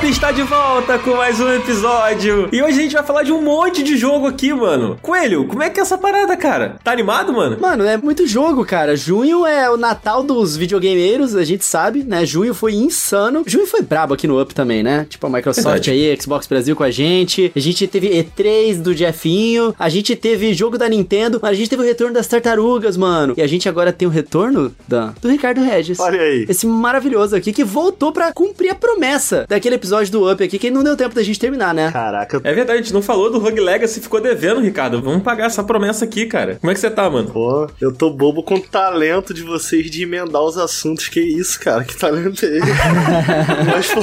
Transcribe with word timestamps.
Up 0.00 0.08
está 0.08 0.32
de 0.32 0.42
volta 0.42 0.98
com 0.98 1.14
mais 1.14 1.38
um 1.40 1.52
episódio. 1.52 2.48
E 2.50 2.62
hoje 2.62 2.78
a 2.78 2.82
gente 2.82 2.94
vai 2.94 3.04
falar 3.04 3.22
de 3.22 3.32
um 3.32 3.42
monte 3.42 3.82
de 3.82 3.98
jogo 3.98 4.26
aqui, 4.26 4.50
mano. 4.50 4.98
Coelho, 5.02 5.46
como 5.46 5.62
é 5.62 5.68
que 5.68 5.78
é 5.78 5.82
essa 5.82 5.98
parada, 5.98 6.36
cara? 6.38 6.76
Tá 6.82 6.90
animado, 6.90 7.34
mano? 7.34 7.58
Mano, 7.60 7.84
é 7.84 7.98
muito 7.98 8.26
jogo, 8.26 8.64
cara. 8.64 8.96
Junho 8.96 9.46
é 9.46 9.70
o 9.70 9.76
Natal 9.76 10.22
dos 10.22 10.56
videogameiros, 10.56 11.36
a 11.36 11.44
gente 11.44 11.66
sabe, 11.66 12.02
né? 12.02 12.24
Junho 12.24 12.54
foi 12.54 12.72
insano. 12.72 13.44
Junho 13.46 13.66
foi 13.66 13.82
brabo 13.82 14.14
aqui 14.14 14.26
no 14.26 14.40
Up 14.40 14.54
também, 14.54 14.82
né? 14.82 15.06
Tipo 15.08 15.26
a 15.26 15.30
Microsoft 15.30 15.66
Verdade. 15.66 15.90
aí, 15.90 16.18
Xbox 16.18 16.46
Brasil 16.46 16.74
com 16.74 16.82
a 16.82 16.90
gente. 16.90 17.52
A 17.54 17.60
gente 17.60 17.86
teve 17.86 18.08
E3 18.08 18.80
do 18.80 18.94
Jefinho. 18.94 19.74
A 19.78 19.90
gente 19.90 20.16
teve 20.16 20.54
jogo 20.54 20.78
da 20.78 20.88
Nintendo. 20.88 21.40
A 21.42 21.52
gente 21.52 21.68
teve 21.68 21.82
o 21.82 21.84
retorno 21.84 22.14
das 22.14 22.26
tartarugas, 22.26 22.96
mano. 22.96 23.34
E 23.36 23.42
a 23.42 23.46
gente 23.46 23.68
agora 23.68 23.92
tem 23.92 24.08
o 24.08 24.10
retorno 24.10 24.74
da, 24.88 25.12
do 25.20 25.28
Ricardo 25.28 25.60
Regis. 25.60 26.00
Olha 26.00 26.20
aí. 26.20 26.46
Esse 26.48 26.66
maravilhoso 26.66 27.36
aqui 27.36 27.52
que 27.52 27.64
voltou 27.64 28.12
pra 28.12 28.32
cumprir 28.32 28.70
a 28.70 28.74
promessa 28.74 29.44
daquele 29.46 29.74
episódio 29.74 29.89
do 30.10 30.30
Up 30.30 30.42
aqui 30.42 30.58
que 30.58 30.70
não 30.70 30.82
deu 30.84 30.96
tempo 30.96 31.14
da 31.14 31.22
gente 31.22 31.38
terminar, 31.38 31.74
né? 31.74 31.90
Caraca, 31.92 32.40
É 32.44 32.52
verdade, 32.52 32.78
a 32.78 32.82
gente 32.82 32.92
não 32.92 33.02
falou 33.02 33.30
do 33.30 33.38
Rogue 33.38 33.60
Legacy, 33.60 34.00
ficou 34.00 34.20
devendo, 34.20 34.60
Ricardo. 34.60 35.00
Vamos 35.02 35.22
pagar 35.22 35.46
essa 35.46 35.62
promessa 35.64 36.04
aqui, 36.04 36.26
cara. 36.26 36.56
Como 36.60 36.70
é 36.70 36.74
que 36.74 36.80
você 36.80 36.90
tá, 36.90 37.08
mano? 37.10 37.30
pô, 37.30 37.68
eu 37.80 37.92
tô 37.92 38.10
bobo 38.10 38.42
com 38.42 38.54
o 38.56 38.60
talento 38.60 39.32
de 39.34 39.42
vocês 39.42 39.90
de 39.90 40.02
emendar 40.02 40.42
os 40.42 40.56
assuntos. 40.56 41.08
Que 41.08 41.20
isso, 41.20 41.58
cara? 41.60 41.84
Que 41.84 41.96
talento 41.96 42.44
é 42.44 42.58
esse? 42.58 42.66
Mas, 43.66 43.88
pô, 43.88 44.02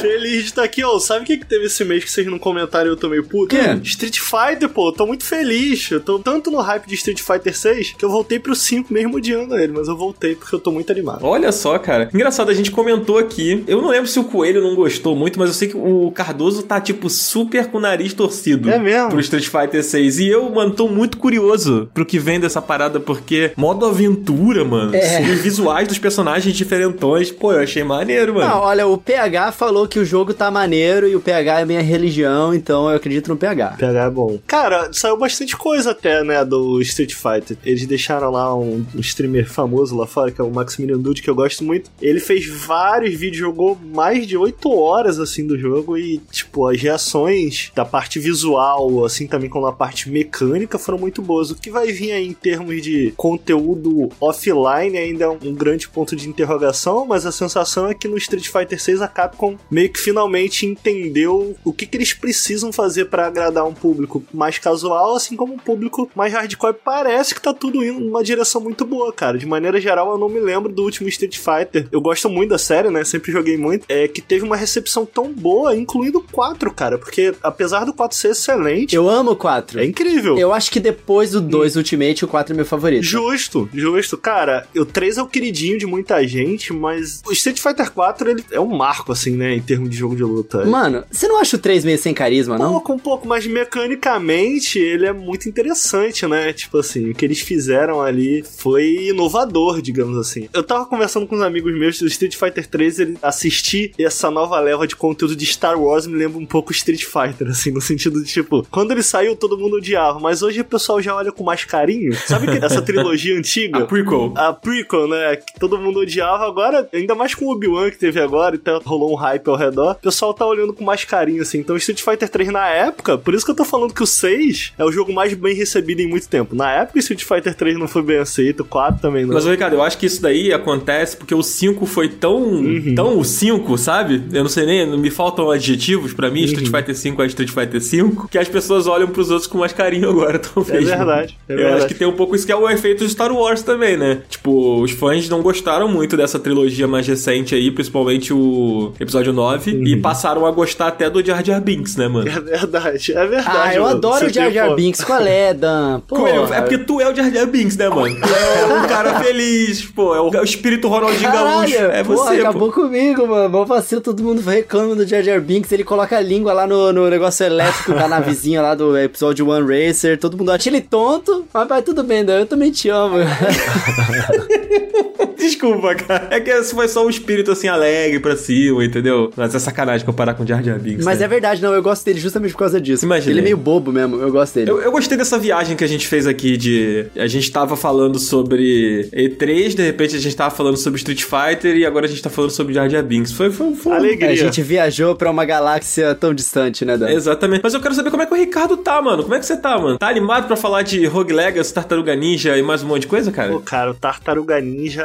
feliz 0.00 0.42
de 0.42 0.48
estar 0.48 0.62
aqui, 0.64 0.82
ó. 0.84 0.98
Sabe 0.98 1.22
o 1.22 1.26
que, 1.26 1.36
que 1.38 1.46
teve 1.46 1.66
esse 1.66 1.84
mês 1.84 2.04
que 2.04 2.10
vocês 2.10 2.26
não 2.26 2.38
comentaram 2.38 2.86
e 2.86 2.90
eu 2.90 2.96
tô 2.96 3.08
meio 3.08 3.24
puto? 3.24 3.48
Quê? 3.48 3.78
Street 3.82 4.18
Fighter, 4.18 4.68
pô. 4.68 4.88
Eu 4.88 4.92
tô 4.92 5.06
muito 5.06 5.24
feliz. 5.24 5.90
Eu 5.90 6.00
tô 6.00 6.18
tanto 6.18 6.50
no 6.50 6.60
hype 6.60 6.86
de 6.86 6.94
Street 6.94 7.20
Fighter 7.20 7.56
6 7.56 7.94
que 7.98 8.04
eu 8.04 8.10
voltei 8.10 8.38
pro 8.38 8.54
5 8.54 8.92
mesmo 8.92 9.16
odiando 9.16 9.56
ele. 9.56 9.72
Mas 9.72 9.88
eu 9.88 9.96
voltei 9.96 10.34
porque 10.34 10.54
eu 10.54 10.60
tô 10.60 10.70
muito 10.70 10.90
animado. 10.90 11.24
Olha 11.24 11.52
só, 11.52 11.78
cara. 11.78 12.08
Engraçado, 12.12 12.50
a 12.50 12.54
gente 12.54 12.70
comentou 12.70 13.18
aqui. 13.18 13.64
Eu 13.66 13.80
não 13.82 13.88
lembro 13.88 14.06
se 14.08 14.18
o 14.18 14.24
Coelho 14.24 14.62
não 14.62 14.74
gostou 14.74 15.14
muito, 15.18 15.38
mas 15.38 15.48
eu 15.48 15.54
sei 15.54 15.68
que 15.68 15.76
o 15.76 16.10
Cardoso 16.12 16.62
tá, 16.62 16.80
tipo, 16.80 17.10
super 17.10 17.66
com 17.66 17.78
o 17.78 17.80
nariz 17.80 18.12
torcido. 18.12 18.70
É 18.70 18.78
mesmo? 18.78 19.10
Pro 19.10 19.20
Street 19.20 19.48
Fighter 19.48 19.82
6. 19.82 20.18
E 20.20 20.28
eu, 20.28 20.48
mano, 20.50 20.72
tô 20.72 20.88
muito 20.88 21.18
curioso 21.18 21.90
pro 21.92 22.06
que 22.06 22.18
vem 22.18 22.40
dessa 22.40 22.62
parada, 22.62 23.00
porque 23.00 23.52
modo 23.56 23.84
aventura, 23.86 24.64
mano. 24.64 24.94
É. 24.94 25.20
Os 25.22 25.40
visuais 25.40 25.88
dos 25.88 25.98
personagens 25.98 26.54
diferentões. 26.54 27.30
Pô, 27.30 27.52
eu 27.52 27.60
achei 27.60 27.82
maneiro, 27.84 28.34
mano. 28.34 28.48
Não, 28.48 28.60
olha, 28.60 28.86
o 28.86 28.96
PH 28.96 29.52
falou 29.52 29.86
que 29.86 29.98
o 29.98 30.04
jogo 30.04 30.32
tá 30.32 30.50
maneiro 30.50 31.08
e 31.08 31.16
o 31.16 31.20
PH 31.20 31.60
é 31.60 31.64
minha 31.64 31.82
religião, 31.82 32.54
então 32.54 32.88
eu 32.88 32.96
acredito 32.96 33.28
no 33.28 33.36
PH. 33.36 33.76
PH 33.78 34.04
é 34.04 34.10
bom. 34.10 34.38
Cara, 34.46 34.90
saiu 34.92 35.16
bastante 35.16 35.56
coisa 35.56 35.90
até, 35.90 36.22
né, 36.22 36.44
do 36.44 36.80
Street 36.80 37.14
Fighter. 37.14 37.56
Eles 37.64 37.86
deixaram 37.86 38.30
lá 38.30 38.54
um, 38.54 38.84
um 38.94 39.00
streamer 39.00 39.48
famoso 39.50 39.96
lá 39.96 40.06
fora, 40.06 40.30
que 40.30 40.40
é 40.40 40.44
o 40.44 40.50
Maximilian 40.50 40.98
Dude, 40.98 41.22
que 41.22 41.30
eu 41.30 41.34
gosto 41.34 41.64
muito. 41.64 41.90
Ele 42.00 42.20
fez 42.20 42.46
vários 42.46 43.14
vídeos, 43.14 43.38
jogou 43.38 43.78
mais 43.94 44.26
de 44.26 44.36
8 44.36 44.70
horas, 44.70 45.07
assim, 45.16 45.46
do 45.46 45.56
jogo 45.56 45.96
e, 45.96 46.18
tipo, 46.32 46.66
as 46.66 46.80
reações 46.80 47.70
da 47.74 47.84
parte 47.84 48.18
visual, 48.18 49.04
assim, 49.04 49.28
também 49.28 49.48
como 49.48 49.66
a 49.66 49.72
parte 49.72 50.10
mecânica, 50.10 50.78
foram 50.78 50.98
muito 50.98 51.22
boas. 51.22 51.50
O 51.50 51.54
que 51.54 51.70
vai 51.70 51.92
vir 51.92 52.10
aí 52.10 52.26
em 52.26 52.32
termos 52.32 52.82
de 52.82 53.12
conteúdo 53.16 54.08
offline 54.20 54.98
ainda 54.98 55.24
é 55.24 55.28
um, 55.28 55.54
grande 55.54 55.88
ponto 55.88 56.16
de 56.16 56.28
interrogação, 56.28 57.06
mas 57.06 57.24
a 57.26 57.32
sensação 57.32 57.88
é 57.88 57.94
que 57.94 58.08
no 58.08 58.16
Street 58.16 58.48
Fighter 58.48 58.80
6 58.80 59.02
a 59.02 59.08
Capcom 59.08 59.56
meio 59.70 59.90
que 59.92 60.00
finalmente 60.00 60.66
entendeu 60.66 61.56
o 61.64 61.72
que, 61.72 61.86
que 61.86 61.96
eles 61.96 62.12
precisam 62.12 62.72
fazer 62.72 63.06
pra 63.06 63.26
agradar 63.26 63.66
um 63.66 63.74
público 63.74 64.24
mais 64.32 64.58
casual, 64.58 65.14
assim 65.14 65.36
como 65.36 65.54
um 65.54 65.58
público 65.58 66.10
mais 66.14 66.32
hardcore. 66.32 66.74
Parece 66.84 67.34
que 67.34 67.40
tá 67.40 67.52
tudo 67.52 67.84
indo 67.84 68.00
numa 68.00 68.24
direção 68.24 68.60
muito 68.60 68.84
boa, 68.84 69.12
cara. 69.12 69.38
De 69.38 69.46
maneira 69.46 69.80
geral, 69.80 70.10
eu 70.10 70.18
não 70.18 70.28
me 70.28 70.40
lembro 70.40 70.72
do 70.72 70.82
último 70.82 71.08
Street 71.08 71.38
Fighter. 71.38 71.86
Eu 71.92 72.00
gosto 72.00 72.28
muito 72.28 72.50
da 72.50 72.58
série, 72.58 72.90
né? 72.90 73.04
Sempre 73.04 73.32
joguei 73.32 73.56
muito. 73.56 73.84
É 73.88 74.08
que 74.08 74.20
teve 74.20 74.44
uma 74.44 74.56
recepção 74.56 74.97
tão 75.06 75.32
boa, 75.32 75.76
incluindo 75.76 76.18
o 76.18 76.22
4, 76.22 76.72
cara. 76.72 76.98
Porque 76.98 77.34
apesar 77.42 77.84
do 77.84 77.92
4 77.92 78.16
ser 78.16 78.30
excelente, 78.30 78.94
Eu 78.94 79.08
amo 79.08 79.32
o 79.32 79.36
4. 79.36 79.80
é 79.80 79.84
incrível. 79.84 80.38
Eu 80.38 80.52
acho 80.52 80.70
que 80.70 80.80
depois 80.80 81.32
do 81.32 81.40
2 81.40 81.76
Ultimate, 81.76 82.24
o 82.24 82.28
4 82.28 82.52
é 82.52 82.56
meu 82.56 82.66
favorito. 82.66 83.02
Justo, 83.02 83.68
justo. 83.72 84.16
Cara, 84.16 84.66
o 84.76 84.84
3 84.84 85.18
é 85.18 85.22
o 85.22 85.26
queridinho 85.26 85.78
de 85.78 85.86
muita 85.86 86.26
gente, 86.26 86.72
mas 86.72 87.22
o 87.26 87.32
Street 87.32 87.58
Fighter 87.60 87.90
4 87.92 88.30
ele 88.30 88.44
é 88.50 88.60
um 88.60 88.76
marco, 88.76 89.12
assim, 89.12 89.32
né? 89.32 89.54
Em 89.54 89.60
termos 89.62 89.90
de 89.90 89.96
jogo 89.96 90.16
de 90.16 90.22
luta. 90.22 90.64
Mano, 90.64 91.04
você 91.10 91.28
não 91.28 91.38
acha 91.40 91.56
o 91.56 91.58
3 91.58 91.84
meio 91.84 91.98
sem 91.98 92.14
carisma, 92.14 92.58
não? 92.58 92.70
pouco, 92.72 92.92
um 92.92 92.98
pouco, 92.98 93.28
mas 93.28 93.46
mecanicamente 93.46 94.78
ele 94.78 95.06
é 95.06 95.12
muito 95.12 95.48
interessante, 95.48 96.26
né? 96.26 96.52
Tipo 96.52 96.78
assim, 96.78 97.10
o 97.10 97.14
que 97.14 97.24
eles 97.24 97.40
fizeram 97.40 98.00
ali 98.00 98.42
foi 98.42 99.08
inovador, 99.08 99.80
digamos 99.82 100.16
assim. 100.16 100.48
Eu 100.52 100.62
tava 100.62 100.86
conversando 100.86 101.26
com 101.26 101.36
uns 101.36 101.42
amigos 101.42 101.72
meus 101.78 101.98
do 101.98 102.06
Street 102.06 102.36
Fighter 102.36 102.66
3, 102.66 102.98
ele 103.00 103.18
assistir 103.22 103.92
essa 103.98 104.30
nova 104.30 104.58
leva 104.60 104.86
de 104.88 104.96
conteúdo 104.96 105.36
de 105.36 105.46
Star 105.46 105.80
Wars 105.80 106.06
me 106.06 106.16
lembra 106.16 106.38
um 106.38 106.46
pouco 106.46 106.72
Street 106.72 107.04
Fighter, 107.04 107.48
assim, 107.48 107.70
no 107.70 107.80
sentido 107.80 108.22
de 108.22 108.30
tipo, 108.30 108.66
quando 108.70 108.90
ele 108.90 109.02
saiu 109.02 109.36
todo 109.36 109.58
mundo 109.58 109.76
odiava, 109.76 110.18
mas 110.18 110.42
hoje 110.42 110.60
o 110.60 110.64
pessoal 110.64 111.00
já 111.00 111.14
olha 111.14 111.30
com 111.30 111.44
mais 111.44 111.64
carinho. 111.64 112.14
Sabe 112.26 112.46
que 112.46 112.64
essa 112.64 112.82
trilogia 112.82 113.36
antiga? 113.36 113.78
A 113.78 113.86
prequel. 113.86 114.32
a 114.36 114.52
prequel, 114.52 115.08
né? 115.08 115.36
Que 115.36 115.58
todo 115.58 115.78
mundo 115.78 116.00
odiava. 116.00 116.46
Agora, 116.46 116.88
ainda 116.92 117.14
mais 117.14 117.34
com 117.34 117.46
o 117.46 117.52
Obi-Wan 117.52 117.90
que 117.90 117.98
teve 117.98 118.20
agora, 118.20 118.56
então 118.56 118.80
rolou 118.84 119.12
um 119.12 119.14
hype 119.14 119.48
ao 119.48 119.56
redor. 119.56 119.92
O 119.92 119.94
pessoal 119.96 120.34
tá 120.34 120.46
olhando 120.46 120.72
com 120.72 120.84
mais 120.84 121.04
carinho, 121.04 121.42
assim. 121.42 121.58
Então, 121.58 121.76
Street 121.76 122.02
Fighter 122.02 122.28
3 122.28 122.50
na 122.50 122.66
época, 122.68 123.18
por 123.18 123.34
isso 123.34 123.44
que 123.44 123.50
eu 123.50 123.56
tô 123.56 123.64
falando 123.64 123.94
que 123.94 124.02
o 124.02 124.06
6 124.06 124.72
é 124.78 124.84
o 124.84 124.90
jogo 124.90 125.12
mais 125.12 125.34
bem 125.34 125.54
recebido 125.54 126.00
em 126.00 126.08
muito 126.08 126.28
tempo. 126.28 126.54
Na 126.54 126.70
época, 126.72 126.98
Street 126.98 127.22
Fighter 127.22 127.54
3 127.54 127.78
não 127.78 127.88
foi 127.88 128.02
bem 128.02 128.18
aceito, 128.18 128.60
o 128.60 128.64
4 128.64 129.00
também 129.00 129.24
não. 129.24 129.34
Mas, 129.34 129.44
Ricardo, 129.44 129.74
eu 129.74 129.82
acho 129.82 129.98
que 129.98 130.06
isso 130.06 130.22
daí 130.22 130.52
acontece 130.52 131.16
porque 131.16 131.34
o 131.34 131.42
5 131.42 131.86
foi 131.86 132.08
tão. 132.08 132.38
Uhum. 132.38 132.94
tão 132.94 133.18
o 133.18 133.24
5, 133.24 133.78
sabe? 133.78 134.22
Eu 134.32 134.42
não 134.42 134.50
sei 134.50 134.66
nem, 134.66 134.77
me 134.86 135.10
faltam 135.10 135.50
adjetivos 135.50 136.12
pra 136.12 136.30
mim. 136.30 136.40
Uhum. 136.40 136.46
Street 136.46 136.70
Fighter 136.70 136.96
5 136.96 137.22
é 137.22 137.26
Street 137.26 137.50
Fighter 137.50 137.80
5, 137.82 138.28
que 138.28 138.38
as 138.38 138.48
pessoas 138.48 138.86
olham 138.86 139.08
pros 139.08 139.30
outros 139.30 139.46
com 139.46 139.58
mais 139.58 139.72
carinho 139.72 140.08
agora, 140.10 140.38
talvez. 140.40 140.88
É 140.88 140.96
verdade, 140.96 141.38
é 141.48 141.52
eu 141.52 141.56
verdade. 141.56 141.76
acho 141.78 141.86
que 141.88 141.94
tem 141.94 142.06
um 142.08 142.12
pouco 142.12 142.34
isso 142.36 142.46
que 142.46 142.52
é 142.52 142.56
o 142.56 142.68
efeito 142.68 143.04
de 143.04 143.10
Star 143.10 143.32
Wars 143.32 143.62
também, 143.62 143.96
né? 143.96 144.20
Tipo, 144.28 144.80
os 144.80 144.90
fãs 144.92 145.28
não 145.28 145.42
gostaram 145.42 145.88
muito 145.88 146.16
dessa 146.16 146.38
trilogia 146.38 146.86
mais 146.86 147.06
recente 147.06 147.54
aí, 147.54 147.70
principalmente 147.70 148.32
o 148.32 148.92
episódio 149.00 149.32
9, 149.32 149.70
e 149.70 149.94
Uhum. 149.94 150.02
passaram 150.02 150.46
a 150.46 150.50
gostar 150.50 150.88
até 150.88 151.08
do 151.10 151.24
Jar 151.24 151.44
Jar 151.44 151.60
Binks, 151.60 151.96
né, 151.96 152.08
mano? 152.08 152.28
É 152.28 152.40
verdade, 152.40 153.12
é 153.12 153.26
verdade. 153.26 153.48
Ah, 153.58 153.74
eu 153.74 153.82
mano. 153.82 153.96
adoro 153.96 154.16
o 154.26 154.28
Você 154.28 154.32
Jar 154.34 154.44
tem, 154.46 154.54
Jar 154.54 154.68
pô, 154.68 154.74
Binks. 154.76 155.04
Qual 155.04 155.20
é, 155.22 155.54
Dan? 155.54 156.00
Pô, 156.08 156.16
Coelho, 156.16 156.52
é 156.52 156.60
porque 156.60 156.78
tu 156.78 157.00
é 157.00 157.10
o 157.10 157.14
Jar 157.14 157.30
Jar 157.32 157.46
Binks, 157.46 157.76
né, 157.76 157.88
mano? 157.88 158.14
Tu 158.14 158.28
é 158.28 158.64
um 158.66 158.86
cara 158.88 159.20
feliz, 159.20 159.84
pô, 159.84 160.14
é 160.14 160.20
o, 160.20 160.28
é 160.34 160.40
o 160.40 160.44
espírito 160.44 160.88
Ronaldinho 160.88 161.30
Gaúcho. 161.32 161.72
Caralho, 161.74 161.90
É 161.92 162.04
porra, 162.04 162.16
você, 162.34 162.40
acabou 162.40 162.68
pô. 162.72 162.82
comigo, 162.82 163.26
mano. 163.26 163.48
Bom 163.48 163.64
vacilo, 163.64 164.00
todo 164.00 164.22
mundo 164.22 164.40
reclama 164.68 164.94
do 164.94 165.06
Jar 165.06 165.22
Jar 165.22 165.40
Binks. 165.40 165.72
Ele 165.72 165.82
coloca 165.82 166.18
a 166.18 166.20
língua 166.20 166.52
lá 166.52 166.66
no, 166.66 166.92
no 166.92 167.08
negócio 167.08 167.46
elétrico 167.46 167.94
da 167.94 168.06
navezinha 168.06 168.60
lá 168.60 168.74
do 168.74 168.96
episódio 168.98 169.48
One 169.48 169.66
Racer. 169.66 170.18
Todo 170.18 170.36
mundo 170.36 170.52
acha 170.52 170.68
ele 170.68 170.82
tonto, 170.82 171.46
mas 171.52 171.66
vai 171.66 171.80
tudo 171.80 172.04
bem, 172.04 172.22
Dan. 172.22 172.40
Eu 172.40 172.46
também 172.46 172.70
te 172.70 172.90
amo. 172.90 173.16
Desculpa, 175.38 175.94
cara. 175.94 176.28
É 176.30 176.40
que 176.40 176.50
esse 176.50 176.74
foi 176.74 176.88
só 176.88 177.06
um 177.06 177.10
espírito 177.10 177.52
assim 177.52 177.68
alegre 177.68 178.18
pra 178.20 178.36
cima, 178.36 178.84
entendeu? 178.84 179.32
Mas 179.36 179.54
é 179.54 179.58
sacanagem 179.58 180.04
comparar 180.04 180.34
com 180.34 180.42
o 180.42 180.46
Jar 180.46 180.62
Jar 180.62 180.78
Binks. 180.78 181.04
mas 181.04 181.20
né? 181.20 181.24
é 181.24 181.28
verdade, 181.28 181.62
não. 181.62 181.72
Eu 181.72 181.82
gosto 181.82 182.04
dele 182.04 182.18
justamente 182.20 182.52
por 182.52 182.58
causa 182.58 182.80
disso. 182.80 183.04
Imaginei. 183.04 183.34
Ele 183.34 183.40
é 183.40 183.44
meio 183.44 183.56
bobo 183.56 183.92
mesmo. 183.92 184.16
Eu 184.16 184.30
gosto 184.32 184.54
dele. 184.54 184.70
Eu, 184.70 184.80
eu 184.80 184.90
gostei 184.90 185.16
dessa 185.16 185.38
viagem 185.38 185.76
que 185.76 185.84
a 185.84 185.86
gente 185.86 186.06
fez 186.06 186.26
aqui 186.26 186.56
de. 186.56 187.06
A 187.16 187.26
gente 187.26 187.50
tava 187.50 187.76
falando 187.76 188.18
sobre 188.18 189.08
E3, 189.12 189.74
de 189.74 189.82
repente 189.82 190.16
a 190.16 190.20
gente 190.20 190.36
tava 190.36 190.54
falando 190.54 190.76
sobre 190.76 190.98
Street 190.98 191.22
Fighter 191.22 191.76
e 191.76 191.86
agora 191.86 192.06
a 192.06 192.08
gente 192.08 192.22
tá 192.22 192.30
falando 192.30 192.50
sobre 192.50 192.74
Jar 192.74 192.88
Jar 192.88 193.02
Binks. 193.02 193.32
Foi, 193.32 193.50
foi, 193.50 193.74
foi. 193.74 193.92
Alegria. 193.92 194.30
A 194.30 194.34
gente 194.34 194.62
viajou 194.62 195.14
pra 195.14 195.30
uma 195.30 195.44
galáxia 195.44 196.14
tão 196.14 196.34
distante, 196.34 196.84
né, 196.84 196.96
Dan? 196.96 197.10
Exatamente. 197.10 197.60
Mas 197.62 197.74
eu 197.74 197.80
quero 197.80 197.94
saber 197.94 198.10
como 198.10 198.22
é 198.22 198.26
que 198.26 198.34
o 198.34 198.36
Ricardo 198.36 198.76
tá, 198.76 199.00
mano. 199.00 199.22
Como 199.22 199.34
é 199.34 199.38
que 199.38 199.46
você 199.46 199.56
tá, 199.56 199.78
mano? 199.78 199.98
Tá 199.98 200.08
animado 200.08 200.46
pra 200.46 200.56
falar 200.56 200.82
de 200.82 201.06
Rogue 201.06 201.32
Legacy, 201.32 201.72
Tartaruga 201.72 202.14
Ninja 202.14 202.56
e 202.56 202.62
mais 202.62 202.82
um 202.82 202.88
monte 202.88 203.02
de 203.02 203.08
coisa, 203.08 203.30
cara? 203.30 203.52
Pô, 203.52 203.60
cara, 203.60 203.90
o 203.90 203.94
Tartaruga 203.94 204.60
Ninja, 204.60 205.04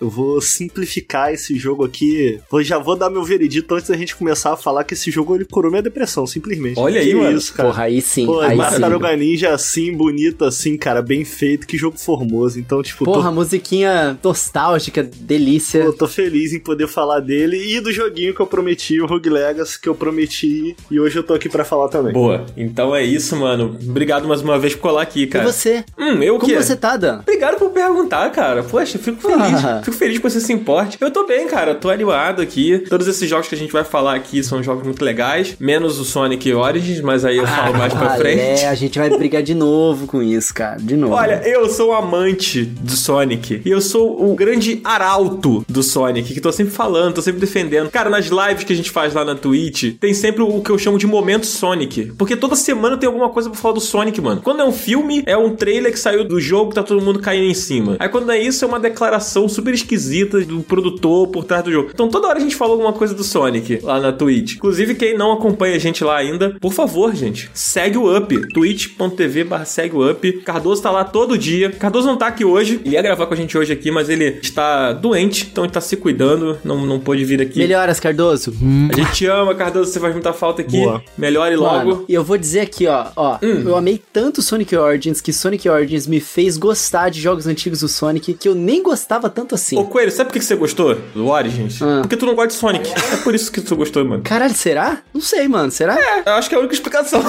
eu 0.00 0.08
vou 0.08 0.40
simplificar 0.40 1.32
esse 1.32 1.56
jogo 1.58 1.84
aqui. 1.84 2.38
Vou, 2.50 2.62
já 2.62 2.78
vou 2.78 2.96
dar 2.96 3.10
meu 3.10 3.22
veredito 3.24 3.74
antes 3.74 3.88
da 3.88 3.96
gente 3.96 4.14
começar 4.16 4.52
a 4.52 4.56
falar 4.56 4.84
que 4.84 4.94
esse 4.94 5.10
jogo 5.10 5.34
ele 5.34 5.44
curou 5.44 5.70
minha 5.70 5.82
depressão, 5.82 6.26
simplesmente. 6.26 6.78
Olha 6.78 7.00
aí, 7.00 7.08
que 7.08 7.14
mano. 7.14 7.36
isso, 7.36 7.52
cara. 7.54 7.68
Porra, 7.68 7.84
aí 7.84 8.00
sim. 8.00 8.26
Pô, 8.26 8.40
aí. 8.40 8.56
Tartaruga 8.56 9.16
Ninja 9.16 9.50
assim, 9.54 9.92
bonito 9.96 10.44
assim, 10.44 10.76
cara, 10.76 11.02
bem 11.02 11.24
feito, 11.24 11.66
que 11.66 11.76
jogo 11.76 11.98
formoso. 11.98 12.58
Então, 12.58 12.82
tipo, 12.82 13.04
tô- 13.04 13.12
Porra, 13.12 13.30
musiquinha 13.30 14.18
nostálgica, 14.22 15.02
delícia. 15.02 15.78
Eu 15.78 15.92
tô 15.92 16.06
feliz 16.06 16.52
em 16.52 16.60
poder 16.60 16.86
falar 16.88 17.20
dele 17.20 17.56
e 17.56 17.80
do 17.80 17.90
joguinho 17.92 18.34
que 18.34 18.40
eu 18.40 18.46
prometi, 18.46 19.00
o 19.00 19.06
Rogue 19.06 19.28
Legacy, 19.30 19.80
que 19.80 19.88
eu 19.88 19.94
prometi, 19.94 20.76
e 20.90 21.00
hoje 21.00 21.18
eu 21.18 21.22
tô 21.22 21.34
aqui 21.34 21.48
pra 21.48 21.64
falar 21.64 21.88
também. 21.88 22.12
Boa. 22.12 22.46
Então 22.56 22.94
é 22.94 23.02
isso, 23.04 23.36
mano. 23.36 23.76
Obrigado 23.88 24.26
mais 24.28 24.40
uma 24.40 24.58
vez 24.58 24.74
por 24.74 24.82
colar 24.82 25.02
aqui, 25.02 25.22
E 25.22 25.26
cara. 25.26 25.44
você? 25.44 25.84
Hum, 25.98 26.22
eu 26.22 26.38
Como 26.38 26.52
quê? 26.52 26.60
você 26.62 26.76
tá, 26.76 26.96
Dan? 26.96 27.20
Obrigado 27.20 27.58
por 27.58 27.70
perguntar, 27.70 28.30
cara. 28.30 28.62
Poxa, 28.62 28.96
eu 28.96 29.02
fico 29.02 29.20
feliz 29.20 29.57
Fico 29.84 29.96
feliz 29.96 30.18
que 30.18 30.22
você 30.22 30.40
se 30.40 30.52
importe. 30.52 30.96
Eu 31.00 31.10
tô 31.10 31.26
bem, 31.26 31.46
cara. 31.48 31.74
Tô 31.74 31.90
animado 31.90 32.40
aqui. 32.42 32.78
Todos 32.88 33.06
esses 33.06 33.28
jogos 33.28 33.48
que 33.48 33.54
a 33.54 33.58
gente 33.58 33.72
vai 33.72 33.84
falar 33.84 34.14
aqui 34.14 34.42
são 34.42 34.62
jogos 34.62 34.84
muito 34.84 35.04
legais. 35.04 35.56
Menos 35.58 35.98
o 35.98 36.04
Sonic 36.04 36.52
Origins, 36.52 37.00
mas 37.00 37.24
aí 37.24 37.36
eu 37.36 37.46
falo 37.46 37.76
mais 37.76 37.92
pra 37.92 38.08
Ah, 38.14 38.16
frente. 38.16 38.40
É, 38.62 38.68
a 38.68 38.74
gente 38.74 38.98
vai 38.98 39.10
brigar 39.10 39.42
de 39.42 39.54
novo 39.54 40.06
com 40.06 40.22
isso, 40.22 40.52
cara. 40.54 40.78
De 40.80 40.96
novo. 40.96 41.14
Olha, 41.14 41.40
eu 41.44 41.68
sou 41.68 41.90
um 41.90 41.94
amante 41.94 42.62
do 42.64 42.92
Sonic. 42.92 43.62
E 43.64 43.70
eu 43.70 43.80
sou 43.80 44.30
o 44.30 44.34
grande 44.34 44.80
arauto 44.84 45.64
do 45.68 45.82
Sonic, 45.82 46.32
que 46.34 46.40
tô 46.40 46.52
sempre 46.52 46.72
falando, 46.72 47.14
tô 47.14 47.22
sempre 47.22 47.40
defendendo. 47.40 47.90
Cara, 47.90 48.10
nas 48.10 48.26
lives 48.26 48.64
que 48.64 48.72
a 48.72 48.76
gente 48.76 48.90
faz 48.90 49.14
lá 49.14 49.24
na 49.24 49.34
Twitch, 49.34 49.94
tem 49.98 50.12
sempre 50.14 50.42
o 50.42 50.60
que 50.60 50.70
eu 50.70 50.78
chamo 50.78 50.98
de 50.98 51.06
momento 51.06 51.46
Sonic. 51.46 52.12
Porque 52.18 52.36
toda 52.36 52.54
semana 52.56 52.96
tem 52.96 53.06
alguma 53.06 53.28
coisa 53.28 53.48
pra 53.50 53.58
falar 53.58 53.74
do 53.74 53.80
Sonic, 53.80 54.20
mano. 54.20 54.40
Quando 54.42 54.60
é 54.60 54.64
um 54.64 54.72
filme, 54.72 55.22
é 55.26 55.36
um 55.36 55.54
trailer 55.54 55.92
que 55.92 55.98
saiu 55.98 56.24
do 56.24 56.40
jogo, 56.40 56.72
tá 56.74 56.82
todo 56.82 57.00
mundo 57.02 57.18
caindo 57.20 57.50
em 57.50 57.54
cima. 57.54 57.96
Aí 57.98 58.08
quando 58.08 58.30
é 58.30 58.38
isso, 58.40 58.64
é 58.64 58.68
uma 58.68 58.80
declaração 58.80 59.47
super 59.48 59.72
esquisita 59.74 60.40
do 60.40 60.60
produtor 60.60 61.28
por 61.28 61.44
trás 61.44 61.64
do 61.64 61.72
jogo. 61.72 61.90
Então 61.92 62.08
toda 62.08 62.28
hora 62.28 62.38
a 62.38 62.40
gente 62.40 62.56
fala 62.56 62.72
alguma 62.72 62.92
coisa 62.92 63.14
do 63.14 63.24
Sonic 63.24 63.80
lá 63.82 64.00
na 64.00 64.12
Twitch. 64.12 64.56
Inclusive, 64.56 64.94
quem 64.94 65.16
não 65.16 65.32
acompanha 65.32 65.76
a 65.76 65.78
gente 65.78 66.02
lá 66.04 66.16
ainda, 66.16 66.56
por 66.60 66.72
favor, 66.72 67.14
gente, 67.14 67.50
segue 67.54 67.96
o 67.98 68.16
Up. 68.16 68.34
twitch.tv 68.52 69.44
barra 69.44 69.64
segue 69.64 69.96
o 69.96 70.10
Up. 70.10 70.32
Cardoso 70.44 70.82
tá 70.82 70.90
lá 70.90 71.04
todo 71.04 71.36
dia. 71.38 71.70
Cardoso 71.70 72.06
não 72.06 72.16
tá 72.16 72.26
aqui 72.28 72.44
hoje. 72.44 72.80
Ele 72.84 72.94
ia 72.94 73.02
gravar 73.02 73.26
com 73.26 73.34
a 73.34 73.36
gente 73.36 73.56
hoje 73.56 73.72
aqui, 73.72 73.90
mas 73.90 74.08
ele 74.08 74.38
está 74.42 74.92
doente, 74.92 75.48
então 75.50 75.64
ele 75.64 75.72
tá 75.72 75.80
se 75.80 75.96
cuidando. 75.96 76.58
Não, 76.64 76.84
não 76.86 76.98
pôde 77.00 77.24
vir 77.24 77.40
aqui. 77.40 77.58
Melhoras, 77.58 78.00
Cardoso. 78.00 78.52
A 78.92 78.94
gente 78.96 79.12
te 79.12 79.26
ama, 79.26 79.54
Cardoso. 79.54 79.90
Você 79.92 80.00
faz 80.00 80.12
muita 80.12 80.32
falta 80.32 80.62
aqui. 80.62 80.78
Boa. 80.78 81.02
Melhore 81.16 81.56
logo. 81.56 81.90
Mano, 81.90 82.04
e 82.08 82.14
eu 82.14 82.24
vou 82.24 82.36
dizer 82.38 82.60
aqui, 82.60 82.86
ó, 82.86 83.06
ó, 83.16 83.38
Hum. 83.42 83.62
eu 83.66 83.76
amei 83.76 84.00
tanto 84.12 84.42
Sonic 84.42 84.74
Origins 84.76 85.20
que 85.20 85.32
Sonic 85.32 85.68
Origins 85.68 86.06
me 86.06 86.20
fez 86.20 86.56
gostar 86.56 87.08
de 87.10 87.20
jogos 87.20 87.46
antigos 87.46 87.80
do 87.80 87.88
Sonic 87.88 88.34
que 88.34 88.48
eu 88.48 88.54
nem 88.54 88.82
gostava 88.82 89.28
tanto 89.38 89.54
assim. 89.54 89.78
Ô, 89.78 89.84
Coelho, 89.84 90.10
sabe 90.10 90.30
por 90.30 90.38
que 90.38 90.44
você 90.44 90.56
gostou 90.56 90.96
do 91.14 91.28
Origins? 91.28 91.80
Ah. 91.80 92.00
Porque 92.00 92.16
tu 92.16 92.26
não 92.26 92.34
gosta 92.34 92.48
de 92.48 92.54
Sonic. 92.54 92.90
É 93.12 93.16
por 93.18 93.34
isso 93.36 93.52
que 93.52 93.60
tu 93.60 93.76
gostou, 93.76 94.04
mano. 94.04 94.22
Caralho, 94.24 94.52
será? 94.54 94.98
Não 95.14 95.20
sei, 95.20 95.46
mano. 95.46 95.70
Será? 95.70 95.96
É, 95.96 96.28
eu 96.28 96.32
acho 96.32 96.48
que 96.48 96.54
é 96.56 96.58
a 96.58 96.60
única 96.60 96.74
explicação. 96.74 97.22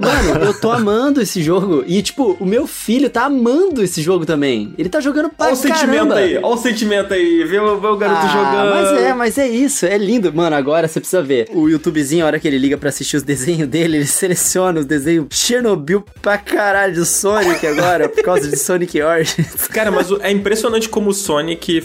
Mano, 0.00 0.44
eu 0.44 0.60
tô 0.60 0.70
amando 0.70 1.20
esse 1.20 1.42
jogo. 1.42 1.82
E, 1.86 2.02
tipo, 2.02 2.36
o 2.38 2.46
meu 2.46 2.66
filho 2.66 3.08
tá 3.10 3.24
amando 3.24 3.82
esse 3.82 4.02
jogo 4.02 4.24
também. 4.26 4.72
Ele 4.78 4.88
tá 4.88 5.00
jogando 5.00 5.30
pra 5.30 5.46
Olha 5.46 5.54
o 5.54 5.56
sentimento 5.56 5.86
caramba. 6.08 6.14
aí, 6.16 6.36
olha 6.36 6.46
o 6.46 6.56
sentimento 6.56 7.14
aí. 7.14 7.44
Vê 7.44 7.58
o, 7.58 7.80
vê 7.80 7.86
o 7.86 7.96
garoto 7.96 8.20
Ah, 8.24 8.28
jogando. 8.28 8.70
Mas 8.70 9.02
é, 9.02 9.14
mas 9.14 9.38
é 9.38 9.48
isso, 9.48 9.86
é 9.86 9.96
lindo. 9.98 10.32
Mano, 10.32 10.54
agora 10.56 10.86
você 10.88 11.00
precisa 11.00 11.22
ver. 11.22 11.48
O 11.52 11.68
YouTubezinho, 11.68 12.24
a 12.24 12.26
hora 12.26 12.38
que 12.40 12.46
ele 12.48 12.58
liga 12.58 12.76
pra 12.76 12.88
assistir 12.88 13.16
os 13.16 13.22
desenhos 13.22 13.68
dele, 13.68 13.98
ele 13.98 14.06
seleciona 14.08 14.80
os 14.80 14.86
desenhos 14.86 15.26
Chernobyl 15.30 16.04
pra 16.20 16.38
caralho 16.38 16.94
do 16.94 17.04
Sonic 17.04 17.66
agora, 17.66 18.08
por 18.08 18.22
causa 18.22 18.48
de 18.48 18.56
Sonic 18.56 19.00
Origins. 19.00 19.66
Cara, 19.68 19.90
mas 19.90 20.08
é 20.20 20.30
impressionante 20.30 20.88
como 20.88 21.10
o 21.10 21.14
Sonic 21.14 21.31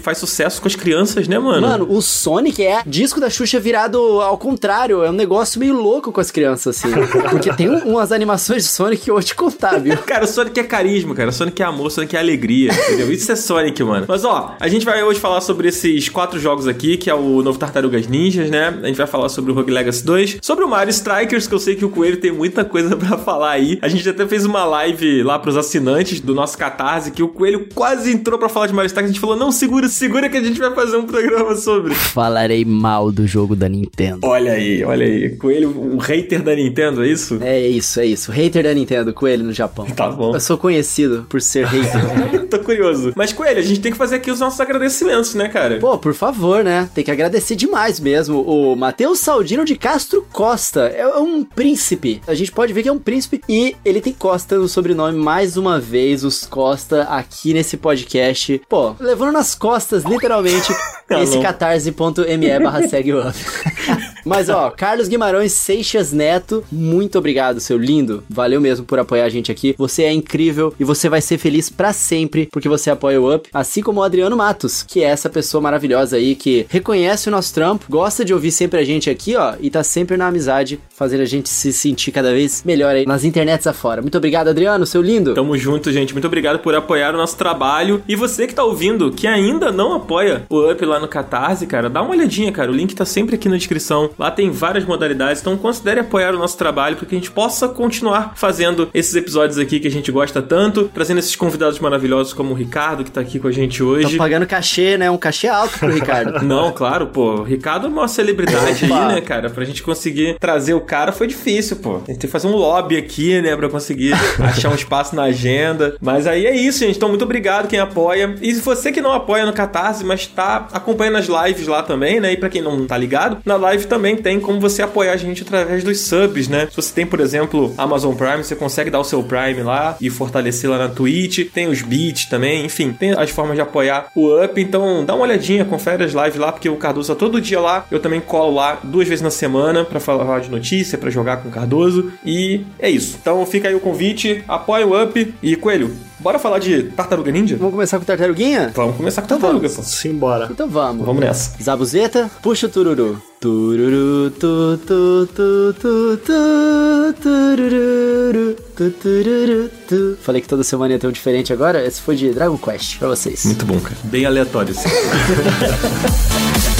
faz 0.01 0.17
sucesso 0.17 0.61
com 0.61 0.67
as 0.67 0.75
crianças, 0.75 1.27
né, 1.27 1.37
mano? 1.39 1.61
Mano, 1.67 1.87
o 1.89 2.01
Sonic 2.01 2.63
é 2.63 2.81
disco 2.85 3.19
da 3.19 3.29
Xuxa 3.29 3.59
virado 3.59 3.97
ao 4.21 4.37
contrário. 4.37 5.03
É 5.03 5.09
um 5.09 5.13
negócio 5.13 5.59
meio 5.59 5.73
louco 5.75 6.11
com 6.11 6.19
as 6.21 6.31
crianças, 6.31 6.77
assim. 6.83 6.93
Porque 7.29 7.51
tem 7.53 7.69
um- 7.69 7.91
umas 7.93 8.11
animações 8.11 8.63
de 8.63 8.69
Sonic 8.69 9.03
que 9.03 9.09
eu 9.11 9.15
vou 9.15 9.23
te 9.23 9.35
contar, 9.35 9.79
viu? 9.79 9.97
Cara, 9.99 10.25
o 10.25 10.27
Sonic 10.27 10.59
é 10.59 10.63
carisma, 10.63 11.13
cara. 11.15 11.29
O 11.29 11.33
Sonic 11.33 11.61
é 11.61 11.65
amor, 11.65 11.87
o 11.87 11.89
Sonic 11.89 12.15
é 12.15 12.19
alegria, 12.19 12.71
entendeu? 12.73 13.11
Isso 13.11 13.31
é 13.31 13.35
Sonic, 13.35 13.81
mano. 13.83 14.05
Mas 14.07 14.23
ó, 14.25 14.55
a 14.59 14.67
gente 14.67 14.85
vai 14.85 15.03
hoje 15.03 15.19
falar 15.19 15.41
sobre 15.41 15.67
esses 15.69 16.09
quatro 16.09 16.39
jogos 16.39 16.67
aqui, 16.67 16.97
que 16.97 17.09
é 17.09 17.13
o 17.15 17.41
novo 17.41 17.57
Tartarugas 17.59 18.07
Ninjas, 18.07 18.49
né? 18.49 18.77
A 18.83 18.87
gente 18.87 18.97
vai 18.97 19.07
falar 19.07 19.29
sobre 19.29 19.51
o 19.51 19.55
Rogue 19.55 19.71
Legacy 19.71 20.03
2, 20.05 20.37
sobre 20.41 20.63
o 20.65 20.67
Mario 20.69 20.91
Strikers, 20.91 21.47
que 21.47 21.53
eu 21.53 21.59
sei 21.59 21.75
que 21.75 21.85
o 21.85 21.89
Coelho 21.89 22.17
tem 22.17 22.31
muita 22.31 22.63
coisa 22.65 22.95
pra 22.97 23.17
falar 23.17 23.51
aí. 23.51 23.77
A 23.81 23.87
gente 23.87 24.07
até 24.07 24.25
fez 24.27 24.45
uma 24.45 24.65
live 24.65 25.23
lá 25.23 25.37
pros 25.39 25.55
assinantes 25.57 26.19
do 26.19 26.33
nosso 26.33 26.57
Catarse, 26.57 27.11
que 27.11 27.23
o 27.23 27.27
Coelho 27.27 27.67
quase 27.73 28.11
entrou 28.11 28.37
pra 28.39 28.49
falar 28.49 28.67
de 28.67 28.73
Mario 28.73 28.87
Strikers. 28.87 29.09
A 29.11 29.13
gente 29.13 29.21
falou, 29.21 29.35
não, 29.37 29.51
segura, 29.51 29.87
segura 29.87 30.29
que 30.29 30.37
a 30.37 30.43
gente 30.43 30.59
vai 30.59 30.73
fazer 30.73 30.97
um 30.97 31.05
programa 31.05 31.55
sobre. 31.55 31.93
Falarei 31.93 32.65
mal 32.65 33.11
do 33.11 33.27
jogo 33.27 33.55
da 33.55 33.69
Nintendo. 33.69 34.19
Olha 34.23 34.53
aí, 34.53 34.83
olha 34.83 35.05
aí. 35.05 35.35
Coelho, 35.37 35.69
um 35.69 35.97
hater 35.97 36.41
da 36.43 36.55
Nintendo, 36.55 37.03
é 37.03 37.07
isso? 37.07 37.37
É 37.41 37.67
isso, 37.67 37.99
é 37.99 38.05
isso. 38.05 38.31
Hater 38.31 38.63
da 38.63 38.73
Nintendo, 38.73 39.13
Coelho 39.13 39.43
no 39.43 39.53
Japão. 39.53 39.85
Tá 39.85 40.09
bom. 40.09 40.33
Eu 40.33 40.39
sou 40.39 40.57
conhecido 40.57 41.25
por 41.29 41.41
ser 41.41 41.65
hater. 41.65 42.47
Tô 42.49 42.59
curioso. 42.59 43.13
Mas, 43.15 43.33
Coelho, 43.33 43.59
a 43.59 43.63
gente 43.63 43.79
tem 43.79 43.91
que 43.91 43.97
fazer 43.97 44.15
aqui 44.15 44.31
os 44.31 44.39
nossos 44.39 44.59
agradecimentos, 44.59 45.35
né, 45.35 45.47
cara? 45.49 45.79
Pô, 45.79 45.97
por 45.97 46.13
favor, 46.13 46.63
né? 46.63 46.89
Tem 46.93 47.03
que 47.03 47.11
agradecer 47.11 47.55
demais 47.55 47.99
mesmo. 47.99 48.41
O 48.41 48.75
Matheus 48.75 49.19
Saldino 49.19 49.65
de 49.65 49.75
Castro 49.75 50.25
Costa 50.31 50.81
é 50.87 51.07
um 51.17 51.43
príncipe. 51.43 52.21
A 52.27 52.33
gente 52.33 52.51
pode 52.51 52.73
ver 52.73 52.83
que 52.83 52.89
é 52.89 52.91
um 52.91 52.99
príncipe 52.99 53.41
e 53.47 53.75
ele 53.83 54.01
tem 54.01 54.13
Costa 54.13 54.57
no 54.57 54.67
sobrenome 54.67 55.17
mais 55.17 55.57
uma 55.57 55.79
vez, 55.79 56.23
os 56.23 56.45
Costa 56.45 57.03
aqui 57.03 57.53
nesse 57.53 57.77
podcast. 57.77 58.61
Pô, 58.69 58.95
levando 58.99 59.26
nas 59.31 59.55
costas, 59.55 60.03
literalmente, 60.03 60.73
Tá 61.07 61.21
esse 61.23 61.39
catarse.me 61.39 62.59
barra 62.59 62.87
segue 62.87 63.13
o 63.13 63.25
up. 63.25 63.37
Mas 64.27 64.49
ó, 64.49 64.69
Carlos 64.75 65.07
Guimarães 65.07 65.53
Seixas 65.53 66.11
Neto, 66.11 66.63
muito 66.71 67.17
obrigado, 67.17 67.59
seu 67.59 67.77
lindo. 67.77 68.23
Valeu 68.29 68.59
mesmo 68.61 68.85
por 68.85 68.99
apoiar 68.99 69.25
a 69.25 69.29
gente 69.29 69.51
aqui. 69.51 69.75
Você 69.77 70.03
é 70.03 70.11
incrível 70.11 70.73
e 70.79 70.83
você 70.83 71.09
vai 71.09 71.21
ser 71.21 71.37
feliz 71.37 71.69
pra 71.69 71.93
sempre 71.93 72.47
porque 72.51 72.69
você 72.69 72.89
apoia 72.89 73.21
o 73.21 73.33
Up, 73.33 73.49
assim 73.53 73.81
como 73.81 73.99
o 73.99 74.03
Adriano 74.03 74.35
Matos, 74.35 74.83
que 74.83 75.01
é 75.01 75.05
essa 75.05 75.29
pessoa 75.29 75.61
maravilhosa 75.61 76.17
aí 76.17 76.35
que 76.35 76.65
reconhece 76.69 77.29
o 77.29 77.31
nosso 77.31 77.53
trampo, 77.53 77.85
gosta 77.89 78.23
de 78.23 78.33
ouvir 78.33 78.51
sempre 78.51 78.79
a 78.79 78.83
gente 78.83 79.09
aqui, 79.09 79.35
ó, 79.35 79.55
e 79.59 79.69
tá 79.69 79.83
sempre 79.83 80.17
na 80.17 80.27
amizade, 80.27 80.79
fazendo 80.89 81.21
a 81.21 81.25
gente 81.25 81.49
se 81.49 81.71
sentir 81.71 82.11
cada 82.11 82.31
vez 82.31 82.63
melhor 82.65 82.95
aí 82.95 83.05
nas 83.05 83.23
internets 83.23 83.67
afora. 83.67 84.01
Muito 84.01 84.17
obrigado, 84.17 84.49
Adriano, 84.49 84.85
seu 84.85 85.01
lindo. 85.01 85.33
Tamo 85.33 85.57
junto, 85.57 85.91
gente. 85.91 86.13
Muito 86.13 86.27
obrigado 86.27 86.59
por 86.59 86.75
apoiar 86.75 87.13
o 87.13 87.17
nosso 87.17 87.37
trabalho. 87.37 88.03
E 88.07 88.15
você 88.15 88.47
que 88.47 88.53
tá 88.53 88.63
ouvindo, 88.63 89.11
que 89.11 89.27
ainda 89.27 89.71
não 89.71 89.93
apoia 89.93 90.45
o 90.49 90.71
Up 90.71 90.85
lá 90.85 90.99
no 90.99 91.07
Catarse, 91.07 91.65
cara, 91.65 91.89
dá 91.89 92.01
uma 92.01 92.11
olhadinha, 92.11 92.51
cara. 92.51 92.71
O 92.71 92.73
link 92.73 92.95
tá 92.95 93.05
sempre 93.05 93.35
aqui 93.35 93.47
na 93.47 93.57
descrição. 93.57 94.09
Lá 94.17 94.31
tem 94.31 94.49
várias 94.49 94.85
modalidades. 94.85 95.41
Então 95.41 95.55
considere 95.57 95.99
apoiar 95.99 96.33
o 96.33 96.37
nosso 96.37 96.57
trabalho 96.57 96.95
para 96.95 97.05
que 97.05 97.15
a 97.15 97.17
gente 97.17 97.31
possa 97.31 97.67
continuar 97.67 98.33
fazendo 98.35 98.89
esses 98.93 99.15
episódios 99.15 99.57
aqui 99.59 99.79
que 99.79 99.87
a 99.87 99.91
gente 99.91 100.11
gosta 100.11 100.41
tanto, 100.41 100.89
trazendo 100.93 101.19
esses 101.19 101.35
convidados 101.35 101.79
maravilhosos 101.79 102.33
como 102.33 102.53
o 102.53 102.55
Ricardo, 102.55 103.03
que 103.03 103.11
tá 103.11 103.21
aqui 103.21 103.39
com 103.39 103.47
a 103.47 103.51
gente 103.51 103.83
hoje. 103.83 104.17
pagando 104.17 104.47
cachê, 104.47 104.97
né? 104.97 105.09
Um 105.11 105.17
cachê 105.17 105.47
alto 105.47 105.77
pro 105.77 105.93
Ricardo. 105.93 106.41
Não, 106.43 106.71
claro, 106.71 107.07
pô. 107.07 107.35
O 107.35 107.43
Ricardo 107.43 107.87
é 107.87 107.89
uma 107.89 108.07
celebridade 108.07 108.85
aí, 108.85 108.89
né, 109.07 109.21
cara? 109.21 109.49
Pra 109.49 109.63
gente 109.65 109.83
conseguir 109.83 110.37
trazer 110.39 110.73
o 110.73 110.81
cara 110.81 111.11
foi 111.11 111.27
difícil, 111.27 111.77
pô. 111.77 111.99
Tem 111.99 112.15
que 112.15 112.27
fazer 112.27 112.47
um 112.47 112.55
lobby 112.55 112.97
aqui, 112.97 113.41
né, 113.41 113.55
pra 113.55 113.69
conseguir 113.69 114.13
achar 114.39 114.69
um 114.69 114.75
espaço 114.75 115.15
na 115.15 115.23
agenda. 115.23 115.95
Mas 116.01 116.25
aí 116.25 116.45
é 116.45 116.55
isso, 116.55 116.79
gente. 116.79 116.97
Então, 116.97 117.09
muito 117.09 117.23
obrigado 117.23 117.67
quem 117.67 117.79
apoia. 117.79 118.35
E 118.41 118.53
se 118.53 118.61
você 118.61 118.91
que 118.91 119.01
não 119.01 119.11
apoia 119.11 119.45
no 119.45 119.53
Catarse, 119.53 120.03
mas 120.03 120.25
tá 120.25 120.67
acompanhando 120.71 121.17
as 121.17 121.27
lives 121.27 121.67
lá 121.67 121.83
também, 121.83 122.19
né? 122.19 122.33
E 122.33 122.37
pra 122.37 122.49
quem 122.49 122.61
não 122.61 122.85
tá 122.85 122.97
ligado, 122.97 123.37
na 123.45 123.55
live 123.55 123.85
também 123.85 123.96
tem 124.21 124.39
como 124.39 124.59
você 124.59 124.81
apoiar 124.81 125.13
a 125.13 125.17
gente 125.17 125.43
através 125.43 125.83
dos 125.83 126.01
subs, 126.01 126.47
né? 126.47 126.67
Se 126.69 126.75
você 126.75 126.93
tem, 126.93 127.05
por 127.05 127.19
exemplo, 127.19 127.73
Amazon 127.77 128.13
Prime, 128.15 128.43
você 128.43 128.55
consegue 128.55 128.89
dar 128.89 128.99
o 128.99 129.03
seu 129.03 129.23
Prime 129.23 129.61
lá 129.63 129.95
e 129.99 130.09
fortalecer 130.09 130.69
lá 130.69 130.77
na 130.77 130.89
Twitch. 130.89 131.49
Tem 131.53 131.67
os 131.67 131.81
beats 131.81 132.25
também, 132.25 132.65
enfim, 132.65 132.93
tem 132.93 133.11
as 133.11 133.29
formas 133.29 133.55
de 133.55 133.61
apoiar 133.61 134.07
o 134.15 134.43
Up. 134.43 134.59
Então, 134.61 135.03
dá 135.05 135.13
uma 135.15 135.23
olhadinha, 135.23 135.65
confere 135.65 136.03
as 136.03 136.13
lives 136.13 136.35
lá, 136.35 136.51
porque 136.51 136.69
o 136.69 136.75
Cardoso 136.77 137.13
tá 137.13 137.19
todo 137.19 137.41
dia 137.41 137.59
lá. 137.59 137.85
Eu 137.91 137.99
também 137.99 138.21
colo 138.21 138.55
lá 138.55 138.79
duas 138.83 139.07
vezes 139.07 139.21
na 139.21 139.31
semana 139.31 139.83
pra 139.85 139.99
falar 139.99 140.39
de 140.39 140.49
notícia, 140.49 140.97
pra 140.97 141.09
jogar 141.09 141.37
com 141.37 141.49
o 141.49 141.51
Cardoso. 141.51 142.11
E 142.25 142.61
é 142.79 142.89
isso. 142.89 143.17
Então, 143.21 143.45
fica 143.45 143.67
aí 143.67 143.75
o 143.75 143.79
convite, 143.79 144.43
apoia 144.47 144.85
o 144.85 145.03
Up. 145.03 145.33
E, 145.41 145.55
Coelho, 145.55 145.95
bora 146.19 146.37
falar 146.39 146.59
de 146.59 146.83
Tartaruga 146.83 147.31
Ninja? 147.31 147.55
Vamos 147.57 147.73
começar 147.73 147.97
com 147.99 148.05
Tartaruguinha? 148.05 148.71
Vamos 148.75 148.95
começar 148.97 149.21
com 149.21 149.25
Então 149.25 149.39
Tartaruga, 149.39 149.67
vamos. 149.67 149.85
pô. 149.85 149.91
Simbora. 149.91 150.47
Então 150.51 150.67
vamos. 150.69 151.05
Vamos 151.05 151.21
nessa. 151.21 151.51
Zabuzeta, 151.61 152.29
puxa 152.41 152.67
o 152.67 152.69
tururu. 152.69 153.21
Tururu, 153.39 154.31
tu, 154.31 154.79
tu, 154.87 155.27
tu, 155.27 155.73
tu, 155.79 156.17
tu, 156.25 157.13
tururu, 157.21 158.55
tu, 158.75 158.89
tururu, 158.89 159.69
tu. 159.87 160.17
Falei 160.23 160.41
que 160.41 160.47
toda 160.47 160.63
semana 160.63 160.93
ia 160.95 160.99
ter 160.99 161.05
um 161.05 161.11
diferente 161.11 161.53
agora. 161.53 161.85
Esse 161.85 162.01
foi 162.01 162.15
de 162.15 162.31
Dragon 162.33 162.57
Quest 162.57 162.97
pra 162.97 163.09
vocês. 163.09 163.45
Muito 163.45 163.63
bom, 163.63 163.79
cara. 163.79 163.95
Bem 164.05 164.25
aleatório, 164.25 164.71
assim. 164.71 164.89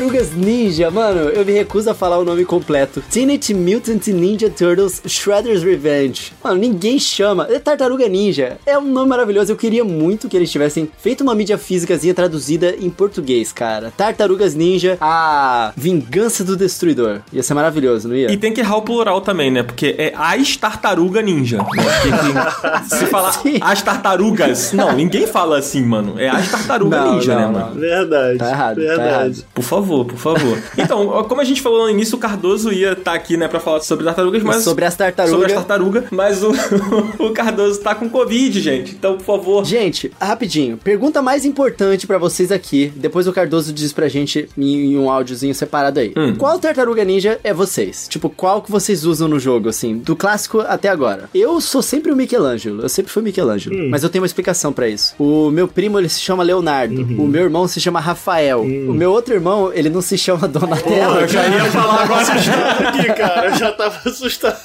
Tartarugas 0.00 0.34
Ninja, 0.34 0.90
mano, 0.90 1.28
eu 1.28 1.44
me 1.44 1.52
recuso 1.52 1.90
a 1.90 1.94
falar 1.94 2.16
o 2.16 2.24
nome 2.24 2.42
completo. 2.46 3.02
Teenage 3.10 3.52
Mutant 3.52 4.06
Ninja 4.06 4.48
Turtles 4.48 5.02
Shredder's 5.06 5.62
Revenge. 5.62 6.32
Mano, 6.42 6.56
ninguém 6.58 6.98
chama. 6.98 7.46
É 7.50 7.58
Tartaruga 7.58 8.08
Ninja. 8.08 8.56
É 8.64 8.78
um 8.78 8.86
nome 8.90 9.10
maravilhoso. 9.10 9.52
Eu 9.52 9.56
queria 9.56 9.84
muito 9.84 10.26
que 10.26 10.34
eles 10.38 10.50
tivessem 10.50 10.90
feito 10.96 11.20
uma 11.20 11.34
mídia 11.34 11.58
físicazinha 11.58 12.14
traduzida 12.14 12.74
em 12.80 12.88
português, 12.88 13.52
cara. 13.52 13.92
Tartarugas 13.94 14.54
Ninja, 14.54 14.96
a 15.02 15.70
vingança 15.76 16.42
do 16.44 16.56
destruidor. 16.56 17.20
Ia 17.30 17.42
ser 17.42 17.52
maravilhoso, 17.52 18.08
não 18.08 18.16
ia? 18.16 18.32
E 18.32 18.38
tem 18.38 18.54
que 18.54 18.60
errar 18.60 18.78
o 18.78 18.82
plural 18.82 19.20
também, 19.20 19.50
né? 19.50 19.62
Porque 19.62 19.94
é 19.98 20.14
as 20.16 20.56
tartaruga 20.56 21.20
ninja. 21.20 21.58
Né? 21.58 22.84
Se 22.88 23.04
falar 23.04 23.32
Sim. 23.32 23.58
as 23.60 23.82
tartarugas. 23.82 24.72
Não, 24.72 24.94
ninguém 24.94 25.26
fala 25.26 25.58
assim, 25.58 25.82
mano. 25.84 26.18
É 26.18 26.30
as 26.30 26.50
tartaruga 26.50 27.00
Não, 27.02 27.14
ninja, 27.16 27.34
não, 27.34 27.40
né, 27.40 27.46
não. 27.46 27.66
mano? 27.66 27.80
Verdade. 27.80 28.38
Tá 28.38 28.48
errado, 28.48 28.76
tá 28.76 28.80
Verdade. 28.80 29.08
errado. 29.10 29.44
Por 29.52 29.62
favor. 29.62 29.89
Favor, 29.90 30.04
por 30.04 30.18
favor. 30.18 30.62
Então, 30.78 31.24
como 31.24 31.40
a 31.40 31.44
gente 31.44 31.60
falou 31.60 31.84
no 31.84 31.90
início, 31.90 32.16
o 32.16 32.20
Cardoso 32.20 32.72
ia 32.72 32.92
estar 32.92 33.10
tá 33.10 33.14
aqui, 33.14 33.36
né, 33.36 33.48
pra 33.48 33.58
falar 33.58 33.80
sobre 33.80 34.04
tartarugas, 34.04 34.42
mas... 34.42 34.62
Sobre 34.62 34.84
as 34.84 34.94
tartarugas. 34.94 35.38
Sobre 35.38 35.52
as 35.52 35.58
tartarugas, 35.58 36.04
mas 36.10 36.42
o, 36.42 36.52
o 37.18 37.30
Cardoso 37.32 37.80
tá 37.80 37.94
com 37.94 38.08
Covid, 38.08 38.60
gente. 38.60 38.92
Então, 38.92 39.16
por 39.16 39.24
favor. 39.24 39.64
Gente, 39.64 40.12
rapidinho. 40.20 40.76
Pergunta 40.76 41.20
mais 41.20 41.44
importante 41.44 42.06
para 42.06 42.18
vocês 42.18 42.52
aqui. 42.52 42.92
Depois 42.94 43.26
o 43.26 43.32
Cardoso 43.32 43.72
diz 43.72 43.92
pra 43.92 44.08
gente 44.08 44.48
em, 44.56 44.96
um 44.96 45.10
áudiozinho 45.10 45.54
separado 45.54 46.00
aí. 46.00 46.12
Hum. 46.16 46.34
Qual 46.36 46.58
tartaruga 46.58 47.04
ninja 47.04 47.40
é 47.42 47.52
vocês? 47.52 48.06
Tipo, 48.08 48.30
qual 48.30 48.62
que 48.62 48.70
vocês 48.70 49.04
usam 49.04 49.28
no 49.28 49.38
jogo, 49.38 49.68
assim? 49.68 49.98
Do 49.98 50.14
clássico 50.14 50.60
até 50.60 50.88
agora. 50.88 51.28
Eu 51.34 51.60
sou 51.60 51.82
sempre 51.82 52.12
o 52.12 52.16
Michelangelo. 52.16 52.82
Eu 52.82 52.88
sempre 52.88 53.12
fui 53.12 53.22
Michelangelo. 53.22 53.76
Hum. 53.76 53.88
Mas 53.90 54.02
eu 54.02 54.08
tenho 54.08 54.22
uma 54.22 54.26
explicação 54.26 54.72
para 54.72 54.88
isso. 54.88 55.14
O 55.18 55.50
meu 55.50 55.66
primo, 55.66 55.98
ele 55.98 56.08
se 56.08 56.20
chama 56.20 56.42
Leonardo. 56.42 57.00
Uhum. 57.00 57.24
O 57.24 57.26
meu 57.26 57.42
irmão 57.42 57.66
se 57.66 57.80
chama 57.80 58.00
Rafael. 58.00 58.62
Hum. 58.62 58.90
O 58.90 58.94
meu 58.94 59.10
outro 59.10 59.34
irmão, 59.34 59.69
ele 59.72 59.88
não 59.88 60.00
se 60.00 60.16
chama 60.16 60.48
Donatello. 60.48 61.14
Oh, 61.16 61.20
eu 61.20 61.28
já 61.28 61.46
ia 61.46 61.64
falar 61.66 62.02
agora 62.02 62.88
aqui, 62.88 63.06
cara. 63.14 63.46
Eu 63.46 63.54
já 63.56 63.72
tava 63.72 64.08
assustado. 64.08 64.56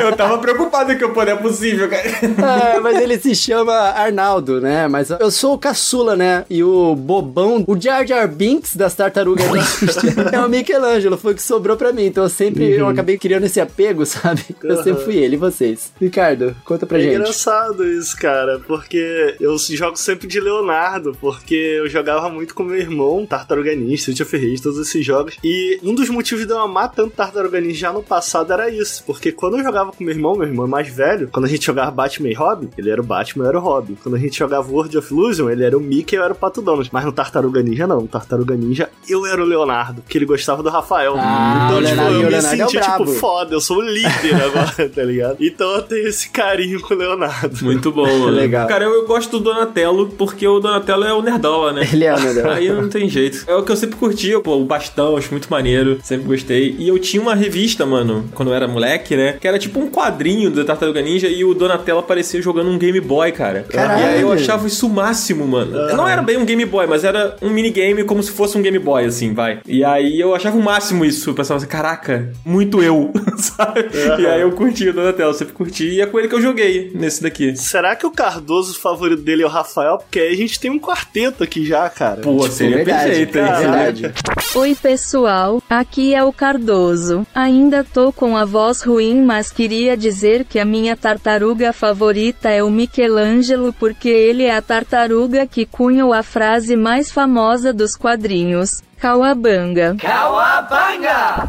eu 0.00 0.16
tava 0.16 0.38
preocupado 0.38 0.96
que 0.96 1.04
eu 1.04 1.12
pô, 1.12 1.22
é 1.22 1.36
possível, 1.36 1.88
cara. 1.88 2.04
É, 2.06 2.80
mas 2.80 3.00
ele 3.00 3.18
se 3.18 3.34
chama 3.34 3.72
Arnaldo, 3.72 4.60
né? 4.60 4.88
Mas 4.88 5.10
eu 5.10 5.30
sou 5.30 5.54
o 5.54 5.58
caçula, 5.58 6.16
né? 6.16 6.44
E 6.48 6.62
o 6.62 6.94
bobão, 6.94 7.64
o 7.66 7.80
Jar 7.80 8.06
Jar 8.06 8.28
Binks 8.28 8.76
das 8.76 8.94
tartarugas 8.94 9.46
é 10.32 10.40
o 10.40 10.48
Michelangelo, 10.48 11.16
foi 11.16 11.32
o 11.32 11.36
que 11.36 11.42
sobrou 11.42 11.76
pra 11.76 11.92
mim. 11.92 12.06
Então 12.06 12.24
eu 12.24 12.30
sempre, 12.30 12.64
uhum. 12.64 12.80
eu 12.80 12.88
acabei 12.88 13.18
criando 13.18 13.44
esse 13.44 13.60
apego, 13.60 14.04
sabe? 14.06 14.44
Eu 14.62 14.82
sempre 14.82 15.04
fui 15.04 15.16
ele, 15.16 15.36
e 15.36 15.38
vocês? 15.38 15.92
Ricardo, 16.00 16.56
conta 16.64 16.86
pra 16.86 16.98
é 16.98 17.02
gente. 17.02 17.12
É 17.12 17.16
engraçado 17.16 17.86
isso, 17.86 18.16
cara, 18.16 18.60
porque 18.66 19.36
eu 19.40 19.56
jogo 19.58 19.96
sempre 19.96 20.26
de 20.26 20.40
Leonardo, 20.40 21.16
porque 21.20 21.54
eu 21.54 21.88
jogava 21.88 22.28
muito 22.28 22.54
com 22.54 22.62
meu 22.62 22.76
irmão, 22.76 23.26
Tartaruga 23.26 23.74
Of 24.12 24.36
Rage, 24.36 24.62
todos 24.62 24.78
esses 24.78 25.04
jogos. 25.04 25.36
E 25.42 25.78
um 25.82 25.94
dos 25.94 26.08
motivos 26.08 26.46
de 26.46 26.52
eu 26.52 26.58
amar 26.58 26.90
tanto 26.92 27.14
Tartaruga 27.14 27.60
Ninja 27.60 27.86
já 27.86 27.92
no 27.92 28.02
passado 28.02 28.52
era 28.52 28.70
isso, 28.70 29.04
porque 29.04 29.30
quando 29.30 29.58
eu 29.58 29.64
jogava 29.64 29.92
com 29.92 30.02
meu 30.02 30.14
irmão, 30.14 30.34
meu 30.34 30.48
irmão 30.48 30.66
é 30.66 30.68
mais 30.68 30.88
velho, 30.88 31.28
quando 31.30 31.44
a 31.44 31.48
gente 31.48 31.64
jogava 31.64 31.90
Batman 31.90 32.28
e 32.28 32.34
Robin, 32.34 32.68
ele 32.76 32.90
era 32.90 33.00
o 33.00 33.04
Batman, 33.04 33.44
eu 33.44 33.48
era 33.48 33.58
o 33.58 33.62
Robin. 33.62 33.96
Quando 34.02 34.14
a 34.14 34.18
gente 34.18 34.38
jogava 34.38 34.70
World 34.70 34.96
of 34.96 35.12
Illusion, 35.12 35.50
ele 35.50 35.64
era 35.64 35.76
o 35.76 35.80
Mickey, 35.80 36.16
eu 36.16 36.24
era 36.24 36.32
o 36.32 36.36
Pato 36.36 36.62
Donald. 36.62 36.88
Mas 36.92 37.04
no 37.04 37.12
Tartaruga 37.12 37.62
Ninja 37.62 37.86
não, 37.86 38.00
no 38.00 38.08
Tartaruga 38.08 38.54
Ninja 38.54 38.90
eu 39.08 39.26
era 39.26 39.42
o 39.42 39.44
Leonardo, 39.44 40.02
que 40.08 40.18
ele 40.18 40.24
gostava 40.24 40.62
do 40.62 40.68
Rafael. 40.68 41.14
Ah, 41.16 41.68
então, 41.68 41.82
tipo, 41.82 42.00
eu 42.02 42.30
me 42.30 42.42
sentia, 42.42 42.80
é 42.80 42.82
tipo, 42.82 43.06
foda, 43.06 43.54
eu 43.54 43.60
sou 43.60 43.78
o 43.78 43.82
líder 43.82 44.34
agora, 44.42 44.88
tá 44.88 45.02
ligado? 45.02 45.36
Então 45.40 45.70
eu 45.76 45.82
tenho 45.82 46.08
esse 46.08 46.28
carinho 46.30 46.80
com 46.80 46.94
o 46.94 46.96
Leonardo. 46.96 47.64
Muito 47.64 47.92
bom, 47.92 48.06
mano. 48.06 48.30
Legal. 48.30 48.66
Cara, 48.66 48.84
eu, 48.84 48.94
eu, 48.94 49.06
gosto 49.06 49.38
do 49.38 49.44
Donatello 49.44 50.08
porque 50.18 50.46
o 50.46 50.60
Donatello 50.60 51.04
é 51.04 51.12
o 51.12 51.22
nerdola, 51.22 51.72
né? 51.72 51.88
Ele 51.92 52.04
é 52.04 52.14
o 52.14 52.20
nerdola. 52.20 52.54
Aí 52.54 52.68
não 52.68 52.88
tem 52.88 53.08
jeito. 53.08 53.44
É 53.46 53.54
o 53.54 53.62
que 53.62 53.72
eu 53.72 53.76
sempre 53.76 53.95
curti, 53.96 54.32
pô, 54.42 54.56
o 54.56 54.64
bastão, 54.64 55.16
acho 55.16 55.30
muito 55.30 55.48
maneiro, 55.50 55.98
sempre 56.02 56.26
gostei. 56.26 56.74
E 56.78 56.88
eu 56.88 56.98
tinha 56.98 57.22
uma 57.22 57.34
revista, 57.34 57.84
mano, 57.86 58.28
quando 58.34 58.48
eu 58.50 58.54
era 58.54 58.68
moleque, 58.68 59.16
né? 59.16 59.36
Que 59.40 59.48
era 59.48 59.58
tipo 59.58 59.78
um 59.78 59.88
quadrinho 59.88 60.50
do 60.50 60.64
Tartaruga 60.64 61.00
Ninja 61.02 61.28
e 61.28 61.44
o 61.44 61.54
Donatello 61.54 62.00
aparecia 62.00 62.40
jogando 62.40 62.70
um 62.70 62.78
Game 62.78 63.00
Boy, 63.00 63.32
cara. 63.32 63.64
Caralho. 63.68 64.00
E 64.00 64.04
aí 64.04 64.20
eu 64.20 64.32
achava 64.32 64.66
isso 64.66 64.86
o 64.86 64.90
máximo, 64.90 65.46
mano. 65.46 65.76
Uhum. 65.76 65.96
Não 65.96 66.08
era 66.08 66.22
bem 66.22 66.36
um 66.36 66.44
Game 66.44 66.64
Boy, 66.64 66.86
mas 66.86 67.04
era 67.04 67.36
um 67.40 67.50
minigame 67.50 68.04
como 68.04 68.22
se 68.22 68.30
fosse 68.30 68.56
um 68.56 68.62
Game 68.62 68.78
Boy, 68.78 69.04
assim, 69.04 69.34
vai. 69.34 69.60
E 69.66 69.84
aí 69.84 70.20
eu 70.20 70.34
achava 70.34 70.56
o 70.56 70.62
máximo 70.62 71.04
isso. 71.04 71.30
Eu 71.30 71.34
pensava 71.34 71.58
assim, 71.58 71.66
caraca, 71.66 72.32
muito 72.44 72.82
eu, 72.82 73.12
sabe? 73.36 73.80
Uhum. 73.80 74.20
E 74.20 74.26
aí 74.26 74.40
eu 74.40 74.52
curti 74.52 74.88
o 74.88 74.92
Donatello, 74.92 75.34
sempre 75.34 75.54
curti. 75.54 75.88
E 75.88 76.00
é 76.00 76.06
com 76.06 76.18
ele 76.18 76.28
que 76.28 76.34
eu 76.34 76.42
joguei 76.42 76.90
nesse 76.94 77.22
daqui. 77.22 77.56
Será 77.56 77.94
que 77.96 78.06
o 78.06 78.10
Cardoso, 78.10 78.78
favorito 78.78 79.22
dele 79.22 79.42
é 79.42 79.46
o 79.46 79.48
Rafael? 79.48 79.98
Porque 79.98 80.20
aí 80.20 80.32
a 80.32 80.36
gente 80.36 80.58
tem 80.58 80.70
um 80.70 80.78
quarteto 80.78 81.42
aqui 81.42 81.64
já, 81.64 81.88
cara. 81.88 82.20
Pô, 82.20 82.40
tipo, 82.40 82.48
seria 82.48 82.76
verdade, 82.76 83.26
perfeito, 83.26 83.38
hein? 83.38 83.44
Verdade. 83.92 84.14
Oi, 84.54 84.74
pessoal. 84.74 85.62
Aqui 85.68 86.14
é 86.14 86.24
o 86.24 86.32
Cardoso. 86.32 87.26
Ainda 87.34 87.84
tô 87.84 88.12
com 88.12 88.36
a 88.36 88.44
voz 88.44 88.82
ruim, 88.82 89.22
mas 89.22 89.50
queria 89.50 89.96
dizer 89.96 90.44
que 90.44 90.58
a 90.58 90.64
minha 90.64 90.96
tartaruga 90.96 91.72
favorita 91.72 92.48
é 92.48 92.62
o 92.62 92.70
Michelangelo 92.70 93.72
porque 93.72 94.08
ele 94.08 94.44
é 94.44 94.56
a 94.56 94.62
tartaruga 94.62 95.46
que 95.46 95.66
cunhou 95.66 96.12
a 96.12 96.22
frase 96.22 96.76
mais 96.76 97.10
famosa 97.10 97.72
dos 97.72 97.96
quadrinhos. 97.96 98.82
Cauabanga. 98.98 99.96
Cauabanga! 100.00 101.48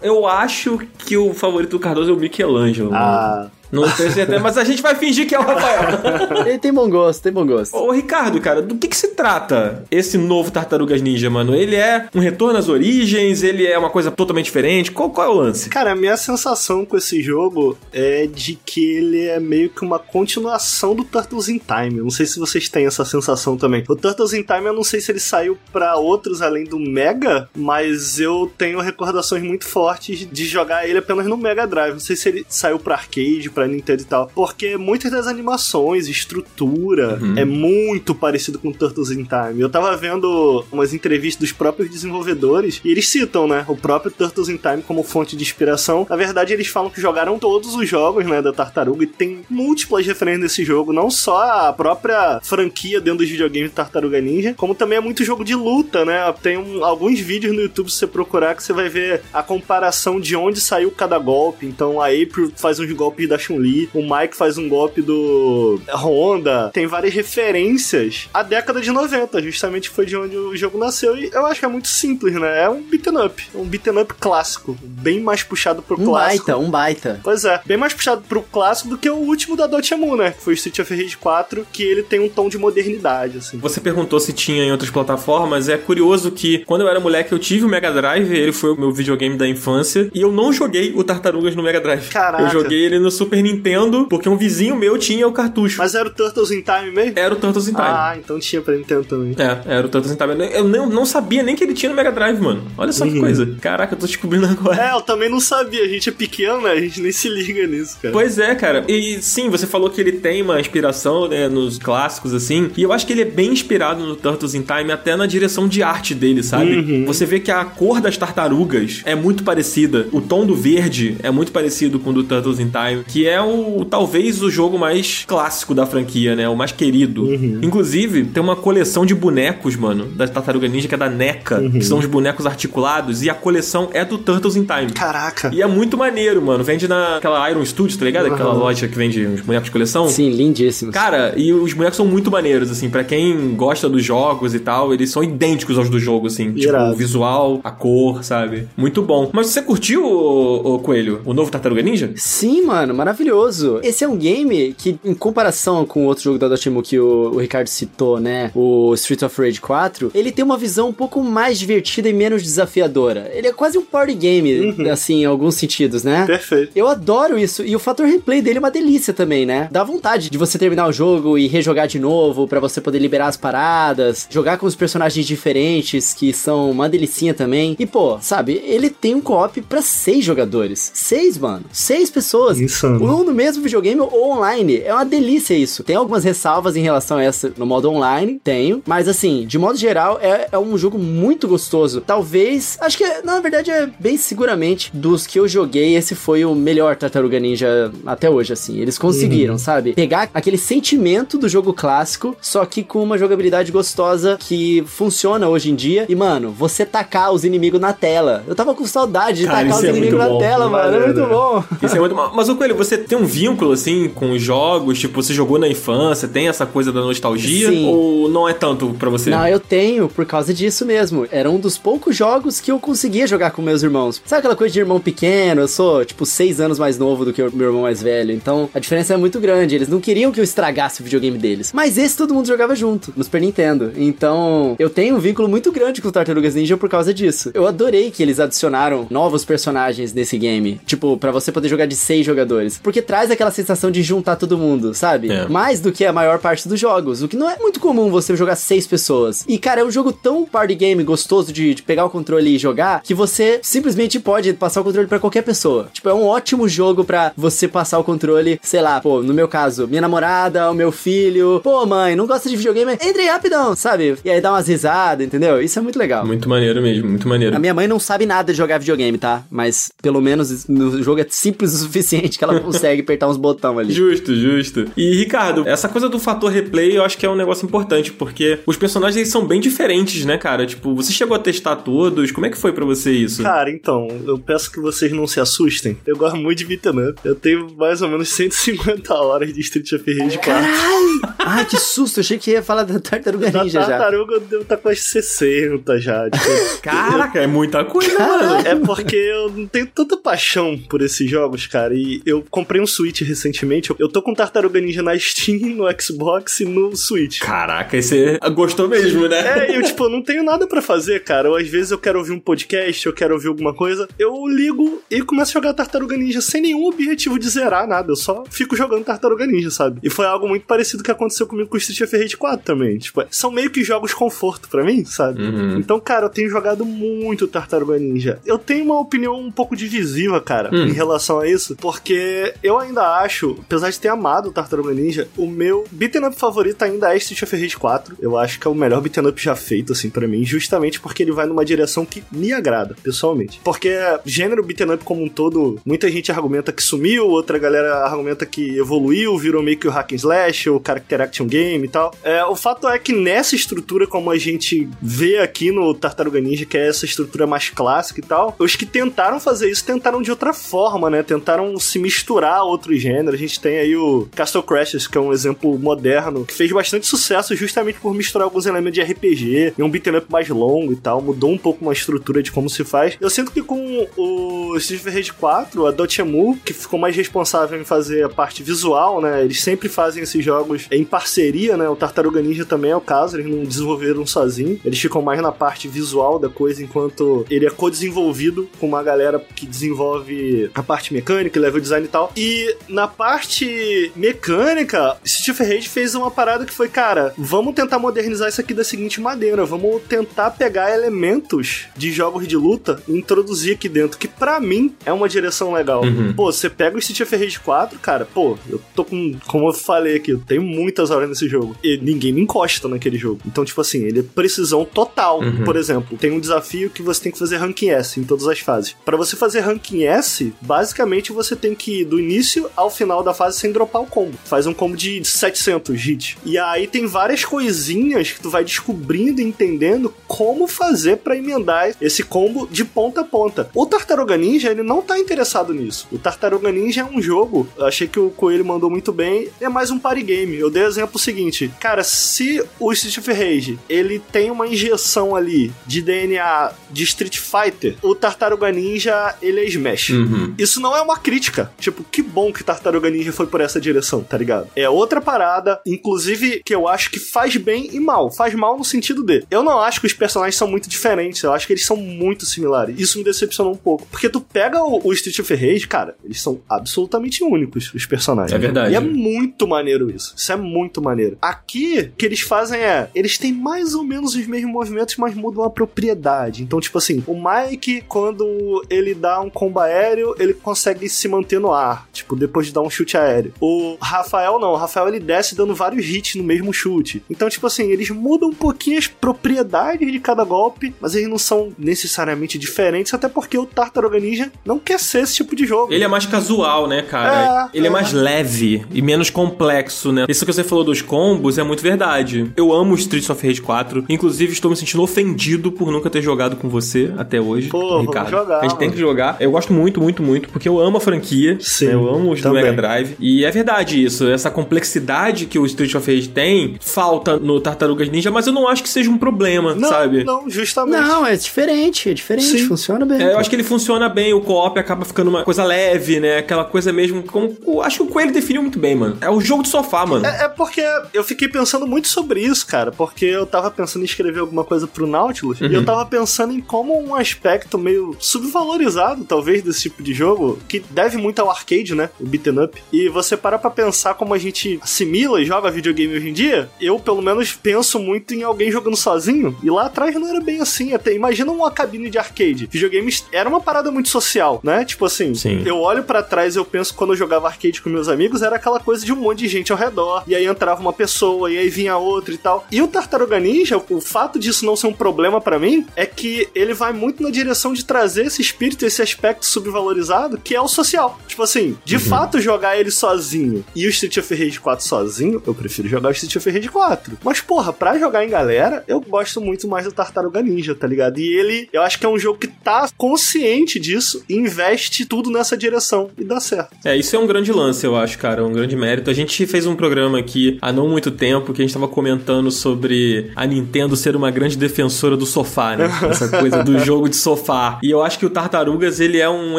Eu 0.00 0.26
acho 0.26 0.78
que 0.98 1.16
o 1.16 1.34
favorito 1.34 1.72
do 1.72 1.80
Cardoso 1.80 2.10
é 2.10 2.14
o 2.14 2.16
Michelangelo. 2.16 2.90
Ah. 2.94 3.48
Não 3.70 3.82
tenho 3.90 4.12
certeza, 4.12 4.40
mas 4.40 4.56
a 4.56 4.64
gente 4.64 4.82
vai 4.82 4.94
fingir 4.94 5.26
que 5.26 5.34
é 5.34 5.38
o 5.38 5.42
Rafael. 5.42 6.44
Ele 6.46 6.58
tem 6.58 6.72
bom 6.72 6.88
gosto, 6.88 7.22
tem 7.22 7.32
bom 7.32 7.46
gosto. 7.46 7.76
Ô, 7.76 7.90
Ricardo, 7.90 8.40
cara, 8.40 8.62
do 8.62 8.76
que 8.76 8.88
que 8.88 8.96
se 8.96 9.08
trata 9.08 9.84
esse 9.90 10.16
novo 10.16 10.50
Tartarugas 10.50 11.02
Ninja, 11.02 11.28
mano? 11.30 11.54
Ele 11.54 11.76
é 11.76 12.08
um 12.14 12.20
retorno 12.20 12.58
às 12.58 12.68
origens? 12.68 13.42
Ele 13.42 13.66
é 13.66 13.78
uma 13.78 13.90
coisa 13.90 14.10
totalmente 14.10 14.46
diferente? 14.46 14.90
Qual, 14.90 15.10
qual 15.10 15.26
é 15.26 15.30
o 15.30 15.34
lance? 15.34 15.68
Cara, 15.68 15.92
a 15.92 15.96
minha 15.96 16.16
sensação 16.16 16.84
com 16.84 16.96
esse 16.96 17.22
jogo 17.22 17.76
é 17.92 18.26
de 18.26 18.54
que 18.54 18.84
ele 18.84 19.26
é 19.26 19.40
meio 19.40 19.70
que 19.70 19.84
uma 19.84 19.98
continuação 19.98 20.94
do 20.94 21.04
Turtles 21.04 21.48
in 21.48 21.58
Time. 21.58 21.98
Eu 21.98 22.04
não 22.04 22.10
sei 22.10 22.26
se 22.26 22.38
vocês 22.38 22.68
têm 22.68 22.86
essa 22.86 23.04
sensação 23.04 23.56
também. 23.56 23.84
O 23.88 23.96
Turtles 23.96 24.32
in 24.32 24.42
Time, 24.42 24.66
eu 24.66 24.72
não 24.72 24.84
sei 24.84 25.00
se 25.00 25.10
ele 25.12 25.20
saiu 25.20 25.58
para 25.72 25.96
outros 25.96 26.42
além 26.42 26.64
do 26.64 26.78
Mega, 26.78 27.48
mas 27.54 28.20
eu 28.20 28.50
tenho 28.56 28.80
recordações 28.80 29.42
muito 29.42 29.64
fortes 29.64 30.28
de 30.30 30.44
jogar 30.44 30.88
ele 30.88 30.98
apenas 30.98 31.26
no 31.26 31.36
Mega 31.36 31.66
Drive. 31.66 31.94
Não 31.94 32.00
sei 32.00 32.16
se 32.16 32.28
ele 32.28 32.46
saiu 32.48 32.78
para 32.78 32.94
arcade, 32.94 33.50
Nintendo 33.68 34.02
e 34.02 34.06
tal. 34.06 34.30
Porque 34.34 34.76
muitas 34.76 35.10
das 35.10 35.26
animações, 35.26 36.08
estrutura, 36.08 37.18
uhum. 37.20 37.34
é 37.36 37.44
muito 37.44 38.14
parecido 38.14 38.58
com 38.58 38.72
Turtles 38.72 39.10
in 39.10 39.24
Time. 39.24 39.60
Eu 39.60 39.70
tava 39.70 39.96
vendo 39.96 40.64
umas 40.72 40.92
entrevistas 40.92 41.40
dos 41.40 41.52
próprios 41.52 41.90
desenvolvedores 41.90 42.80
e 42.84 42.90
eles 42.90 43.08
citam, 43.08 43.46
né, 43.46 43.64
o 43.68 43.76
próprio 43.76 44.10
Turtles 44.10 44.48
in 44.48 44.56
Time 44.56 44.82
como 44.82 45.02
fonte 45.02 45.36
de 45.36 45.42
inspiração. 45.42 46.06
Na 46.08 46.16
verdade, 46.16 46.52
eles 46.52 46.68
falam 46.68 46.90
que 46.90 47.00
jogaram 47.00 47.38
todos 47.38 47.74
os 47.74 47.88
jogos, 47.88 48.24
né, 48.24 48.40
da 48.40 48.52
Tartaruga 48.52 49.04
e 49.04 49.06
tem 49.06 49.40
múltiplas 49.48 50.06
referências 50.06 50.42
nesse 50.42 50.64
jogo, 50.64 50.92
não 50.92 51.10
só 51.10 51.68
a 51.68 51.72
própria 51.72 52.40
franquia 52.42 53.00
dentro 53.00 53.18
dos 53.18 53.28
videogames 53.28 53.70
de 53.70 53.76
Tartaruga 53.76 54.20
Ninja, 54.20 54.54
como 54.54 54.74
também 54.74 54.98
é 54.98 55.00
muito 55.00 55.24
jogo 55.24 55.44
de 55.44 55.54
luta, 55.54 56.04
né? 56.04 56.32
Tem 56.42 56.56
um, 56.56 56.84
alguns 56.84 57.20
vídeos 57.20 57.54
no 57.54 57.62
YouTube 57.62 57.90
se 57.90 57.98
você 57.98 58.06
procurar 58.06 58.54
que 58.54 58.62
você 58.62 58.72
vai 58.72 58.88
ver 58.88 59.22
a 59.32 59.42
comparação 59.42 60.20
de 60.20 60.36
onde 60.36 60.60
saiu 60.60 60.90
cada 60.90 61.18
golpe. 61.18 61.66
Então 61.66 62.00
a 62.00 62.06
April 62.06 62.52
faz 62.56 62.78
uns 62.78 62.90
golpes 62.92 63.28
da 63.28 63.38
Chun-Li, 63.44 63.88
o 63.94 64.02
Mike 64.02 64.36
faz 64.36 64.58
um 64.58 64.68
golpe 64.68 65.02
do 65.02 65.80
Honda. 65.92 66.70
Tem 66.72 66.86
várias 66.86 67.14
referências 67.14 68.28
à 68.32 68.42
década 68.42 68.80
de 68.80 68.90
90, 68.90 69.42
justamente 69.42 69.88
foi 69.88 70.06
de 70.06 70.16
onde 70.16 70.36
o 70.36 70.56
jogo 70.56 70.78
nasceu. 70.78 71.16
E 71.16 71.30
eu 71.32 71.46
acho 71.46 71.60
que 71.60 71.66
é 71.66 71.68
muito 71.68 71.88
simples, 71.88 72.34
né? 72.34 72.64
É 72.64 72.68
um 72.68 72.82
beat'em 72.82 73.18
up. 73.18 73.42
Um 73.54 73.64
beat'em 73.64 73.98
up 73.98 74.14
clássico. 74.14 74.76
Bem 74.82 75.20
mais 75.20 75.42
puxado 75.42 75.82
pro 75.82 76.00
um 76.00 76.04
clássico. 76.04 76.44
Um 76.44 76.46
baita, 76.46 76.58
um 76.58 76.70
baita. 76.70 77.20
Pois 77.22 77.44
é. 77.44 77.60
Bem 77.64 77.76
mais 77.76 77.92
puxado 77.92 78.22
pro 78.28 78.42
clássico 78.42 78.88
do 78.90 78.98
que 78.98 79.08
o 79.08 79.16
último 79.16 79.56
da 79.56 79.66
Dotemu, 79.66 80.16
né? 80.16 80.32
Que 80.32 80.42
foi 80.42 80.54
o 80.54 80.56
Street 80.56 80.78
of 80.78 80.94
Rage 80.94 81.16
4, 81.16 81.66
que 81.72 81.82
ele 81.82 82.02
tem 82.02 82.20
um 82.20 82.28
tom 82.28 82.48
de 82.48 82.58
modernidade, 82.58 83.38
assim. 83.38 83.58
Você 83.58 83.80
perguntou 83.80 84.18
se 84.20 84.32
tinha 84.32 84.64
em 84.64 84.72
outras 84.72 84.90
plataformas. 84.90 85.68
É 85.68 85.76
curioso 85.76 86.30
que 86.30 86.58
quando 86.64 86.82
eu 86.82 86.88
era 86.88 87.00
moleque 87.00 87.32
eu 87.32 87.38
tive 87.38 87.64
o 87.64 87.68
Mega 87.68 87.92
Drive, 87.92 88.32
ele 88.32 88.52
foi 88.52 88.70
o 88.70 88.80
meu 88.80 88.92
videogame 88.92 89.36
da 89.36 89.46
infância, 89.46 90.10
e 90.14 90.20
eu 90.20 90.32
não 90.32 90.52
joguei 90.52 90.92
o 90.94 91.04
Tartarugas 91.04 91.54
no 91.54 91.62
Mega 91.62 91.80
Drive. 91.80 92.08
Caraca. 92.08 92.42
Eu 92.42 92.50
joguei 92.50 92.84
ele 92.84 92.98
no 92.98 93.10
Super 93.10 93.33
Nintendo, 93.42 94.06
porque 94.08 94.28
um 94.28 94.36
vizinho 94.36 94.76
meu 94.76 94.98
tinha 94.98 95.26
o 95.26 95.32
cartucho. 95.32 95.78
Mas 95.78 95.94
era 95.94 96.08
o 96.08 96.10
Turtles 96.10 96.50
in 96.50 96.62
Time 96.62 96.90
mesmo? 96.90 97.12
Era 97.16 97.34
o 97.34 97.36
Turtles 97.36 97.68
in 97.68 97.72
Time. 97.72 97.86
Ah, 97.86 98.16
então 98.18 98.38
tinha 98.38 98.62
pra 98.62 98.74
Nintendo 98.74 99.04
também. 99.04 99.34
É, 99.38 99.76
era 99.76 99.86
o 99.86 99.90
Turtles 99.90 100.12
in 100.12 100.16
Time. 100.16 100.48
Eu 100.52 100.64
não, 100.64 100.88
não 100.88 101.06
sabia 101.06 101.42
nem 101.42 101.54
que 101.56 101.64
ele 101.64 101.74
tinha 101.74 101.90
no 101.90 101.96
Mega 101.96 102.12
Drive, 102.12 102.40
mano. 102.40 102.64
Olha 102.76 102.92
só 102.92 103.04
uhum. 103.04 103.12
que 103.12 103.20
coisa. 103.20 103.56
Caraca, 103.60 103.94
eu 103.94 103.98
tô 103.98 104.06
descobrindo 104.06 104.46
agora. 104.46 104.80
É, 104.80 104.92
eu 104.92 105.00
também 105.00 105.28
não 105.28 105.40
sabia. 105.40 105.84
A 105.84 105.88
gente 105.88 106.08
é 106.08 106.12
pequeno, 106.12 106.62
né? 106.62 106.70
A 106.70 106.80
gente 106.80 107.00
nem 107.00 107.12
se 107.12 107.28
liga 107.28 107.66
nisso, 107.66 107.98
cara. 108.00 108.12
Pois 108.12 108.38
é, 108.38 108.54
cara. 108.54 108.84
E 108.88 109.20
sim, 109.22 109.48
você 109.48 109.66
falou 109.66 109.90
que 109.90 110.00
ele 110.00 110.12
tem 110.12 110.42
uma 110.42 110.60
inspiração, 110.60 111.28
né, 111.28 111.48
nos 111.48 111.78
clássicos, 111.78 112.34
assim. 112.34 112.70
E 112.76 112.82
eu 112.82 112.92
acho 112.92 113.06
que 113.06 113.12
ele 113.12 113.22
é 113.22 113.26
bem 113.26 113.52
inspirado 113.52 114.04
no 114.04 114.16
Turtles 114.16 114.54
in 114.54 114.62
Time, 114.62 114.92
até 114.92 115.16
na 115.16 115.26
direção 115.26 115.68
de 115.68 115.82
arte 115.82 116.14
dele, 116.14 116.42
sabe? 116.42 116.76
Uhum. 116.76 117.04
Você 117.06 117.26
vê 117.26 117.40
que 117.40 117.50
a 117.50 117.64
cor 117.64 118.00
das 118.00 118.16
tartarugas 118.16 119.02
é 119.04 119.14
muito 119.14 119.44
parecida. 119.44 120.08
O 120.12 120.20
tom 120.20 120.46
do 120.46 120.54
verde 120.54 121.16
é 121.22 121.30
muito 121.30 121.52
parecido 121.52 121.98
com 121.98 122.10
o 122.10 122.12
do 122.12 122.24
Turtles 122.24 122.58
in 122.58 122.70
Time, 122.70 123.04
que 123.04 123.23
é 123.26 123.40
o 123.40 123.84
talvez 123.84 124.42
o 124.42 124.50
jogo 124.50 124.78
mais 124.78 125.24
clássico 125.26 125.74
da 125.74 125.86
franquia, 125.86 126.34
né? 126.34 126.48
O 126.48 126.56
mais 126.56 126.72
querido. 126.72 127.24
Uhum. 127.24 127.60
Inclusive, 127.62 128.24
tem 128.24 128.42
uma 128.42 128.56
coleção 128.56 129.04
de 129.04 129.14
bonecos, 129.14 129.76
mano, 129.76 130.06
da 130.06 130.26
Tartaruga 130.26 130.68
Ninja, 130.68 130.88
que 130.88 130.94
é 130.94 130.98
da 130.98 131.08
NECA, 131.08 131.60
uhum. 131.60 131.70
que 131.72 131.84
são 131.84 131.98
os 131.98 132.06
bonecos 132.06 132.46
articulados, 132.46 133.22
e 133.22 133.30
a 133.30 133.34
coleção 133.34 133.88
é 133.92 134.04
do 134.04 134.18
Turtles 134.18 134.56
in 134.56 134.64
Time. 134.64 134.92
Caraca. 134.92 135.50
E 135.52 135.62
é 135.62 135.66
muito 135.66 135.96
maneiro, 135.96 136.40
mano. 136.42 136.62
Vende 136.62 136.86
naquela 136.86 137.50
Iron 137.50 137.64
Studios, 137.64 137.96
tá 137.96 138.04
ligado? 138.04 138.26
Aquela 138.26 138.52
loja 138.52 138.86
que 138.88 138.96
vende 138.96 139.24
os 139.24 139.40
bonecos 139.40 139.66
de 139.66 139.72
coleção. 139.72 140.08
Sim, 140.08 140.30
lindíssimos. 140.30 140.94
Cara, 140.94 141.34
e 141.36 141.52
os 141.52 141.72
bonecos 141.72 141.96
são 141.96 142.06
muito 142.06 142.30
maneiros, 142.30 142.70
assim, 142.70 142.88
para 142.90 143.04
quem 143.04 143.54
gosta 143.54 143.88
dos 143.88 144.04
jogos 144.04 144.54
e 144.54 144.60
tal, 144.60 144.92
eles 144.92 145.10
são 145.10 145.22
idênticos 145.22 145.78
aos 145.78 145.88
do 145.88 145.98
jogo, 145.98 146.26
assim. 146.26 146.52
Irado. 146.56 146.84
Tipo, 146.84 146.94
o 146.94 146.96
visual, 146.96 147.60
a 147.64 147.70
cor, 147.70 148.22
sabe? 148.22 148.68
Muito 148.76 149.02
bom. 149.02 149.30
Mas 149.32 149.48
você 149.48 149.62
curtiu, 149.62 150.04
o, 150.04 150.74
o 150.74 150.78
Coelho, 150.78 151.20
o 151.24 151.32
novo 151.32 151.50
Tartaruga 151.50 151.82
Ninja? 151.82 152.12
Sim, 152.16 152.62
mano, 152.62 152.94
maravilhoso 152.94 153.13
maravilhoso. 153.14 153.80
Esse 153.82 154.04
é 154.04 154.08
um 154.08 154.16
game 154.16 154.74
que, 154.76 154.98
em 155.04 155.14
comparação 155.14 155.86
com 155.86 156.04
o 156.04 156.06
outro 156.06 156.24
jogo 156.24 156.38
da 156.38 156.48
Dotemu 156.48 156.82
que 156.82 156.98
o, 156.98 157.32
o 157.34 157.38
Ricardo 157.38 157.68
citou, 157.68 158.20
né? 158.20 158.50
O 158.54 158.92
Street 158.94 159.22
of 159.22 159.40
Rage 159.40 159.60
4, 159.60 160.10
ele 160.14 160.32
tem 160.32 160.44
uma 160.44 160.58
visão 160.58 160.88
um 160.88 160.92
pouco 160.92 161.22
mais 161.22 161.58
divertida 161.58 162.08
e 162.08 162.12
menos 162.12 162.42
desafiadora. 162.42 163.30
Ele 163.32 163.46
é 163.46 163.52
quase 163.52 163.78
um 163.78 163.82
party 163.84 164.14
game, 164.14 164.54
Uhum. 164.64 164.90
assim, 164.90 165.22
em 165.22 165.24
alguns 165.24 165.54
sentidos, 165.54 166.02
né? 166.02 166.26
Perfeito. 166.26 166.72
Eu 166.74 166.88
adoro 166.88 167.38
isso. 167.38 167.62
E 167.64 167.74
o 167.76 167.78
fator 167.78 168.06
replay 168.06 168.42
dele 168.42 168.58
é 168.58 168.60
uma 168.60 168.70
delícia 168.70 169.12
também, 169.14 169.46
né? 169.46 169.68
Dá 169.70 169.84
vontade 169.84 170.28
de 170.30 170.36
você 170.38 170.58
terminar 170.58 170.88
o 170.88 170.92
jogo 170.92 171.38
e 171.38 171.46
rejogar 171.46 171.86
de 171.86 171.98
novo 171.98 172.48
pra 172.48 172.60
você 172.60 172.80
poder 172.80 172.98
liberar 172.98 173.28
as 173.28 173.36
paradas, 173.36 174.26
jogar 174.30 174.58
com 174.58 174.66
os 174.66 174.74
personagens 174.74 175.26
diferentes 175.26 176.12
que 176.12 176.32
são 176.32 176.70
uma 176.70 176.88
delicinha 176.88 177.32
também. 177.34 177.76
E 177.78 177.86
pô, 177.86 178.18
sabe, 178.20 178.60
ele 178.64 178.90
tem 178.90 179.14
um 179.14 179.20
co-op 179.20 179.60
pra 179.62 179.80
seis 179.82 180.24
jogadores. 180.24 180.90
Seis, 180.94 181.38
mano. 181.38 181.64
Seis 181.72 182.10
pessoas. 182.10 182.58
Insano. 182.60 182.98
Ou 183.10 183.24
no 183.24 183.32
mesmo 183.34 183.62
videogame 183.62 184.00
ou 184.00 184.32
online. 184.32 184.80
É 184.84 184.92
uma 184.92 185.04
delícia 185.04 185.54
isso. 185.54 185.82
Tem 185.82 185.96
algumas 185.96 186.24
ressalvas 186.24 186.76
em 186.76 186.82
relação 186.82 187.18
a 187.18 187.22
essa 187.22 187.52
no 187.56 187.66
modo 187.66 187.90
online, 187.90 188.40
tenho. 188.42 188.82
Mas 188.86 189.08
assim, 189.08 189.46
de 189.46 189.58
modo 189.58 189.78
geral, 189.78 190.18
é, 190.20 190.48
é 190.52 190.58
um 190.58 190.76
jogo 190.76 190.98
muito 190.98 191.46
gostoso. 191.48 192.00
Talvez, 192.00 192.76
acho 192.80 192.98
que 192.98 193.04
na 193.22 193.40
verdade 193.40 193.70
é 193.70 193.90
bem 193.98 194.16
seguramente 194.16 194.90
dos 194.94 195.26
que 195.26 195.38
eu 195.38 195.46
joguei, 195.48 195.96
esse 195.96 196.14
foi 196.14 196.44
o 196.44 196.54
melhor 196.54 196.96
Tartaruga 196.96 197.38
Ninja 197.38 197.92
até 198.06 198.28
hoje, 198.28 198.52
assim. 198.52 198.78
Eles 198.78 198.98
conseguiram, 198.98 199.58
sabe? 199.58 199.92
Pegar 199.94 200.30
aquele 200.32 200.58
sentimento 200.58 201.38
do 201.38 201.48
jogo 201.48 201.72
clássico, 201.72 202.36
só 202.40 202.64
que 202.64 202.82
com 202.82 203.02
uma 203.02 203.18
jogabilidade 203.18 203.70
gostosa 203.72 204.36
que 204.38 204.82
funciona 204.86 205.48
hoje 205.48 205.70
em 205.70 205.74
dia. 205.74 206.06
E, 206.08 206.14
mano, 206.14 206.50
você 206.50 206.84
tacar 206.84 207.32
os 207.32 207.44
inimigos 207.44 207.80
na 207.80 207.92
tela. 207.92 208.44
Eu 208.46 208.54
tava 208.54 208.74
com 208.74 208.86
saudade 208.86 209.38
de 209.40 209.46
Cara, 209.46 209.62
tacar 209.62 209.78
os 209.78 209.84
é 209.84 209.88
inimigos 209.88 210.18
na 210.18 210.28
bom. 210.28 210.38
tela, 210.38 210.68
mano. 210.68 210.96
É 210.96 211.06
muito 211.06 211.20
né? 211.20 211.26
bom. 211.26 211.64
Isso 211.82 211.96
é 211.96 212.00
muito 212.00 212.14
mal. 212.14 212.32
Mas, 212.34 212.48
ô 212.48 212.56
Coelho, 212.56 212.74
você 212.74 212.93
tem 212.98 213.18
um 213.18 213.24
vínculo, 213.24 213.72
assim, 213.72 214.08
com 214.08 214.32
os 214.32 214.42
jogos? 214.42 214.98
Tipo, 214.98 215.22
você 215.22 215.32
jogou 215.32 215.58
na 215.58 215.68
infância? 215.68 216.28
Tem 216.28 216.48
essa 216.48 216.66
coisa 216.66 216.92
da 216.92 217.00
nostalgia? 217.00 217.70
Sim. 217.70 217.86
Ou 217.88 218.28
não 218.28 218.48
é 218.48 218.52
tanto 218.52 218.94
pra 218.98 219.10
você? 219.10 219.30
Não, 219.30 219.46
eu 219.46 219.60
tenho 219.60 220.08
por 220.08 220.26
causa 220.26 220.52
disso 220.52 220.84
mesmo. 220.84 221.26
Era 221.30 221.50
um 221.50 221.58
dos 221.58 221.78
poucos 221.78 222.16
jogos 222.16 222.60
que 222.60 222.70
eu 222.70 222.78
conseguia 222.78 223.26
jogar 223.26 223.50
com 223.50 223.62
meus 223.62 223.82
irmãos. 223.82 224.20
Sabe 224.24 224.40
aquela 224.40 224.56
coisa 224.56 224.72
de 224.72 224.80
irmão 224.80 225.00
pequeno? 225.00 225.62
Eu 225.62 225.68
sou, 225.68 226.04
tipo, 226.04 226.24
seis 226.26 226.60
anos 226.60 226.78
mais 226.78 226.98
novo 226.98 227.24
do 227.24 227.32
que 227.32 227.42
o 227.42 227.54
meu 227.54 227.68
irmão 227.68 227.82
mais 227.82 228.02
velho. 228.02 228.32
Então, 228.32 228.68
a 228.74 228.78
diferença 228.78 229.14
é 229.14 229.16
muito 229.16 229.40
grande. 229.40 229.74
Eles 229.74 229.88
não 229.88 230.00
queriam 230.00 230.32
que 230.32 230.40
eu 230.40 230.44
estragasse 230.44 231.00
o 231.00 231.04
videogame 231.04 231.38
deles. 231.38 231.72
Mas 231.72 231.98
esse 231.98 232.16
todo 232.16 232.34
mundo 232.34 232.46
jogava 232.46 232.74
junto, 232.74 233.12
no 233.16 233.24
Super 233.24 233.40
Nintendo. 233.40 233.92
Então, 233.96 234.76
eu 234.78 234.90
tenho 234.90 235.16
um 235.16 235.18
vínculo 235.18 235.48
muito 235.48 235.70
grande 235.72 236.00
com 236.00 236.08
o 236.08 236.12
Tartarugas 236.12 236.54
Ninja 236.54 236.76
por 236.76 236.88
causa 236.88 237.12
disso. 237.12 237.50
Eu 237.54 237.66
adorei 237.66 238.10
que 238.10 238.22
eles 238.22 238.40
adicionaram 238.40 239.06
novos 239.10 239.44
personagens 239.44 240.12
nesse 240.12 240.38
game. 240.38 240.80
Tipo, 240.86 241.16
pra 241.16 241.30
você 241.30 241.50
poder 241.50 241.68
jogar 241.68 241.86
de 241.86 241.96
seis 241.96 242.24
jogadores. 242.24 242.78
Porque 242.84 243.00
traz 243.00 243.30
aquela 243.30 243.50
sensação 243.50 243.90
de 243.90 244.02
juntar 244.02 244.36
todo 244.36 244.58
mundo, 244.58 244.92
sabe? 244.94 245.32
É. 245.32 245.48
Mais 245.48 245.80
do 245.80 245.90
que 245.90 246.04
a 246.04 246.12
maior 246.12 246.38
parte 246.38 246.68
dos 246.68 246.78
jogos. 246.78 247.22
O 247.22 247.28
que 247.28 247.36
não 247.36 247.48
é 247.48 247.56
muito 247.58 247.80
comum 247.80 248.10
você 248.10 248.36
jogar 248.36 248.56
seis 248.56 248.86
pessoas. 248.86 249.42
E, 249.48 249.58
cara, 249.58 249.80
é 249.80 249.84
um 249.84 249.90
jogo 249.90 250.12
tão 250.12 250.44
party 250.44 250.74
game 250.74 251.02
gostoso 251.02 251.50
de, 251.50 251.74
de 251.74 251.82
pegar 251.82 252.04
o 252.04 252.10
controle 252.10 252.54
e 252.54 252.58
jogar 252.58 253.02
que 253.02 253.14
você 253.14 253.58
simplesmente 253.62 254.20
pode 254.20 254.52
passar 254.52 254.82
o 254.82 254.84
controle 254.84 255.08
pra 255.08 255.18
qualquer 255.18 255.42
pessoa. 255.42 255.88
Tipo, 255.92 256.10
é 256.10 256.14
um 256.14 256.26
ótimo 256.26 256.68
jogo 256.68 257.04
pra 257.04 257.32
você 257.36 257.66
passar 257.66 257.98
o 257.98 258.04
controle, 258.04 258.60
sei 258.62 258.82
lá, 258.82 259.00
pô, 259.00 259.22
no 259.22 259.32
meu 259.32 259.48
caso, 259.48 259.88
minha 259.88 260.02
namorada, 260.02 260.70
o 260.70 260.74
meu 260.74 260.92
filho. 260.92 261.60
Pô, 261.64 261.86
mãe, 261.86 262.14
não 262.14 262.26
gosta 262.26 262.50
de 262.50 262.56
videogame? 262.56 262.92
Entra 262.92 263.22
aí 263.22 263.28
rapidão, 263.28 263.74
sabe? 263.74 264.16
E 264.22 264.30
aí 264.30 264.40
dá 264.40 264.52
umas 264.52 264.68
risadas, 264.68 265.26
entendeu? 265.26 265.62
Isso 265.62 265.78
é 265.78 265.82
muito 265.82 265.98
legal. 265.98 266.26
Muito 266.26 266.48
maneiro 266.48 266.82
mesmo, 266.82 267.08
muito 267.08 267.26
maneiro. 267.26 267.56
A 267.56 267.58
minha 267.58 267.72
mãe 267.72 267.88
não 267.88 267.98
sabe 267.98 268.26
nada 268.26 268.52
de 268.52 268.58
jogar 268.58 268.76
videogame, 268.76 269.16
tá? 269.16 269.42
Mas 269.50 269.90
pelo 270.02 270.20
menos 270.20 270.68
no 270.68 271.02
jogo 271.02 271.20
é 271.20 271.26
simples 271.28 271.72
o 271.74 271.78
suficiente 271.78 272.38
que 272.38 272.44
ela 272.44 272.60
consegue 272.74 273.02
apertar 273.02 273.28
uns 273.28 273.36
botões 273.36 273.78
ali. 273.78 273.92
Justo, 273.92 274.34
justo. 274.34 274.84
E, 274.96 275.14
Ricardo, 275.16 275.66
essa 275.66 275.88
coisa 275.88 276.08
do 276.08 276.18
fator 276.18 276.50
replay 276.50 276.96
eu 276.96 277.04
acho 277.04 277.16
que 277.16 277.24
é 277.24 277.30
um 277.30 277.34
negócio 277.36 277.64
importante, 277.66 278.12
porque 278.12 278.58
os 278.66 278.76
personagens 278.76 279.16
eles 279.16 279.28
são 279.28 279.46
bem 279.46 279.60
diferentes, 279.60 280.24
né, 280.24 280.36
cara? 280.38 280.66
Tipo, 280.66 280.94
você 280.94 281.12
chegou 281.12 281.36
a 281.36 281.38
testar 281.38 281.76
todos? 281.76 282.30
Como 282.32 282.46
é 282.46 282.50
que 282.50 282.58
foi 282.58 282.72
pra 282.72 282.84
você 282.84 283.12
isso? 283.12 283.42
Cara, 283.42 283.70
então, 283.70 284.08
eu 284.26 284.38
peço 284.38 284.70
que 284.70 284.80
vocês 284.80 285.12
não 285.12 285.26
se 285.26 285.40
assustem. 285.40 285.96
Eu 286.06 286.16
gosto 286.16 286.36
muito 286.36 286.58
de 286.58 286.64
beat'em 286.66 287.08
up. 287.10 287.20
Eu 287.24 287.34
tenho 287.34 287.68
mais 287.76 288.02
ou 288.02 288.08
menos 288.08 288.28
150 288.30 289.14
horas 289.14 289.52
de 289.52 289.60
Street 289.60 289.92
of 289.92 290.04
Rage 290.12 290.38
4. 290.38 290.44
Caralho! 290.44 291.34
Ai, 291.38 291.64
que 291.64 291.76
susto! 291.78 292.18
Eu 292.18 292.22
achei 292.22 292.38
que 292.38 292.50
ia 292.50 292.62
falar 292.62 292.84
da 292.84 292.98
Tartaruga 292.98 293.50
Da 293.50 293.62
Ninja 293.64 293.80
já. 293.80 293.86
tartaruga 293.86 294.34
eu 294.34 294.40
devo 294.40 294.62
estar 294.62 294.76
com 294.76 294.88
as 294.88 295.00
60 295.00 295.98
já. 296.00 296.28
Tipo, 296.30 296.44
Caraca, 296.82 297.40
é 297.40 297.46
muita 297.46 297.84
coisa, 297.84 298.18
mano. 298.18 298.66
É 298.66 298.74
porque 298.76 299.16
eu 299.16 299.50
não 299.50 299.66
tenho 299.66 299.86
tanta 299.86 300.16
paixão 300.16 300.78
por 300.88 301.02
esses 301.02 301.28
jogos, 301.30 301.66
cara. 301.66 301.94
E 301.94 302.22
eu 302.24 302.44
comprei 302.54 302.80
um 302.80 302.86
Switch 302.86 303.20
recentemente. 303.22 303.92
Eu- 303.98 304.08
tô 304.08 304.22
com 304.22 304.32
Tartaruga 304.32 304.80
Ninja 304.80 305.02
na 305.02 305.18
Steam, 305.18 305.58
no 305.74 305.84
Xbox 306.00 306.60
e 306.60 306.64
no 306.64 306.94
Switch. 306.96 307.40
Caraca, 307.40 308.00
você 308.00 308.38
gostou 308.54 308.86
mesmo, 308.88 309.26
né? 309.26 309.66
É, 309.70 309.76
eu, 309.76 309.82
tipo, 309.82 310.08
não 310.08 310.22
tenho 310.22 310.44
nada 310.44 310.64
pra 310.68 310.80
fazer, 310.80 311.24
cara. 311.24 311.50
Ou 311.50 311.56
às 311.56 311.66
vezes 311.66 311.90
eu 311.90 311.98
quero 311.98 312.18
ouvir 312.20 312.30
um 312.30 312.38
podcast, 312.38 313.04
eu 313.06 313.12
quero 313.12 313.34
ouvir 313.34 313.48
alguma 313.48 313.74
coisa. 313.74 314.08
Eu 314.16 314.46
ligo 314.46 315.02
e 315.10 315.20
começo 315.22 315.50
a 315.50 315.54
jogar 315.60 315.74
Tartaruga 315.74 316.16
Ninja 316.16 316.40
sem 316.40 316.62
nenhum 316.62 316.86
objetivo 316.86 317.38
de 317.40 317.48
zerar 317.48 317.88
nada. 317.88 318.12
Eu 318.12 318.16
só 318.16 318.44
fico 318.48 318.76
jogando 318.76 319.04
Tartaruga 319.04 319.44
Ninja, 319.46 319.70
sabe? 319.70 319.98
E 320.02 320.08
foi 320.08 320.24
algo 320.26 320.46
muito 320.48 320.64
parecido 320.64 321.02
que 321.02 321.10
aconteceu 321.10 321.46
comigo 321.48 321.68
com 321.68 321.76
Street 321.76 322.00
of 322.02 322.16
Rage 322.16 322.36
4 322.36 322.64
também. 322.64 322.98
Tipo, 322.98 323.24
são 323.30 323.50
meio 323.50 323.70
que 323.70 323.82
jogos 323.82 324.14
conforto 324.14 324.68
pra 324.68 324.84
mim, 324.84 325.04
sabe? 325.04 325.42
Uhum. 325.42 325.78
Então, 325.78 325.98
cara, 325.98 326.26
eu 326.26 326.30
tenho 326.30 326.48
jogado 326.48 326.84
muito 326.84 327.48
Tartaruga 327.48 327.98
Ninja. 327.98 328.38
Eu 328.46 328.58
tenho 328.58 328.84
uma 328.84 329.00
opinião 329.00 329.40
um 329.40 329.50
pouco 329.50 329.74
divisiva, 329.74 330.40
cara, 330.40 330.70
Hum. 330.72 330.86
em 330.86 330.92
relação 330.92 331.40
a 331.40 331.48
isso, 331.48 331.74
porque 331.76 332.43
eu 332.62 332.78
ainda 332.78 333.18
acho, 333.18 333.56
apesar 333.60 333.90
de 333.90 334.00
ter 334.00 334.08
amado 334.08 334.52
Tartaruga 334.52 334.92
Ninja, 334.92 335.28
o 335.36 335.46
meu 335.46 335.84
beat'em 335.90 336.24
up 336.24 336.36
favorito 336.36 336.82
ainda 336.82 337.14
é 337.14 337.16
Street 337.16 337.42
of 337.42 337.56
Rage 337.56 337.76
4. 337.76 338.16
Eu 338.20 338.36
acho 338.36 338.58
que 338.58 338.66
é 338.66 338.70
o 338.70 338.74
melhor 338.74 339.00
beat'em 339.00 339.26
up 339.26 339.42
já 339.42 339.54
feito, 339.56 339.92
assim, 339.92 340.10
pra 340.10 340.28
mim, 340.28 340.44
justamente 340.44 341.00
porque 341.00 341.22
ele 341.22 341.32
vai 341.32 341.46
numa 341.46 341.64
direção 341.64 342.04
que 342.04 342.22
me 342.30 342.52
agrada, 342.52 342.94
pessoalmente. 343.02 343.60
Porque 343.64 343.96
gênero 344.24 344.62
beat'em 344.62 344.92
up 344.92 345.04
como 345.04 345.22
um 345.22 345.28
todo, 345.28 345.80
muita 345.84 346.10
gente 346.10 346.30
argumenta 346.30 346.72
que 346.72 346.82
sumiu, 346.82 347.26
outra 347.26 347.58
galera 347.58 348.04
argumenta 348.04 348.44
que 348.44 348.78
evoluiu, 348.78 349.36
virou 349.38 349.62
meio 349.62 349.78
que 349.78 349.88
o 349.88 349.90
hack 349.90 350.12
and 350.12 350.16
slash, 350.16 350.70
o 350.70 350.82
character 350.84 351.20
action 351.22 351.46
game 351.46 351.84
e 351.84 351.88
tal. 351.88 352.14
É, 352.22 352.44
o 352.44 352.56
fato 352.56 352.88
é 352.88 352.98
que 352.98 353.12
nessa 353.12 353.54
estrutura, 353.54 354.06
como 354.06 354.30
a 354.30 354.38
gente 354.38 354.88
vê 355.00 355.38
aqui 355.38 355.70
no 355.70 355.94
Tartaruga 355.94 356.40
Ninja, 356.40 356.64
que 356.64 356.76
é 356.76 356.88
essa 356.88 357.04
estrutura 357.04 357.46
mais 357.46 357.70
clássica 357.70 358.20
e 358.20 358.22
tal, 358.22 358.54
os 358.58 358.76
que 358.76 358.86
tentaram 358.86 359.40
fazer 359.40 359.70
isso 359.70 359.84
tentaram 359.84 360.22
de 360.22 360.30
outra 360.30 360.52
forma, 360.52 361.08
né? 361.08 361.22
Tentaram 361.22 361.78
se 361.78 361.98
misturar 361.98 362.33
a 362.42 362.64
outros 362.64 363.00
gêneros. 363.00 363.34
A 363.34 363.36
gente 363.36 363.60
tem 363.60 363.78
aí 363.78 363.96
o 363.96 364.26
Castle 364.34 364.62
Crashers, 364.62 365.06
que 365.06 365.18
é 365.18 365.20
um 365.20 365.32
exemplo 365.32 365.78
moderno, 365.78 366.44
que 366.44 366.54
fez 366.54 366.72
bastante 366.72 367.06
sucesso 367.06 367.54
justamente 367.54 368.00
por 368.00 368.14
misturar 368.14 368.44
alguns 368.44 368.66
elementos 368.66 368.94
de 368.94 369.02
RPG 369.02 369.74
e 369.76 369.82
um 369.82 369.90
beat'em 369.90 370.16
up 370.16 370.26
mais 370.30 370.48
longo 370.48 370.92
e 370.92 370.96
tal. 370.96 371.20
Mudou 371.20 371.50
um 371.50 371.58
pouco 371.58 371.82
uma 371.82 371.92
estrutura 371.92 372.42
de 372.42 372.50
como 372.50 372.68
se 372.68 372.84
faz. 372.84 373.16
Eu 373.20 373.30
sinto 373.30 373.52
que 373.52 373.62
com 373.62 374.08
o 374.16 374.76
Street 374.78 375.00
of 375.00 375.10
Rage 375.10 375.32
4, 375.32 375.86
a 375.86 375.90
Dotemu, 375.90 376.58
que 376.64 376.72
ficou 376.72 376.98
mais 376.98 377.14
responsável 377.14 377.80
em 377.80 377.84
fazer 377.84 378.24
a 378.24 378.28
parte 378.28 378.62
visual, 378.62 379.20
né? 379.20 379.44
Eles 379.44 379.60
sempre 379.60 379.88
fazem 379.88 380.22
esses 380.22 380.44
jogos 380.44 380.86
em 380.90 381.04
parceria, 381.04 381.76
né? 381.76 381.88
O 381.88 381.96
Tartaruga 381.96 382.40
Ninja 382.40 382.64
também 382.64 382.90
é 382.90 382.96
o 382.96 383.00
caso, 383.00 383.36
eles 383.36 383.50
não 383.50 383.64
desenvolveram 383.64 384.26
sozinho. 384.26 384.80
Eles 384.84 384.98
ficam 384.98 385.22
mais 385.22 385.40
na 385.40 385.52
parte 385.52 385.88
visual 385.88 386.38
da 386.38 386.48
coisa, 386.48 386.82
enquanto 386.82 387.44
ele 387.50 387.66
é 387.66 387.70
co-desenvolvido 387.70 388.68
com 388.78 388.86
uma 388.86 389.02
galera 389.02 389.38
que 389.54 389.66
desenvolve 389.66 390.70
a 390.74 390.82
parte 390.82 391.12
mecânica, 391.12 391.60
level 391.60 391.80
design 391.80 392.06
e 392.06 392.08
tal. 392.08 392.23
E 392.36 392.76
na 392.88 393.06
parte 393.08 394.12
mecânica, 394.16 395.16
of 395.50 395.62
Rage 395.62 395.88
fez 395.88 396.14
uma 396.14 396.30
parada 396.30 396.64
que 396.64 396.72
foi, 396.72 396.88
cara, 396.88 397.32
vamos 397.36 397.74
tentar 397.74 397.98
modernizar 397.98 398.48
isso 398.48 398.60
aqui 398.60 398.74
da 398.74 398.84
seguinte 398.84 399.20
maneira, 399.20 399.64
vamos 399.64 400.02
tentar 400.02 400.50
pegar 400.50 400.94
elementos 400.94 401.86
de 401.96 402.12
jogos 402.12 402.46
de 402.46 402.56
luta 402.56 403.02
e 403.08 403.16
introduzir 403.16 403.74
aqui 403.74 403.88
dentro, 403.88 404.18
que 404.18 404.28
pra 404.28 404.60
mim 404.60 404.94
é 405.04 405.12
uma 405.12 405.28
direção 405.28 405.72
legal. 405.72 406.02
Uhum. 406.04 406.32
Pô, 406.32 406.52
você 406.52 406.68
pega 406.68 406.96
o 406.96 406.98
Street 406.98 407.20
of 407.20 407.36
Rage 407.36 407.60
4, 407.60 407.98
cara, 407.98 408.24
pô, 408.24 408.58
eu 408.68 408.80
tô 408.94 409.04
com, 409.04 409.36
como 409.46 409.68
eu 409.68 409.72
falei 409.72 410.16
aqui, 410.16 410.32
eu 410.32 410.40
tenho 410.40 410.62
muitas 410.62 411.10
horas 411.10 411.28
nesse 411.28 411.48
jogo. 411.48 411.76
E 411.82 411.98
ninguém 411.98 412.32
me 412.32 412.40
encosta 412.40 412.88
naquele 412.88 413.18
jogo. 413.18 413.40
Então, 413.46 413.64
tipo 413.64 413.80
assim, 413.80 414.04
ele 414.04 414.20
é 414.20 414.22
precisão 414.22 414.84
total. 414.84 415.40
Uhum. 415.40 415.64
Por 415.64 415.76
exemplo, 415.76 416.16
tem 416.18 416.30
um 416.30 416.40
desafio 416.40 416.90
que 416.90 417.02
você 417.02 417.22
tem 417.22 417.32
que 417.32 417.38
fazer 417.38 417.56
ranking 417.56 417.90
S 417.90 418.18
em 418.20 418.24
todas 418.24 418.46
as 418.46 418.60
fases. 418.60 418.96
Pra 419.04 419.16
você 419.16 419.36
fazer 419.36 419.60
ranking 419.60 420.04
S, 420.04 420.52
basicamente 420.60 421.32
você 421.32 421.54
tem 421.54 421.74
que 421.74 422.00
ir 422.00 422.04
do 422.14 422.20
início 422.20 422.70
ao 422.76 422.90
final 422.90 423.24
da 423.24 423.34
fase 423.34 423.58
sem 423.58 423.72
dropar 423.72 424.02
o 424.02 424.06
combo. 424.06 424.38
Faz 424.44 424.66
um 424.66 424.72
combo 424.72 424.96
de 424.96 425.24
700 425.24 426.06
hits. 426.06 426.36
E 426.44 426.56
aí 426.56 426.86
tem 426.86 427.06
várias 427.06 427.44
coisinhas 427.44 428.30
que 428.30 428.40
tu 428.40 428.48
vai 428.48 428.64
descobrindo 428.64 429.40
e 429.40 429.44
entendendo 429.44 430.14
como 430.28 430.68
fazer 430.68 431.16
pra 431.16 431.36
emendar 431.36 431.94
esse 432.00 432.22
combo 432.22 432.68
de 432.70 432.84
ponta 432.84 433.22
a 433.22 433.24
ponta. 433.24 433.68
O 433.74 433.84
Tartaruga 433.84 434.36
Ninja, 434.36 434.70
ele 434.70 434.82
não 434.82 435.02
tá 435.02 435.18
interessado 435.18 435.74
nisso. 435.74 436.06
O 436.12 436.18
Tartaruga 436.18 436.70
Ninja 436.70 437.00
é 437.00 437.04
um 437.04 437.20
jogo, 437.20 437.68
eu 437.76 437.86
achei 437.86 438.06
que 438.06 438.20
o 438.20 438.30
Coelho 438.30 438.64
mandou 438.64 438.88
muito 438.88 439.12
bem, 439.12 439.48
é 439.60 439.68
mais 439.68 439.90
um 439.90 439.98
party 439.98 440.22
game. 440.22 440.56
Eu 440.56 440.70
dei 440.70 440.84
exemplo, 440.84 441.16
o 441.16 441.18
seguinte: 441.18 441.70
cara, 441.80 442.04
se 442.04 442.62
o 442.78 442.92
Street 442.92 443.18
of 443.18 443.32
Rage 443.32 443.78
ele 443.88 444.18
tem 444.18 444.50
uma 444.50 444.66
injeção 444.66 445.34
ali 445.34 445.72
de 445.86 446.00
DNA 446.00 446.72
de 446.90 447.02
Street 447.02 447.38
Fighter, 447.38 447.96
o 448.02 448.14
Tartaruga 448.14 448.70
Ninja 448.70 449.34
ele 449.42 449.60
é 449.60 449.64
Smash. 449.64 450.10
Uhum. 450.10 450.54
Isso 450.56 450.80
não 450.80 450.96
é 450.96 451.02
uma 451.02 451.18
crítica. 451.18 451.72
Tipo, 451.78 452.03
que 452.04 452.22
bom 452.22 452.52
que 452.52 452.64
Tartaruga 452.64 453.10
Ninja 453.10 453.32
foi 453.32 453.46
por 453.46 453.60
essa 453.60 453.80
direção, 453.80 454.22
tá 454.22 454.36
ligado? 454.36 454.68
É 454.76 454.88
outra 454.88 455.20
parada, 455.20 455.80
inclusive, 455.86 456.62
que 456.64 456.74
eu 456.74 456.88
acho 456.88 457.10
que 457.10 457.18
faz 457.18 457.56
bem 457.56 457.88
e 457.92 458.00
mal. 458.00 458.30
Faz 458.30 458.54
mal 458.54 458.76
no 458.76 458.84
sentido 458.84 459.22
de. 459.22 459.44
Eu 459.50 459.62
não 459.62 459.80
acho 459.80 460.00
que 460.00 460.06
os 460.06 460.12
personagens 460.12 460.56
são 460.56 460.68
muito 460.68 460.88
diferentes, 460.88 461.42
eu 461.42 461.52
acho 461.52 461.66
que 461.66 461.72
eles 461.72 461.86
são 461.86 461.96
muito 461.96 462.46
similares. 462.46 462.98
Isso 462.98 463.18
me 463.18 463.24
decepcionou 463.24 463.72
um 463.72 463.76
pouco. 463.76 464.06
Porque 464.10 464.28
tu 464.28 464.40
pega 464.40 464.82
o, 464.82 465.00
o 465.04 465.12
Street 465.12 465.38
of 465.38 465.54
Rage, 465.54 465.86
cara, 465.86 466.16
eles 466.24 466.40
são 466.40 466.60
absolutamente 466.68 467.42
únicos, 467.42 467.92
os 467.94 468.06
personagens. 468.06 468.52
É 468.52 468.58
verdade. 468.58 468.92
E 468.92 468.96
é 468.96 469.00
muito 469.00 469.66
maneiro 469.66 470.10
isso. 470.10 470.34
Isso 470.36 470.52
é 470.52 470.56
muito 470.56 471.00
maneiro. 471.02 471.38
Aqui, 471.40 472.10
o 472.12 472.16
que 472.16 472.26
eles 472.26 472.40
fazem 472.40 472.80
é. 472.80 473.08
Eles 473.14 473.38
têm 473.38 473.52
mais 473.52 473.94
ou 473.94 474.04
menos 474.04 474.34
os 474.34 474.46
mesmos 474.46 474.72
movimentos, 474.72 475.16
mas 475.16 475.34
mudam 475.34 475.64
a 475.64 475.70
propriedade. 475.70 476.62
Então, 476.62 476.80
tipo 476.80 476.98
assim, 476.98 477.22
o 477.26 477.34
Mike, 477.34 478.02
quando 478.08 478.84
ele 478.90 479.14
dá 479.14 479.40
um 479.40 479.50
combo 479.50 479.80
aéreo, 479.80 480.34
ele 480.38 480.54
consegue 480.54 481.08
se 481.08 481.28
manter 481.28 481.60
no 481.60 481.72
ar. 481.72 481.93
Tipo, 482.12 482.36
depois 482.36 482.66
de 482.66 482.72
dar 482.72 482.82
um 482.82 482.90
chute 482.90 483.16
aéreo. 483.16 483.52
O 483.60 483.96
Rafael 484.00 484.58
não. 484.58 484.72
O 484.72 484.76
Rafael 484.76 485.08
ele 485.08 485.20
desce 485.20 485.54
dando 485.54 485.74
vários 485.74 486.06
hits 486.06 486.34
no 486.36 486.44
mesmo 486.44 486.72
chute. 486.72 487.22
Então, 487.30 487.48
tipo 487.48 487.66
assim, 487.66 487.90
eles 487.90 488.10
mudam 488.10 488.50
um 488.50 488.54
pouquinho 488.54 488.98
as 488.98 489.06
propriedades 489.06 490.10
de 490.10 490.20
cada 490.20 490.44
golpe, 490.44 490.94
mas 491.00 491.14
eles 491.14 491.28
não 491.28 491.38
são 491.38 491.72
necessariamente 491.78 492.58
diferentes, 492.58 493.12
até 493.14 493.28
porque 493.28 493.58
o 493.58 493.66
Tartaruga 493.66 494.18
Ninja 494.18 494.50
não 494.64 494.78
quer 494.78 494.98
ser 494.98 495.22
esse 495.22 495.34
tipo 495.34 495.54
de 495.56 495.66
jogo. 495.66 495.92
Ele 495.92 496.04
é 496.04 496.08
mais 496.08 496.26
casual, 496.26 496.86
né, 496.86 497.02
cara? 497.02 497.70
É, 497.72 497.78
ele 497.78 497.86
é. 497.86 497.88
é. 497.88 497.92
mais 497.92 498.12
leve 498.12 498.84
e 498.92 499.02
menos 499.02 499.30
complexo, 499.30 500.12
né? 500.12 500.26
Isso 500.28 500.44
que 500.44 500.52
você 500.52 500.64
falou 500.64 500.84
dos 500.84 501.02
combos 501.02 501.58
é 501.58 501.62
muito 501.62 501.82
verdade. 501.82 502.52
Eu 502.56 502.72
amo 502.72 502.94
Streets 502.94 503.30
of 503.30 503.46
Rage 503.46 503.60
4. 503.60 504.04
Inclusive, 504.08 504.52
estou 504.52 504.70
me 504.70 504.76
sentindo 504.76 505.02
ofendido 505.02 505.70
por 505.72 505.90
nunca 505.90 506.10
ter 506.10 506.22
jogado 506.22 506.56
com 506.56 506.68
você 506.68 507.12
até 507.16 507.40
hoje, 507.40 507.68
Pô, 507.68 508.00
Ricardo. 508.00 508.30
jogar, 508.30 508.58
a 508.58 508.62
gente 508.62 508.76
tem 508.76 508.88
mano. 508.88 508.92
que 508.92 509.00
jogar. 509.00 509.36
Eu 509.40 509.50
gosto 509.50 509.72
muito, 509.72 510.00
muito, 510.00 510.22
muito, 510.22 510.48
porque 510.48 510.68
eu 510.68 510.80
amo 510.80 510.96
a 510.96 511.00
franquia. 511.00 511.58
Sim, 511.60 511.83
né? 511.86 511.94
Eu 511.94 512.08
amo 512.08 512.32
os 512.32 512.40
do 512.40 512.42
também. 512.44 512.62
Mega 512.62 512.76
Drive. 512.76 513.16
E 513.20 513.44
é 513.44 513.50
verdade 513.50 514.02
isso. 514.02 514.28
Essa 514.28 514.50
complexidade 514.50 515.46
que 515.46 515.58
o 515.58 515.66
Street 515.66 515.94
of 515.94 516.12
Rage 516.14 516.28
tem 516.28 516.76
falta 516.80 517.36
no 517.38 517.60
Tartarugas 517.60 518.08
Ninja, 518.08 518.30
mas 518.30 518.46
eu 518.46 518.52
não 518.52 518.68
acho 518.68 518.82
que 518.82 518.88
seja 518.88 519.10
um 519.10 519.18
problema, 519.18 519.74
Não, 519.74 519.88
sabe? 519.88 520.24
não, 520.24 520.48
justamente. 520.48 521.00
Não, 521.06 521.26
é 521.26 521.36
diferente, 521.36 522.10
é 522.10 522.14
diferente, 522.14 522.46
Sim. 522.46 522.66
funciona 522.66 523.04
bem. 523.04 523.22
É, 523.22 523.32
eu 523.32 523.38
acho 523.38 523.48
que 523.48 523.56
ele 523.56 523.64
funciona 523.64 524.08
bem, 524.08 524.32
o 524.34 524.40
co-op 524.40 524.78
acaba 524.78 525.04
ficando 525.04 525.28
uma 525.28 525.42
coisa 525.44 525.64
leve, 525.64 526.20
né? 526.20 526.38
Aquela 526.38 526.64
coisa 526.64 526.92
mesmo. 526.92 527.22
Como, 527.22 527.56
acho 527.82 527.98
que 527.98 528.02
o 528.02 528.06
Coelho 528.06 528.32
definiu 528.32 528.62
muito 528.62 528.78
bem, 528.78 528.94
mano. 528.94 529.16
É 529.20 529.30
o 529.30 529.40
jogo 529.40 529.62
de 529.62 529.68
sofá, 529.68 530.04
mano. 530.06 530.24
É, 530.26 530.44
é 530.44 530.48
porque 530.48 530.82
eu 531.12 531.24
fiquei 531.24 531.48
pensando 531.48 531.86
muito 531.86 532.08
sobre 532.08 532.40
isso, 532.40 532.66
cara, 532.66 532.90
porque 532.92 533.24
eu 533.24 533.46
tava 533.46 533.70
pensando 533.70 534.02
em 534.02 534.06
escrever 534.06 534.40
alguma 534.40 534.64
coisa 534.64 534.86
pro 534.86 535.06
Nautilus 535.06 535.60
Uhum. 535.60 535.68
e 535.68 535.74
eu 535.74 535.84
tava 535.84 536.04
pensando 536.06 536.52
em 536.52 536.60
como 536.60 536.98
um 537.00 537.14
aspecto 537.14 537.78
meio 537.78 538.16
subvalorizado, 538.18 539.24
talvez, 539.24 539.62
desse 539.62 539.82
tipo 539.82 540.02
de 540.02 540.12
jogo, 540.14 540.58
que 540.68 540.80
deve 540.90 541.16
muito 541.16 541.38
ao 541.40 541.50
arcade, 541.50 541.63
né? 541.94 542.10
O 542.20 542.26
beaten 542.26 542.62
up. 542.62 542.82
E 542.92 543.08
você 543.08 543.36
para 543.36 543.58
pra 543.58 543.70
pensar 543.70 544.14
como 544.14 544.34
a 544.34 544.38
gente 544.38 544.78
assimila 544.82 545.40
e 545.40 545.44
joga 545.44 545.70
videogame 545.70 546.16
hoje 546.16 546.28
em 546.28 546.32
dia, 546.32 546.68
eu 546.80 546.98
pelo 546.98 547.22
menos 547.22 547.52
penso 547.52 547.98
muito 547.98 548.34
em 548.34 548.42
alguém 548.42 548.70
jogando 548.70 548.96
sozinho, 548.96 549.56
e 549.62 549.70
lá 549.70 549.86
atrás 549.86 550.14
não 550.14 550.28
era 550.28 550.40
bem 550.40 550.60
assim. 550.60 550.92
Até 550.92 551.14
imagina 551.14 551.50
uma 551.50 551.70
cabine 551.70 552.10
de 552.10 552.18
arcade. 552.18 552.68
Videogames 552.70 553.24
era 553.32 553.48
uma 553.48 553.60
parada 553.60 553.90
muito 553.90 554.08
social, 554.08 554.60
né? 554.62 554.84
Tipo 554.84 555.04
assim, 555.06 555.34
Sim. 555.34 555.62
eu 555.64 555.78
olho 555.78 556.04
pra 556.04 556.22
trás 556.22 556.54
e 556.54 556.58
eu 556.58 556.64
penso 556.64 556.94
quando 556.94 557.12
eu 557.12 557.16
jogava 557.16 557.48
arcade 557.48 557.80
com 557.80 557.88
meus 557.90 558.08
amigos, 558.08 558.42
era 558.42 558.56
aquela 558.56 558.80
coisa 558.80 559.04
de 559.04 559.12
um 559.12 559.16
monte 559.16 559.40
de 559.40 559.48
gente 559.48 559.72
ao 559.72 559.78
redor, 559.78 560.24
e 560.26 560.34
aí 560.34 560.46
entrava 560.46 560.80
uma 560.80 560.92
pessoa, 560.92 561.50
e 561.50 561.58
aí 561.58 561.68
vinha 561.68 561.96
outra 561.96 562.34
e 562.34 562.38
tal. 562.38 562.66
E 562.70 562.80
o 562.82 562.88
Tartaruga 562.88 563.38
Ninja, 563.40 563.76
o 563.76 564.00
fato 564.00 564.38
disso 564.38 564.64
não 564.64 564.76
ser 564.76 564.86
um 564.86 564.92
problema 564.92 565.40
pra 565.40 565.58
mim, 565.58 565.86
é 565.96 566.06
que 566.06 566.48
ele 566.54 566.74
vai 566.74 566.92
muito 566.92 567.22
na 567.22 567.30
direção 567.30 567.72
de 567.72 567.84
trazer 567.84 568.26
esse 568.26 568.42
espírito, 568.42 568.84
esse 568.84 569.02
aspecto 569.02 569.46
subvalorizado, 569.46 570.38
que 570.38 570.54
é 570.54 570.60
o 570.60 570.68
social. 570.68 571.18
Tipo 571.26 571.42
assim, 571.42 571.53
de 571.84 571.98
fato 571.98 572.40
jogar 572.40 572.78
ele 572.78 572.90
sozinho 572.90 573.64
e 573.74 573.86
o 573.86 573.90
Street 573.90 574.16
of 574.18 574.34
Rage 574.34 574.60
4 574.60 574.84
sozinho, 574.84 575.42
eu 575.46 575.54
prefiro 575.54 575.88
jogar 575.88 576.08
o 576.08 576.12
Street 576.12 576.36
of 576.36 576.50
Rage 576.50 576.68
4. 576.68 577.18
Mas 577.22 577.40
porra, 577.40 577.72
pra 577.72 577.98
jogar 577.98 578.24
em 578.24 578.28
galera, 578.28 578.84
eu 578.88 579.00
gosto 579.00 579.40
muito 579.40 579.68
mais 579.68 579.84
do 579.84 579.92
Tartaruga 579.92 580.42
Ninja, 580.42 580.74
tá 580.74 580.86
ligado? 580.86 581.18
E 581.18 581.26
ele, 581.26 581.68
eu 581.72 581.82
acho 581.82 581.98
que 581.98 582.06
é 582.06 582.08
um 582.08 582.18
jogo 582.18 582.38
que 582.38 582.46
tá 582.46 582.88
consciente 582.96 583.78
disso 583.78 584.24
e 584.28 584.34
investe 584.34 585.04
tudo 585.04 585.30
nessa 585.30 585.56
direção 585.56 586.10
e 586.18 586.24
dá 586.24 586.40
certo. 586.40 586.76
É, 586.84 586.96
isso 586.96 587.14
é 587.14 587.18
um 587.18 587.26
grande 587.26 587.52
lance, 587.52 587.86
eu 587.86 587.96
acho, 587.96 588.18
cara. 588.18 588.44
Um 588.44 588.52
grande 588.52 588.76
mérito. 588.76 589.10
A 589.10 589.14
gente 589.14 589.46
fez 589.46 589.66
um 589.66 589.76
programa 589.76 590.18
aqui 590.18 590.58
há 590.60 590.72
não 590.72 590.88
muito 590.88 591.10
tempo 591.10 591.52
que 591.52 591.62
a 591.62 591.64
gente 591.64 591.74
tava 591.74 591.88
comentando 591.88 592.50
sobre 592.50 593.30
a 593.36 593.46
Nintendo 593.46 593.96
ser 593.96 594.16
uma 594.16 594.30
grande 594.30 594.56
defensora 594.56 595.16
do 595.16 595.26
sofá, 595.26 595.76
né? 595.76 595.90
Essa 596.08 596.28
coisa 596.28 596.62
do 596.62 596.78
jogo 596.78 597.08
de 597.08 597.16
sofá. 597.16 597.78
E 597.82 597.90
eu 597.90 598.02
acho 598.02 598.18
que 598.18 598.26
o 598.26 598.30
Tartarugas, 598.30 599.00
ele 599.00 599.18
é 599.18 599.28
um 599.28 599.58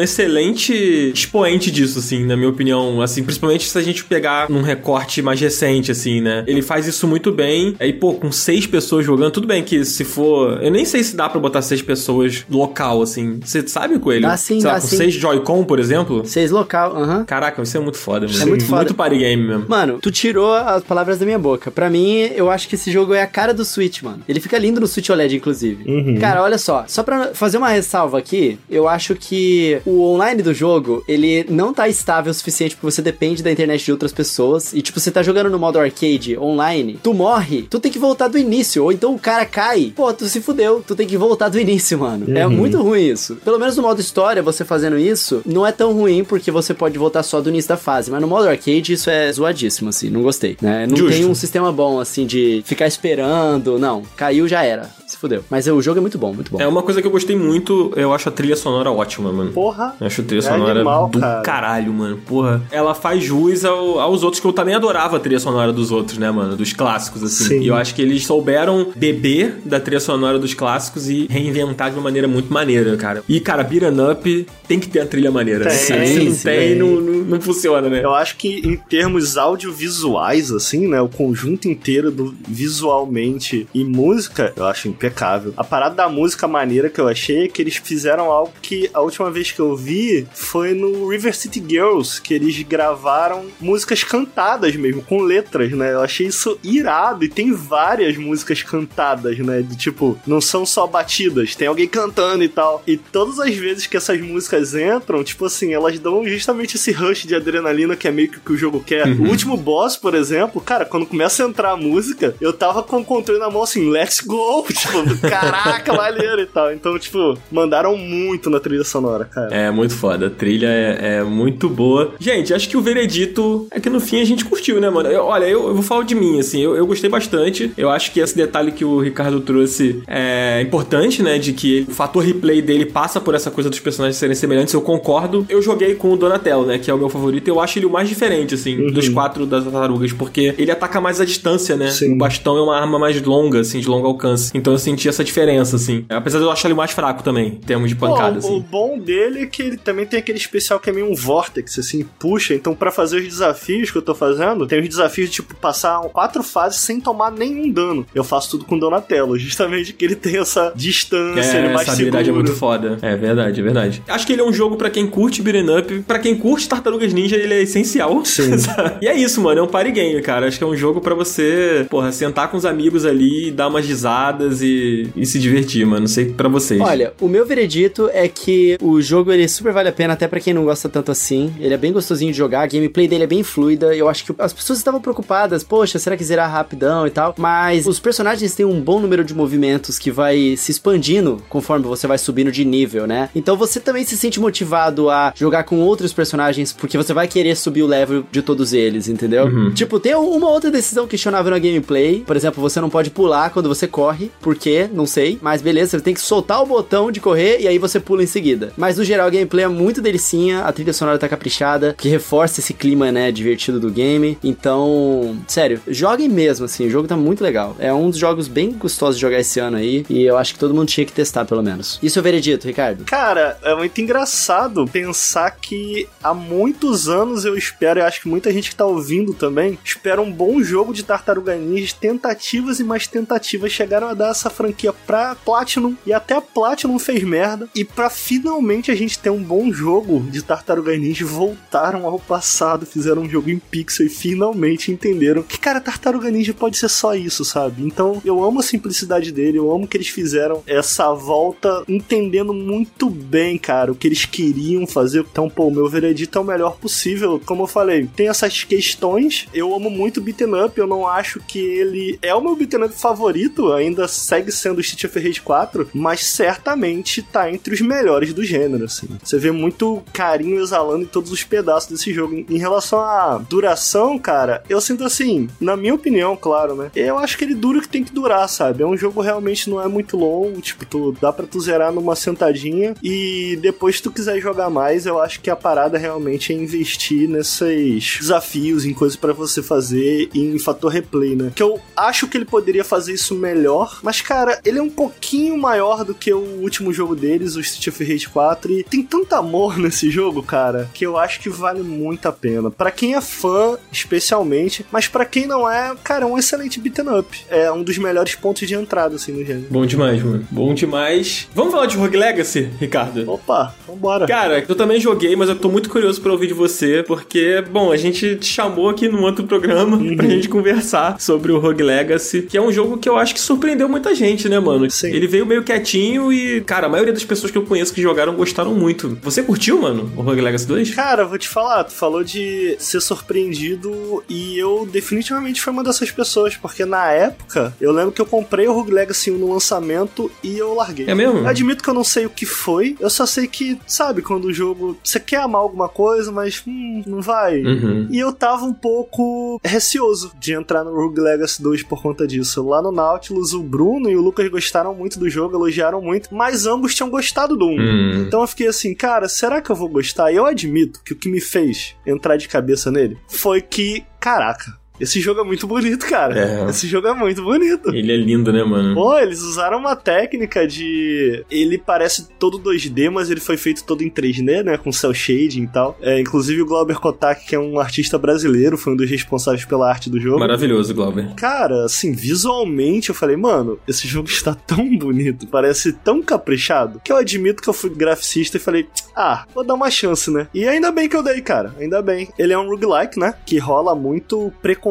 excelente 0.00 0.72
expoente 1.12 1.70
disso, 1.70 1.85
assim, 1.94 2.24
na 2.24 2.36
minha 2.36 2.48
opinião. 2.48 3.02
Assim, 3.02 3.22
principalmente 3.22 3.68
se 3.68 3.76
a 3.76 3.82
gente 3.82 4.04
pegar 4.04 4.48
num 4.48 4.62
recorte 4.62 5.20
mais 5.20 5.38
recente, 5.38 5.90
assim, 5.92 6.20
né? 6.20 6.42
Ele 6.46 6.62
faz 6.62 6.86
isso 6.86 7.06
muito 7.06 7.30
bem. 7.30 7.76
Aí, 7.78 7.92
pô, 7.92 8.14
com 8.14 8.32
seis 8.32 8.66
pessoas 8.66 9.04
jogando, 9.04 9.30
tudo 9.32 9.46
bem 9.46 9.62
que 9.62 9.84
se 9.84 10.04
for. 10.04 10.62
Eu 10.62 10.70
nem 10.70 10.84
sei 10.84 11.02
se 11.04 11.14
dá 11.14 11.28
pra 11.28 11.38
botar 11.40 11.60
seis 11.62 11.82
pessoas 11.82 12.44
local, 12.50 13.02
assim. 13.02 13.38
Você 13.44 13.66
sabe, 13.68 13.98
Coelho? 13.98 14.22
Dá 14.22 14.36
sim, 14.36 14.60
Sei 14.60 14.68
lá, 14.68 14.76
dá 14.76 14.80
com 14.80 14.86
sim. 14.86 14.96
seis 14.96 15.14
Joy-Con, 15.14 15.64
por 15.64 15.78
exemplo? 15.78 16.22
Seis 16.24 16.50
local, 16.50 16.96
aham. 16.96 17.24
Caraca, 17.24 17.62
isso 17.62 17.76
é 17.76 17.80
muito 17.80 17.98
foda, 17.98 18.26
mano. 18.26 18.40
É 18.42 18.46
muito 18.46 18.64
foda. 18.64 18.82
Muito 18.82 18.94
party 18.94 19.18
game 19.18 19.42
mesmo. 19.42 19.66
Mano, 19.68 19.98
tu 20.00 20.10
tirou 20.10 20.54
as 20.54 20.82
palavras 20.82 21.18
da 21.18 21.24
minha 21.26 21.38
boca. 21.38 21.70
Pra 21.70 21.90
mim, 21.90 22.30
eu 22.34 22.50
acho 22.50 22.68
que 22.68 22.74
esse 22.76 22.90
jogo 22.90 23.12
é 23.14 23.22
a 23.22 23.26
cara 23.26 23.52
do 23.52 23.64
Switch, 23.64 24.02
mano. 24.02 24.20
Ele 24.28 24.40
fica 24.40 24.58
lindo 24.58 24.80
no 24.80 24.86
Switch 24.86 25.08
OLED, 25.10 25.36
inclusive. 25.36 26.16
Cara, 26.20 26.42
olha 26.42 26.58
só. 26.58 26.84
Só 26.86 27.02
pra 27.02 27.34
fazer 27.34 27.58
uma 27.58 27.68
ressalva 27.68 28.18
aqui, 28.18 28.58
eu 28.70 28.88
acho 28.88 29.14
que 29.14 29.80
o 29.84 30.02
online 30.14 30.42
do 30.42 30.54
jogo, 30.54 31.02
ele 31.08 31.44
não 31.48 31.72
tá 31.76 31.88
estável 31.88 32.30
o 32.30 32.34
suficiente 32.34 32.74
porque 32.74 32.90
você 32.90 33.02
depende 33.02 33.42
da 33.42 33.52
internet 33.52 33.84
de 33.84 33.92
outras 33.92 34.12
pessoas. 34.12 34.72
E, 34.72 34.82
tipo, 34.82 34.98
você 34.98 35.10
tá 35.10 35.22
jogando 35.22 35.50
no 35.50 35.58
modo 35.58 35.78
arcade 35.78 36.36
online, 36.38 36.98
tu 37.02 37.12
morre, 37.14 37.62
tu 37.70 37.78
tem 37.78 37.92
que 37.92 37.98
voltar 37.98 38.28
do 38.28 38.38
início. 38.38 38.82
Ou 38.82 38.92
então 38.92 39.14
o 39.14 39.18
cara 39.18 39.44
cai. 39.44 39.92
Pô, 39.94 40.12
tu 40.12 40.26
se 40.26 40.40
fudeu. 40.40 40.82
Tu 40.86 40.94
tem 40.96 41.06
que 41.06 41.16
voltar 41.16 41.48
do 41.48 41.58
início, 41.60 41.98
mano. 41.98 42.26
É 42.36 42.46
muito 42.46 42.82
ruim 42.82 43.06
isso. 43.08 43.36
Pelo 43.44 43.58
menos 43.58 43.76
no 43.76 43.82
modo 43.82 44.00
história, 44.00 44.42
você 44.42 44.64
fazendo 44.64 44.98
isso, 44.98 45.42
não 45.46 45.66
é 45.66 45.72
tão 45.72 45.92
ruim 45.92 46.24
porque 46.24 46.50
você 46.50 46.72
pode 46.74 46.98
voltar 46.98 47.22
só 47.22 47.40
do 47.40 47.48
início 47.50 47.68
da 47.68 47.76
fase. 47.76 48.10
Mas 48.10 48.20
no 48.20 48.26
modo 48.26 48.48
arcade, 48.48 48.92
isso 48.92 49.10
é 49.10 49.30
zoadíssimo, 49.32 49.90
assim. 49.90 50.08
Não 50.10 50.22
gostei, 50.22 50.56
né? 50.60 50.86
Não 50.86 50.96
Justo. 50.96 51.12
tem 51.12 51.24
um 51.26 51.34
sistema 51.34 51.70
bom, 51.72 52.00
assim, 52.00 52.26
de 52.26 52.62
ficar 52.64 52.86
esperando. 52.86 53.78
Não, 53.78 54.02
caiu, 54.16 54.48
já 54.48 54.62
era. 54.62 54.90
Se 55.06 55.16
fudeu. 55.16 55.44
Mas 55.50 55.66
o 55.68 55.80
jogo 55.80 55.98
é 55.98 56.00
muito 56.00 56.18
bom, 56.18 56.32
muito 56.32 56.50
bom. 56.50 56.60
É 56.60 56.66
uma 56.66 56.82
coisa 56.82 57.00
que 57.00 57.06
eu 57.06 57.10
gostei 57.12 57.36
muito, 57.36 57.92
eu 57.96 58.12
acho 58.12 58.28
a 58.28 58.32
trilha 58.32 58.56
sonora 58.56 58.90
ótima, 58.90 59.32
mano. 59.32 59.52
Porra. 59.52 59.94
Eu 60.00 60.06
acho 60.06 60.20
a 60.20 60.24
trilha 60.24 60.40
É 60.40 60.42
sonora 60.42 60.72
animal, 60.80 61.08
do 61.08 61.20
cara. 61.20 61.42
caralho, 61.42 61.65
mano. 61.92 62.18
Porra. 62.26 62.62
Ela 62.70 62.94
faz 62.94 63.22
jus 63.22 63.64
ao- 63.64 63.98
aos 63.98 64.22
outros, 64.22 64.40
que 64.40 64.46
eu 64.46 64.52
também 64.52 64.74
adorava 64.74 65.16
a 65.16 65.20
trilha 65.20 65.38
sonora 65.40 65.72
dos 65.72 65.90
outros, 65.90 66.18
né, 66.18 66.30
mano? 66.30 66.56
Dos 66.56 66.72
clássicos, 66.72 67.22
assim. 67.22 67.44
Sim. 67.44 67.60
E 67.60 67.66
eu 67.68 67.74
acho 67.74 67.94
que 67.94 68.02
eles 68.02 68.24
souberam 68.24 68.92
beber 68.94 69.60
da 69.64 69.78
trilha 69.80 70.00
sonora 70.00 70.38
dos 70.38 70.54
clássicos 70.54 71.08
e 71.08 71.26
reinventar 71.30 71.90
de 71.90 71.96
uma 71.96 72.02
maneira 72.02 72.26
muito 72.28 72.52
maneira, 72.52 72.96
cara. 72.96 73.22
E, 73.28 73.40
cara, 73.40 73.62
Beat'em 73.62 74.10
Up 74.12 74.46
tem 74.68 74.78
que 74.80 74.88
ter 74.88 75.00
a 75.00 75.06
trilha 75.06 75.30
maneira. 75.30 75.64
Tem, 75.66 75.76
Se 75.76 75.92
não 76.24 76.32
sim. 76.34 76.42
tem, 76.42 76.74
não, 76.76 77.00
não, 77.00 77.12
não 77.24 77.40
funciona, 77.40 77.88
né? 77.88 78.02
Eu 78.02 78.14
acho 78.14 78.36
que 78.36 78.60
em 78.66 78.76
termos 78.76 79.36
audiovisuais, 79.36 80.50
assim, 80.52 80.86
né? 80.88 81.00
O 81.00 81.08
conjunto 81.08 81.68
inteiro 81.68 82.10
do 82.10 82.34
visualmente 82.46 83.66
e 83.74 83.84
música, 83.84 84.52
eu 84.56 84.64
acho 84.66 84.88
impecável. 84.88 85.52
A 85.56 85.64
parada 85.64 85.94
da 85.94 86.08
música 86.08 86.46
maneira 86.46 86.88
que 86.88 87.00
eu 87.00 87.08
achei 87.08 87.44
é 87.44 87.48
que 87.48 87.60
eles 87.60 87.76
fizeram 87.76 88.30
algo 88.30 88.52
que 88.62 88.88
a 88.92 89.00
última 89.00 89.30
vez 89.30 89.50
que 89.50 89.60
eu 89.60 89.76
vi 89.76 90.26
foi 90.32 90.74
no 90.74 91.08
River 91.08 91.34
City 91.36 91.55
Girls, 91.66 92.20
que 92.20 92.34
eles 92.34 92.60
gravaram 92.62 93.46
músicas 93.60 94.02
cantadas 94.04 94.74
mesmo, 94.76 95.02
com 95.02 95.22
letras, 95.22 95.72
né? 95.72 95.92
Eu 95.92 96.00
achei 96.00 96.26
isso 96.26 96.58
irado 96.62 97.24
e 97.24 97.28
tem 97.28 97.52
várias 97.52 98.16
músicas 98.16 98.62
cantadas, 98.62 99.38
né? 99.38 99.62
De 99.62 99.76
tipo, 99.76 100.18
não 100.26 100.40
são 100.40 100.64
só 100.64 100.86
batidas, 100.86 101.54
tem 101.54 101.68
alguém 101.68 101.88
cantando 101.88 102.42
e 102.42 102.48
tal. 102.48 102.82
E 102.86 102.96
todas 102.96 103.38
as 103.38 103.54
vezes 103.54 103.86
que 103.86 103.96
essas 103.96 104.20
músicas 104.20 104.74
entram, 104.74 105.22
tipo 105.22 105.44
assim, 105.44 105.72
elas 105.72 105.98
dão 105.98 106.26
justamente 106.26 106.76
esse 106.76 106.92
rush 106.92 107.26
de 107.26 107.34
adrenalina 107.34 107.96
que 107.96 108.08
é 108.08 108.10
meio 108.10 108.28
que 108.28 108.38
o 108.38 108.40
que 108.40 108.52
o 108.52 108.56
jogo 108.56 108.82
quer. 108.84 109.06
O 109.06 109.28
último 109.28 109.56
boss, 109.56 109.96
por 109.96 110.14
exemplo, 110.14 110.60
cara, 110.60 110.84
quando 110.84 111.06
começa 111.06 111.44
a 111.44 111.48
entrar 111.48 111.72
a 111.72 111.76
música, 111.76 112.34
eu 112.40 112.52
tava 112.52 112.82
com 112.82 112.98
o 112.98 113.04
controle 113.04 113.40
na 113.40 113.50
mão 113.50 113.62
assim, 113.62 113.90
let's 113.90 114.20
go! 114.20 114.66
Tipo, 114.76 115.28
caraca, 115.28 115.92
maneiro 115.94 116.42
e 116.42 116.46
tal. 116.46 116.72
Então, 116.72 116.98
tipo, 116.98 117.36
mandaram 117.50 117.96
muito 117.96 118.50
na 118.50 118.60
trilha 118.60 118.84
sonora, 118.84 119.24
cara. 119.24 119.54
É 119.54 119.70
muito 119.70 119.94
foda, 119.94 120.26
a 120.26 120.30
trilha 120.30 120.66
é, 120.66 121.16
é 121.16 121.22
muito 121.22 121.45
boa. 121.52 122.14
Gente, 122.18 122.52
acho 122.54 122.68
que 122.68 122.76
o 122.76 122.80
veredito 122.80 123.66
é 123.70 123.80
que 123.80 123.88
no 123.90 124.00
fim 124.00 124.20
a 124.20 124.24
gente 124.24 124.44
curtiu, 124.44 124.80
né, 124.80 124.90
mano? 124.90 125.08
Eu- 125.08 125.24
olha, 125.24 125.44
eu, 125.44 125.68
eu 125.68 125.74
vou 125.74 125.82
falar 125.82 126.04
de 126.04 126.14
mim, 126.14 126.38
assim, 126.38 126.60
eu, 126.62 126.76
eu 126.76 126.86
gostei 126.86 127.08
bastante. 127.08 127.70
Eu 127.76 127.90
acho 127.90 128.12
que 128.12 128.20
esse 128.20 128.36
detalhe 128.36 128.72
que 128.72 128.84
o 128.84 128.98
Ricardo 129.00 129.40
trouxe 129.40 130.02
é 130.06 130.60
importante, 130.62 131.22
né? 131.22 131.38
De 131.38 131.52
que 131.52 131.86
o 131.88 131.92
fator 131.92 132.22
replay 132.22 132.60
dele 132.62 132.86
passa 132.86 133.20
por 133.20 133.34
essa 133.34 133.50
coisa 133.50 133.70
dos 133.70 133.80
personagens 133.80 134.16
serem 134.16 134.34
semelhantes. 134.34 134.74
Eu 134.74 134.80
concordo. 134.82 135.46
Eu 135.48 135.60
joguei 135.62 135.94
com 135.94 136.12
o 136.12 136.16
Donatello, 136.16 136.66
né? 136.66 136.78
Que 136.78 136.90
é 136.90 136.94
o 136.94 136.98
meu 136.98 137.08
favorito. 137.08 137.48
Eu 137.48 137.60
acho 137.60 137.78
ele 137.78 137.86
o 137.86 137.90
mais 137.90 138.08
diferente, 138.08 138.54
assim, 138.54 138.86
dos 138.88 139.08
quatro 139.08 139.46
das 139.46 139.64
tartarugas. 139.64 140.12
porque 140.12 140.54
ele 140.58 140.70
ataca 140.70 141.00
mais 141.00 141.20
à 141.20 141.24
distância, 141.24 141.76
né? 141.76 141.90
Sim. 141.90 142.14
O 142.14 142.18
bastão 142.18 142.56
é 142.56 142.60
uma 142.62 142.76
arma 142.76 142.98
mais 142.98 143.20
longa, 143.22 143.60
assim, 143.60 143.80
de 143.80 143.88
longo 143.88 144.06
alcance. 144.06 144.50
Então 144.54 144.72
eu 144.72 144.78
senti 144.78 145.08
essa 145.08 145.22
diferença, 145.24 145.76
assim. 145.76 146.04
Apesar 146.08 146.38
de 146.38 146.44
eu 146.44 146.50
achar 146.50 146.68
ele 146.68 146.74
mais 146.76 146.90
fraco 146.90 147.22
também, 147.22 147.48
em 147.48 147.50
termos 147.52 147.88
de 147.88 147.96
pancada, 147.96 148.40
Pô, 148.40 148.46
o- 148.48 148.50
O 148.50 148.56
assim. 148.56 148.64
bom 148.70 148.98
dele 148.98 149.40
é 149.42 149.46
que 149.46 149.62
ele 149.62 149.76
também 149.76 150.06
tem 150.06 150.18
aquele 150.18 150.38
especial 150.38 150.78
que 150.80 150.90
é 150.90 150.92
meio 150.92 151.10
um 151.10 151.14
vortex, 151.36 151.78
assim, 151.78 152.04
puxa. 152.18 152.54
Então, 152.54 152.74
pra 152.74 152.90
fazer 152.90 153.18
os 153.18 153.24
desafios 153.24 153.90
que 153.90 153.98
eu 153.98 154.02
tô 154.02 154.14
fazendo, 154.14 154.66
tem 154.66 154.80
os 154.80 154.88
desafios 154.88 155.28
de, 155.28 155.34
tipo, 155.36 155.54
passar 155.56 156.00
quatro 156.12 156.42
fases 156.42 156.80
sem 156.80 156.98
tomar 157.00 157.30
nenhum 157.30 157.70
dano. 157.70 158.06
Eu 158.14 158.24
faço 158.24 158.50
tudo 158.52 158.64
com 158.64 158.78
Donatello, 158.78 159.36
justamente 159.38 159.92
que 159.92 160.04
ele 160.04 160.14
tem 160.16 160.38
essa 160.38 160.72
distância, 160.74 161.58
ele 161.58 161.66
é 161.66 161.70
É, 161.70 161.74
mais 161.74 161.82
essa 161.82 161.92
habilidade 161.92 162.24
seguro. 162.26 162.40
é 162.40 162.44
muito 162.44 162.58
foda. 162.58 162.98
É 163.02 163.14
verdade, 163.16 163.60
é 163.60 163.62
verdade. 163.62 164.02
Acho 164.08 164.26
que 164.26 164.32
ele 164.32 164.40
é 164.40 164.44
um 164.44 164.52
jogo 164.52 164.76
pra 164.76 164.88
quem 164.88 165.06
curte 165.06 165.42
beat'em 165.42 165.78
up, 165.78 166.02
pra 166.06 166.18
quem 166.18 166.36
curte 166.36 166.68
Tartarugas 166.68 167.12
Ninja, 167.12 167.36
ele 167.36 167.52
é 167.54 167.62
essencial. 167.62 168.24
Sim. 168.24 168.52
e 169.02 169.06
é 169.06 169.14
isso, 169.14 169.40
mano, 169.42 169.60
é 169.60 169.62
um 169.62 169.66
party 169.68 169.90
game, 169.92 170.20
cara. 170.22 170.46
Acho 170.48 170.56
que 170.58 170.64
é 170.64 170.66
um 170.66 170.76
jogo 170.76 171.00
pra 171.00 171.14
você, 171.14 171.86
porra, 171.90 172.10
sentar 172.12 172.50
com 172.50 172.56
os 172.56 172.64
amigos 172.64 173.04
ali, 173.04 173.50
dar 173.50 173.68
umas 173.68 173.84
risadas 173.86 174.62
e, 174.62 175.08
e 175.14 175.26
se 175.26 175.38
divertir, 175.38 175.84
mano. 175.84 176.00
Não 176.00 176.06
sei 176.06 176.26
pra 176.26 176.48
vocês. 176.48 176.80
Olha, 176.80 177.12
o 177.20 177.28
meu 177.28 177.44
veredito 177.44 178.08
é 178.12 178.26
que 178.28 178.76
o 178.80 179.00
jogo 179.02 179.32
ele 179.32 179.46
super 179.48 179.72
vale 179.72 179.88
a 179.88 179.92
pena, 179.92 180.12
até 180.14 180.26
pra 180.28 180.40
quem 180.40 180.54
não 180.54 180.64
gosta 180.64 180.88
tanto 180.88 181.10
assim. 181.10 181.25
Ele 181.34 181.74
é 181.74 181.76
bem 181.76 181.92
gostosinho 181.92 182.32
de 182.32 182.38
jogar, 182.38 182.62
a 182.62 182.66
gameplay 182.66 183.08
dele 183.08 183.24
é 183.24 183.26
bem 183.26 183.42
fluida. 183.42 183.94
Eu 183.94 184.08
acho 184.08 184.24
que 184.24 184.34
as 184.38 184.52
pessoas 184.52 184.78
estavam 184.78 185.00
preocupadas, 185.00 185.64
poxa, 185.64 185.98
será 185.98 186.16
que 186.16 186.24
zerar 186.24 186.50
rapidão 186.50 187.06
e 187.06 187.10
tal? 187.10 187.34
Mas 187.36 187.86
os 187.86 187.98
personagens 187.98 188.54
têm 188.54 188.66
um 188.66 188.80
bom 188.80 189.00
número 189.00 189.24
de 189.24 189.34
movimentos 189.34 189.98
que 189.98 190.10
vai 190.10 190.56
se 190.56 190.70
expandindo 190.70 191.42
conforme 191.48 191.86
você 191.86 192.06
vai 192.06 192.18
subindo 192.18 192.52
de 192.52 192.64
nível, 192.64 193.06
né? 193.06 193.28
Então 193.34 193.56
você 193.56 193.80
também 193.80 194.04
se 194.04 194.16
sente 194.16 194.38
motivado 194.40 195.10
a 195.10 195.32
jogar 195.34 195.64
com 195.64 195.80
outros 195.80 196.12
personagens, 196.12 196.72
porque 196.72 196.96
você 196.96 197.12
vai 197.12 197.28
querer 197.28 197.56
subir 197.56 197.82
o 197.82 197.86
level 197.86 198.24
de 198.30 198.42
todos 198.42 198.72
eles, 198.72 199.08
entendeu? 199.08 199.46
Uhum. 199.46 199.72
Tipo, 199.72 199.98
tem 200.00 200.14
uma 200.14 200.48
outra 200.48 200.70
decisão 200.70 201.06
questionável 201.06 201.50
na 201.50 201.58
gameplay. 201.58 202.22
Por 202.26 202.36
exemplo, 202.36 202.60
você 202.60 202.80
não 202.80 202.90
pode 202.90 203.10
pular 203.10 203.50
quando 203.50 203.68
você 203.68 203.86
corre. 203.86 204.30
Por 204.40 204.56
quê? 204.56 204.88
Não 204.92 205.06
sei. 205.06 205.38
Mas 205.40 205.62
beleza, 205.62 205.92
você 205.92 206.00
tem 206.00 206.14
que 206.14 206.20
soltar 206.20 206.62
o 206.62 206.66
botão 206.66 207.10
de 207.10 207.20
correr 207.20 207.60
e 207.60 207.68
aí 207.68 207.78
você 207.78 208.00
pula 208.00 208.22
em 208.22 208.26
seguida. 208.26 208.72
Mas 208.76 208.98
no 208.98 209.04
geral, 209.04 209.26
a 209.26 209.30
gameplay 209.30 209.64
é 209.64 209.68
muito 209.68 210.02
delicinha. 210.02 210.60
A 210.62 210.72
trilha 210.72 210.92
sonora 210.92 211.05
tá 211.18 211.28
caprichada, 211.28 211.94
que 211.96 212.08
reforça 212.08 212.60
esse 212.60 212.74
clima, 212.74 213.10
né, 213.10 213.30
divertido 213.32 213.80
do 213.80 213.90
game. 213.90 214.38
Então, 214.42 215.36
sério, 215.46 215.80
joguem 215.88 216.28
mesmo, 216.28 216.64
assim. 216.64 216.86
O 216.86 216.90
jogo 216.90 217.08
tá 217.08 217.16
muito 217.16 217.42
legal. 217.42 217.76
É 217.78 217.92
um 217.92 218.10
dos 218.10 218.18
jogos 218.18 218.48
bem 218.48 218.72
gostosos 218.72 219.16
de 219.16 219.22
jogar 219.22 219.38
esse 219.38 219.60
ano 219.60 219.76
aí. 219.76 220.04
E 220.08 220.22
eu 220.22 220.36
acho 220.36 220.54
que 220.54 220.60
todo 220.60 220.74
mundo 220.74 220.88
tinha 220.88 221.06
que 221.06 221.12
testar, 221.12 221.44
pelo 221.44 221.62
menos. 221.62 221.98
Isso 222.02 222.18
é 222.18 222.20
o 222.20 222.22
veredito, 222.22 222.66
Ricardo. 222.66 223.04
Cara, 223.04 223.58
é 223.62 223.74
muito 223.74 224.00
engraçado 224.00 224.86
pensar 224.86 225.50
que 225.50 226.08
há 226.22 226.34
muitos 226.34 227.08
anos 227.08 227.44
eu 227.44 227.56
espero, 227.56 228.00
e 228.00 228.02
acho 228.02 228.20
que 228.20 228.28
muita 228.28 228.52
gente 228.52 228.70
que 228.70 228.76
tá 228.76 228.84
ouvindo 228.84 229.34
também, 229.34 229.78
espera 229.84 230.20
um 230.20 230.30
bom 230.30 230.62
jogo 230.62 230.92
de 230.92 231.02
Tartaruga 231.02 231.54
Ninja, 231.56 231.94
tentativas 231.98 232.80
e 232.80 232.84
mais 232.84 233.06
tentativas 233.06 233.72
chegaram 233.72 234.08
a 234.08 234.14
dar 234.14 234.30
essa 234.30 234.50
franquia 234.50 234.92
pra 234.92 235.34
Platinum, 235.34 235.94
e 236.06 236.12
até 236.12 236.34
a 236.34 236.40
Platinum 236.40 236.98
fez 236.98 237.22
merda, 237.22 237.68
e 237.74 237.84
pra 237.84 238.10
finalmente 238.10 238.90
a 238.90 238.94
gente 238.94 239.18
ter 239.18 239.30
um 239.30 239.42
bom 239.42 239.72
jogo 239.72 240.20
de 240.30 240.42
Tartaruga 240.42 240.95
Ninja, 240.98 241.24
voltaram 241.24 242.06
ao 242.06 242.18
passado, 242.18 242.86
fizeram 242.86 243.22
um 243.22 243.28
jogo 243.28 243.50
em 243.50 243.58
pixel 243.58 244.06
e 244.06 244.10
finalmente 244.10 244.90
entenderam 244.90 245.42
que, 245.42 245.58
cara, 245.58 245.80
Tartaruga 245.80 246.30
Ninja 246.30 246.54
pode 246.54 246.76
ser 246.76 246.88
só 246.88 247.14
isso, 247.14 247.44
sabe? 247.44 247.82
Então, 247.82 248.20
eu 248.24 248.42
amo 248.42 248.60
a 248.60 248.62
simplicidade 248.62 249.32
dele, 249.32 249.58
eu 249.58 249.72
amo 249.72 249.86
que 249.86 249.96
eles 249.96 250.08
fizeram 250.08 250.62
essa 250.66 251.12
volta 251.12 251.84
entendendo 251.88 252.52
muito 252.52 253.08
bem, 253.08 253.58
cara, 253.58 253.92
o 253.92 253.94
que 253.94 254.08
eles 254.08 254.24
queriam 254.24 254.86
fazer. 254.86 255.24
Então, 255.30 255.48
pô, 255.48 255.70
meu 255.70 255.88
veredito 255.88 256.38
é 256.38 256.40
o 256.40 256.44
melhor 256.44 256.76
possível. 256.76 257.40
Como 257.44 257.62
eu 257.64 257.66
falei, 257.66 258.08
tem 258.14 258.28
essas 258.28 258.64
questões. 258.64 259.46
Eu 259.52 259.74
amo 259.74 259.90
muito 259.90 260.20
beat'em 260.20 260.64
up, 260.64 260.78
eu 260.78 260.86
não 260.86 261.06
acho 261.06 261.40
que 261.40 261.58
ele 261.58 262.18
é 262.22 262.34
o 262.34 262.40
meu 262.40 262.56
beat'em 262.56 262.84
up 262.84 262.94
favorito, 262.94 263.72
ainda 263.72 264.08
segue 264.08 264.52
sendo 264.52 264.78
o 264.78 264.80
Street 264.80 265.04
of 265.04 265.18
Rage 265.18 265.40
4, 265.40 265.90
mas 265.94 266.24
certamente 266.24 267.22
tá 267.22 267.50
entre 267.50 267.74
os 267.74 267.80
melhores 267.80 268.32
do 268.32 268.44
gênero, 268.44 268.84
assim. 268.84 269.08
Você 269.22 269.38
vê 269.38 269.50
muito 269.50 270.02
carinho 270.12 270.60
exalando 270.86 271.02
em 271.04 271.06
todos 271.06 271.30
os 271.32 271.42
pedaços 271.42 271.90
desse 271.90 272.12
jogo. 272.12 272.34
Em- 272.48 272.56
relação 272.66 273.00
à 273.00 273.38
duração, 273.38 274.18
cara, 274.18 274.62
eu 274.68 274.80
sinto 274.80 275.04
assim, 275.04 275.48
na 275.60 275.76
minha 275.76 275.94
opinião, 275.94 276.36
claro, 276.36 276.74
né? 276.74 276.90
Eu 276.96 277.16
acho 277.18 277.36
que 277.38 277.44
ele 277.44 277.54
dura 277.54 277.78
o 277.78 277.82
que 277.82 277.88
tem 277.88 278.02
que 278.02 278.12
durar, 278.12 278.48
sabe? 278.48 278.82
É 278.82 278.86
um 278.86 278.96
jogo 278.96 279.20
realmente 279.20 279.68
não 279.70 279.80
é 279.80 279.86
muito 279.86 280.16
longo, 280.16 280.60
tipo, 280.60 280.84
tu, 280.84 281.14
dá 281.20 281.32
pra 281.32 281.46
tu 281.46 281.60
zerar 281.60 281.92
numa 281.92 282.16
sentadinha 282.16 282.94
e 283.02 283.56
depois 283.60 283.96
se 283.96 284.02
tu 284.02 284.10
quiser 284.10 284.40
jogar 284.40 284.68
mais, 284.70 285.06
eu 285.06 285.20
acho 285.20 285.40
que 285.40 285.50
a 285.50 285.54
parada 285.56 285.96
realmente 285.98 286.52
é 286.52 286.56
investir 286.56 287.28
nesses 287.28 288.18
desafios, 288.20 288.84
em 288.84 288.92
coisas 288.92 289.16
pra 289.16 289.32
você 289.32 289.62
fazer 289.62 290.28
em 290.34 290.58
fator 290.58 290.90
replay, 290.90 291.36
né? 291.36 291.52
Que 291.54 291.62
eu 291.62 291.78
acho 291.96 292.26
que 292.26 292.36
ele 292.36 292.44
poderia 292.44 292.84
fazer 292.84 293.12
isso 293.12 293.34
melhor, 293.34 294.00
mas 294.02 294.20
cara, 294.20 294.60
ele 294.64 294.78
é 294.78 294.82
um 294.82 294.90
pouquinho 294.90 295.56
maior 295.56 296.04
do 296.04 296.14
que 296.14 296.32
o 296.32 296.38
último 296.62 296.92
jogo 296.92 297.14
deles, 297.14 297.54
o 297.54 297.60
Street 297.60 297.88
of 297.88 298.04
Rage 298.04 298.28
4, 298.28 298.72
e 298.72 298.82
tem 298.82 299.02
tanto 299.02 299.34
amor 299.34 299.76
nesse 299.78 300.10
jogo, 300.10 300.42
cara, 300.42 300.75
que 300.94 301.04
eu 301.06 301.16
acho 301.18 301.40
que 301.40 301.48
vale 301.48 301.82
muito 301.82 302.26
a 302.26 302.32
pena. 302.32 302.70
Pra 302.70 302.90
quem 302.90 303.14
é 303.14 303.20
fã, 303.20 303.76
especialmente, 303.92 304.84
mas 304.90 305.08
pra 305.08 305.24
quem 305.24 305.46
não 305.46 305.70
é, 305.70 305.94
cara, 306.02 306.24
é 306.24 306.26
um 306.26 306.38
excelente 306.38 306.80
beat'em 306.80 307.18
up. 307.18 307.44
É 307.48 307.70
um 307.70 307.82
dos 307.82 307.98
melhores 307.98 308.34
pontos 308.34 308.66
de 308.66 308.74
entrada, 308.74 309.16
assim, 309.16 309.32
no 309.32 309.44
gênero. 309.44 309.66
Bom 309.70 309.84
demais, 309.86 310.22
mano. 310.22 310.46
Bom 310.50 310.74
demais. 310.74 311.48
Vamos 311.54 311.72
falar 311.72 311.86
de 311.86 311.96
Rogue 311.96 312.16
Legacy, 312.16 312.68
Ricardo? 312.80 313.30
Opa, 313.30 313.74
vambora. 313.86 314.26
Cara, 314.26 314.64
eu 314.66 314.74
também 314.74 315.00
joguei, 315.00 315.34
mas 315.36 315.48
eu 315.48 315.56
tô 315.56 315.68
muito 315.68 315.88
curioso 315.90 316.20
pra 316.20 316.32
ouvir 316.32 316.46
de 316.48 316.54
você, 316.54 317.02
porque, 317.06 317.62
bom, 317.70 317.92
a 317.92 317.96
gente 317.96 318.36
te 318.36 318.46
chamou 318.46 318.88
aqui 318.88 319.08
num 319.08 319.22
outro 319.22 319.44
programa 319.46 319.96
Uhum. 320.06 320.16
pra 320.16 320.26
gente 320.28 320.48
conversar 320.48 321.20
sobre 321.20 321.52
o 321.52 321.58
Rogue 321.58 321.82
Legacy, 321.82 322.42
que 322.42 322.56
é 322.56 322.60
um 322.62 322.70
jogo 322.72 322.98
que 322.98 323.08
eu 323.08 323.16
acho 323.16 323.34
que 323.34 323.40
surpreendeu 323.40 323.88
muita 323.88 324.14
gente, 324.14 324.48
né, 324.48 324.58
mano? 324.58 324.90
Sim. 324.90 325.08
Ele 325.08 325.26
veio 325.26 325.46
meio 325.46 325.62
quietinho 325.62 326.32
e, 326.32 326.60
cara, 326.60 326.86
a 326.86 326.88
maioria 326.88 327.12
das 327.12 327.24
pessoas 327.24 327.50
que 327.50 327.58
eu 327.58 327.62
conheço 327.62 327.92
que 327.94 328.02
jogaram 328.02 328.34
gostaram 328.34 328.74
muito. 328.74 329.18
Você 329.22 329.42
curtiu, 329.42 329.80
mano, 329.80 330.10
o 330.16 330.22
Rogue 330.22 330.40
Legacy 330.40 330.65
2? 330.66 330.94
Cara, 330.94 331.24
vou 331.24 331.38
te 331.38 331.48
falar, 331.48 331.84
tu 331.84 331.92
falou 331.92 332.22
de 332.22 332.76
ser 332.78 333.00
surpreendido 333.00 334.24
e 334.28 334.58
eu 334.58 334.86
definitivamente 334.86 335.60
fui 335.60 335.72
uma 335.72 335.84
dessas 335.84 336.10
pessoas, 336.10 336.56
porque 336.56 336.84
na 336.84 337.10
época 337.10 337.74
eu 337.80 337.92
lembro 337.92 338.12
que 338.12 338.20
eu 338.20 338.26
comprei 338.26 338.66
o 338.66 338.72
Rogue 338.72 338.92
Legacy 338.92 339.30
1 339.30 339.38
no 339.38 339.52
lançamento 339.52 340.30
e 340.42 340.58
eu 340.58 340.74
larguei. 340.74 341.06
É 341.08 341.14
mesmo? 341.14 341.38
Eu 341.38 341.48
admito 341.48 341.82
que 341.82 341.90
eu 341.90 341.94
não 341.94 342.04
sei 342.04 342.26
o 342.26 342.30
que 342.30 342.46
foi, 342.46 342.96
eu 343.00 343.10
só 343.10 343.26
sei 343.26 343.46
que, 343.46 343.78
sabe, 343.86 344.22
quando 344.22 344.46
o 344.46 344.52
jogo. 344.52 344.96
Você 345.02 345.20
quer 345.20 345.40
amar 345.40 345.60
alguma 345.60 345.88
coisa, 345.88 346.32
mas 346.32 346.62
hum, 346.66 347.02
não 347.06 347.20
vai. 347.20 347.62
Uhum. 347.62 348.08
E 348.10 348.18
eu 348.18 348.32
tava 348.32 348.64
um 348.64 348.74
pouco 348.74 349.60
receoso 349.64 350.32
de 350.38 350.52
entrar 350.52 350.84
no 350.84 350.94
Rogue 350.94 351.20
Legacy 351.20 351.62
2 351.62 351.82
por 351.84 352.02
conta 352.02 352.26
disso. 352.26 352.66
Lá 352.66 352.82
no 352.82 352.92
Nautilus, 352.92 353.52
o 353.52 353.62
Bruno 353.62 354.10
e 354.10 354.16
o 354.16 354.22
Lucas 354.22 354.48
gostaram 354.48 354.94
muito 354.94 355.18
do 355.18 355.28
jogo, 355.28 355.56
elogiaram 355.56 356.00
muito, 356.00 356.34
mas 356.34 356.66
ambos 356.66 356.94
tinham 356.94 357.10
gostado 357.10 357.56
do 357.56 357.66
1. 357.66 357.70
Hum. 357.70 358.24
Então 358.26 358.40
eu 358.40 358.46
fiquei 358.46 358.66
assim, 358.66 358.94
cara, 358.94 359.28
será 359.28 359.60
que 359.60 359.70
eu 359.70 359.76
vou 359.76 359.88
gostar? 359.88 360.32
E 360.32 360.36
eu 360.36 360.46
admito 360.56 361.02
que 361.04 361.12
o 361.12 361.16
que 361.16 361.28
me 361.28 361.40
fez 361.40 361.94
entrar 362.06 362.36
de 362.36 362.48
cabeça 362.48 362.90
nele 362.90 363.18
foi 363.28 363.60
que, 363.60 364.04
caraca, 364.18 364.78
esse 365.00 365.20
jogo 365.20 365.40
é 365.40 365.44
muito 365.44 365.66
bonito, 365.66 366.06
cara. 366.06 366.38
É. 366.38 366.70
Esse 366.70 366.86
jogo 366.86 367.08
é 367.08 367.14
muito 367.14 367.42
bonito. 367.42 367.94
Ele 367.94 368.12
é 368.12 368.16
lindo, 368.16 368.52
né, 368.52 368.64
mano? 368.64 368.94
Pô, 368.94 369.18
eles 369.18 369.42
usaram 369.42 369.78
uma 369.78 369.94
técnica 369.94 370.66
de. 370.66 371.44
Ele 371.50 371.78
parece 371.78 372.28
todo 372.38 372.58
2D, 372.58 373.10
mas 373.10 373.30
ele 373.30 373.40
foi 373.40 373.56
feito 373.56 373.84
todo 373.84 374.02
em 374.02 374.10
3D, 374.10 374.62
né? 374.62 374.76
Com 374.76 374.90
cel 374.90 375.12
shading 375.12 375.64
e 375.64 375.68
tal. 375.68 375.96
É, 376.00 376.20
inclusive 376.20 376.62
o 376.62 376.66
Glauber 376.66 376.98
Kotak, 376.98 377.46
que 377.46 377.54
é 377.54 377.58
um 377.58 377.78
artista 377.78 378.18
brasileiro, 378.18 378.78
foi 378.78 378.94
um 378.94 378.96
dos 378.96 379.10
responsáveis 379.10 379.64
pela 379.64 379.88
arte 379.88 380.08
do 380.08 380.20
jogo. 380.20 380.40
Maravilhoso, 380.40 380.94
Glauber. 380.94 381.34
Cara, 381.34 381.84
assim, 381.84 382.12
visualmente 382.12 383.10
eu 383.10 383.14
falei, 383.14 383.36
mano, 383.36 383.78
esse 383.86 384.08
jogo 384.08 384.28
está 384.28 384.54
tão 384.66 384.96
bonito, 384.96 385.46
parece 385.46 385.92
tão 385.92 386.22
caprichado, 386.22 387.00
que 387.04 387.12
eu 387.12 387.16
admito 387.16 387.62
que 387.62 387.68
eu 387.68 387.74
fui 387.74 387.90
graficista 387.90 388.56
e 388.56 388.60
falei, 388.60 388.86
ah, 389.14 389.44
vou 389.54 389.64
dar 389.64 389.74
uma 389.74 389.90
chance, 389.90 390.30
né? 390.30 390.48
E 390.54 390.66
ainda 390.66 390.90
bem 390.90 391.08
que 391.08 391.16
eu 391.16 391.22
dei, 391.22 391.40
cara, 391.40 391.74
ainda 391.78 392.00
bem. 392.00 392.28
Ele 392.38 392.52
é 392.52 392.58
um 392.58 392.68
roguelike, 392.68 393.18
né? 393.18 393.34
Que 393.44 393.58
rola 393.58 393.94
muito 393.94 394.52
preconceito 394.62 394.85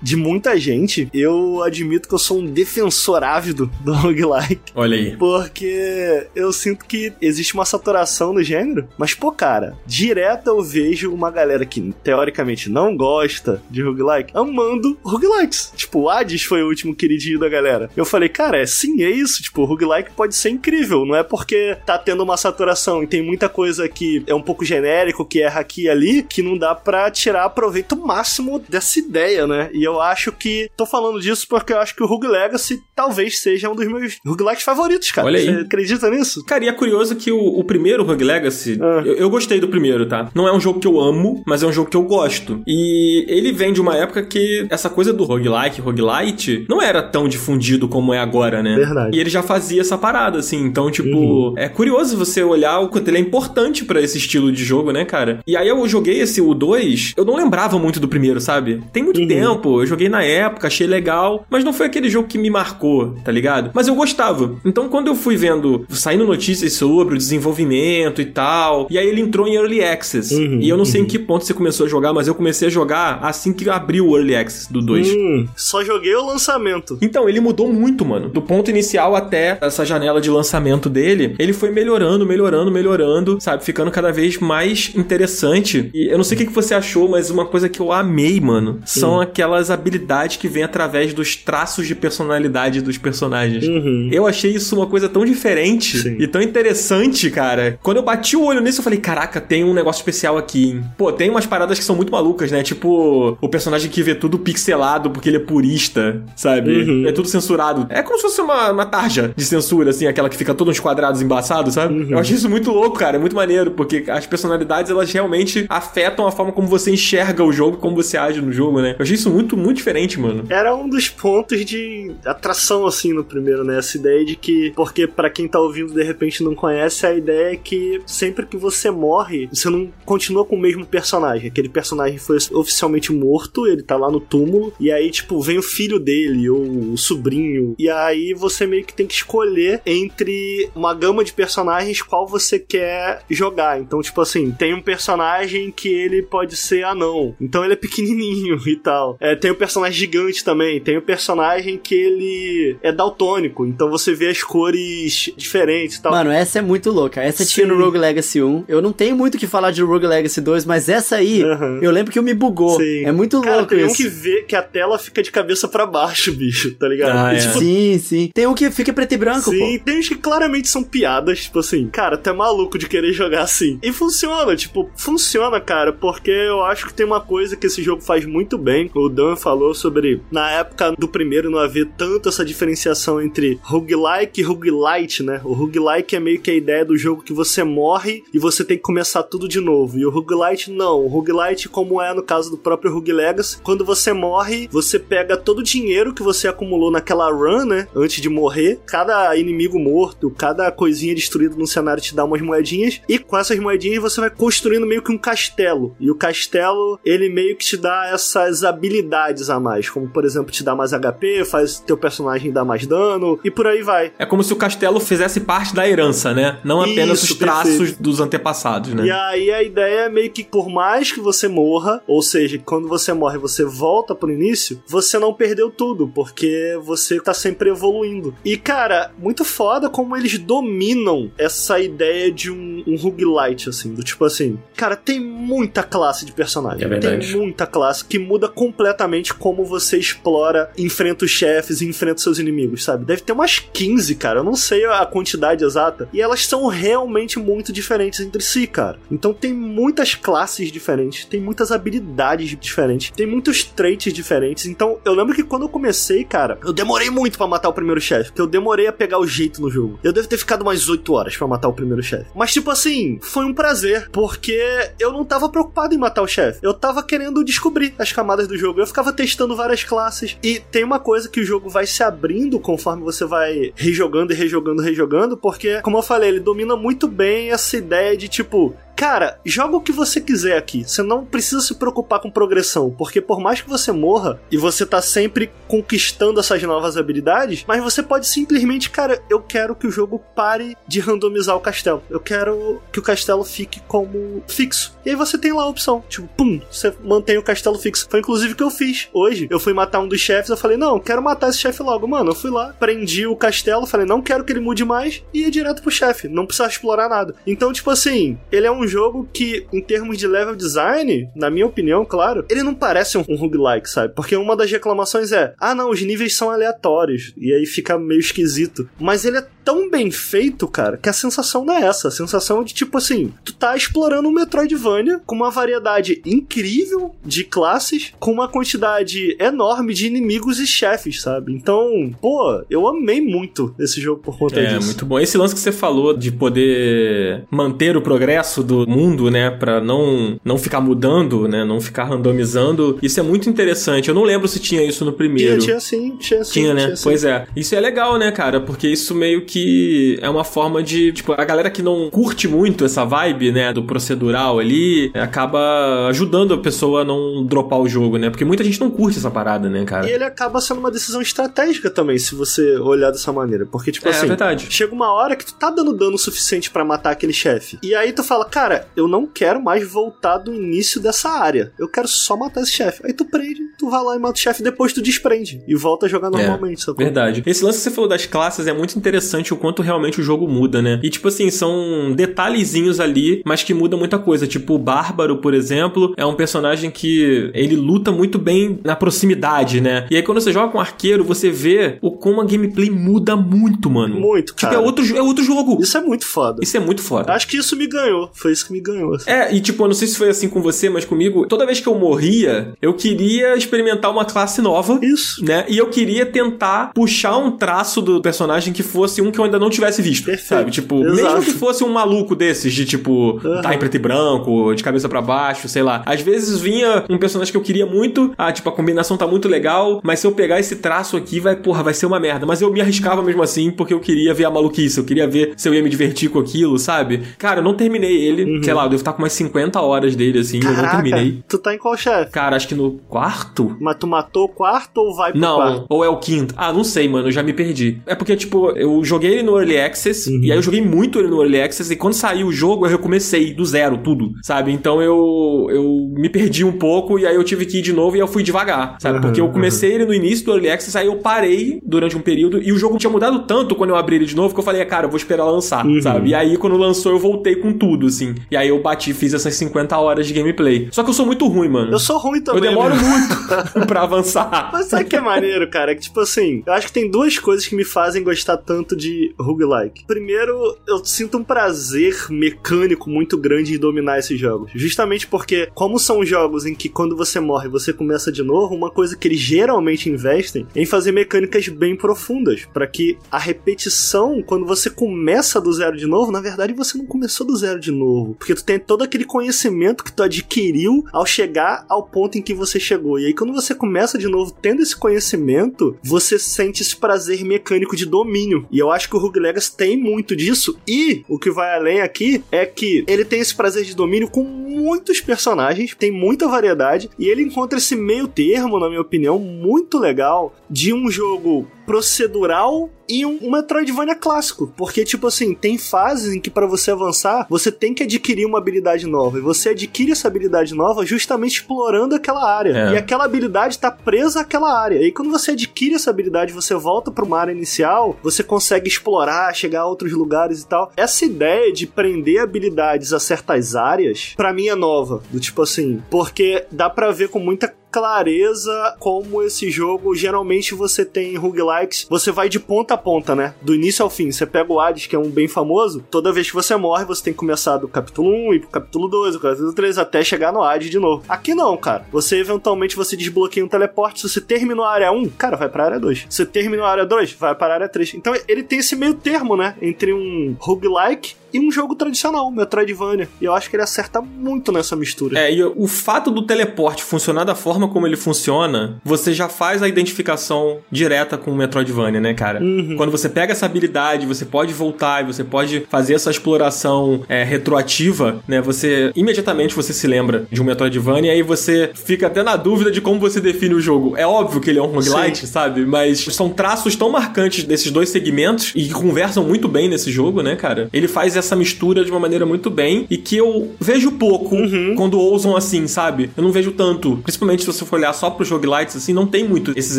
de 0.00 0.16
muita 0.16 0.58
gente. 0.58 1.08
Eu 1.12 1.62
admito 1.62 2.08
que 2.08 2.14
eu 2.14 2.18
sou 2.18 2.38
um 2.38 2.46
defensor 2.46 3.22
ávido 3.22 3.70
do 3.80 3.92
roguelike. 3.94 4.72
Olha 4.74 4.96
aí. 4.96 5.16
Porque 5.16 6.26
eu 6.34 6.52
sinto 6.52 6.84
que 6.86 7.12
existe 7.20 7.54
uma 7.54 7.64
saturação 7.64 8.32
no 8.32 8.42
gênero. 8.42 8.88
Mas, 8.96 9.14
pô, 9.14 9.30
cara, 9.32 9.76
direto 9.86 10.48
eu 10.48 10.62
vejo 10.62 11.12
uma 11.12 11.30
galera 11.30 11.66
que 11.66 11.92
teoricamente 12.02 12.70
não 12.70 12.96
gosta 12.96 13.62
de 13.70 13.82
roguelike 13.82 14.32
amando 14.34 14.98
roguelikes. 15.02 15.72
Tipo, 15.76 16.00
o 16.00 16.10
Hades 16.10 16.42
foi 16.44 16.62
o 16.62 16.68
último 16.68 16.94
queridinho 16.94 17.38
da 17.38 17.48
galera. 17.48 17.90
Eu 17.96 18.04
falei, 18.04 18.28
cara, 18.28 18.58
é 18.58 18.66
sim, 18.66 19.02
é 19.02 19.10
isso. 19.10 19.42
Tipo, 19.42 19.62
o 19.62 19.64
roguelike 19.64 20.12
pode 20.12 20.34
ser 20.34 20.50
incrível. 20.50 21.04
Não 21.04 21.14
é 21.14 21.22
porque 21.22 21.76
tá 21.84 21.98
tendo 21.98 22.22
uma 22.22 22.36
saturação 22.36 23.02
e 23.02 23.06
tem 23.06 23.22
muita 23.22 23.48
coisa 23.48 23.88
que 23.88 24.22
é 24.26 24.34
um 24.34 24.42
pouco 24.42 24.64
genérico, 24.64 25.24
que 25.24 25.42
erra 25.42 25.60
aqui 25.60 25.82
e 25.82 25.88
ali, 25.88 26.22
que 26.22 26.42
não 26.42 26.56
dá 26.56 26.74
pra 26.74 27.10
tirar 27.10 27.48
proveito 27.50 27.96
máximo 27.96 28.58
dessa 28.68 28.98
ideia 28.98 29.17
ideia, 29.18 29.46
né? 29.46 29.70
E 29.72 29.82
eu 29.84 30.00
acho 30.00 30.32
que. 30.32 30.68
Tô 30.76 30.86
falando 30.86 31.20
disso 31.20 31.46
porque 31.48 31.72
eu 31.72 31.78
acho 31.78 31.94
que 31.94 32.02
o 32.02 32.06
Rogue 32.06 32.26
Legacy 32.28 32.80
talvez 32.94 33.40
seja 33.40 33.68
um 33.70 33.74
dos 33.74 33.86
meus 33.86 34.18
roguelikes 34.26 34.62
favoritos, 34.62 35.10
cara. 35.10 35.26
Olha 35.26 35.38
aí. 35.38 35.46
Você 35.46 35.60
acredita 35.62 36.10
nisso? 36.10 36.44
Cara, 36.44 36.64
e 36.64 36.68
é 36.68 36.72
curioso 36.72 37.16
que 37.16 37.30
o, 37.32 37.38
o 37.38 37.64
primeiro 37.64 38.04
Rogue 38.04 38.24
Legacy, 38.24 38.78
Ah. 38.80 39.02
eu, 39.04 39.14
eu 39.14 39.30
gostei 39.30 39.60
do 39.60 39.68
primeiro, 39.68 40.06
tá? 40.06 40.30
Não 40.34 40.46
é 40.46 40.52
um 40.52 40.60
jogo 40.60 40.80
que 40.80 40.86
eu 40.86 41.00
amo, 41.00 41.42
mas 41.46 41.62
é 41.62 41.66
um 41.66 41.72
jogo 41.72 41.90
que 41.90 41.96
eu 41.96 42.02
gosto. 42.02 42.62
E 42.66 43.24
ele 43.28 43.52
vem 43.52 43.72
de 43.72 43.80
uma 43.80 43.96
época 43.96 44.22
que 44.24 44.66
essa 44.70 44.88
coisa 44.88 45.12
do 45.12 45.24
roguelike, 45.24 45.80
roguelite, 45.80 46.64
não 46.68 46.80
era 46.80 47.02
tão 47.02 47.28
difundido 47.28 47.88
como 47.88 48.14
é 48.14 48.18
agora, 48.18 48.62
né? 48.62 48.76
Verdade. 48.76 49.16
E 49.16 49.20
ele 49.20 49.30
já 49.30 49.42
fazia 49.42 49.80
essa 49.80 49.98
parada, 49.98 50.38
assim. 50.38 50.58
Então, 50.64 50.90
tipo, 50.90 51.54
é 51.56 51.68
curioso 51.68 52.16
você 52.16 52.42
olhar 52.42 52.78
o 52.80 52.88
quanto 52.88 53.08
ele 53.08 53.18
é 53.18 53.20
importante 53.20 53.84
pra 53.84 54.00
esse 54.00 54.18
estilo 54.18 54.52
de 54.52 54.64
jogo, 54.64 54.92
né, 54.92 55.04
cara? 55.04 55.40
E 55.46 55.56
aí 55.56 55.68
eu 55.68 55.86
joguei 55.88 56.20
esse, 56.20 56.40
o 56.40 56.54
2, 56.54 57.14
eu 57.16 57.24
não 57.24 57.36
lembrava 57.36 57.78
muito 57.78 57.98
do 58.00 58.08
primeiro, 58.08 58.40
sabe? 58.40 58.82
Tem 58.92 59.02
muito 59.08 59.26
tempo, 59.26 59.82
eu 59.82 59.86
joguei 59.86 60.08
na 60.08 60.22
época, 60.22 60.66
achei 60.66 60.86
legal, 60.86 61.46
mas 61.50 61.64
não 61.64 61.72
foi 61.72 61.86
aquele 61.86 62.08
jogo 62.08 62.28
que 62.28 62.38
me 62.38 62.50
marcou, 62.50 63.14
tá 63.24 63.32
ligado? 63.32 63.70
Mas 63.74 63.88
eu 63.88 63.94
gostava. 63.94 64.56
Então, 64.64 64.88
quando 64.88 65.08
eu 65.08 65.14
fui 65.14 65.36
vendo, 65.36 65.84
saindo 65.88 66.26
notícias 66.26 66.72
sobre 66.74 67.14
o 67.14 67.18
desenvolvimento 67.18 68.20
e 68.20 68.26
tal, 68.26 68.86
e 68.90 68.98
aí 68.98 69.06
ele 69.06 69.20
entrou 69.20 69.46
em 69.46 69.54
Early 69.54 69.82
Access. 69.82 70.34
Uhum, 70.34 70.60
e 70.60 70.68
eu 70.68 70.76
não 70.76 70.84
sei 70.84 71.00
em 71.02 71.04
que 71.04 71.18
ponto 71.18 71.44
você 71.44 71.54
começou 71.54 71.86
a 71.86 71.88
jogar, 71.88 72.12
mas 72.12 72.28
eu 72.28 72.34
comecei 72.34 72.68
a 72.68 72.70
jogar 72.70 73.18
assim 73.22 73.52
que 73.52 73.68
abriu 73.68 74.08
o 74.08 74.16
Early 74.16 74.36
Access 74.36 74.72
do 74.72 74.80
2. 74.80 75.08
Hum, 75.08 75.46
só 75.56 75.84
joguei 75.84 76.14
o 76.14 76.24
lançamento. 76.24 76.98
Então, 77.00 77.28
ele 77.28 77.40
mudou 77.40 77.72
muito, 77.72 78.04
mano. 78.04 78.28
Do 78.28 78.42
ponto 78.42 78.70
inicial 78.70 79.14
até 79.14 79.58
essa 79.60 79.84
janela 79.84 80.20
de 80.20 80.30
lançamento 80.30 80.88
dele, 80.88 81.34
ele 81.38 81.52
foi 81.52 81.70
melhorando, 81.70 82.26
melhorando, 82.26 82.70
melhorando, 82.70 83.38
sabe? 83.40 83.64
Ficando 83.64 83.90
cada 83.90 84.12
vez 84.12 84.38
mais 84.38 84.92
interessante. 84.94 85.90
E 85.94 86.08
eu 86.08 86.16
não 86.16 86.24
sei 86.24 86.36
o 86.36 86.40
que 86.40 86.52
você 86.52 86.74
achou, 86.74 87.08
mas 87.08 87.30
uma 87.30 87.44
coisa 87.44 87.68
que 87.68 87.80
eu 87.80 87.92
amei, 87.92 88.40
mano, 88.40 88.80
são 88.98 89.20
aquelas 89.20 89.70
habilidades 89.70 90.36
que 90.36 90.48
vêm 90.48 90.62
através 90.62 91.12
dos 91.12 91.36
traços 91.36 91.86
de 91.86 91.94
personalidade 91.94 92.80
dos 92.80 92.98
personagens. 92.98 93.66
Uhum. 93.66 94.08
Eu 94.12 94.26
achei 94.26 94.52
isso 94.52 94.76
uma 94.76 94.86
coisa 94.86 95.08
tão 95.08 95.24
diferente 95.24 95.98
Sim. 95.98 96.16
e 96.18 96.26
tão 96.26 96.40
interessante, 96.40 97.30
cara. 97.30 97.78
Quando 97.82 97.98
eu 97.98 98.02
bati 98.02 98.36
o 98.36 98.44
olho 98.44 98.60
nisso, 98.60 98.80
eu 98.80 98.84
falei, 98.84 98.98
caraca, 98.98 99.40
tem 99.40 99.64
um 99.64 99.74
negócio 99.74 100.00
especial 100.00 100.36
aqui, 100.36 100.70
hein? 100.70 100.84
Pô, 100.96 101.12
tem 101.12 101.30
umas 101.30 101.46
paradas 101.46 101.78
que 101.78 101.84
são 101.84 101.96
muito 101.96 102.10
malucas, 102.12 102.50
né? 102.50 102.62
Tipo, 102.62 103.36
o 103.40 103.48
personagem 103.48 103.90
que 103.90 104.02
vê 104.02 104.14
tudo 104.14 104.38
pixelado 104.38 105.10
porque 105.10 105.28
ele 105.28 105.36
é 105.36 105.40
purista, 105.40 106.22
sabe? 106.36 106.70
Uhum. 106.70 107.08
É 107.08 107.12
tudo 107.12 107.28
censurado. 107.28 107.86
É 107.90 108.02
como 108.02 108.16
se 108.16 108.22
fosse 108.22 108.40
uma, 108.40 108.70
uma 108.70 108.86
tarja 108.86 109.32
de 109.36 109.44
censura, 109.44 109.90
assim, 109.90 110.06
aquela 110.06 110.28
que 110.28 110.36
fica 110.36 110.54
todos 110.54 110.72
uns 110.72 110.80
quadrados 110.80 111.22
embaçados, 111.22 111.74
sabe? 111.74 111.94
Uhum. 111.94 112.10
Eu 112.10 112.18
achei 112.18 112.36
isso 112.36 112.48
muito 112.48 112.70
louco, 112.70 112.98
cara. 112.98 113.16
É 113.16 113.20
muito 113.20 113.36
maneiro, 113.36 113.72
porque 113.72 114.04
as 114.08 114.26
personalidades, 114.26 114.90
elas 114.90 115.12
realmente 115.12 115.66
afetam 115.68 116.26
a 116.26 116.32
forma 116.32 116.52
como 116.52 116.66
você 116.66 116.90
enxerga 116.90 117.44
o 117.44 117.52
jogo, 117.52 117.76
como 117.76 117.96
você 117.96 118.16
age 118.16 118.40
no 118.40 118.52
jogo, 118.52 118.80
né? 118.80 118.87
Eu 118.90 119.02
achei 119.02 119.14
isso 119.14 119.30
muito, 119.30 119.56
muito 119.56 119.78
diferente, 119.78 120.18
mano. 120.18 120.44
Era 120.48 120.74
um 120.74 120.88
dos 120.88 121.08
pontos 121.08 121.64
de 121.64 122.12
atração, 122.24 122.86
assim, 122.86 123.12
no 123.12 123.24
primeiro, 123.24 123.64
né? 123.64 123.78
Essa 123.78 123.96
ideia 123.96 124.24
de 124.24 124.36
que, 124.36 124.72
porque 124.74 125.06
pra 125.06 125.30
quem 125.30 125.48
tá 125.48 125.60
ouvindo 125.60 125.92
de 125.92 126.02
repente 126.02 126.42
não 126.42 126.54
conhece, 126.54 127.06
a 127.06 127.14
ideia 127.14 127.52
é 127.52 127.56
que 127.56 128.00
sempre 128.06 128.46
que 128.46 128.56
você 128.56 128.90
morre, 128.90 129.48
você 129.52 129.68
não 129.68 129.90
continua 130.04 130.44
com 130.44 130.56
o 130.56 130.60
mesmo 130.60 130.84
personagem. 130.86 131.48
Aquele 131.48 131.68
personagem 131.68 132.18
foi 132.18 132.38
oficialmente 132.52 133.12
morto, 133.12 133.66
ele 133.66 133.82
tá 133.82 133.96
lá 133.96 134.10
no 134.10 134.20
túmulo, 134.20 134.72
e 134.78 134.90
aí, 134.90 135.10
tipo, 135.10 135.40
vem 135.40 135.58
o 135.58 135.62
filho 135.62 135.98
dele, 135.98 136.48
ou 136.48 136.92
o 136.92 136.98
sobrinho, 136.98 137.74
e 137.78 137.88
aí 137.88 138.34
você 138.34 138.66
meio 138.66 138.84
que 138.84 138.94
tem 138.94 139.06
que 139.06 139.14
escolher 139.14 139.80
entre 139.84 140.70
uma 140.74 140.94
gama 140.94 141.24
de 141.24 141.32
personagens 141.32 142.02
qual 142.02 142.26
você 142.26 142.58
quer 142.58 143.22
jogar. 143.30 143.80
Então, 143.80 144.00
tipo 144.00 144.20
assim, 144.20 144.50
tem 144.50 144.74
um 144.74 144.82
personagem 144.82 145.70
que 145.70 145.88
ele 145.88 146.22
pode 146.22 146.56
ser 146.56 146.84
anão, 146.84 147.34
então 147.40 147.64
ele 147.64 147.74
é 147.74 147.76
pequenininho 147.76 148.60
e 148.66 148.76
tal. 148.78 149.16
É, 149.20 149.34
tem 149.36 149.50
o 149.50 149.54
personagem 149.54 149.98
gigante 149.98 150.44
também, 150.44 150.80
tem 150.80 150.96
o 150.96 151.02
personagem 151.02 151.78
que 151.78 151.94
ele 151.94 152.76
é 152.82 152.92
daltônico, 152.92 153.66
então 153.66 153.90
você 153.90 154.14
vê 154.14 154.28
as 154.28 154.42
cores 154.42 155.30
diferentes 155.36 155.96
e 155.96 156.02
tal. 156.02 156.12
Mano, 156.12 156.30
essa 156.30 156.58
é 156.58 156.62
muito 156.62 156.90
louca. 156.90 157.20
Essa 157.22 157.44
tinha 157.44 157.66
Sim. 157.66 157.72
no 157.72 157.78
Rogue 157.82 157.98
Legacy 157.98 158.42
1. 158.42 158.64
Eu 158.68 158.80
não 158.82 158.92
tenho 158.92 159.16
muito 159.16 159.34
o 159.36 159.38
que 159.38 159.46
falar 159.46 159.70
de 159.70 159.82
Rogue 159.82 160.06
Legacy 160.06 160.40
2, 160.40 160.64
mas 160.64 160.88
essa 160.88 161.16
aí, 161.16 161.42
Aham. 161.42 161.78
eu 161.82 161.90
lembro 161.90 162.12
que 162.12 162.20
me 162.20 162.34
bugou. 162.34 162.76
Sim. 162.80 163.04
É 163.04 163.12
muito 163.12 163.40
Cara, 163.40 163.56
louco 163.58 163.74
tem 163.74 163.84
um 163.84 163.86
isso. 163.88 163.96
que 163.96 164.08
vê 164.08 164.42
que 164.42 164.54
a 164.56 164.62
tela 164.62 164.98
fica 164.98 165.22
de 165.22 165.30
cabeça 165.30 165.68
pra 165.68 165.86
baixo, 165.86 166.32
bicho, 166.36 166.74
tá 166.74 166.88
ligado? 166.88 167.16
Ah, 167.16 167.34
E, 167.34 167.36
é. 167.36 167.40
tipo, 167.40 167.58
Sim, 167.58 167.98
sim. 167.98 168.30
Tem 168.34 168.46
um 168.46 168.54
que 168.54 168.70
fica 168.70 168.92
preto 168.92 169.12
e 169.14 169.16
branco, 169.16 169.50
Sim, 169.50 169.78
pô. 169.78 169.84
tem 169.84 169.98
uns 169.98 170.08
que 170.08 170.14
claramente 170.16 170.68
são 170.68 170.82
piadas, 170.82 171.44
tipo 171.44 171.58
assim, 171.58 171.88
cara, 171.88 172.16
tu 172.16 172.28
é 172.30 172.32
maluco 172.32 172.78
de 172.78 172.88
querer 172.88 173.12
jogar 173.12 173.42
assim. 173.42 173.78
E 173.82 173.92
funciona, 173.92 174.54
tipo, 174.56 174.90
funciona, 174.96 175.60
cara, 175.60 175.92
porque 175.92 176.30
eu 176.30 176.62
acho 176.64 176.86
que 176.86 176.94
tem 176.94 177.06
uma 177.06 177.20
coisa 177.20 177.56
que 177.56 177.66
esse 177.66 177.82
jogo 177.82 178.02
faz 178.02 178.24
muito 178.24 178.57
bem. 178.58 178.90
O 178.94 179.08
Dan 179.08 179.36
falou 179.36 179.74
sobre, 179.74 180.20
na 180.30 180.50
época 180.50 180.92
do 180.92 181.08
primeiro, 181.08 181.50
não 181.50 181.58
haver 181.58 181.88
tanto 181.96 182.28
essa 182.28 182.44
diferenciação 182.44 183.20
entre 183.20 183.58
roguelike 183.62 184.40
e 184.40 184.44
roguelite, 184.44 185.22
né? 185.22 185.40
O 185.44 185.52
roguelike 185.52 186.16
é 186.16 186.20
meio 186.20 186.40
que 186.40 186.50
a 186.50 186.54
ideia 186.54 186.84
do 186.84 186.96
jogo 186.96 187.22
que 187.22 187.32
você 187.32 187.64
morre 187.64 188.24
e 188.32 188.38
você 188.38 188.64
tem 188.64 188.76
que 188.76 188.82
começar 188.82 189.22
tudo 189.22 189.48
de 189.48 189.60
novo. 189.60 189.98
E 189.98 190.04
o 190.04 190.10
roguelite 190.10 190.70
não. 190.70 191.04
O 191.04 191.08
roguelite, 191.08 191.68
como 191.68 192.02
é 192.02 192.12
no 192.12 192.22
caso 192.22 192.50
do 192.50 192.58
próprio 192.58 192.92
Rogue 192.92 193.12
Legacy, 193.12 193.60
quando 193.62 193.84
você 193.84 194.12
morre, 194.12 194.68
você 194.70 194.98
pega 194.98 195.36
todo 195.36 195.60
o 195.60 195.62
dinheiro 195.62 196.12
que 196.12 196.22
você 196.22 196.48
acumulou 196.48 196.90
naquela 196.90 197.30
run, 197.30 197.64
né? 197.64 197.88
Antes 197.94 198.20
de 198.20 198.28
morrer. 198.28 198.80
Cada 198.86 199.36
inimigo 199.36 199.78
morto, 199.78 200.30
cada 200.30 200.70
coisinha 200.70 201.14
destruída 201.14 201.56
no 201.56 201.66
cenário 201.66 202.02
te 202.02 202.14
dá 202.14 202.24
umas 202.24 202.40
moedinhas. 202.40 203.00
E 203.08 203.18
com 203.18 203.36
essas 203.36 203.58
moedinhas 203.58 204.02
você 204.02 204.20
vai 204.20 204.30
construindo 204.30 204.86
meio 204.86 205.02
que 205.02 205.12
um 205.12 205.18
castelo. 205.18 205.94
E 206.00 206.10
o 206.10 206.14
castelo, 206.14 206.98
ele 207.04 207.28
meio 207.28 207.56
que 207.56 207.64
te 207.64 207.76
dá 207.76 208.10
essas 208.48 208.64
habilidades 208.64 209.50
a 209.50 209.60
mais. 209.60 209.88
Como, 209.88 210.08
por 210.08 210.24
exemplo, 210.24 210.50
te 210.50 210.64
dá 210.64 210.74
mais 210.74 210.92
HP, 210.92 211.44
faz 211.44 211.78
teu 211.80 211.96
personagem 211.96 212.52
dar 212.52 212.64
mais 212.64 212.86
dano. 212.86 213.38
E 213.44 213.50
por 213.50 213.66
aí 213.66 213.82
vai. 213.82 214.12
É 214.18 214.26
como 214.26 214.42
se 214.42 214.52
o 214.52 214.56
castelo 214.56 215.00
fizesse 215.00 215.40
parte 215.40 215.74
da 215.74 215.88
herança, 215.88 216.34
né? 216.34 216.58
Não 216.64 216.80
apenas 216.80 217.22
Isso, 217.22 217.32
os 217.32 217.38
traços 217.38 217.76
perfeito. 217.76 218.02
dos 218.02 218.20
antepassados, 218.20 218.92
né? 218.94 219.06
E 219.06 219.10
aí 219.10 219.50
a 219.50 219.62
ideia 219.62 220.00
é 220.02 220.08
meio 220.08 220.30
que 220.30 220.44
por 220.44 220.68
mais 220.68 221.12
que 221.12 221.20
você 221.20 221.48
morra, 221.48 222.02
ou 222.06 222.22
seja, 222.22 222.58
quando 222.64 222.88
você 222.88 223.12
morre 223.12 223.38
você 223.38 223.64
volta 223.64 224.14
pro 224.14 224.30
início, 224.30 224.82
você 224.86 225.18
não 225.18 225.32
perdeu 225.34 225.70
tudo, 225.70 226.08
porque 226.08 226.78
você 226.82 227.20
tá 227.20 227.34
sempre 227.34 227.70
evoluindo. 227.70 228.34
E 228.44 228.56
cara, 228.56 229.10
muito 229.18 229.44
foda 229.44 229.88
como 229.88 230.16
eles 230.16 230.38
dominam 230.38 231.30
essa 231.38 231.78
ideia 231.78 232.30
de 232.30 232.50
um, 232.50 232.82
um 232.86 232.96
roguelite, 232.96 233.68
assim, 233.68 233.94
do 233.94 234.02
tipo 234.02 234.24
assim, 234.24 234.58
cara, 234.76 234.96
tem 234.96 235.20
muita 235.20 235.82
classe 235.82 236.24
de 236.24 236.32
personagem. 236.32 236.84
É 236.84 236.88
verdade. 236.88 237.26
Tem 237.26 237.36
muita 237.36 237.66
classe 237.66 238.04
que 238.04 238.18
muda 238.18 238.37
completamente 238.46 239.32
como 239.32 239.64
você 239.64 239.96
explora, 239.96 240.70
enfrenta 240.76 241.24
os 241.24 241.30
chefes 241.30 241.80
e 241.80 241.86
enfrenta 241.86 242.20
seus 242.20 242.38
inimigos, 242.38 242.84
sabe? 242.84 243.06
Deve 243.06 243.22
ter 243.22 243.32
umas 243.32 243.58
15, 243.58 244.14
cara, 244.16 244.40
eu 244.40 244.44
não 244.44 244.54
sei 244.54 244.84
a 244.84 245.06
quantidade 245.06 245.64
exata. 245.64 246.08
E 246.12 246.20
elas 246.20 246.46
são 246.46 246.66
realmente 246.66 247.38
muito 247.38 247.72
diferentes 247.72 248.20
entre 248.20 248.42
si, 248.42 248.66
cara. 248.66 248.98
Então 249.10 249.32
tem 249.32 249.52
muitas 249.52 250.14
classes 250.14 250.70
diferentes, 250.70 251.24
tem 251.24 251.40
muitas 251.40 251.72
habilidades 251.72 252.56
diferentes, 252.60 253.10
tem 253.10 253.26
muitos 253.26 253.64
traits 253.64 254.12
diferentes. 254.12 254.66
Então 254.66 254.98
eu 255.04 255.14
lembro 255.14 255.34
que 255.34 255.42
quando 255.42 255.62
eu 255.62 255.68
comecei, 255.68 256.24
cara, 256.24 256.58
eu 256.62 256.72
demorei 256.72 257.08
muito 257.08 257.38
pra 257.38 257.46
matar 257.46 257.68
o 257.68 257.72
primeiro 257.72 258.00
chefe, 258.00 258.30
porque 258.30 258.42
eu 258.42 258.46
demorei 258.46 258.86
a 258.86 258.92
pegar 258.92 259.18
o 259.18 259.26
jeito 259.26 259.62
no 259.62 259.70
jogo. 259.70 259.98
Eu 260.02 260.12
devo 260.12 260.28
ter 260.28 260.36
ficado 260.36 260.62
umas 260.62 260.88
8 260.88 261.12
horas 261.12 261.36
pra 261.36 261.46
matar 261.46 261.68
o 261.68 261.72
primeiro 261.72 262.02
chefe. 262.02 262.26
Mas 262.34 262.52
tipo 262.52 262.70
assim, 262.70 263.18
foi 263.22 263.44
um 263.44 263.54
prazer, 263.54 264.08
porque 264.10 264.60
eu 264.98 265.12
não 265.12 265.24
tava 265.24 265.48
preocupado 265.48 265.94
em 265.94 265.98
matar 265.98 266.22
o 266.22 266.28
chefe. 266.28 266.58
Eu 266.62 266.74
tava 266.74 267.02
querendo 267.02 267.44
descobrir 267.44 267.94
as 267.98 268.12
camadas 268.12 268.27
do 268.36 268.56
jogo. 268.56 268.80
Eu 268.80 268.86
ficava 268.86 269.12
testando 269.12 269.56
várias 269.56 269.84
classes. 269.84 270.36
E 270.42 270.60
tem 270.60 270.84
uma 270.84 270.98
coisa 270.98 271.28
que 271.28 271.40
o 271.40 271.44
jogo 271.44 271.68
vai 271.68 271.86
se 271.86 272.02
abrindo 272.02 272.58
conforme 272.58 273.02
você 273.02 273.24
vai 273.24 273.72
rejogando 273.74 274.32
e 274.32 274.36
rejogando, 274.36 274.82
rejogando, 274.82 275.36
porque, 275.36 275.80
como 275.82 275.98
eu 275.98 276.02
falei, 276.02 276.30
ele 276.30 276.40
domina 276.40 276.76
muito 276.76 277.08
bem 277.08 277.50
essa 277.50 277.76
ideia 277.76 278.16
de 278.16 278.28
tipo, 278.28 278.74
Cara, 278.98 279.38
joga 279.46 279.76
o 279.76 279.80
que 279.80 279.92
você 279.92 280.20
quiser 280.20 280.58
aqui. 280.58 280.82
Você 280.82 281.04
não 281.04 281.24
precisa 281.24 281.60
se 281.60 281.72
preocupar 281.72 282.18
com 282.18 282.28
progressão, 282.28 282.90
porque 282.90 283.20
por 283.20 283.38
mais 283.38 283.60
que 283.60 283.68
você 283.68 283.92
morra 283.92 284.40
e 284.50 284.56
você 284.56 284.84
tá 284.84 285.00
sempre 285.00 285.52
conquistando 285.68 286.40
essas 286.40 286.60
novas 286.64 286.96
habilidades, 286.96 287.64
mas 287.68 287.80
você 287.80 288.02
pode 288.02 288.26
simplesmente, 288.26 288.90
cara, 288.90 289.22
eu 289.30 289.40
quero 289.40 289.76
que 289.76 289.86
o 289.86 289.90
jogo 289.90 290.20
pare 290.34 290.76
de 290.84 290.98
randomizar 290.98 291.54
o 291.54 291.60
castelo. 291.60 292.02
Eu 292.10 292.18
quero 292.18 292.82
que 292.90 292.98
o 292.98 293.02
castelo 293.02 293.44
fique 293.44 293.80
como 293.86 294.42
fixo. 294.48 294.98
E 295.06 295.10
aí 295.10 295.14
você 295.14 295.38
tem 295.38 295.52
lá 295.52 295.62
a 295.62 295.68
opção, 295.68 296.02
tipo, 296.08 296.26
pum, 296.36 296.60
você 296.68 296.92
mantém 297.04 297.38
o 297.38 297.42
castelo 297.42 297.78
fixo. 297.78 298.04
Foi 298.10 298.18
inclusive 298.18 298.54
o 298.54 298.56
que 298.56 298.64
eu 298.64 298.70
fiz 298.70 299.08
hoje. 299.12 299.46
Eu 299.48 299.60
fui 299.60 299.72
matar 299.72 300.00
um 300.00 300.08
dos 300.08 300.20
chefes, 300.20 300.50
eu 300.50 300.56
falei, 300.56 300.76
não, 300.76 300.98
quero 300.98 301.22
matar 301.22 301.50
esse 301.50 301.58
chefe 301.58 301.84
logo. 301.84 302.08
Mano, 302.08 302.32
eu 302.32 302.34
fui 302.34 302.50
lá, 302.50 302.74
prendi 302.80 303.28
o 303.28 303.36
castelo, 303.36 303.86
falei, 303.86 304.06
não 304.06 304.20
quero 304.20 304.42
que 304.42 304.52
ele 304.52 304.58
mude 304.58 304.84
mais, 304.84 305.22
e 305.32 305.42
ia 305.42 305.50
direto 305.52 305.82
pro 305.82 305.90
chefe. 305.92 306.26
Não 306.26 306.44
precisava 306.44 306.72
explorar 306.72 307.08
nada. 307.08 307.36
Então, 307.46 307.72
tipo 307.72 307.90
assim, 307.90 308.36
ele 308.50 308.66
é 308.66 308.70
um 308.72 308.87
jogo 308.88 309.28
que, 309.32 309.66
em 309.72 309.80
termos 309.80 310.18
de 310.18 310.26
level 310.26 310.56
design, 310.56 311.28
na 311.36 311.50
minha 311.50 311.66
opinião, 311.66 312.04
claro, 312.04 312.44
ele 312.50 312.62
não 312.62 312.74
parece 312.74 313.16
um, 313.18 313.24
um 313.28 313.36
roguelike, 313.36 313.88
sabe? 313.88 314.14
Porque 314.14 314.34
uma 314.36 314.56
das 314.56 314.70
reclamações 314.70 315.32
é: 315.32 315.54
ah, 315.60 315.74
não, 315.74 315.90
os 315.90 316.00
níveis 316.02 316.34
são 316.36 316.50
aleatórios. 316.50 317.32
E 317.36 317.52
aí 317.52 317.66
fica 317.66 317.98
meio 317.98 318.20
esquisito. 318.20 318.88
Mas 318.98 319.24
ele 319.24 319.38
é 319.38 319.46
tão 319.64 319.90
bem 319.90 320.10
feito, 320.10 320.66
cara, 320.66 320.96
que 320.96 321.08
a 321.08 321.12
sensação 321.12 321.64
não 321.64 321.74
é 321.74 321.82
essa. 321.84 322.08
A 322.08 322.10
sensação 322.10 322.62
é 322.62 322.64
de 322.64 322.74
tipo 322.74 322.96
assim: 322.98 323.32
tu 323.44 323.52
tá 323.54 323.76
explorando 323.76 324.28
um 324.28 324.32
Metroidvania 324.32 325.20
com 325.26 325.34
uma 325.36 325.50
variedade 325.50 326.20
incrível 326.24 327.14
de 327.24 327.44
classes, 327.44 328.12
com 328.18 328.32
uma 328.32 328.48
quantidade 328.48 329.36
enorme 329.38 329.92
de 329.94 330.06
inimigos 330.06 330.58
e 330.58 330.66
chefes, 330.66 331.20
sabe? 331.22 331.52
Então, 331.52 332.12
pô, 332.20 332.62
eu 332.70 332.86
amei 332.88 333.20
muito 333.20 333.74
esse 333.78 334.00
jogo 334.00 334.22
por 334.22 334.38
conta 334.38 334.60
É, 334.60 334.66
disso. 334.74 334.86
muito 334.86 335.04
bom. 335.04 335.18
Esse 335.18 335.36
lance 335.36 335.54
que 335.54 335.60
você 335.60 335.72
falou 335.72 336.16
de 336.16 336.30
poder 336.32 337.44
manter 337.50 337.96
o 337.96 338.02
progresso 338.02 338.62
do 338.62 338.77
mundo, 338.86 339.30
né, 339.30 339.50
Pra 339.50 339.80
não 339.80 340.38
não 340.44 340.58
ficar 340.58 340.80
mudando, 340.80 341.48
né, 341.48 341.64
não 341.64 341.80
ficar 341.80 342.04
randomizando, 342.04 342.98
isso 343.02 343.18
é 343.18 343.22
muito 343.22 343.48
interessante. 343.48 344.08
Eu 344.08 344.14
não 344.14 344.22
lembro 344.24 344.46
se 344.48 344.58
tinha 344.60 344.82
isso 344.84 345.04
no 345.04 345.12
primeiro. 345.12 345.58
Tinha, 345.58 345.78
tinha 345.78 345.80
sim, 345.80 346.16
tinha 346.16 346.44
sim. 346.44 346.52
Tinha, 346.52 346.74
né? 346.74 346.84
tinha 346.84 346.96
sim. 346.96 347.02
Pois 347.02 347.24
é. 347.24 347.46
Isso 347.56 347.74
é 347.74 347.80
legal, 347.80 348.18
né, 348.18 348.30
cara? 348.32 348.60
Porque 348.60 348.88
isso 348.88 349.14
meio 349.14 349.44
que 349.44 350.18
é 350.20 350.28
uma 350.28 350.44
forma 350.44 350.82
de. 350.82 351.12
Tipo, 351.12 351.32
a 351.32 351.44
galera 351.44 351.70
que 351.70 351.82
não 351.82 352.10
curte 352.10 352.46
muito 352.46 352.84
essa 352.84 353.04
vibe, 353.04 353.52
né, 353.52 353.72
do 353.72 353.82
procedural 353.82 354.58
ali, 354.58 355.10
acaba 355.14 356.06
ajudando 356.08 356.54
a 356.54 356.58
pessoa 356.58 357.02
a 357.02 357.04
não 357.04 357.44
dropar 357.44 357.80
o 357.80 357.88
jogo, 357.88 358.18
né? 358.18 358.30
Porque 358.30 358.44
muita 358.44 358.64
gente 358.64 358.80
não 358.80 358.90
curte 358.90 359.18
essa 359.18 359.30
parada, 359.30 359.68
né, 359.68 359.84
cara? 359.84 360.08
E 360.08 360.12
ele 360.12 360.24
acaba 360.24 360.60
sendo 360.60 360.80
uma 360.80 360.90
decisão 360.90 361.20
estratégica 361.22 361.90
também, 361.90 362.18
se 362.18 362.34
você 362.34 362.76
olhar 362.78 363.10
dessa 363.10 363.32
maneira. 363.32 363.66
Porque, 363.66 363.90
tipo 363.92 364.06
É, 364.08 364.10
assim, 364.10 364.26
verdade. 364.26 364.66
chega 364.70 364.92
uma 364.94 365.12
hora 365.12 365.36
que 365.36 365.44
tu 365.44 365.54
tá 365.54 365.70
dando 365.70 365.92
dano 365.92 366.18
suficiente 366.18 366.70
pra 366.70 366.84
matar 366.84 367.10
aquele 367.10 367.32
chefe. 367.32 367.78
E 367.82 367.94
aí 367.94 368.12
tu 368.12 368.22
fala, 368.22 368.44
cara, 368.44 368.67
eu 368.96 369.08
não 369.08 369.26
quero 369.26 369.62
mais 369.62 369.86
voltar 369.90 370.38
do 370.38 370.54
início 370.54 371.00
dessa 371.00 371.28
área. 371.28 371.72
Eu 371.78 371.88
quero 371.88 372.08
só 372.08 372.36
matar 372.36 372.62
esse 372.62 372.72
chefe. 372.72 373.02
Aí 373.04 373.12
tu 373.12 373.24
prende, 373.24 373.60
tu 373.78 373.88
vai 373.90 374.02
lá 374.02 374.16
e 374.16 374.18
mata 374.18 374.34
o 374.34 374.38
chefe, 374.40 374.62
depois 374.62 374.92
tu 374.92 375.02
desprende. 375.02 375.62
E 375.66 375.74
volta 375.74 376.06
a 376.06 376.08
jogar 376.08 376.30
normalmente, 376.30 376.80
sacou? 376.80 376.96
Verdade. 377.04 377.42
Esse 377.46 377.64
lance 377.64 377.78
que 377.78 377.84
você 377.84 377.90
falou 377.90 378.08
das 378.08 378.26
classes 378.26 378.66
é 378.66 378.72
muito 378.72 378.96
interessante 378.98 379.52
o 379.52 379.56
quanto 379.56 379.82
realmente 379.82 380.20
o 380.20 380.24
jogo 380.24 380.46
muda, 380.48 380.80
né? 380.82 381.00
E 381.02 381.10
tipo 381.10 381.28
assim, 381.28 381.50
são 381.50 382.12
detalhezinhos 382.14 383.00
ali, 383.00 383.42
mas 383.44 383.62
que 383.62 383.74
muda 383.74 383.96
muita 383.96 384.18
coisa. 384.18 384.46
Tipo, 384.46 384.74
o 384.74 384.78
Bárbaro, 384.78 385.38
por 385.38 385.54
exemplo, 385.54 386.14
é 386.16 386.24
um 386.24 386.34
personagem 386.34 386.90
que 386.90 387.50
ele 387.54 387.76
luta 387.76 388.10
muito 388.12 388.38
bem 388.38 388.78
na 388.84 388.94
proximidade, 388.96 389.80
né? 389.80 390.06
E 390.10 390.16
aí 390.16 390.22
quando 390.22 390.40
você 390.40 390.52
joga 390.52 390.72
com 390.72 390.80
arqueiro, 390.80 391.24
você 391.24 391.50
vê 391.50 391.98
o 392.02 392.12
como 392.12 392.40
a 392.40 392.44
gameplay 392.44 392.90
muda 392.90 393.36
muito, 393.36 393.90
mano. 393.90 394.18
Muito, 394.20 394.48
Tipo, 394.54 394.60
cara. 394.60 394.76
é 394.76 394.78
outro, 394.78 395.16
é 395.16 395.22
outro 395.22 395.44
jogo. 395.44 395.78
Isso 395.80 395.96
é 395.96 396.00
muito 396.00 396.26
foda. 396.26 396.60
Isso 396.62 396.76
é 396.76 396.80
muito 396.80 397.02
foda. 397.02 397.32
Acho 397.32 397.46
que 397.48 397.56
isso 397.56 397.76
me 397.76 397.86
ganhou. 397.86 398.30
Foi 398.34 398.47
isso 398.52 398.66
que 398.66 398.72
me 398.72 398.80
ganhou. 398.80 399.14
assim. 399.14 399.30
É, 399.30 399.52
e 399.54 399.60
tipo, 399.60 399.82
eu 399.82 399.88
não 399.88 399.94
sei 399.94 400.08
se 400.08 400.16
foi 400.16 400.28
assim 400.28 400.48
com 400.48 400.60
você, 400.60 400.88
mas 400.88 401.04
comigo, 401.04 401.46
toda 401.46 401.66
vez 401.66 401.80
que 401.80 401.86
eu 401.88 401.94
morria, 401.94 402.72
eu 402.80 402.94
queria 402.94 403.56
experimentar 403.56 404.10
uma 404.10 404.24
classe 404.24 404.60
nova. 404.60 404.98
Isso. 405.02 405.44
Né? 405.44 405.64
E 405.68 405.78
eu 405.78 405.88
queria 405.88 406.26
tentar 406.26 406.92
puxar 406.94 407.36
um 407.36 407.50
traço 407.52 408.00
do 408.00 408.20
personagem 408.20 408.72
que 408.72 408.82
fosse 408.82 409.20
um 409.22 409.30
que 409.30 409.38
eu 409.38 409.44
ainda 409.44 409.58
não 409.58 409.70
tivesse 409.70 410.02
visto. 410.02 410.24
Perfeito. 410.26 410.48
Sabe? 410.48 410.70
Tipo, 410.70 411.04
Exato. 411.04 411.16
mesmo 411.16 411.42
que 411.42 411.58
fosse 411.58 411.84
um 411.84 411.88
maluco 411.92 412.34
desses, 412.34 412.72
de 412.72 412.84
tipo, 412.84 413.40
Aham. 413.44 413.62
tá 413.62 413.74
em 413.74 413.78
preto 413.78 413.94
e 413.96 413.98
branco, 413.98 414.74
de 414.74 414.82
cabeça 414.82 415.08
pra 415.08 415.20
baixo, 415.20 415.68
sei 415.68 415.82
lá. 415.82 416.02
Às 416.06 416.20
vezes 416.20 416.60
vinha 416.60 417.04
um 417.08 417.18
personagem 417.18 417.50
que 417.52 417.56
eu 417.56 417.62
queria 417.62 417.86
muito, 417.86 418.32
ah, 418.36 418.52
tipo, 418.52 418.68
a 418.68 418.72
combinação 418.72 419.16
tá 419.16 419.26
muito 419.26 419.48
legal, 419.48 420.00
mas 420.02 420.20
se 420.20 420.26
eu 420.26 420.32
pegar 420.32 420.58
esse 420.60 420.76
traço 420.76 421.16
aqui, 421.16 421.40
vai, 421.40 421.56
porra, 421.56 421.82
vai 421.82 421.94
ser 421.94 422.06
uma 422.06 422.18
merda. 422.20 422.46
Mas 422.46 422.60
eu 422.60 422.72
me 422.72 422.80
arriscava 422.80 423.22
mesmo 423.22 423.42
assim, 423.42 423.70
porque 423.70 423.92
eu 423.94 424.00
queria 424.00 424.32
ver 424.34 424.44
a 424.44 424.50
maluquice, 424.50 424.98
eu 424.98 425.04
queria 425.04 425.26
ver 425.26 425.52
se 425.56 425.68
eu 425.68 425.74
ia 425.74 425.82
me 425.82 425.88
divertir 425.90 426.28
com 426.30 426.38
aquilo, 426.38 426.78
sabe? 426.78 427.22
Cara, 427.38 427.60
eu 427.60 427.64
não 427.64 427.74
terminei 427.74 428.16
ele, 428.26 428.37
sei 428.62 428.74
lá, 428.74 428.84
eu 428.84 428.88
devo 428.90 429.00
estar 429.00 429.12
com 429.12 429.22
umas 429.22 429.32
50 429.32 429.80
horas 429.80 430.14
dele, 430.16 430.38
assim, 430.40 430.58
eu 430.58 430.64
não 430.64 430.70
Uhum. 430.70 430.76
Caraca, 430.76 431.02
terminei. 431.02 431.42
tu 431.48 431.58
tá 431.58 431.74
em 431.74 431.78
qual 431.78 431.96
chefe? 431.96 432.30
Cara, 432.30 432.56
acho 432.56 432.68
que 432.68 432.74
no 432.74 432.92
quarto? 433.08 433.76
Mas 433.80 433.96
tu 433.98 434.06
matou 434.06 434.44
o 434.44 434.48
quarto 434.48 434.98
ou 434.98 435.14
vai 435.16 435.32
pro 435.32 435.40
Não, 435.40 435.56
quarto? 435.56 435.86
ou 435.88 436.04
é 436.04 436.08
o 436.08 436.16
quinto. 436.18 436.54
Ah, 436.56 436.72
não 436.72 436.84
sei, 436.84 437.08
mano, 437.08 437.28
eu 437.28 437.32
já 437.32 437.42
me 437.42 437.52
perdi. 437.52 438.00
É 438.06 438.14
porque, 438.14 438.36
tipo, 438.36 438.70
eu 438.70 439.02
joguei 439.04 439.32
ele 439.34 439.42
no 439.42 439.56
Early 439.58 439.78
Access, 439.78 440.30
Uhum. 440.30 440.40
e 440.44 440.50
aí 440.52 440.58
eu 440.58 440.62
joguei 440.62 440.80
muito 440.82 441.18
ele 441.18 441.28
no 441.28 441.40
Early 441.42 441.60
Access, 441.60 441.92
e 441.92 441.96
quando 441.96 442.14
saiu 442.14 442.46
o 442.48 442.52
jogo, 442.52 442.86
eu 442.86 442.90
recomecei 442.90 443.52
do 443.54 443.64
zero, 443.64 443.98
tudo, 443.98 444.30
sabe? 444.42 444.72
Então 444.72 445.00
eu, 445.02 445.66
eu 445.70 446.12
me 446.16 446.28
perdi 446.28 446.64
um 446.64 446.72
pouco, 446.72 447.18
e 447.18 447.26
aí 447.26 447.34
eu 447.34 447.44
tive 447.44 447.66
que 447.66 447.78
ir 447.78 447.82
de 447.82 447.92
novo, 447.92 448.16
e 448.16 448.20
eu 448.20 448.26
fui 448.28 448.42
devagar, 448.42 448.96
sabe? 449.00 449.16
Uhum, 449.16 449.22
porque 449.22 449.40
eu 449.40 449.48
comecei 449.50 449.92
ele 449.92 450.04
no 450.04 450.14
início 450.14 450.44
do 450.44 450.52
Early 450.52 450.70
Access, 450.70 450.96
aí 450.96 451.06
eu 451.06 451.16
parei 451.16 451.80
durante 451.84 452.16
um 452.16 452.20
período, 452.20 452.62
e 452.62 452.72
o 452.72 452.78
jogo 452.78 452.98
tinha 452.98 453.10
mudado 453.10 453.40
tanto 453.40 453.74
quando 453.74 453.90
eu 453.90 453.96
abri 453.96 454.16
ele 454.16 454.26
de 454.26 454.36
novo, 454.36 454.54
que 454.54 454.60
eu 454.60 454.64
falei, 454.64 454.82
ah, 454.82 454.86
cara, 454.86 455.06
eu 455.06 455.10
vou 455.10 455.16
esperar 455.16 455.44
lançar, 455.44 455.84
Uhum. 455.86 456.00
sabe? 456.00 456.30
E 456.30 456.34
aí, 456.34 456.56
quando 456.56 456.76
lançou, 456.76 457.12
eu 457.12 457.18
voltei 457.18 457.56
com 457.56 457.72
tudo, 457.72 458.06
assim. 458.06 458.27
E 458.50 458.56
aí 458.56 458.68
eu 458.68 458.80
bati, 458.82 459.12
fiz 459.12 459.34
essas 459.34 459.54
50 459.54 459.96
horas 459.98 460.26
de 460.26 460.32
gameplay. 460.32 460.88
Só 460.92 461.02
que 461.02 461.10
eu 461.10 461.14
sou 461.14 461.26
muito 461.26 461.46
ruim, 461.46 461.68
mano. 461.68 461.92
Eu 461.92 461.98
sou 461.98 462.18
ruim 462.18 462.38
Eu 462.38 462.44
também. 462.44 462.62
demoro 462.62 462.94
né? 462.94 463.02
muito 463.02 463.86
pra 463.86 464.02
avançar. 464.02 464.70
Mas 464.72 464.86
sabe 464.86 465.04
que 465.04 465.16
é 465.16 465.20
maneiro, 465.20 465.68
cara? 465.70 465.92
É 465.92 465.94
que, 465.94 466.02
tipo 466.02 466.20
assim, 466.20 466.62
eu 466.66 466.72
acho 466.72 466.86
que 466.88 466.92
tem 466.92 467.10
duas 467.10 467.38
coisas 467.38 467.66
que 467.66 467.74
me 467.76 467.84
fazem 467.84 468.22
gostar 468.22 468.56
tanto 468.56 468.96
de 468.96 469.34
roguelike. 469.38 470.04
Primeiro, 470.06 470.76
eu 470.86 471.04
sinto 471.04 471.38
um 471.38 471.44
prazer 471.44 472.14
mecânico 472.30 473.08
muito 473.10 473.36
grande 473.36 473.74
em 473.74 473.78
dominar 473.78 474.18
esses 474.18 474.38
jogos. 474.38 474.70
Justamente 474.74 475.26
porque, 475.26 475.68
como 475.74 475.98
são 475.98 476.24
jogos 476.24 476.66
em 476.66 476.74
que 476.74 476.88
quando 476.88 477.16
você 477.16 477.40
morre 477.40 477.68
você 477.68 477.92
começa 477.92 478.30
de 478.32 478.42
novo, 478.42 478.74
uma 478.74 478.90
coisa 478.90 479.16
que 479.16 479.28
eles 479.28 479.38
geralmente 479.40 480.08
investem 480.10 480.66
é 480.74 480.82
em 480.82 480.86
fazer 480.86 481.12
mecânicas 481.12 481.68
bem 481.68 481.96
profundas. 481.96 482.66
para 482.72 482.86
que 482.86 483.16
a 483.30 483.38
repetição, 483.38 484.42
quando 484.42 484.66
você 484.66 484.90
começa 484.90 485.60
do 485.60 485.72
zero 485.72 485.96
de 485.96 486.06
novo, 486.06 486.32
na 486.32 486.40
verdade 486.40 486.72
você 486.72 486.96
não 486.98 487.06
começou 487.06 487.46
do 487.46 487.56
zero 487.56 487.78
de 487.78 487.90
novo. 487.90 488.17
Porque 488.38 488.54
tu 488.54 488.64
tem 488.64 488.78
todo 488.78 489.02
aquele 489.02 489.24
conhecimento 489.24 490.04
que 490.04 490.12
tu 490.12 490.22
adquiriu 490.22 491.04
ao 491.12 491.26
chegar 491.26 491.84
ao 491.88 492.02
ponto 492.02 492.38
em 492.38 492.42
que 492.42 492.54
você 492.54 492.78
chegou. 492.80 493.18
E 493.18 493.26
aí, 493.26 493.34
quando 493.34 493.52
você 493.52 493.74
começa 493.74 494.18
de 494.18 494.28
novo 494.28 494.52
tendo 494.52 494.82
esse 494.82 494.96
conhecimento, 494.96 495.96
você 496.02 496.38
sente 496.38 496.82
esse 496.82 496.96
prazer 496.96 497.44
mecânico 497.44 497.96
de 497.96 498.06
domínio. 498.06 498.66
E 498.70 498.78
eu 498.78 498.90
acho 498.90 499.08
que 499.08 499.16
o 499.16 499.18
Rogue 499.18 499.40
Legacy 499.40 499.76
tem 499.76 499.96
muito 499.96 500.34
disso. 500.34 500.78
E 500.86 501.24
o 501.28 501.38
que 501.38 501.50
vai 501.50 501.74
além 501.74 502.00
aqui 502.00 502.42
é 502.50 502.64
que 502.66 503.04
ele 503.06 503.24
tem 503.24 503.40
esse 503.40 503.54
prazer 503.54 503.84
de 503.84 503.94
domínio 503.94 504.28
com 504.28 504.42
muitos 504.42 505.20
personagens, 505.20 505.94
tem 505.98 506.10
muita 506.10 506.48
variedade, 506.48 507.10
e 507.18 507.26
ele 507.26 507.42
encontra 507.42 507.78
esse 507.78 507.96
meio 507.96 508.28
termo, 508.28 508.78
na 508.78 508.88
minha 508.88 509.00
opinião, 509.00 509.38
muito 509.38 509.98
legal 509.98 510.54
de 510.70 510.92
um 510.92 511.10
jogo 511.10 511.66
procedural 511.88 512.90
e 513.08 513.24
um, 513.24 513.38
um 513.40 513.50
Metroidvania 513.50 514.14
clássico. 514.14 514.70
Porque, 514.76 515.06
tipo 515.06 515.26
assim, 515.26 515.54
tem 515.54 515.78
fases 515.78 516.34
em 516.34 516.40
que 516.40 516.50
para 516.50 516.66
você 516.66 516.90
avançar, 516.90 517.46
você 517.48 517.72
tem 517.72 517.94
que 517.94 518.02
adquirir 518.02 518.44
uma 518.44 518.58
habilidade 518.58 519.06
nova. 519.06 519.38
E 519.38 519.40
você 519.40 519.70
adquire 519.70 520.12
essa 520.12 520.28
habilidade 520.28 520.74
nova 520.74 521.06
justamente 521.06 521.60
explorando 521.60 522.14
aquela 522.14 522.46
área. 522.46 522.90
É. 522.90 522.92
E 522.92 522.96
aquela 522.98 523.24
habilidade 523.24 523.78
tá 523.78 523.90
presa 523.90 524.42
àquela 524.42 524.78
área. 524.78 524.96
E 524.96 525.04
aí, 525.04 525.12
quando 525.12 525.30
você 525.30 525.52
adquire 525.52 525.94
essa 525.94 526.10
habilidade, 526.10 526.52
você 526.52 526.74
volta 526.74 527.10
pra 527.10 527.24
uma 527.24 527.38
área 527.38 527.52
inicial, 527.52 528.18
você 528.22 528.42
consegue 528.42 528.86
explorar, 528.86 529.54
chegar 529.54 529.80
a 529.80 529.86
outros 529.86 530.12
lugares 530.12 530.60
e 530.60 530.68
tal. 530.68 530.92
Essa 530.94 531.24
ideia 531.24 531.72
de 531.72 531.86
prender 531.86 532.42
habilidades 532.42 533.14
a 533.14 533.18
certas 533.18 533.74
áreas, 533.74 534.34
pra 534.36 534.52
mim 534.52 534.68
é 534.68 534.74
nova. 534.74 535.22
Do 535.30 535.40
tipo 535.40 535.62
assim, 535.62 536.02
porque 536.10 536.66
dá 536.70 536.90
pra 536.90 537.10
ver 537.10 537.30
com 537.30 537.38
muita 537.38 537.74
clareza 537.90 538.96
como 538.98 539.42
esse 539.42 539.70
jogo 539.70 540.14
geralmente 540.14 540.74
você 540.74 541.04
tem 541.04 541.32
em 541.32 541.36
roguelikes, 541.36 542.06
você 542.08 542.30
vai 542.30 542.48
de 542.48 542.60
ponta 542.60 542.94
a 542.94 542.98
ponta, 542.98 543.34
né? 543.34 543.54
Do 543.62 543.74
início 543.74 544.02
ao 544.02 544.10
fim. 544.10 544.30
Você 544.30 544.46
pega 544.46 544.72
o 544.72 544.80
Hades, 544.80 545.06
que 545.06 545.16
é 545.16 545.18
um 545.18 545.30
bem 545.30 545.48
famoso, 545.48 546.04
toda 546.10 546.32
vez 546.32 546.48
que 546.48 546.54
você 546.54 546.76
morre, 546.76 547.04
você 547.04 547.24
tem 547.24 547.32
que 547.32 547.38
começar 547.38 547.76
do 547.76 547.88
capítulo 547.88 548.28
1 548.28 548.54
e 548.54 548.60
pro 548.60 548.68
capítulo 548.68 549.08
2, 549.08 549.36
o 549.36 549.40
capítulo 549.40 549.72
3, 549.72 549.98
até 549.98 550.22
chegar 550.22 550.52
no 550.52 550.62
Hades 550.62 550.90
de 550.90 550.98
novo. 550.98 551.24
Aqui 551.28 551.54
não, 551.54 551.76
cara. 551.76 552.06
Você 552.12 552.36
eventualmente 552.36 552.96
você 552.96 553.16
desbloqueia 553.16 553.64
um 553.64 553.68
teleporte, 553.68 554.20
se 554.20 554.28
você 554.28 554.40
terminou 554.40 554.84
a 554.84 554.92
área 554.92 555.12
1, 555.12 555.28
cara, 555.30 555.56
vai 555.56 555.68
pra 555.68 555.84
área 555.84 556.00
2. 556.00 556.26
Se 556.28 556.36
você 556.36 556.46
terminou 556.46 556.86
a 556.86 556.90
área 556.90 557.06
2, 557.06 557.32
vai 557.32 557.54
pra 557.54 557.74
área 557.74 557.88
3. 557.88 558.14
Então 558.14 558.34
ele 558.46 558.62
tem 558.62 558.78
esse 558.78 558.96
meio 558.96 559.14
termo, 559.14 559.56
né? 559.56 559.76
Entre 559.80 560.12
um 560.12 560.56
roguelike 560.58 561.34
e 561.52 561.60
um 561.60 561.70
jogo 561.70 561.94
tradicional, 561.94 562.50
Metroidvania. 562.50 563.28
E 563.40 563.44
eu 563.44 563.54
acho 563.54 563.70
que 563.70 563.76
ele 563.76 563.82
acerta 563.82 564.20
muito 564.20 564.72
nessa 564.72 564.96
mistura. 564.96 565.38
É, 565.38 565.52
e 565.52 565.62
o 565.62 565.86
fato 565.86 566.30
do 566.30 566.42
teleporte 566.42 567.02
funcionar 567.02 567.44
da 567.44 567.54
forma 567.54 567.88
como 567.88 568.06
ele 568.06 568.16
funciona, 568.16 569.00
você 569.04 569.32
já 569.32 569.48
faz 569.48 569.82
a 569.82 569.88
identificação 569.88 570.78
direta 570.90 571.36
com 571.36 571.50
o 571.50 571.56
Metroidvania, 571.56 572.20
né, 572.20 572.34
cara? 572.34 572.60
Uhum. 572.60 572.96
Quando 572.96 573.10
você 573.10 573.28
pega 573.28 573.52
essa 573.52 573.66
habilidade, 573.66 574.26
você 574.26 574.44
pode 574.44 574.72
voltar 574.72 575.22
e 575.22 575.26
você 575.26 575.44
pode 575.44 575.86
fazer 575.88 576.14
essa 576.14 576.30
exploração 576.30 577.22
é, 577.28 577.42
retroativa, 577.44 578.42
né? 578.46 578.60
Você 578.60 579.12
imediatamente 579.14 579.74
você 579.74 579.92
se 579.92 580.06
lembra 580.06 580.46
de 580.50 580.60
um 580.60 580.64
Metroidvania 580.64 581.32
e 581.32 581.36
aí 581.36 581.42
você 581.42 581.90
fica 581.94 582.26
até 582.26 582.42
na 582.42 582.56
dúvida 582.56 582.90
de 582.90 583.00
como 583.00 583.18
você 583.18 583.40
define 583.40 583.74
o 583.74 583.80
jogo. 583.80 584.16
É 584.16 584.26
óbvio 584.26 584.60
que 584.60 584.70
ele 584.70 584.78
é 584.78 584.82
um 584.82 584.86
roguelite, 584.86 585.46
sabe? 585.46 585.84
Mas 585.86 586.20
são 586.20 586.50
traços 586.50 586.96
tão 586.96 587.10
marcantes 587.10 587.64
desses 587.64 587.90
dois 587.90 588.08
segmentos 588.10 588.72
e 588.74 588.84
que 588.84 588.92
conversam 588.92 589.44
muito 589.44 589.68
bem 589.68 589.88
nesse 589.88 590.10
jogo, 590.10 590.42
né, 590.42 590.56
cara? 590.56 590.88
Ele 590.92 591.08
faz 591.08 591.36
essa 591.38 591.56
mistura 591.56 592.04
de 592.04 592.10
uma 592.10 592.20
maneira 592.20 592.44
muito 592.44 592.70
bem 592.70 593.06
e 593.10 593.16
que 593.16 593.36
eu 593.36 593.74
vejo 593.80 594.12
pouco 594.12 594.56
quando 594.96 595.18
ousam 595.18 595.56
assim, 595.56 595.86
sabe? 595.86 596.30
Eu 596.36 596.42
não 596.42 596.52
vejo 596.52 596.72
tanto. 596.72 597.18
Principalmente 597.22 597.62
se 597.62 597.66
você 597.66 597.84
for 597.84 597.96
olhar 597.96 598.12
só 598.12 598.30
pros 598.30 598.50
roguelites, 598.50 598.96
assim, 598.96 599.12
não 599.12 599.26
tem 599.26 599.46
muito 599.46 599.72
esses 599.76 599.98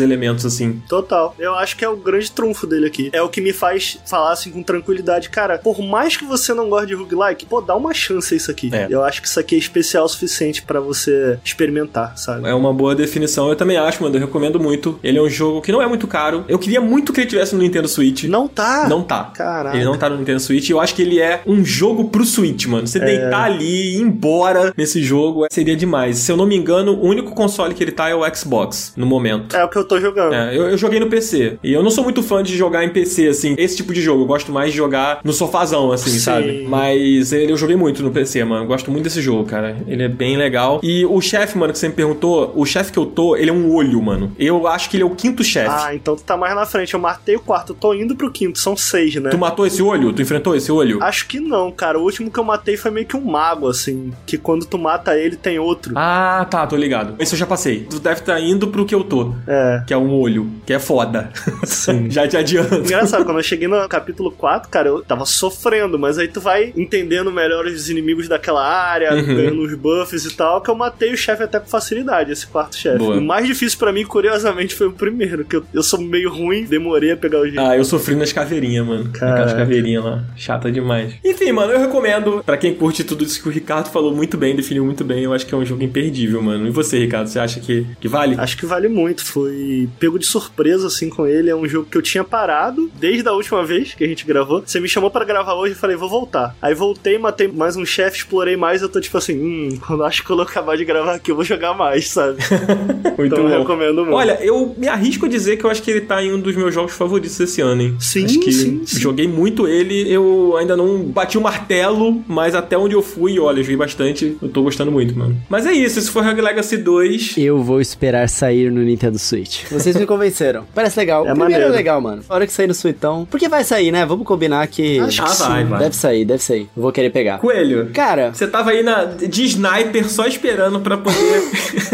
elementos, 0.00 0.44
assim. 0.46 0.82
Total. 0.88 1.34
Eu 1.38 1.54
acho 1.54 1.76
que 1.76 1.84
é 1.84 1.88
o 1.88 1.96
grande 1.96 2.30
trunfo 2.30 2.66
dele 2.66 2.86
aqui. 2.86 3.10
É 3.12 3.22
o 3.22 3.28
que 3.28 3.40
me 3.40 3.52
faz 3.52 3.98
falar 4.06 4.32
assim 4.32 4.50
com 4.50 4.62
tranquilidade. 4.62 5.30
Cara, 5.30 5.58
por 5.58 5.80
mais 5.80 6.16
que 6.16 6.24
você 6.24 6.52
não 6.54 6.68
goste 6.68 6.88
de 6.88 6.94
roguelike, 6.94 7.46
pô, 7.46 7.60
dá 7.60 7.74
uma 7.74 7.92
chance 7.94 8.34
a 8.34 8.36
isso 8.36 8.50
aqui. 8.50 8.70
É. 8.72 8.86
Eu 8.90 9.02
acho 9.02 9.20
que 9.22 9.28
isso 9.28 9.38
aqui 9.38 9.54
é 9.54 9.58
especial 9.58 10.04
o 10.04 10.08
suficiente 10.08 10.62
pra 10.62 10.80
você 10.80 11.38
experimentar, 11.44 12.16
sabe? 12.16 12.48
É 12.48 12.54
uma 12.54 12.72
boa 12.72 12.94
definição. 12.94 13.48
Eu 13.48 13.56
também 13.56 13.76
acho, 13.76 14.02
mano. 14.02 14.16
Eu 14.16 14.20
recomendo 14.20 14.58
muito. 14.58 14.98
Ele 15.02 15.18
é 15.18 15.22
um 15.22 15.28
jogo 15.28 15.60
que 15.60 15.72
não 15.72 15.82
é 15.82 15.86
muito 15.86 16.06
caro. 16.06 16.44
Eu 16.48 16.58
queria 16.58 16.80
muito 16.80 17.12
que 17.12 17.20
ele 17.20 17.28
tivesse 17.28 17.54
no 17.54 17.60
Nintendo 17.62 17.88
Switch. 17.88 18.24
Não 18.24 18.48
tá. 18.48 18.86
Não 18.88 19.02
tá. 19.02 19.24
Caraca. 19.34 19.76
Ele 19.76 19.84
não 19.84 19.96
tá 19.96 20.08
no 20.08 20.16
Nintendo 20.16 20.40
Switch. 20.40 20.68
e 20.68 20.72
Eu 20.72 20.80
acho 20.80 20.94
que 20.94 21.02
ele 21.02 21.18
é 21.18 21.29
um 21.46 21.64
jogo 21.64 22.04
pro 22.04 22.24
Switch, 22.24 22.66
mano. 22.66 22.86
Você 22.86 22.98
deitar 22.98 23.44
ali 23.44 23.64
e 23.64 23.96
ir 23.96 24.00
embora 24.00 24.72
nesse 24.76 25.02
jogo 25.02 25.46
seria 25.50 25.76
demais. 25.76 26.18
Se 26.18 26.32
eu 26.32 26.36
não 26.36 26.46
me 26.46 26.56
engano, 26.56 26.92
o 26.94 27.06
único 27.06 27.34
console 27.34 27.74
que 27.74 27.82
ele 27.82 27.92
tá 27.92 28.08
é 28.08 28.14
o 28.14 28.34
Xbox, 28.34 28.92
no 28.96 29.06
momento. 29.06 29.56
É 29.56 29.64
o 29.64 29.68
que 29.68 29.76
eu 29.76 29.84
tô 29.84 30.00
jogando. 30.00 30.34
É, 30.34 30.56
eu, 30.56 30.68
eu 30.68 30.78
joguei 30.78 31.00
no 31.00 31.08
PC. 31.08 31.58
E 31.62 31.72
eu 31.72 31.82
não 31.82 31.90
sou 31.90 32.04
muito 32.04 32.22
fã 32.22 32.42
de 32.42 32.56
jogar 32.56 32.84
em 32.84 32.90
PC, 32.90 33.28
assim, 33.28 33.54
esse 33.58 33.76
tipo 33.76 33.92
de 33.92 34.00
jogo. 34.00 34.22
Eu 34.22 34.26
gosto 34.26 34.52
mais 34.52 34.70
de 34.70 34.76
jogar 34.76 35.20
no 35.24 35.32
sofazão, 35.32 35.92
assim, 35.92 36.10
Sim. 36.10 36.18
sabe? 36.18 36.66
Mas 36.68 37.32
ele, 37.32 37.52
eu 37.52 37.56
joguei 37.56 37.76
muito 37.76 38.02
no 38.02 38.10
PC, 38.10 38.44
mano. 38.44 38.64
Eu 38.64 38.68
gosto 38.68 38.90
muito 38.90 39.04
desse 39.04 39.20
jogo, 39.20 39.44
cara. 39.44 39.76
Ele 39.86 40.02
é 40.02 40.08
bem 40.08 40.36
legal. 40.36 40.80
E 40.82 41.04
o 41.04 41.20
chefe, 41.20 41.56
mano, 41.56 41.72
que 41.72 41.78
você 41.78 41.88
me 41.88 41.94
perguntou, 41.94 42.52
o 42.54 42.64
chefe 42.64 42.92
que 42.92 42.98
eu 42.98 43.06
tô, 43.06 43.36
ele 43.36 43.50
é 43.50 43.52
um 43.52 43.72
olho, 43.74 44.00
mano. 44.02 44.32
Eu 44.38 44.66
acho 44.66 44.90
que 44.90 44.96
ele 44.96 45.02
é 45.02 45.06
o 45.06 45.10
quinto 45.10 45.42
chefe. 45.42 45.70
Ah, 45.70 45.94
então 45.94 46.16
tu 46.16 46.22
tá 46.22 46.36
mais 46.36 46.54
na 46.54 46.66
frente. 46.66 46.94
Eu 46.94 47.00
matei 47.00 47.36
o 47.36 47.40
quarto, 47.40 47.72
eu 47.72 47.76
tô 47.76 47.94
indo 47.94 48.14
pro 48.16 48.30
quinto, 48.30 48.58
são 48.58 48.76
seis, 48.76 49.14
né? 49.16 49.30
Tu 49.30 49.38
matou 49.38 49.66
esse 49.66 49.82
olho? 49.82 50.12
Tu 50.12 50.22
enfrentou 50.22 50.54
esse 50.54 50.70
olho? 50.70 51.02
Acho 51.20 51.28
que 51.28 51.38
não, 51.38 51.70
cara. 51.70 51.98
O 51.98 52.02
último 52.02 52.30
que 52.30 52.38
eu 52.40 52.44
matei 52.44 52.78
foi 52.78 52.90
meio 52.90 53.06
que 53.06 53.14
um 53.14 53.20
mago, 53.20 53.68
assim. 53.68 54.10
Que 54.24 54.38
quando 54.38 54.64
tu 54.64 54.78
mata 54.78 55.14
ele, 55.18 55.36
tem 55.36 55.58
outro. 55.58 55.92
Ah, 55.96 56.46
tá, 56.48 56.66
tô 56.66 56.76
ligado. 56.76 57.14
Esse 57.18 57.34
eu 57.34 57.38
já 57.38 57.46
passei. 57.46 57.86
Tu 57.90 58.00
deve 58.00 58.20
estar 58.20 58.40
indo 58.40 58.68
pro 58.68 58.86
que 58.86 58.94
eu 58.94 59.04
tô. 59.04 59.34
É. 59.46 59.82
Que 59.86 59.92
é 59.92 59.96
um 59.98 60.10
olho. 60.14 60.50
Que 60.64 60.72
é 60.72 60.78
foda. 60.78 61.30
Sim. 61.64 62.08
já 62.10 62.26
te 62.26 62.38
adianto. 62.38 62.76
Engraçado, 62.76 63.24
quando 63.26 63.36
eu 63.36 63.42
cheguei 63.42 63.68
no 63.68 63.86
capítulo 63.86 64.30
4, 64.32 64.70
cara, 64.70 64.88
eu 64.88 65.02
tava 65.02 65.26
sofrendo, 65.26 65.98
mas 65.98 66.16
aí 66.16 66.26
tu 66.26 66.40
vai 66.40 66.72
entendendo 66.74 67.30
melhor 67.30 67.66
os 67.66 67.90
inimigos 67.90 68.26
daquela 68.26 68.66
área, 68.66 69.10
Uhum. 69.14 69.26
ganhando 69.36 69.60
os 69.62 69.74
buffs 69.74 70.24
e 70.24 70.34
tal, 70.34 70.62
que 70.62 70.70
eu 70.70 70.74
matei 70.74 71.12
o 71.12 71.16
chefe 71.18 71.42
até 71.42 71.60
com 71.60 71.66
facilidade, 71.66 72.32
esse 72.32 72.46
quarto 72.46 72.76
chefe. 72.76 73.02
O 73.02 73.20
mais 73.20 73.46
difícil 73.46 73.78
pra 73.78 73.92
mim, 73.92 74.04
curiosamente, 74.06 74.74
foi 74.74 74.86
o 74.86 74.92
primeiro, 74.92 75.44
que 75.44 75.56
eu, 75.56 75.64
eu 75.74 75.82
sou 75.82 76.00
meio 76.00 76.30
ruim, 76.32 76.64
demorei 76.64 77.12
a 77.12 77.16
pegar 77.16 77.40
o 77.40 77.44
jeito. 77.44 77.60
Ah, 77.60 77.76
eu 77.76 77.84
sofri 77.84 78.14
nas 78.14 78.32
caveirinhas, 78.32 78.86
mano. 78.86 79.10
Caraca. 79.12 79.34
Aquelas 79.42 79.52
caveirinhas 79.54 80.04
lá. 80.04 80.24
Chata 80.36 80.70
demais. 80.70 81.09
Enfim, 81.24 81.52
mano, 81.52 81.72
eu 81.72 81.80
recomendo. 81.80 82.42
Pra 82.44 82.56
quem 82.56 82.74
curte 82.74 83.04
tudo 83.04 83.24
isso 83.24 83.42
que 83.42 83.48
o 83.48 83.52
Ricardo 83.52 83.88
falou 83.88 84.14
muito 84.14 84.36
bem, 84.36 84.54
definiu 84.54 84.84
muito 84.84 85.04
bem, 85.04 85.24
eu 85.24 85.32
acho 85.32 85.46
que 85.46 85.54
é 85.54 85.58
um 85.58 85.64
jogo 85.64 85.82
imperdível, 85.82 86.42
mano. 86.42 86.66
E 86.66 86.70
você, 86.70 86.98
Ricardo, 86.98 87.28
você 87.28 87.38
acha 87.38 87.60
que, 87.60 87.86
que 88.00 88.08
vale? 88.08 88.34
Acho 88.38 88.56
que 88.56 88.66
vale 88.66 88.88
muito. 88.88 89.24
Foi 89.24 89.88
pego 89.98 90.18
de 90.18 90.26
surpresa, 90.26 90.86
assim, 90.86 91.08
com 91.08 91.26
ele. 91.26 91.50
É 91.50 91.56
um 91.56 91.66
jogo 91.66 91.88
que 91.90 91.96
eu 91.96 92.02
tinha 92.02 92.24
parado 92.24 92.90
desde 92.98 93.28
a 93.28 93.32
última 93.32 93.64
vez 93.64 93.94
que 93.94 94.04
a 94.04 94.08
gente 94.08 94.26
gravou. 94.26 94.62
Você 94.64 94.80
me 94.80 94.88
chamou 94.88 95.10
pra 95.10 95.24
gravar 95.24 95.54
hoje 95.54 95.72
e 95.72 95.76
falei, 95.78 95.96
vou 95.96 96.08
voltar. 96.08 96.56
Aí 96.60 96.74
voltei, 96.74 97.18
matei 97.18 97.48
mais 97.48 97.76
um 97.76 97.84
chefe, 97.84 98.18
explorei 98.18 98.56
mais. 98.56 98.82
Eu 98.82 98.88
tô 98.88 99.00
tipo 99.00 99.16
assim, 99.16 99.38
hum, 99.38 99.78
quando 99.86 100.04
acho 100.04 100.24
que 100.24 100.30
eu 100.30 100.40
acabar 100.40 100.76
de 100.76 100.84
gravar 100.84 101.14
aqui, 101.14 101.30
eu 101.30 101.36
vou 101.36 101.44
jogar 101.44 101.74
mais, 101.74 102.08
sabe? 102.08 102.38
muito 103.16 103.34
então 103.34 103.48
eu 103.48 103.50
bom. 103.50 103.58
recomendo 103.58 104.04
muito. 104.04 104.16
Olha, 104.16 104.38
eu 104.42 104.74
me 104.76 104.88
arrisco 104.88 105.26
a 105.26 105.28
dizer 105.28 105.56
que 105.56 105.64
eu 105.64 105.70
acho 105.70 105.82
que 105.82 105.90
ele 105.90 106.00
tá 106.02 106.22
em 106.22 106.32
um 106.32 106.40
dos 106.40 106.56
meus 106.56 106.74
jogos 106.74 106.92
favoritos 106.92 107.36
desse 107.38 107.60
ano, 107.60 107.82
hein? 107.82 107.96
Sim, 108.00 108.24
acho 108.24 108.40
que 108.40 108.52
sim, 108.52 108.82
sim. 108.84 109.00
joguei 109.00 109.28
muito 109.28 109.66
ele, 109.66 110.10
eu 110.12 110.56
ainda 110.58 110.76
não 110.76 110.99
bati 111.02 111.38
o 111.38 111.40
martelo, 111.40 112.22
mas 112.26 112.54
até 112.54 112.76
onde 112.76 112.94
eu 112.94 113.02
fui, 113.02 113.38
olha, 113.38 113.62
joguei 113.62 113.76
bastante, 113.76 114.36
eu 114.40 114.48
tô 114.48 114.62
gostando 114.62 114.90
muito, 114.90 115.16
mano. 115.18 115.36
Mas 115.48 115.66
é 115.66 115.72
isso, 115.72 115.98
esse 115.98 116.10
foi 116.10 116.22
Rogue 116.22 116.40
Legacy 116.40 116.76
2. 116.76 117.34
Eu 117.38 117.62
vou 117.62 117.80
esperar 117.80 118.28
sair 118.28 118.70
no 118.70 118.80
Nintendo 118.82 119.18
Switch. 119.18 119.64
Vocês 119.70 119.96
me 119.96 120.06
convenceram. 120.06 120.64
Parece 120.74 120.98
legal. 120.98 121.22
É 121.26 121.30
primeiro 121.30 121.52
maneiro. 121.52 121.72
é 121.74 121.76
legal, 121.76 122.00
mano. 122.00 122.22
A 122.28 122.34
hora 122.34 122.46
que 122.46 122.52
sair 122.52 122.66
no 122.66 122.74
Suitão. 122.74 123.26
Porque 123.30 123.48
vai 123.48 123.64
sair, 123.64 123.90
né? 123.92 124.04
Vamos 124.06 124.26
combinar 124.26 124.66
que. 124.66 124.98
Acho 125.00 125.22
que 125.22 125.30
Ah, 125.30 125.48
vai, 125.48 125.64
vai. 125.64 125.78
Deve 125.80 125.96
sair, 125.96 126.24
deve 126.24 126.42
sair. 126.42 126.68
Eu 126.76 126.82
vou 126.82 126.92
querer 126.92 127.10
pegar. 127.10 127.38
Coelho, 127.38 127.90
Cara, 127.92 128.32
você 128.32 128.46
tava 128.46 128.70
aí 128.70 128.82
na, 128.82 129.04
de 129.04 129.44
sniper 129.44 130.08
só 130.08 130.26
esperando 130.26 130.80
pra 130.80 130.96
poder. 130.96 131.42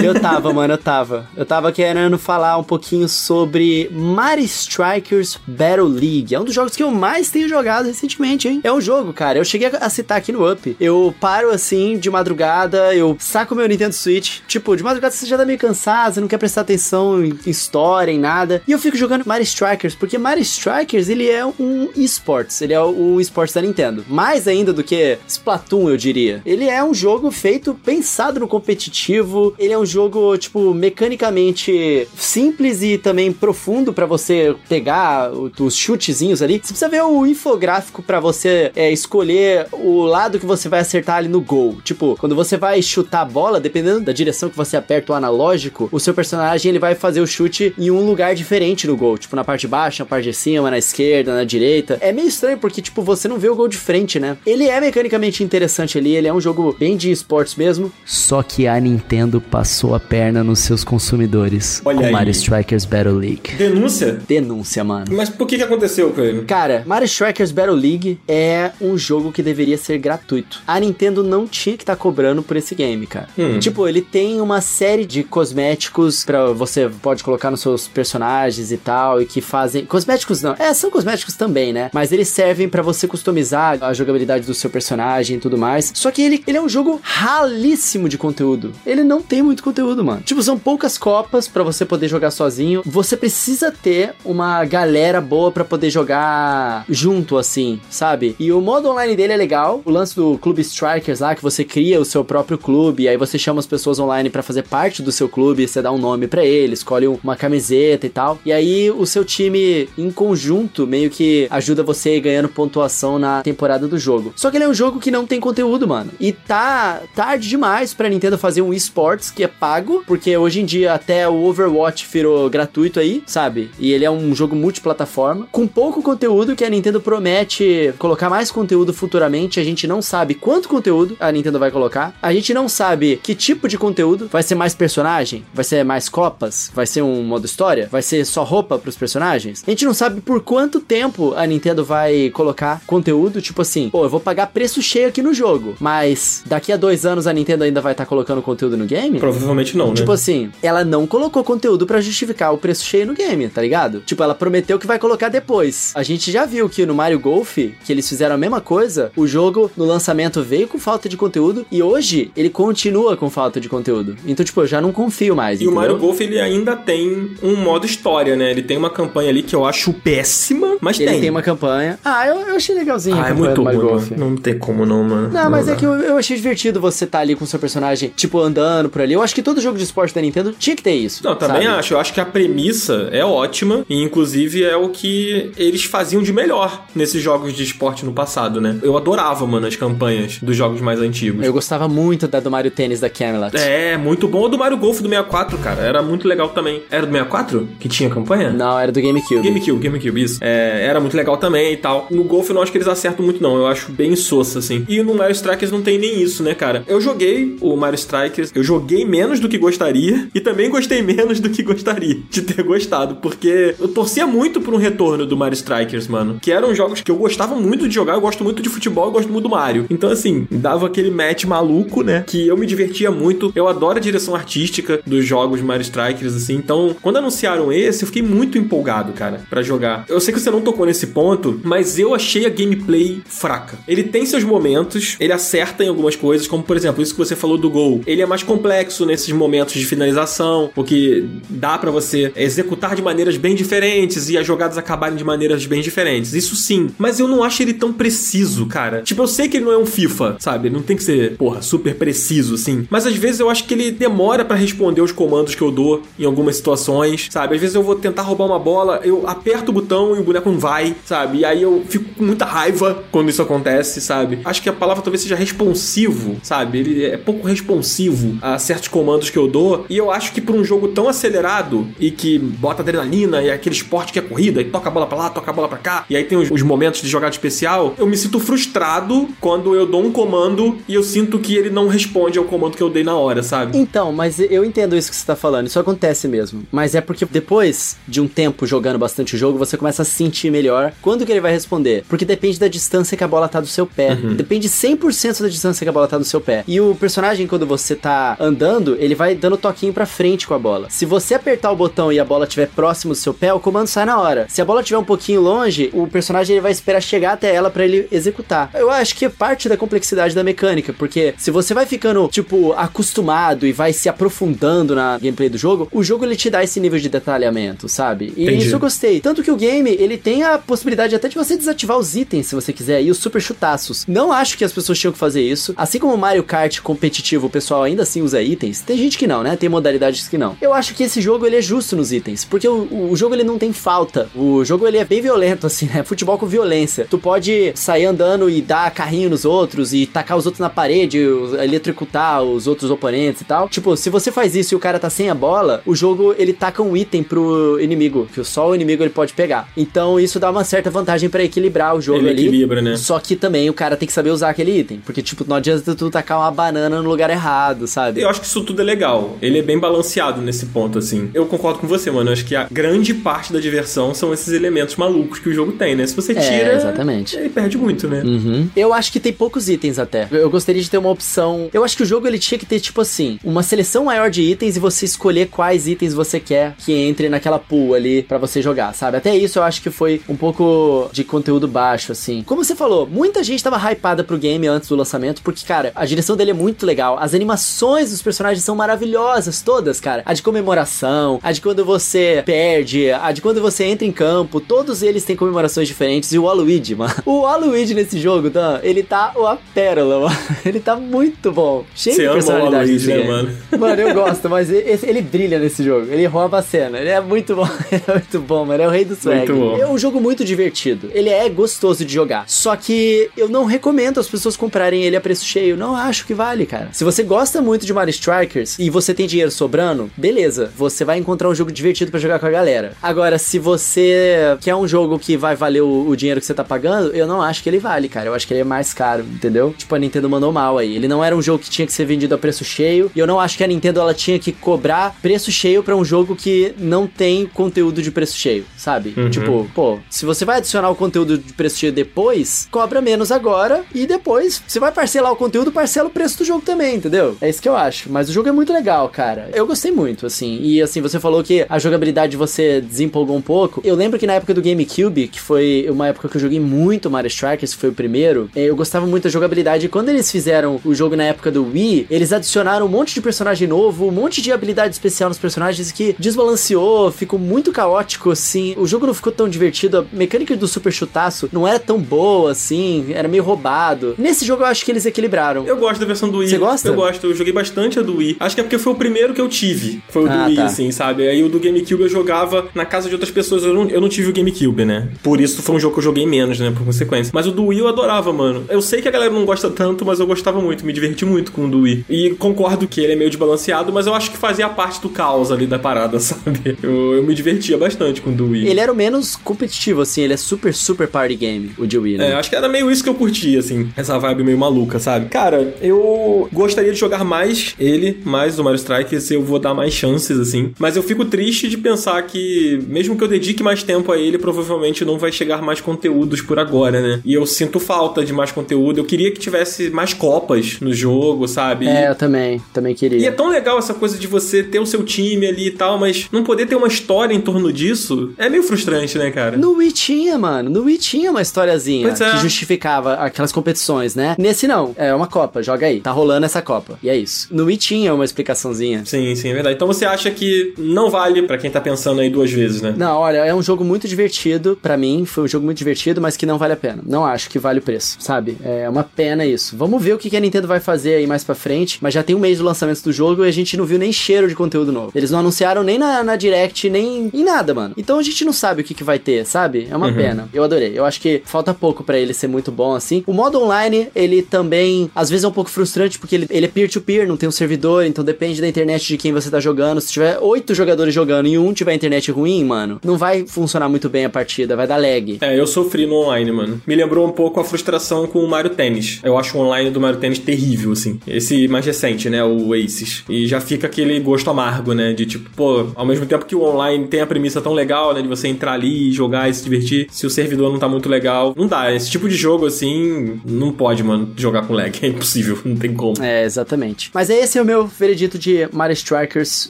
eu 0.02 0.18
tava, 0.20 0.52
mano, 0.52 0.74
eu 0.74 0.78
tava. 0.78 1.26
Eu 1.36 1.44
tava 1.44 1.72
querendo 1.72 2.18
falar 2.18 2.56
um 2.58 2.64
pouquinho 2.64 3.08
sobre 3.08 3.88
Mario 3.92 4.44
Strikers 4.44 5.38
Battle 5.46 5.88
League. 5.88 6.34
É 6.34 6.40
um 6.40 6.44
dos 6.44 6.54
jogos 6.54 6.76
que 6.76 6.82
eu 6.82 6.90
mais 6.90 7.30
tenho 7.30 7.48
jogado 7.48 7.86
recentemente, 7.86 8.48
hein? 8.48 8.60
É 8.62 8.72
um 8.72 8.80
jogo, 8.80 8.95
cara. 9.12 9.38
Eu 9.38 9.44
cheguei 9.44 9.68
a 9.68 9.88
citar 9.88 10.18
aqui 10.18 10.32
no 10.32 10.50
Up. 10.50 10.76
Eu 10.80 11.14
paro 11.20 11.50
assim 11.50 11.98
de 11.98 12.10
madrugada, 12.10 12.94
eu 12.94 13.16
saco 13.18 13.54
meu 13.54 13.66
Nintendo 13.66 13.94
Switch. 13.94 14.40
Tipo, 14.46 14.76
de 14.76 14.82
madrugada 14.82 15.14
você 15.14 15.26
já 15.26 15.36
tá 15.36 15.44
meio 15.44 15.58
cansado, 15.58 16.14
você 16.14 16.20
não 16.20 16.28
quer 16.28 16.38
prestar 16.38 16.62
atenção 16.62 17.24
em 17.24 17.38
história, 17.46 18.12
em 18.12 18.18
nada. 18.18 18.62
E 18.66 18.72
eu 18.72 18.78
fico 18.78 18.96
jogando 18.96 19.26
Mario 19.26 19.44
Strikers, 19.44 19.94
porque 19.94 20.18
Mario 20.18 20.42
Strikers 20.42 21.08
ele 21.08 21.28
é 21.28 21.44
um 21.44 21.88
esports. 21.96 22.60
Ele 22.60 22.72
é 22.72 22.80
o 22.80 23.20
esportes 23.20 23.54
da 23.54 23.62
Nintendo. 23.62 24.04
Mais 24.08 24.48
ainda 24.48 24.72
do 24.72 24.84
que 24.84 25.18
Splatoon, 25.26 25.90
eu 25.90 25.96
diria. 25.96 26.42
Ele 26.44 26.68
é 26.68 26.82
um 26.82 26.94
jogo 26.94 27.30
feito, 27.30 27.74
pensado 27.74 28.40
no 28.40 28.48
competitivo. 28.48 29.54
Ele 29.58 29.72
é 29.72 29.78
um 29.78 29.86
jogo, 29.86 30.36
tipo, 30.38 30.74
mecanicamente 30.74 32.08
simples 32.16 32.82
e 32.82 32.98
também 32.98 33.32
profundo 33.32 33.92
pra 33.92 34.06
você 34.06 34.54
pegar 34.68 35.30
os 35.32 35.76
chutezinhos 35.76 36.42
ali. 36.42 36.54
Você 36.54 36.68
precisa 36.68 36.88
ver 36.88 37.02
o 37.02 37.26
infográfico 37.26 38.02
pra 38.02 38.20
você 38.20 38.70
é, 38.74 38.85
escolher 38.92 39.66
o 39.72 40.02
lado 40.04 40.38
que 40.38 40.46
você 40.46 40.68
vai 40.68 40.80
acertar 40.80 41.16
ali 41.16 41.28
no 41.28 41.40
gol. 41.40 41.76
Tipo, 41.82 42.16
quando 42.18 42.34
você 42.34 42.56
vai 42.56 42.80
chutar 42.82 43.22
a 43.22 43.24
bola, 43.24 43.60
dependendo 43.60 44.00
da 44.00 44.12
direção 44.12 44.48
que 44.48 44.56
você 44.56 44.76
aperta 44.76 45.12
o 45.12 45.16
analógico, 45.16 45.88
o 45.92 46.00
seu 46.00 46.14
personagem 46.14 46.70
ele 46.70 46.78
vai 46.78 46.94
fazer 46.94 47.20
o 47.20 47.26
chute 47.26 47.74
em 47.78 47.90
um 47.90 48.04
lugar 48.04 48.34
diferente 48.34 48.86
no 48.86 48.96
gol. 48.96 49.18
Tipo, 49.18 49.36
na 49.36 49.44
parte 49.44 49.62
de 49.62 49.68
baixo, 49.68 50.02
na 50.02 50.06
parte 50.06 50.24
de 50.24 50.32
cima, 50.32 50.70
na 50.70 50.78
esquerda, 50.78 51.34
na 51.34 51.44
direita. 51.44 51.98
É 52.00 52.12
meio 52.12 52.28
estranho 52.28 52.58
porque, 52.58 52.82
tipo, 52.82 53.02
você 53.02 53.28
não 53.28 53.38
vê 53.38 53.48
o 53.48 53.56
gol 53.56 53.68
de 53.68 53.76
frente, 53.76 54.18
né? 54.18 54.36
Ele 54.46 54.68
é 54.68 54.80
mecanicamente 54.80 55.42
interessante 55.42 55.98
ali, 55.98 56.14
ele 56.14 56.28
é 56.28 56.32
um 56.32 56.40
jogo 56.40 56.76
bem 56.78 56.96
de 56.96 57.10
esportes 57.10 57.54
mesmo. 57.54 57.92
Só 58.04 58.42
que 58.42 58.66
a 58.66 58.78
Nintendo 58.78 59.40
passou 59.40 59.94
a 59.94 60.00
perna 60.00 60.42
nos 60.44 60.60
seus 60.60 60.84
consumidores 60.84 61.80
Olha 61.84 61.98
com 61.98 62.04
aí. 62.04 62.12
Mario 62.12 62.30
Strikers 62.30 62.84
Battle 62.84 63.14
League. 63.14 63.54
Denúncia? 63.56 64.18
Denúncia, 64.28 64.84
mano. 64.84 65.06
Mas 65.10 65.28
por 65.28 65.46
que 65.46 65.56
que 65.56 65.62
aconteceu, 65.62 66.10
Coelho? 66.10 66.44
Cara, 66.44 66.82
Mario 66.86 67.06
Strikers 67.06 67.52
Battle 67.52 67.76
League 67.76 68.18
é 68.28 68.70
um 68.80 68.96
jogo 68.96 69.32
que 69.32 69.42
deveria 69.42 69.78
ser 69.78 69.98
gratuito. 69.98 70.62
A 70.66 70.78
Nintendo 70.78 71.22
não 71.22 71.46
tinha 71.46 71.76
que 71.76 71.82
estar 71.82 71.96
cobrando 71.96 72.42
por 72.42 72.56
esse 72.56 72.74
game, 72.74 73.06
cara. 73.06 73.28
Hum. 73.38 73.58
Tipo, 73.58 73.86
ele 73.88 74.02
tem 74.02 74.40
uma 74.40 74.60
série 74.60 75.04
de 75.04 75.22
cosméticos 75.22 76.24
pra 76.24 76.46
você 76.52 76.88
pode 77.02 77.22
colocar 77.22 77.50
nos 77.50 77.60
seus 77.60 77.88
personagens 77.88 78.72
e 78.72 78.76
tal, 78.76 79.20
e 79.20 79.26
que 79.26 79.40
fazem 79.40 79.84
cosméticos 79.84 80.42
não. 80.42 80.54
É, 80.58 80.72
são 80.74 80.90
cosméticos 80.90 81.34
também, 81.34 81.72
né? 81.72 81.90
Mas 81.92 82.12
eles 82.12 82.28
servem 82.28 82.68
pra 82.68 82.82
você 82.82 83.06
customizar 83.06 83.78
a 83.82 83.92
jogabilidade 83.92 84.46
do 84.46 84.54
seu 84.54 84.70
personagem 84.70 85.36
e 85.36 85.40
tudo 85.40 85.58
mais. 85.58 85.92
Só 85.94 86.10
que 86.10 86.22
ele, 86.22 86.42
ele 86.46 86.58
é 86.58 86.62
um 86.62 86.68
jogo 86.68 87.00
ralíssimo 87.02 88.08
de 88.08 88.18
conteúdo. 88.18 88.72
Ele 88.84 89.02
não 89.02 89.22
tem 89.22 89.42
muito 89.42 89.62
conteúdo, 89.62 90.04
mano. 90.04 90.22
Tipo, 90.22 90.42
são 90.42 90.58
poucas 90.58 90.98
copas 90.98 91.48
pra 91.48 91.62
você 91.62 91.84
poder 91.84 92.08
jogar 92.08 92.30
sozinho. 92.30 92.82
Você 92.84 93.16
precisa 93.16 93.70
ter 93.70 94.14
uma 94.24 94.64
galera 94.64 95.20
boa 95.20 95.50
pra 95.50 95.64
poder 95.64 95.90
jogar 95.90 96.84
junto, 96.88 97.38
assim, 97.38 97.80
sabe? 97.90 98.36
E 98.38 98.52
o 98.56 98.60
modo 98.60 98.88
online 98.88 99.14
dele 99.14 99.32
é 99.32 99.36
legal. 99.36 99.82
O 99.84 99.90
lance 99.90 100.16
do 100.16 100.38
Clube 100.38 100.62
Strikers 100.62 101.20
lá, 101.20 101.34
que 101.34 101.42
você 101.42 101.64
cria 101.64 102.00
o 102.00 102.04
seu 102.04 102.24
próprio 102.24 102.56
clube, 102.56 103.08
aí 103.08 103.16
você 103.16 103.38
chama 103.38 103.60
as 103.60 103.66
pessoas 103.66 103.98
online 103.98 104.30
pra 104.30 104.42
fazer 104.42 104.62
parte 104.62 105.02
do 105.02 105.12
seu 105.12 105.28
clube, 105.28 105.66
você 105.66 105.82
dá 105.82 105.92
um 105.92 105.98
nome 105.98 106.26
pra 106.26 106.44
ele, 106.44 106.74
escolhe 106.74 107.06
uma 107.06 107.36
camiseta 107.36 108.06
e 108.06 108.10
tal. 108.10 108.38
E 108.44 108.52
aí 108.52 108.90
o 108.90 109.04
seu 109.06 109.24
time 109.24 109.88
em 109.96 110.10
conjunto 110.10 110.86
meio 110.86 111.10
que 111.10 111.46
ajuda 111.50 111.82
você 111.82 112.18
ganhando 112.20 112.48
pontuação 112.48 113.18
na 113.18 113.42
temporada 113.42 113.86
do 113.86 113.98
jogo. 113.98 114.32
Só 114.36 114.50
que 114.50 114.56
ele 114.56 114.64
é 114.64 114.68
um 114.68 114.74
jogo 114.74 114.98
que 114.98 115.10
não 115.10 115.26
tem 115.26 115.40
conteúdo, 115.40 115.86
mano. 115.86 116.10
E 116.18 116.32
tá 116.32 117.02
tarde 117.14 117.48
demais 117.48 117.92
pra 117.92 118.08
Nintendo 118.08 118.38
fazer 118.38 118.62
um 118.62 118.72
esportes 118.72 119.30
que 119.30 119.44
é 119.44 119.48
pago, 119.48 120.02
porque 120.06 120.36
hoje 120.36 120.60
em 120.60 120.64
dia 120.64 120.94
até 120.94 121.28
o 121.28 121.44
Overwatch 121.44 122.06
virou 122.10 122.48
gratuito 122.48 122.98
aí, 123.00 123.22
sabe? 123.26 123.70
E 123.78 123.92
ele 123.92 124.04
é 124.04 124.10
um 124.10 124.34
jogo 124.34 124.56
multiplataforma, 124.56 125.46
com 125.52 125.66
pouco 125.66 126.02
conteúdo 126.02 126.56
que 126.56 126.64
a 126.64 126.70
Nintendo 126.70 127.00
promete 127.00 127.92
colocar 127.98 128.30
mais 128.30 128.45
conteúdo 128.50 128.92
futuramente. 128.92 129.60
A 129.60 129.64
gente 129.64 129.86
não 129.86 130.00
sabe 130.02 130.34
quanto 130.34 130.68
conteúdo 130.68 131.16
a 131.20 131.30
Nintendo 131.30 131.58
vai 131.58 131.70
colocar. 131.70 132.14
A 132.20 132.32
gente 132.32 132.52
não 132.54 132.68
sabe 132.68 133.20
que 133.22 133.34
tipo 133.34 133.68
de 133.68 133.78
conteúdo. 133.78 134.28
Vai 134.30 134.42
ser 134.42 134.54
mais 134.54 134.74
personagem? 134.74 135.44
Vai 135.52 135.64
ser 135.64 135.84
mais 135.84 136.08
copas? 136.08 136.70
Vai 136.74 136.86
ser 136.86 137.02
um 137.02 137.22
modo 137.22 137.46
história? 137.46 137.88
Vai 137.90 138.02
ser 138.02 138.24
só 138.24 138.44
roupa 138.44 138.78
pros 138.78 138.96
personagens? 138.96 139.62
A 139.66 139.70
gente 139.70 139.84
não 139.84 139.94
sabe 139.94 140.20
por 140.20 140.40
quanto 140.42 140.80
tempo 140.80 141.34
a 141.34 141.46
Nintendo 141.46 141.84
vai 141.84 142.30
colocar 142.30 142.80
conteúdo. 142.86 143.40
Tipo 143.40 143.62
assim, 143.62 143.90
pô, 143.90 144.04
eu 144.04 144.08
vou 144.08 144.20
pagar 144.20 144.48
preço 144.48 144.82
cheio 144.82 145.08
aqui 145.08 145.22
no 145.22 145.34
jogo, 145.34 145.74
mas 145.80 146.42
daqui 146.46 146.72
a 146.72 146.76
dois 146.76 147.04
anos 147.06 147.26
a 147.26 147.32
Nintendo 147.32 147.64
ainda 147.64 147.80
vai 147.80 147.92
estar 147.92 148.06
colocando 148.06 148.42
conteúdo 148.42 148.76
no 148.76 148.86
game? 148.86 149.18
Provavelmente 149.18 149.76
não, 149.76 149.88
né? 149.88 149.94
Tipo 149.94 150.12
assim, 150.12 150.50
ela 150.62 150.84
não 150.84 151.06
colocou 151.06 151.42
conteúdo 151.44 151.86
pra 151.86 152.00
justificar 152.00 152.52
o 152.52 152.58
preço 152.58 152.84
cheio 152.84 153.06
no 153.06 153.14
game, 153.14 153.48
tá 153.48 153.62
ligado? 153.62 154.00
Tipo, 154.00 154.22
ela 154.22 154.34
prometeu 154.34 154.78
que 154.78 154.86
vai 154.86 154.98
colocar 154.98 155.28
depois. 155.28 155.92
A 155.94 156.02
gente 156.02 156.30
já 156.30 156.44
viu 156.44 156.68
que 156.68 156.86
no 156.86 156.94
Mario 156.94 157.18
Golf, 157.18 157.56
que 157.56 157.92
eles 157.92 158.08
fizeram 158.08 158.35
a 158.36 158.38
mesma 158.38 158.60
coisa, 158.60 159.10
o 159.16 159.26
jogo 159.26 159.70
no 159.76 159.84
lançamento 159.84 160.42
veio 160.42 160.68
com 160.68 160.78
falta 160.78 161.08
de 161.08 161.16
conteúdo 161.16 161.66
e 161.70 161.82
hoje 161.82 162.30
ele 162.36 162.50
continua 162.50 163.16
com 163.16 163.28
falta 163.30 163.60
de 163.60 163.68
conteúdo. 163.68 164.16
Então, 164.26 164.44
tipo, 164.44 164.60
eu 164.60 164.66
já 164.66 164.80
não 164.80 164.92
confio 164.92 165.34
mais. 165.34 165.60
E 165.60 165.64
entendeu? 165.64 165.72
o 165.72 165.74
Mario 165.74 165.98
Golf, 165.98 166.20
ele 166.20 166.40
ainda 166.40 166.76
tem 166.76 167.30
um 167.42 167.56
modo 167.56 167.86
história, 167.86 168.36
né? 168.36 168.50
Ele 168.50 168.62
tem 168.62 168.76
uma 168.76 168.90
campanha 168.90 169.30
ali 169.30 169.42
que 169.42 169.54
eu 169.54 169.64
acho 169.64 169.92
péssima, 169.92 170.76
mas 170.80 170.98
Ele 171.00 171.10
tem. 171.10 171.20
tem 171.22 171.30
uma 171.30 171.42
campanha. 171.42 171.98
Ah, 172.04 172.26
eu, 172.26 172.36
eu 172.36 172.56
achei 172.56 172.74
legalzinho 172.74 173.16
Ah, 173.20 173.28
é 173.28 173.32
muito 173.32 173.62
Mario 173.62 173.80
ruim, 173.80 173.88
Golf. 173.90 174.10
Não 174.12 174.36
tem 174.36 174.58
como 174.58 174.84
não, 174.86 175.02
mano. 175.04 175.28
Não, 175.32 175.50
mas 175.50 175.68
é 175.68 175.74
que 175.74 175.84
eu, 175.84 175.94
eu 175.94 176.16
achei 176.16 176.36
divertido 176.36 176.80
você 176.80 177.04
estar 177.04 177.20
ali 177.20 177.34
com 177.34 177.44
o 177.44 177.46
seu 177.46 177.58
personagem, 177.58 178.12
tipo, 178.14 178.38
andando 178.38 178.88
por 178.88 179.00
ali. 179.00 179.14
Eu 179.14 179.22
acho 179.22 179.34
que 179.34 179.42
todo 179.42 179.60
jogo 179.60 179.76
de 179.78 179.84
esporte 179.84 180.14
da 180.14 180.20
Nintendo 180.20 180.54
tinha 180.58 180.76
que 180.76 180.82
ter 180.82 180.94
isso. 180.94 181.24
Não, 181.24 181.34
também 181.34 181.62
sabe? 181.64 181.78
acho. 181.78 181.94
Eu 181.94 182.00
acho 182.00 182.12
que 182.12 182.20
a 182.20 182.26
premissa 182.26 183.08
é 183.12 183.24
ótima 183.24 183.84
e, 183.88 184.02
inclusive, 184.02 184.62
é 184.62 184.76
o 184.76 184.90
que 184.90 185.50
eles 185.56 185.84
faziam 185.84 186.22
de 186.22 186.32
melhor 186.32 186.84
nesses 186.94 187.22
jogos 187.22 187.52
de 187.52 187.62
esporte 187.62 188.04
no 188.04 188.12
passado, 188.12 188.25
né? 188.60 188.78
Eu 188.82 188.96
adorava, 188.96 189.46
mano, 189.46 189.66
as 189.66 189.76
campanhas 189.76 190.38
dos 190.40 190.56
jogos 190.56 190.80
mais 190.80 191.00
antigos. 191.00 191.44
Eu 191.44 191.52
gostava 191.52 191.88
muito 191.88 192.26
da 192.28 192.40
do 192.40 192.50
Mario 192.50 192.70
Tênis 192.70 193.00
da 193.00 193.08
Camelot. 193.08 193.56
É, 193.56 193.96
muito 193.96 194.28
bom. 194.28 194.42
O 194.42 194.48
do 194.48 194.58
Mario 194.58 194.76
Golf 194.76 195.00
do 195.00 195.08
64, 195.08 195.58
cara. 195.58 195.82
Era 195.82 196.02
muito 196.02 196.28
legal 196.28 196.48
também. 196.50 196.82
Era 196.90 197.06
do 197.06 197.12
64 197.12 197.68
que 197.78 197.88
tinha 197.88 198.10
campanha? 198.10 198.50
Não, 198.50 198.78
era 198.78 198.92
do 198.92 199.00
GameCube. 199.00 199.42
GameCube, 199.42 199.78
GameCube, 199.80 200.22
isso. 200.22 200.38
É, 200.42 200.86
era 200.86 201.00
muito 201.00 201.16
legal 201.16 201.36
também 201.36 201.72
e 201.72 201.76
tal. 201.76 202.06
No 202.10 202.24
Golf 202.24 202.48
eu 202.48 202.54
não 202.54 202.62
acho 202.62 202.70
que 202.70 202.78
eles 202.78 202.88
acertam 202.88 203.24
muito, 203.24 203.42
não. 203.42 203.56
Eu 203.56 203.66
acho 203.66 203.92
bem 203.92 204.12
insosso, 204.12 204.58
assim. 204.58 204.84
E 204.88 205.02
no 205.02 205.14
Mario 205.14 205.32
Strikers 205.34 205.70
não 205.70 205.82
tem 205.82 205.98
nem 205.98 206.20
isso, 206.22 206.42
né, 206.42 206.54
cara? 206.54 206.84
Eu 206.86 207.00
joguei 207.00 207.56
o 207.60 207.76
Mario 207.76 207.96
Strikers, 207.96 208.52
eu 208.54 208.62
joguei 208.62 209.04
menos 209.04 209.40
do 209.40 209.48
que 209.48 209.58
gostaria 209.58 210.28
e 210.34 210.40
também 210.40 210.70
gostei 210.70 211.02
menos 211.02 211.40
do 211.40 211.50
que 211.50 211.62
gostaria 211.62 212.18
de 212.30 212.42
ter 212.42 212.62
gostado, 212.62 213.16
porque 213.16 213.74
eu 213.78 213.88
torcia 213.88 214.26
muito 214.26 214.60
por 214.60 214.74
um 214.74 214.76
retorno 214.76 215.26
do 215.26 215.36
Mario 215.36 215.54
Strikers, 215.54 216.08
mano. 216.08 216.38
Que 216.40 216.52
eram 216.52 216.74
jogos 216.74 217.00
que 217.00 217.10
eu 217.10 217.16
gostava 217.16 217.54
muito 217.54 217.88
de 217.88 217.94
jogar, 217.94 218.15
eu 218.16 218.20
gosto 218.20 218.42
muito 218.42 218.62
de 218.62 218.68
futebol, 218.68 219.06
eu 219.06 219.12
gosto 219.12 219.30
muito 219.30 219.44
do 219.44 219.50
Mario. 219.50 219.86
Então, 219.90 220.10
assim, 220.10 220.46
dava 220.50 220.86
aquele 220.86 221.10
match 221.10 221.44
maluco, 221.44 222.02
né? 222.02 222.24
Que 222.26 222.46
eu 222.48 222.56
me 222.56 222.66
divertia 222.66 223.10
muito. 223.10 223.52
Eu 223.54 223.68
adoro 223.68 223.98
a 223.98 224.00
direção 224.00 224.34
artística 224.34 225.00
dos 225.06 225.24
jogos 225.24 225.60
Mario 225.60 225.82
Strikers, 225.82 226.34
assim. 226.34 226.54
Então, 226.54 226.96
quando 227.00 227.16
anunciaram 227.16 227.72
esse, 227.72 228.02
eu 228.02 228.06
fiquei 228.06 228.22
muito 228.22 228.58
empolgado, 228.58 229.12
cara, 229.12 229.42
pra 229.48 229.62
jogar. 229.62 230.04
Eu 230.08 230.20
sei 230.20 230.32
que 230.32 230.40
você 230.40 230.50
não 230.50 230.60
tocou 230.60 230.86
nesse 230.86 231.08
ponto, 231.08 231.60
mas 231.62 231.98
eu 231.98 232.14
achei 232.14 232.46
a 232.46 232.48
gameplay 232.48 233.20
fraca. 233.26 233.78
Ele 233.86 234.02
tem 234.02 234.26
seus 234.26 234.44
momentos, 234.44 235.16
ele 235.20 235.32
acerta 235.32 235.84
em 235.84 235.88
algumas 235.88 236.16
coisas, 236.16 236.46
como 236.46 236.62
por 236.62 236.76
exemplo, 236.76 237.02
isso 237.02 237.12
que 237.12 237.18
você 237.18 237.36
falou 237.36 237.58
do 237.58 237.70
gol. 237.70 238.00
Ele 238.06 238.22
é 238.22 238.26
mais 238.26 238.42
complexo 238.42 239.04
nesses 239.06 239.30
momentos 239.32 239.74
de 239.74 239.84
finalização, 239.84 240.70
porque 240.74 241.24
dá 241.48 241.78
pra 241.78 241.90
você 241.90 242.32
executar 242.34 242.96
de 242.96 243.02
maneiras 243.02 243.36
bem 243.36 243.54
diferentes 243.54 244.28
e 244.28 244.38
as 244.38 244.46
jogadas 244.46 244.78
acabarem 244.78 245.16
de 245.16 245.24
maneiras 245.24 245.66
bem 245.66 245.80
diferentes. 245.80 246.32
Isso 246.32 246.56
sim, 246.56 246.88
mas 246.98 247.20
eu 247.20 247.28
não 247.28 247.42
acho 247.42 247.62
ele 247.62 247.74
tão 247.74 247.92
preciso, 248.06 248.66
cara. 248.66 249.02
Tipo, 249.02 249.22
eu 249.22 249.26
sei 249.26 249.48
que 249.48 249.56
ele 249.56 249.64
não 249.64 249.72
é 249.72 249.78
um 249.78 249.84
FIFA, 249.84 250.36
sabe? 250.38 250.70
Não 250.70 250.80
tem 250.80 250.96
que 250.96 251.02
ser, 251.02 251.36
porra, 251.36 251.60
super 251.60 251.92
preciso 251.96 252.54
assim, 252.54 252.86
mas 252.88 253.04
às 253.04 253.16
vezes 253.16 253.40
eu 253.40 253.50
acho 253.50 253.64
que 253.64 253.74
ele 253.74 253.90
demora 253.90 254.44
pra 254.44 254.56
responder 254.56 255.00
os 255.00 255.10
comandos 255.10 255.56
que 255.56 255.62
eu 255.62 255.72
dou 255.72 256.02
em 256.16 256.24
algumas 256.24 256.54
situações, 256.54 257.26
sabe? 257.28 257.56
Às 257.56 257.60
vezes 257.60 257.74
eu 257.74 257.82
vou 257.82 257.96
tentar 257.96 258.22
roubar 258.22 258.46
uma 258.46 258.60
bola, 258.60 259.00
eu 259.02 259.28
aperto 259.28 259.72
o 259.72 259.74
botão 259.74 260.16
e 260.16 260.20
o 260.20 260.22
boneco 260.22 260.48
não 260.48 260.58
vai, 260.58 260.94
sabe? 261.04 261.38
E 261.38 261.44
aí 261.44 261.62
eu 261.62 261.84
fico 261.88 262.14
com 262.14 262.24
muita 262.24 262.44
raiva 262.44 263.02
quando 263.10 263.28
isso 263.28 263.42
acontece, 263.42 264.00
sabe? 264.00 264.38
Acho 264.44 264.62
que 264.62 264.68
a 264.68 264.72
palavra 264.72 265.02
talvez 265.02 265.22
seja 265.22 265.34
responsivo, 265.34 266.36
sabe? 266.44 266.78
Ele 266.78 267.04
é 267.06 267.16
pouco 267.16 267.48
responsivo 267.48 268.38
a 268.40 268.56
certos 268.56 268.86
comandos 268.86 269.30
que 269.30 269.38
eu 269.38 269.48
dou. 269.48 269.84
E 269.90 269.96
eu 269.96 270.12
acho 270.12 270.32
que 270.32 270.40
por 270.40 270.54
um 270.54 270.62
jogo 270.62 270.88
tão 270.88 271.08
acelerado 271.08 271.88
e 271.98 272.12
que 272.12 272.38
bota 272.38 272.82
adrenalina 272.82 273.42
e 273.42 273.50
aquele 273.50 273.74
esporte 273.74 274.12
que 274.12 274.20
é 274.20 274.22
corrida, 274.22 274.60
e 274.60 274.64
toca 274.66 274.88
a 274.88 274.92
bola 274.92 275.08
pra 275.08 275.18
lá, 275.18 275.30
toca 275.30 275.50
a 275.50 275.54
bola 275.54 275.68
pra 275.68 275.78
cá, 275.78 276.04
e 276.08 276.16
aí 276.16 276.22
tem 276.22 276.38
os 276.38 276.62
momentos 276.62 277.02
de 277.02 277.08
jogada 277.08 277.32
especial, 277.32 277.95
eu 277.98 278.06
me 278.06 278.16
sinto 278.16 278.38
frustrado 278.38 279.28
quando 279.40 279.74
eu 279.74 279.86
dou 279.86 280.04
um 280.04 280.12
comando 280.12 280.78
e 280.88 280.94
eu 280.94 281.02
sinto 281.02 281.38
que 281.38 281.56
ele 281.56 281.70
não 281.70 281.88
responde 281.88 282.38
ao 282.38 282.44
comando 282.44 282.76
que 282.76 282.82
eu 282.82 282.90
dei 282.90 283.04
na 283.04 283.16
hora, 283.16 283.42
sabe? 283.42 283.76
Então, 283.76 284.12
mas 284.12 284.38
eu 284.38 284.64
entendo 284.64 284.96
isso 284.96 285.10
que 285.10 285.16
você 285.16 285.26
tá 285.26 285.36
falando, 285.36 285.66
isso 285.66 285.78
acontece 285.78 286.28
mesmo. 286.28 286.64
Mas 286.70 286.94
é 286.94 287.00
porque 287.00 287.24
depois 287.24 287.96
de 288.06 288.20
um 288.20 288.28
tempo 288.28 288.66
jogando 288.66 288.98
bastante 288.98 289.34
o 289.34 289.38
jogo, 289.38 289.58
você 289.58 289.76
começa 289.76 290.02
a 290.02 290.04
sentir 290.04 290.50
melhor 290.50 290.92
quando 291.00 291.24
que 291.24 291.32
ele 291.32 291.40
vai 291.40 291.52
responder. 291.52 292.04
Porque 292.08 292.24
depende 292.24 292.58
da 292.58 292.68
distância 292.68 293.16
que 293.16 293.24
a 293.24 293.28
bola 293.28 293.48
tá 293.48 293.60
do 293.60 293.66
seu 293.66 293.86
pé. 293.86 294.14
Depende 294.14 294.68
100% 294.68 295.42
da 295.42 295.48
distância 295.48 295.84
que 295.84 295.88
a 295.88 295.92
bola 295.92 296.08
tá 296.08 296.18
do 296.18 296.24
seu 296.24 296.40
pé. 296.40 296.64
E 296.66 296.80
o 296.80 296.94
personagem, 296.94 297.46
quando 297.46 297.66
você 297.66 297.94
tá 297.94 298.36
andando, 298.38 298.96
ele 298.98 299.14
vai 299.14 299.34
dando 299.34 299.56
toquinho 299.56 299.92
pra 299.92 300.06
frente 300.06 300.46
com 300.46 300.54
a 300.54 300.58
bola. 300.58 300.88
Se 300.90 301.04
você 301.04 301.34
apertar 301.34 301.70
o 301.70 301.76
botão 301.76 302.12
e 302.12 302.20
a 302.20 302.24
bola 302.24 302.44
estiver 302.44 302.68
próximo 302.68 303.12
do 303.12 303.18
seu 303.18 303.32
pé, 303.32 303.52
o 303.52 303.60
comando 303.60 303.86
sai 303.86 304.04
na 304.04 304.20
hora. 304.20 304.46
Se 304.48 304.60
a 304.60 304.64
bola 304.64 304.80
estiver 304.80 304.98
um 304.98 305.04
pouquinho 305.04 305.40
longe, 305.40 305.90
o 305.92 306.06
personagem 306.06 306.54
ele 306.54 306.60
vai 306.60 306.72
esperar 306.72 307.00
chegar 307.00 307.32
até 307.32 307.54
ela 307.54 307.70
pra 307.70 307.85
ele 307.86 308.08
executar. 308.10 308.70
Eu 308.74 308.90
acho 308.90 309.14
que 309.14 309.24
é 309.24 309.28
parte 309.28 309.68
da 309.68 309.76
complexidade 309.76 310.34
da 310.34 310.44
mecânica, 310.44 310.92
porque 310.92 311.34
se 311.38 311.50
você 311.50 311.72
vai 311.72 311.86
ficando, 311.86 312.28
tipo, 312.28 312.72
acostumado 312.72 313.66
e 313.66 313.72
vai 313.72 313.92
se 313.92 314.08
aprofundando 314.08 314.94
na 314.94 315.18
gameplay 315.18 315.48
do 315.48 315.58
jogo, 315.58 315.88
o 315.92 316.02
jogo 316.02 316.24
ele 316.24 316.36
te 316.36 316.50
dá 316.50 316.62
esse 316.62 316.80
nível 316.80 316.98
de 316.98 317.08
detalhamento, 317.08 317.88
sabe? 317.88 318.32
E 318.36 318.44
Entendi. 318.44 318.66
isso 318.66 318.74
eu 318.74 318.80
gostei. 318.80 319.20
Tanto 319.20 319.42
que 319.42 319.50
o 319.50 319.56
game, 319.56 319.90
ele 319.90 320.16
tem 320.16 320.42
a 320.42 320.58
possibilidade 320.58 321.14
até 321.14 321.28
de 321.28 321.36
você 321.36 321.56
desativar 321.56 321.96
os 321.98 322.16
itens, 322.16 322.46
se 322.46 322.54
você 322.54 322.72
quiser, 322.72 323.02
e 323.02 323.10
os 323.10 323.18
super 323.18 323.40
chutaços. 323.40 324.04
Não 324.06 324.32
acho 324.32 324.56
que 324.56 324.64
as 324.64 324.72
pessoas 324.72 324.98
tinham 324.98 325.12
que 325.12 325.18
fazer 325.18 325.42
isso. 325.42 325.74
Assim 325.76 325.98
como 325.98 326.14
o 326.14 326.18
Mario 326.18 326.42
Kart 326.42 326.80
competitivo, 326.80 327.46
o 327.46 327.50
pessoal 327.50 327.82
ainda 327.82 328.02
assim 328.02 328.22
usa 328.22 328.42
itens. 328.42 328.80
Tem 328.80 328.96
gente 328.96 329.18
que 329.18 329.26
não, 329.26 329.42
né? 329.42 329.56
Tem 329.56 329.68
modalidades 329.68 330.28
que 330.28 330.38
não. 330.38 330.56
Eu 330.60 330.72
acho 330.72 330.94
que 330.94 331.04
esse 331.04 331.20
jogo, 331.20 331.46
ele 331.46 331.56
é 331.56 331.62
justo 331.62 331.96
nos 331.96 332.12
itens, 332.12 332.44
porque 332.44 332.68
o, 332.68 333.10
o 333.10 333.16
jogo, 333.16 333.34
ele 333.34 333.44
não 333.44 333.58
tem 333.58 333.72
falta. 333.72 334.28
O 334.34 334.64
jogo, 334.64 334.86
ele 334.86 334.98
é 334.98 335.04
bem 335.04 335.20
violento, 335.20 335.66
assim, 335.66 335.86
né? 335.86 336.02
Futebol 336.02 336.38
com 336.38 336.46
violência. 336.46 337.06
Tu 337.08 337.18
pode 337.18 337.72
sair 337.76 338.04
andando 338.06 338.48
e 338.50 338.60
dar 338.62 338.90
carrinho 338.90 339.30
nos 339.30 339.44
outros 339.44 339.92
e 339.92 340.06
tacar 340.06 340.36
os 340.36 340.46
outros 340.46 340.60
na 340.60 340.70
parede, 340.70 341.18
eletrocutar 341.62 342.42
os 342.42 342.66
outros 342.66 342.90
oponentes 342.90 343.42
e 343.42 343.44
tal. 343.44 343.68
Tipo, 343.68 343.96
se 343.96 344.10
você 344.10 344.30
faz 344.32 344.54
isso 344.54 344.74
e 344.74 344.76
o 344.76 344.78
cara 344.78 344.98
tá 344.98 345.10
sem 345.10 345.28
a 345.30 345.34
bola, 345.34 345.82
o 345.86 345.94
jogo, 345.94 346.34
ele 346.38 346.52
taca 346.52 346.82
um 346.82 346.96
item 346.96 347.22
pro 347.22 347.78
inimigo, 347.80 348.26
que 348.32 348.42
só 348.44 348.70
o 348.70 348.74
inimigo 348.74 349.02
ele 349.02 349.10
pode 349.10 349.32
pegar. 349.32 349.68
Então, 349.76 350.18
isso 350.18 350.38
dá 350.38 350.50
uma 350.50 350.64
certa 350.64 350.90
vantagem 350.90 351.28
pra 351.28 351.42
equilibrar 351.42 351.94
o 351.96 352.00
jogo 352.00 352.18
Ele 352.20 352.30
ali. 352.30 352.42
equilibra, 352.46 352.80
né? 352.82 352.96
Só 352.96 353.18
que 353.18 353.36
também 353.36 353.68
o 353.68 353.74
cara 353.74 353.96
tem 353.96 354.06
que 354.06 354.12
saber 354.12 354.30
usar 354.30 354.50
aquele 354.50 354.78
item. 354.78 355.00
Porque, 355.04 355.22
tipo, 355.22 355.44
não 355.46 355.56
adianta 355.56 355.94
tu 355.94 356.10
tacar 356.10 356.38
uma 356.38 356.50
banana 356.50 357.00
no 357.02 357.08
lugar 357.08 357.30
errado, 357.30 357.86
sabe? 357.86 358.20
Eu 358.20 358.28
acho 358.28 358.40
que 358.40 358.46
isso 358.46 358.62
tudo 358.62 358.80
é 358.80 358.84
legal. 358.84 359.36
Ele 359.42 359.58
é 359.58 359.62
bem 359.62 359.78
balanceado 359.78 360.40
nesse 360.40 360.66
ponto, 360.66 360.98
assim. 360.98 361.30
Eu 361.34 361.46
concordo 361.46 361.78
com 361.78 361.86
você, 361.86 362.10
mano. 362.10 362.30
Eu 362.30 362.32
acho 362.32 362.44
que 362.44 362.54
a 362.56 362.66
grande 362.70 363.14
parte 363.14 363.52
da 363.52 363.60
diversão 363.60 364.14
são 364.14 364.32
esses 364.32 364.52
elementos 364.52 364.96
malucos 364.96 365.38
que 365.38 365.48
o 365.48 365.52
jogo 365.52 365.72
tem, 365.72 365.94
né? 365.94 366.06
Se 366.06 366.14
você 366.14 366.32
É, 366.32 366.34
tira. 366.36 366.74
exatamente. 366.74 367.36
Perde 367.56 367.78
muito, 367.78 368.06
né? 368.06 368.22
Uhum. 368.22 368.68
Eu 368.76 368.92
acho 368.92 369.10
que 369.10 369.18
tem 369.18 369.32
poucos 369.32 369.70
itens 369.70 369.98
até. 369.98 370.28
Eu 370.30 370.50
gostaria 370.50 370.82
de 370.82 370.90
ter 370.90 370.98
uma 370.98 371.08
opção. 371.08 371.70
Eu 371.72 371.82
acho 371.82 371.96
que 371.96 372.02
o 372.02 372.06
jogo 372.06 372.26
ele 372.26 372.38
tinha 372.38 372.58
que 372.58 372.66
ter, 372.66 372.78
tipo 372.80 373.00
assim, 373.00 373.38
uma 373.42 373.62
seleção 373.62 374.04
maior 374.04 374.28
de 374.28 374.42
itens 374.42 374.76
e 374.76 374.78
você 374.78 375.06
escolher 375.06 375.48
quais 375.48 375.88
itens 375.88 376.12
você 376.12 376.38
quer 376.38 376.74
que 376.76 376.92
entre 376.92 377.30
naquela 377.30 377.58
pool 377.58 377.94
ali 377.94 378.22
pra 378.22 378.36
você 378.36 378.60
jogar, 378.60 378.94
sabe? 378.94 379.16
Até 379.16 379.34
isso 379.34 379.58
eu 379.58 379.62
acho 379.62 379.80
que 379.80 379.88
foi 379.88 380.20
um 380.28 380.36
pouco 380.36 381.08
de 381.10 381.24
conteúdo 381.24 381.66
baixo, 381.66 382.12
assim. 382.12 382.42
Como 382.44 382.62
você 382.62 382.76
falou, 382.76 383.06
muita 383.06 383.42
gente 383.42 383.64
tava 383.64 383.78
hypada 383.90 384.22
pro 384.22 384.36
game 384.36 384.66
antes 384.66 384.90
do 384.90 384.96
lançamento, 384.96 385.40
porque, 385.40 385.64
cara, 385.64 385.92
a 385.94 386.04
direção 386.04 386.36
dele 386.36 386.50
é 386.50 386.54
muito 386.54 386.84
legal. 386.84 387.16
As 387.18 387.32
animações 387.32 388.10
dos 388.10 388.20
personagens 388.20 388.62
são 388.62 388.76
maravilhosas, 388.76 389.62
todas, 389.62 389.98
cara. 389.98 390.22
A 390.26 390.34
de 390.34 390.42
comemoração, 390.42 391.40
a 391.42 391.52
de 391.52 391.62
quando 391.62 391.86
você 391.86 392.42
perde, 392.44 393.10
a 393.12 393.32
de 393.32 393.40
quando 393.40 393.62
você 393.62 393.84
entra 393.84 394.06
em 394.06 394.12
campo, 394.12 394.60
todos 394.60 395.02
eles 395.02 395.24
têm 395.24 395.34
comemorações 395.34 395.88
diferentes. 395.88 396.32
E 396.32 396.38
o 396.38 396.42
Waluigi, 396.42 396.94
mano. 396.94 397.14
O 397.24 397.45
Waluigi 397.46 397.94
nesse 397.94 398.18
jogo, 398.18 398.50
Dan, 398.50 398.80
ele 398.82 399.02
tá 399.02 399.32
uma 399.36 399.58
pérola, 399.74 400.20
mano. 400.28 400.36
Ele 400.64 400.80
tá 400.80 400.96
muito 400.96 401.50
bom. 401.52 401.84
Cheio 401.94 402.16
Você 402.16 402.22
de 402.22 402.26
ama 402.28 402.32
o 402.32 402.34
personalidade. 402.36 402.92
Nesse 402.92 403.06
né, 403.08 403.24
mano? 403.24 403.56
Mano, 403.78 404.02
eu 404.02 404.14
gosto, 404.14 404.48
mas 404.50 404.70
esse- 404.70 405.06
ele 405.06 405.22
brilha 405.22 405.58
nesse 405.58 405.82
jogo. 405.82 406.06
Ele 406.10 406.26
rouba 406.26 406.58
a 406.58 406.62
cena. 406.62 406.98
Ele 406.98 407.08
é 407.08 407.20
muito 407.20 407.54
bom. 407.56 407.66
Ele 407.90 408.02
é 408.06 408.12
muito 408.12 408.40
bom, 408.40 408.64
mano. 408.64 408.82
É 408.82 408.86
o 408.86 408.90
rei 408.90 409.04
do 409.04 409.14
swag. 409.14 409.38
Muito 409.38 409.54
bom. 409.54 409.76
É 409.78 409.86
um 409.86 409.96
jogo 409.98 410.20
muito 410.20 410.44
divertido. 410.44 411.10
Ele 411.14 411.28
é 411.30 411.48
gostoso 411.48 412.04
de 412.04 412.12
jogar. 412.12 412.44
Só 412.48 412.74
que 412.76 413.30
eu 413.36 413.48
não 413.48 413.64
recomendo 413.64 414.18
as 414.18 414.28
pessoas 414.28 414.56
comprarem 414.56 415.04
ele 415.04 415.16
a 415.16 415.20
preço 415.20 415.44
cheio. 415.44 415.76
Não 415.76 415.94
acho 415.94 416.26
que 416.26 416.34
vale, 416.34 416.66
cara. 416.66 416.88
Se 416.92 417.04
você 417.04 417.22
gosta 417.22 417.60
muito 417.62 417.86
de 417.86 417.92
Mario 417.92 418.10
Strikers 418.10 418.78
e 418.78 418.90
você 418.90 419.14
tem 419.14 419.26
dinheiro 419.26 419.50
sobrando, 419.50 420.10
beleza. 420.16 420.70
Você 420.76 421.04
vai 421.04 421.18
encontrar 421.18 421.48
um 421.48 421.54
jogo 421.54 421.70
divertido 421.70 422.10
pra 422.10 422.18
jogar 422.20 422.38
com 422.38 422.46
a 422.46 422.50
galera. 422.50 422.92
Agora, 423.02 423.38
se 423.38 423.58
você 423.58 424.56
quer 424.60 424.74
um 424.74 424.86
jogo 424.88 425.18
que 425.18 425.36
vai 425.36 425.54
valer 425.54 425.82
o, 425.82 426.08
o 426.08 426.16
dinheiro 426.16 426.40
que 426.40 426.46
você 426.46 426.54
tá 426.54 426.64
pagando, 426.64 427.12
eu 427.14 427.26
não 427.26 427.35
acho 427.42 427.62
que 427.62 427.68
ele 427.68 427.78
vale, 427.78 428.08
cara. 428.08 428.28
Eu 428.28 428.34
acho 428.34 428.46
que 428.46 428.52
ele 428.52 428.60
é 428.60 428.64
mais 428.64 428.92
caro, 428.92 429.22
entendeu? 429.22 429.74
Tipo, 429.76 429.94
a 429.94 429.98
Nintendo 429.98 430.28
mandou 430.28 430.52
mal 430.52 430.78
aí. 430.78 430.94
Ele 430.96 431.08
não 431.08 431.22
era 431.22 431.36
um 431.36 431.42
jogo 431.42 431.62
que 431.62 431.70
tinha 431.70 431.86
que 431.86 431.92
ser 431.92 432.04
vendido 432.04 432.34
a 432.34 432.38
preço 432.38 432.64
cheio. 432.64 433.10
E 433.14 433.18
eu 433.18 433.26
não 433.26 433.40
acho 433.40 433.56
que 433.56 433.64
a 433.64 433.66
Nintendo 433.66 434.00
ela 434.00 434.14
tinha 434.14 434.38
que 434.38 434.52
cobrar 434.52 435.16
preço 435.20 435.50
cheio 435.50 435.82
pra 435.82 435.96
um 435.96 436.04
jogo 436.04 436.36
que 436.36 436.74
não 436.78 437.06
tem 437.06 437.46
conteúdo 437.46 438.02
de 438.02 438.10
preço 438.10 438.36
cheio, 438.36 438.64
sabe? 438.76 439.14
Uhum. 439.16 439.30
Tipo, 439.30 439.70
pô, 439.74 439.98
se 440.10 440.24
você 440.24 440.44
vai 440.44 440.58
adicionar 440.58 440.90
o 440.90 440.94
conteúdo 440.94 441.38
de 441.38 441.52
preço 441.52 441.78
cheio 441.78 441.92
depois, 441.92 442.68
cobra 442.70 443.00
menos 443.00 443.30
agora 443.30 443.84
e 443.94 444.06
depois 444.06 444.62
você 444.66 444.80
vai 444.80 444.92
parcelar 444.92 445.32
o 445.32 445.36
conteúdo, 445.36 445.72
parcela 445.72 446.08
o 446.08 446.12
preço 446.12 446.38
do 446.38 446.44
jogo 446.44 446.62
também, 446.62 446.96
entendeu? 446.96 447.36
É 447.40 447.48
isso 447.48 447.62
que 447.62 447.68
eu 447.68 447.76
acho. 447.76 448.10
Mas 448.10 448.28
o 448.28 448.32
jogo 448.32 448.48
é 448.48 448.52
muito 448.52 448.72
legal, 448.72 449.08
cara. 449.08 449.50
Eu 449.52 449.66
gostei 449.66 449.92
muito, 449.92 450.26
assim. 450.26 450.58
E 450.62 450.82
assim, 450.82 451.00
você 451.00 451.18
falou 451.18 451.42
que 451.42 451.66
a 451.68 451.78
jogabilidade 451.78 452.36
você 452.36 452.80
desempolgou 452.80 453.36
um 453.36 453.42
pouco. 453.42 453.80
Eu 453.84 453.94
lembro 453.94 454.18
que 454.18 454.26
na 454.26 454.34
época 454.34 454.54
do 454.54 454.62
GameCube, 454.62 455.28
que 455.28 455.40
foi 455.40 455.86
uma 455.90 456.08
época 456.08 456.28
que 456.28 456.36
eu 456.36 456.40
joguei 456.40 456.60
muito 456.60 457.10
Mario 457.10 457.25
Mario 457.26 457.28
Strikers, 457.28 457.74
que 457.74 457.80
foi 457.80 457.90
o 457.90 457.92
primeiro, 457.92 458.48
é, 458.54 458.64
eu 458.64 458.76
gostava 458.76 459.06
muito 459.06 459.24
da 459.24 459.30
jogabilidade. 459.30 459.86
E 459.86 459.88
quando 459.88 460.08
eles 460.08 460.30
fizeram 460.30 460.80
o 460.84 460.94
jogo 460.94 461.16
na 461.16 461.24
época 461.24 461.50
do 461.50 461.64
Wii, 461.72 462.06
eles 462.10 462.32
adicionaram 462.32 462.86
um 462.86 462.88
monte 462.88 463.14
de 463.14 463.20
personagem 463.20 463.66
novo, 463.68 464.06
um 464.06 464.10
monte 464.12 464.40
de 464.40 464.52
habilidade 464.52 464.94
especial 464.94 465.28
nos 465.28 465.38
personagens 465.38 465.90
que 465.92 466.14
desbalanceou, 466.18 467.10
ficou 467.10 467.38
muito 467.38 467.72
caótico, 467.72 468.30
assim. 468.30 468.74
O 468.76 468.86
jogo 468.86 469.06
não 469.06 469.14
ficou 469.14 469.32
tão 469.32 469.48
divertido, 469.48 469.98
a 469.98 470.04
mecânica 470.16 470.56
do 470.56 470.68
super 470.68 470.92
chutaço 470.92 471.48
não 471.52 471.66
era 471.66 471.78
tão 471.78 471.98
boa, 471.98 472.52
assim, 472.52 473.06
era 473.12 473.28
meio 473.28 473.42
roubado. 473.42 474.14
Nesse 474.18 474.44
jogo 474.44 474.62
eu 474.62 474.66
acho 474.66 474.84
que 474.84 474.90
eles 474.90 475.04
equilibraram. 475.06 475.66
Eu 475.66 475.76
gosto 475.76 476.00
da 476.00 476.06
versão 476.06 476.28
do 476.30 476.38
Wii. 476.38 476.48
Você 476.48 476.58
gosta? 476.58 476.88
Eu 476.88 476.94
gosto, 476.94 477.26
eu 477.26 477.34
joguei 477.34 477.52
bastante 477.52 477.98
a 477.98 478.02
do 478.02 478.16
Wii. 478.16 478.36
Acho 478.38 478.54
que 478.54 478.60
é 478.60 478.64
porque 478.64 478.78
foi 478.78 478.92
o 478.92 478.96
primeiro 478.96 479.34
que 479.34 479.40
eu 479.40 479.48
tive. 479.48 480.00
Foi 480.08 480.22
o 480.24 480.28
do 480.28 480.32
Ah, 480.32 480.46
Wii, 480.46 480.56
tá. 480.56 480.64
assim, 480.66 480.90
sabe? 480.92 481.26
Aí 481.26 481.42
o 481.42 481.48
do 481.48 481.58
GameCube 481.58 482.02
eu 482.02 482.08
jogava 482.08 482.68
na 482.74 482.84
casa 482.84 483.08
de 483.08 483.14
outras 483.14 483.30
pessoas. 483.30 483.64
Eu 483.64 483.74
não, 483.74 483.88
eu 483.88 484.00
não 484.00 484.08
tive 484.08 484.30
o 484.30 484.32
GameCube, 484.32 484.84
né? 484.84 485.08
Por 485.22 485.40
isso 485.40 485.62
foi 485.62 485.74
um 485.76 485.80
jogo 485.80 485.94
que 485.94 485.98
eu 486.00 486.04
joguei 486.04 486.26
menos, 486.26 486.60
né? 486.60 486.70
Por 486.70 486.84
consequência. 486.84 487.15
Mas 487.32 487.46
o 487.46 487.50
do 487.50 487.66
Wii 487.66 487.80
eu 487.80 487.88
adorava, 487.88 488.32
mano. 488.32 488.64
Eu 488.68 488.80
sei 488.82 489.00
que 489.02 489.08
a 489.08 489.10
galera 489.10 489.32
não 489.32 489.44
gosta 489.44 489.70
tanto, 489.70 490.04
mas 490.04 490.20
eu 490.20 490.26
gostava 490.26 490.60
muito. 490.60 490.84
Me 490.84 490.92
diverti 490.92 491.24
muito 491.24 491.52
com 491.52 491.66
o 491.66 491.70
do 491.70 491.80
Wii. 491.80 492.04
E 492.08 492.30
concordo 492.30 492.86
que 492.86 493.00
ele 493.00 493.12
é 493.12 493.16
meio 493.16 493.30
desbalanceado, 493.30 493.92
mas 493.92 494.06
eu 494.06 494.14
acho 494.14 494.30
que 494.30 494.36
fazia 494.36 494.68
parte 494.68 495.00
do 495.00 495.08
caos 495.08 495.50
ali 495.50 495.66
da 495.66 495.78
parada, 495.78 496.18
sabe? 496.20 496.76
Eu, 496.82 497.14
eu 497.14 497.22
me 497.22 497.34
divertia 497.34 497.76
bastante 497.78 498.20
com 498.20 498.30
o 498.30 498.34
do 498.34 498.50
Wii. 498.50 498.68
Ele 498.68 498.80
era 498.80 498.92
o 498.92 498.96
menos 498.96 499.36
competitivo, 499.36 500.00
assim, 500.00 500.22
ele 500.22 500.34
é 500.34 500.36
super, 500.36 500.74
super 500.74 501.08
party 501.08 501.36
game, 501.36 501.70
o 501.78 501.86
de 501.86 501.98
Wii, 501.98 502.18
né? 502.18 502.30
É, 502.30 502.34
acho 502.34 502.50
que 502.50 502.56
era 502.56 502.68
meio 502.68 502.90
isso 502.90 503.02
que 503.02 503.08
eu 503.08 503.14
curtia, 503.14 503.58
assim. 503.58 503.88
Essa 503.96 504.18
vibe 504.18 504.44
meio 504.44 504.58
maluca, 504.58 504.98
sabe? 504.98 505.28
Cara, 505.28 505.74
eu 505.80 506.48
gostaria 506.52 506.92
de 506.92 506.98
jogar 506.98 507.24
mais 507.24 507.74
ele, 507.78 508.20
mais 508.24 508.58
o 508.58 508.64
Mario 508.64 508.76
Strikers, 508.76 509.30
eu 509.30 509.42
vou 509.42 509.58
dar 509.58 509.74
mais 509.74 509.92
chances, 509.92 510.38
assim. 510.38 510.72
Mas 510.78 510.96
eu 510.96 511.02
fico 511.02 511.24
triste 511.24 511.68
de 511.68 511.76
pensar 511.76 512.20
que, 512.22 512.82
mesmo 512.88 513.16
que 513.16 513.24
eu 513.24 513.28
dedique 513.28 513.62
mais 513.62 513.82
tempo 513.82 514.12
a 514.12 514.18
ele, 514.18 514.38
provavelmente 514.38 515.04
não 515.04 515.18
vai 515.18 515.32
chegar 515.32 515.62
mais 515.62 515.80
conteúdos 515.80 516.40
por 516.40 516.58
agora, 516.58 517.00
né? 517.00 517.05
E 517.24 517.34
eu 517.34 517.46
sinto 517.46 517.78
falta 517.78 518.24
de 518.24 518.32
mais 518.32 518.52
conteúdo. 518.52 518.98
Eu 518.98 519.04
queria 519.04 519.30
que 519.30 519.38
tivesse 519.38 519.90
mais 519.90 520.12
copas 520.12 520.78
no 520.80 520.92
jogo, 520.92 521.46
sabe? 521.48 521.86
É, 521.86 522.10
eu 522.10 522.14
também, 522.14 522.60
também 522.72 522.94
queria. 522.94 523.18
E 523.18 523.26
é 523.26 523.30
tão 523.30 523.48
legal 523.48 523.78
essa 523.78 523.94
coisa 523.94 524.18
de 524.18 524.26
você 524.26 524.62
ter 524.62 524.78
o 524.78 524.86
seu 524.86 525.02
time 525.02 525.46
ali 525.46 525.68
e 525.68 525.70
tal, 525.70 525.98
mas 525.98 526.28
não 526.32 526.44
poder 526.44 526.66
ter 526.66 526.76
uma 526.76 526.88
história 526.88 527.34
em 527.34 527.40
torno 527.40 527.72
disso 527.72 528.32
é 528.38 528.48
meio 528.48 528.62
frustrante, 528.62 529.18
né, 529.18 529.30
cara? 529.30 529.56
No 529.56 529.72
Wii 529.72 529.92
tinha, 529.92 530.38
mano. 530.38 530.70
No 530.70 530.84
Wii 530.84 530.98
tinha 530.98 531.30
uma 531.30 531.42
historiazinha 531.42 532.08
é. 532.08 532.12
que 532.12 532.38
justificava 532.38 533.14
aquelas 533.14 533.52
competições, 533.52 534.14
né? 534.14 534.34
Nesse 534.38 534.66
não. 534.66 534.94
É 534.96 535.14
uma 535.14 535.26
Copa, 535.26 535.62
joga 535.62 535.86
aí. 535.86 536.00
Tá 536.00 536.10
rolando 536.10 536.46
essa 536.46 536.62
Copa. 536.62 536.98
E 537.02 537.08
é 537.08 537.16
isso. 537.16 537.48
No 537.50 537.64
Wii 537.64 537.76
tinha 537.76 538.14
uma 538.14 538.24
explicaçãozinha. 538.24 539.04
Sim, 539.04 539.34
sim, 539.34 539.50
é 539.50 539.54
verdade. 539.54 539.76
Então 539.76 539.86
você 539.86 540.04
acha 540.04 540.30
que 540.30 540.74
não 540.78 541.10
vale 541.10 541.42
pra 541.42 541.58
quem 541.58 541.70
tá 541.70 541.80
pensando 541.80 542.20
aí 542.20 542.30
duas 542.30 542.50
vezes, 542.50 542.80
né? 542.80 542.94
Não, 542.96 543.18
olha, 543.18 543.38
é 543.38 543.54
um 543.54 543.62
jogo 543.62 543.84
muito 543.84 544.08
divertido. 544.08 544.78
Pra 544.80 544.96
mim, 544.96 545.24
foi 545.24 545.44
um 545.44 545.48
jogo 545.48 545.64
muito 545.64 545.78
divertido, 545.78 546.20
mas 546.20 546.36
que 546.36 546.46
não 546.46 546.58
vale 546.58 546.72
a 546.72 546.76
pena. 546.76 546.95
Não 547.04 547.24
acho 547.24 547.50
que 547.50 547.58
vale 547.58 547.78
o 547.78 547.82
preço, 547.82 548.16
sabe? 548.20 548.56
É 548.62 548.88
uma 548.88 549.04
pena 549.04 549.44
isso. 549.44 549.76
Vamos 549.76 550.02
ver 550.02 550.14
o 550.14 550.18
que 550.18 550.36
a 550.36 550.40
Nintendo 550.40 550.68
vai 550.68 550.80
fazer 550.80 551.14
aí 551.14 551.26
mais 551.26 551.44
pra 551.44 551.54
frente. 551.54 551.98
Mas 552.00 552.14
já 552.14 552.22
tem 552.22 552.34
um 552.36 552.38
mês 552.38 552.58
do 552.58 552.64
lançamento 552.64 553.02
do 553.02 553.12
jogo 553.12 553.44
e 553.44 553.48
a 553.48 553.52
gente 553.52 553.76
não 553.76 553.84
viu 553.84 553.98
nem 553.98 554.12
cheiro 554.12 554.48
de 554.48 554.54
conteúdo 554.54 554.92
novo. 554.92 555.12
Eles 555.14 555.30
não 555.30 555.40
anunciaram 555.40 555.82
nem 555.82 555.98
na, 555.98 556.22
na 556.22 556.36
Direct, 556.36 556.88
nem 556.90 557.30
em 557.32 557.44
nada, 557.44 557.74
mano. 557.74 557.94
Então 557.96 558.18
a 558.18 558.22
gente 558.22 558.44
não 558.44 558.52
sabe 558.52 558.82
o 558.82 558.84
que, 558.84 558.94
que 558.94 559.04
vai 559.04 559.18
ter, 559.18 559.44
sabe? 559.46 559.88
É 559.90 559.96
uma 559.96 560.12
pena. 560.12 560.48
Eu 560.52 560.64
adorei. 560.64 560.92
Eu 560.94 561.04
acho 561.04 561.20
que 561.20 561.42
falta 561.44 561.72
pouco 561.74 562.04
pra 562.04 562.18
ele 562.18 562.34
ser 562.34 562.46
muito 562.48 562.70
bom 562.70 562.94
assim. 562.94 563.22
O 563.26 563.32
modo 563.32 563.60
online, 563.60 564.08
ele 564.14 564.42
também, 564.42 565.10
às 565.14 565.30
vezes 565.30 565.44
é 565.44 565.48
um 565.48 565.52
pouco 565.52 565.70
frustrante 565.70 566.18
porque 566.18 566.34
ele, 566.34 566.46
ele 566.50 566.66
é 566.66 566.68
peer-to-peer, 566.68 567.26
não 567.26 567.36
tem 567.36 567.48
um 567.48 567.52
servidor, 567.52 568.04
então 568.04 568.24
depende 568.24 568.60
da 568.60 568.68
internet 568.68 569.06
de 569.06 569.16
quem 569.16 569.32
você 569.32 569.50
tá 569.50 569.60
jogando. 569.60 570.00
Se 570.00 570.12
tiver 570.12 570.38
oito 570.40 570.74
jogadores 570.74 571.14
jogando 571.14 571.46
e 571.48 571.58
um 571.58 571.72
tiver 571.72 571.94
internet 571.94 572.30
ruim, 572.30 572.64
mano, 572.64 573.00
não 573.04 573.16
vai 573.16 573.46
funcionar 573.46 573.88
muito 573.88 574.08
bem 574.08 574.24
a 574.24 574.30
partida, 574.30 574.76
vai 574.76 574.86
dar 574.86 574.96
lag. 574.96 575.38
É, 575.40 575.58
eu 575.58 575.66
sofri 575.66 576.06
no 576.06 576.14
online, 576.14 576.52
mano. 576.52 576.80
Me 576.86 576.94
lembrou 576.94 577.26
um 577.26 577.32
pouco 577.32 577.58
a 577.58 577.64
frustração 577.64 578.26
com 578.26 578.40
o 578.40 578.48
Mario 578.48 578.70
Tennis. 578.70 579.20
Eu 579.22 579.36
acho 579.36 579.56
o 579.56 579.60
online 579.60 579.90
do 579.90 580.00
Mario 580.00 580.20
Tennis 580.20 580.38
terrível, 580.38 580.92
assim. 580.92 581.18
Esse 581.26 581.66
mais 581.68 581.84
recente, 581.84 582.30
né? 582.30 582.44
O 582.44 582.72
Aces. 582.72 583.24
E 583.28 583.46
já 583.46 583.60
fica 583.60 583.86
aquele 583.86 584.18
gosto 584.20 584.48
amargo, 584.50 584.92
né? 584.92 585.12
De 585.12 585.26
tipo, 585.26 585.50
pô, 585.50 585.86
ao 585.94 586.06
mesmo 586.06 586.26
tempo 586.26 586.44
que 586.44 586.54
o 586.54 586.62
online 586.62 587.06
tem 587.08 587.20
a 587.20 587.26
premissa 587.26 587.60
tão 587.60 587.72
legal, 587.72 588.14
né? 588.14 588.22
De 588.22 588.28
você 588.28 588.48
entrar 588.48 588.72
ali, 588.72 589.10
jogar 589.10 589.48
e 589.48 589.54
se 589.54 589.64
divertir. 589.64 590.06
Se 590.10 590.26
o 590.26 590.30
servidor 590.30 590.70
não 590.70 590.78
tá 590.78 590.88
muito 590.88 591.08
legal, 591.08 591.54
não 591.56 591.66
dá. 591.66 591.92
Esse 591.92 592.10
tipo 592.10 592.28
de 592.28 592.36
jogo, 592.36 592.66
assim, 592.66 593.40
não 593.44 593.72
pode, 593.72 594.02
mano, 594.02 594.32
jogar 594.36 594.66
com 594.66 594.74
lag. 594.74 594.96
É 595.06 595.08
impossível, 595.08 595.58
não 595.64 595.76
tem 595.76 595.94
como. 595.94 596.14
É, 596.22 596.44
exatamente. 596.44 597.10
Mas 597.14 597.30
esse 597.30 597.58
é 597.58 597.62
o 597.62 597.64
meu 597.64 597.86
veredito 597.86 598.38
de 598.38 598.68
Mario 598.72 598.94
Strikers 598.94 599.68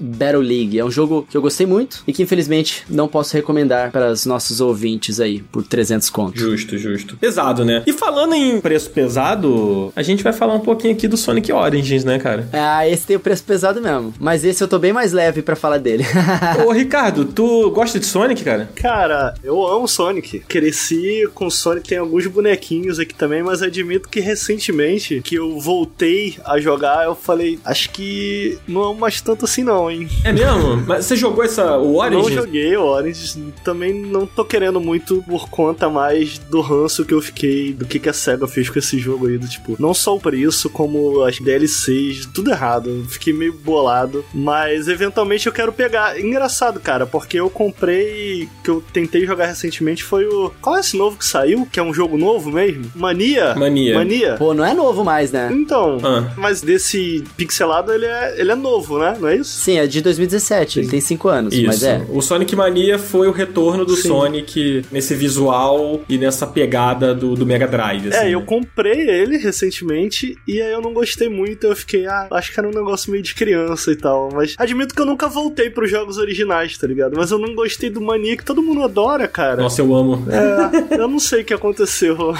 Battle 0.00 0.42
League. 0.42 0.78
É 0.78 0.84
um 0.84 0.90
jogo 0.90 1.26
que 1.28 1.36
eu 1.36 1.42
gostei 1.42 1.66
muito 1.66 2.04
e 2.06 2.12
que 2.12 2.22
infelizmente 2.22 2.84
não 2.88 3.08
posso 3.08 3.34
recomendar 3.34 3.90
para 3.90 4.12
os 4.12 4.24
nossos 4.26 4.60
ouvintes 4.60 5.18
aí 5.18 5.42
por 5.50 5.64
300 5.64 6.08
contos. 6.10 6.40
Justo, 6.40 6.78
justo. 6.78 6.93
Pesado, 7.02 7.64
né? 7.64 7.82
E 7.86 7.92
falando 7.92 8.34
em 8.34 8.60
preço 8.60 8.90
pesado, 8.90 9.92
a 9.96 10.02
gente 10.02 10.22
vai 10.22 10.32
falar 10.32 10.54
um 10.54 10.60
pouquinho 10.60 10.94
aqui 10.94 11.08
do 11.08 11.16
Sonic 11.16 11.52
Origins, 11.52 12.04
né, 12.04 12.18
cara? 12.18 12.48
Ah, 12.52 12.86
esse 12.88 13.06
tem 13.06 13.16
o 13.16 13.20
preço 13.20 13.42
pesado 13.44 13.80
mesmo. 13.80 14.14
Mas 14.18 14.44
esse 14.44 14.62
eu 14.62 14.68
tô 14.68 14.78
bem 14.78 14.92
mais 14.92 15.12
leve 15.12 15.42
pra 15.42 15.56
falar 15.56 15.78
dele. 15.78 16.04
Ô, 16.66 16.70
Ricardo, 16.72 17.24
tu 17.24 17.70
gosta 17.70 17.98
de 17.98 18.06
Sonic, 18.06 18.44
cara? 18.44 18.68
Cara, 18.74 19.34
eu 19.42 19.66
amo 19.66 19.88
Sonic. 19.88 20.40
Cresci 20.40 21.28
com 21.34 21.48
Sonic, 21.50 21.88
tem 21.88 21.98
alguns 21.98 22.26
bonequinhos 22.26 22.98
aqui 22.98 23.14
também, 23.14 23.42
mas 23.42 23.62
admito 23.62 24.08
que 24.08 24.20
recentemente 24.20 25.20
que 25.22 25.34
eu 25.36 25.58
voltei 25.58 26.36
a 26.44 26.58
jogar, 26.60 27.04
eu 27.04 27.14
falei, 27.14 27.58
acho 27.64 27.90
que 27.90 28.58
não 28.66 28.82
amo 28.82 29.00
mais 29.00 29.20
tanto 29.20 29.44
assim 29.44 29.62
não, 29.64 29.90
hein? 29.90 30.08
É 30.24 30.32
mesmo? 30.32 30.76
Mas 30.86 31.06
você 31.06 31.16
jogou 31.16 31.44
essa, 31.44 31.76
o 31.78 31.92
Não 31.92 32.20
Origins? 32.20 32.34
joguei 32.34 32.76
o 32.76 32.82
Orange, 32.82 33.42
também 33.64 33.92
não 33.94 34.26
tô 34.26 34.44
querendo 34.44 34.80
muito 34.80 35.22
por 35.26 35.48
conta 35.48 35.88
mais 35.88 36.38
do 36.38 36.60
ranço 36.84 37.04
que 37.04 37.14
eu 37.14 37.20
fiquei, 37.20 37.72
do 37.72 37.84
que, 37.86 37.98
que 37.98 38.08
a 38.08 38.12
SEGA 38.12 38.46
fez 38.46 38.68
com 38.70 38.78
esse 38.78 38.98
jogo 38.98 39.26
aí, 39.26 39.38
do 39.38 39.48
tipo, 39.48 39.76
não 39.78 39.92
só 39.94 40.14
o 40.16 40.20
preço, 40.20 40.68
como 40.70 41.22
as 41.22 41.38
DLCs, 41.38 42.26
tudo 42.32 42.50
errado. 42.50 42.90
Eu 42.90 43.04
Fiquei 43.06 43.32
meio 43.32 43.52
bolado, 43.52 44.24
mas 44.34 44.88
eventualmente 44.88 45.46
eu 45.46 45.52
quero 45.52 45.72
pegar. 45.72 46.18
Engraçado, 46.20 46.78
cara, 46.80 47.06
porque 47.06 47.38
eu 47.38 47.48
comprei, 47.50 48.48
que 48.62 48.70
eu 48.70 48.82
tentei 48.92 49.24
jogar 49.26 49.46
recentemente, 49.46 50.02
foi 50.04 50.26
o. 50.26 50.50
Qual 50.60 50.76
é 50.76 50.80
esse 50.80 50.96
novo 50.96 51.16
que 51.16 51.24
saiu? 51.26 51.66
Que 51.70 51.78
é 51.80 51.82
um 51.82 51.92
jogo 51.94 52.16
novo 52.16 52.50
mesmo? 52.50 52.90
Mania? 52.94 53.54
Mania. 53.54 53.94
Mania? 53.94 54.34
Pô, 54.38 54.52
não 54.54 54.64
é 54.64 54.74
novo 54.74 55.04
mais, 55.04 55.30
né? 55.32 55.50
Então, 55.52 55.98
Ah. 56.02 56.32
mas 56.36 56.60
desse 56.60 57.24
pixelado 57.36 57.92
ele 57.92 58.06
é, 58.06 58.40
ele 58.40 58.50
é 58.52 58.54
novo, 58.54 58.98
né? 58.98 59.16
Não 59.20 59.28
é 59.28 59.36
isso? 59.36 59.58
Sim, 59.60 59.78
é 59.78 59.86
de 59.86 60.00
2017, 60.00 60.80
ele 60.80 60.88
tem 60.88 61.00
5 61.00 61.28
anos, 61.28 61.54
mas 61.62 61.76
Isso. 61.76 61.86
é. 61.86 62.04
O 62.10 62.20
Sonic 62.20 62.54
Mania 62.56 62.98
foi 62.98 63.28
o 63.28 63.32
retorno 63.32 63.84
do 63.84 63.96
Sim. 63.96 64.08
Sonic 64.08 64.84
nesse 64.90 65.14
visual 65.14 66.00
e 66.08 66.18
nessa 66.18 66.46
pegada 66.46 66.73
do, 67.18 67.34
do 67.34 67.46
Mega 67.46 67.66
Drive. 67.66 68.08
assim, 68.08 68.26
É, 68.26 68.34
eu 68.34 68.40
né? 68.40 68.46
comprei 68.46 69.08
ele 69.08 69.36
recentemente 69.36 70.36
e 70.46 70.60
aí 70.60 70.72
eu 70.72 70.80
não 70.80 70.92
gostei 70.92 71.28
muito. 71.28 71.66
Eu 71.66 71.76
fiquei, 71.76 72.06
ah, 72.06 72.26
acho 72.32 72.52
que 72.52 72.58
era 72.60 72.68
um 72.68 72.72
negócio 72.72 73.10
meio 73.10 73.22
de 73.22 73.34
criança 73.34 73.90
e 73.92 73.96
tal. 73.96 74.28
Mas 74.32 74.54
admito 74.58 74.94
que 74.94 75.00
eu 75.00 75.06
nunca 75.06 75.28
voltei 75.28 75.70
pros 75.70 75.90
jogos 75.90 76.18
originais, 76.18 76.76
tá 76.76 76.86
ligado? 76.86 77.14
Mas 77.16 77.30
eu 77.30 77.38
não 77.38 77.54
gostei 77.54 77.90
do 77.90 78.00
Mania, 78.00 78.36
que 78.36 78.44
todo 78.44 78.62
mundo 78.62 78.82
adora, 78.82 79.26
cara. 79.28 79.62
Nossa, 79.62 79.80
eu 79.80 79.94
amo. 79.94 80.26
É, 80.30 80.96
eu 80.98 81.08
não 81.08 81.18
sei 81.18 81.42
o 81.42 81.44
que 81.44 81.54
aconteceu. 81.54 82.16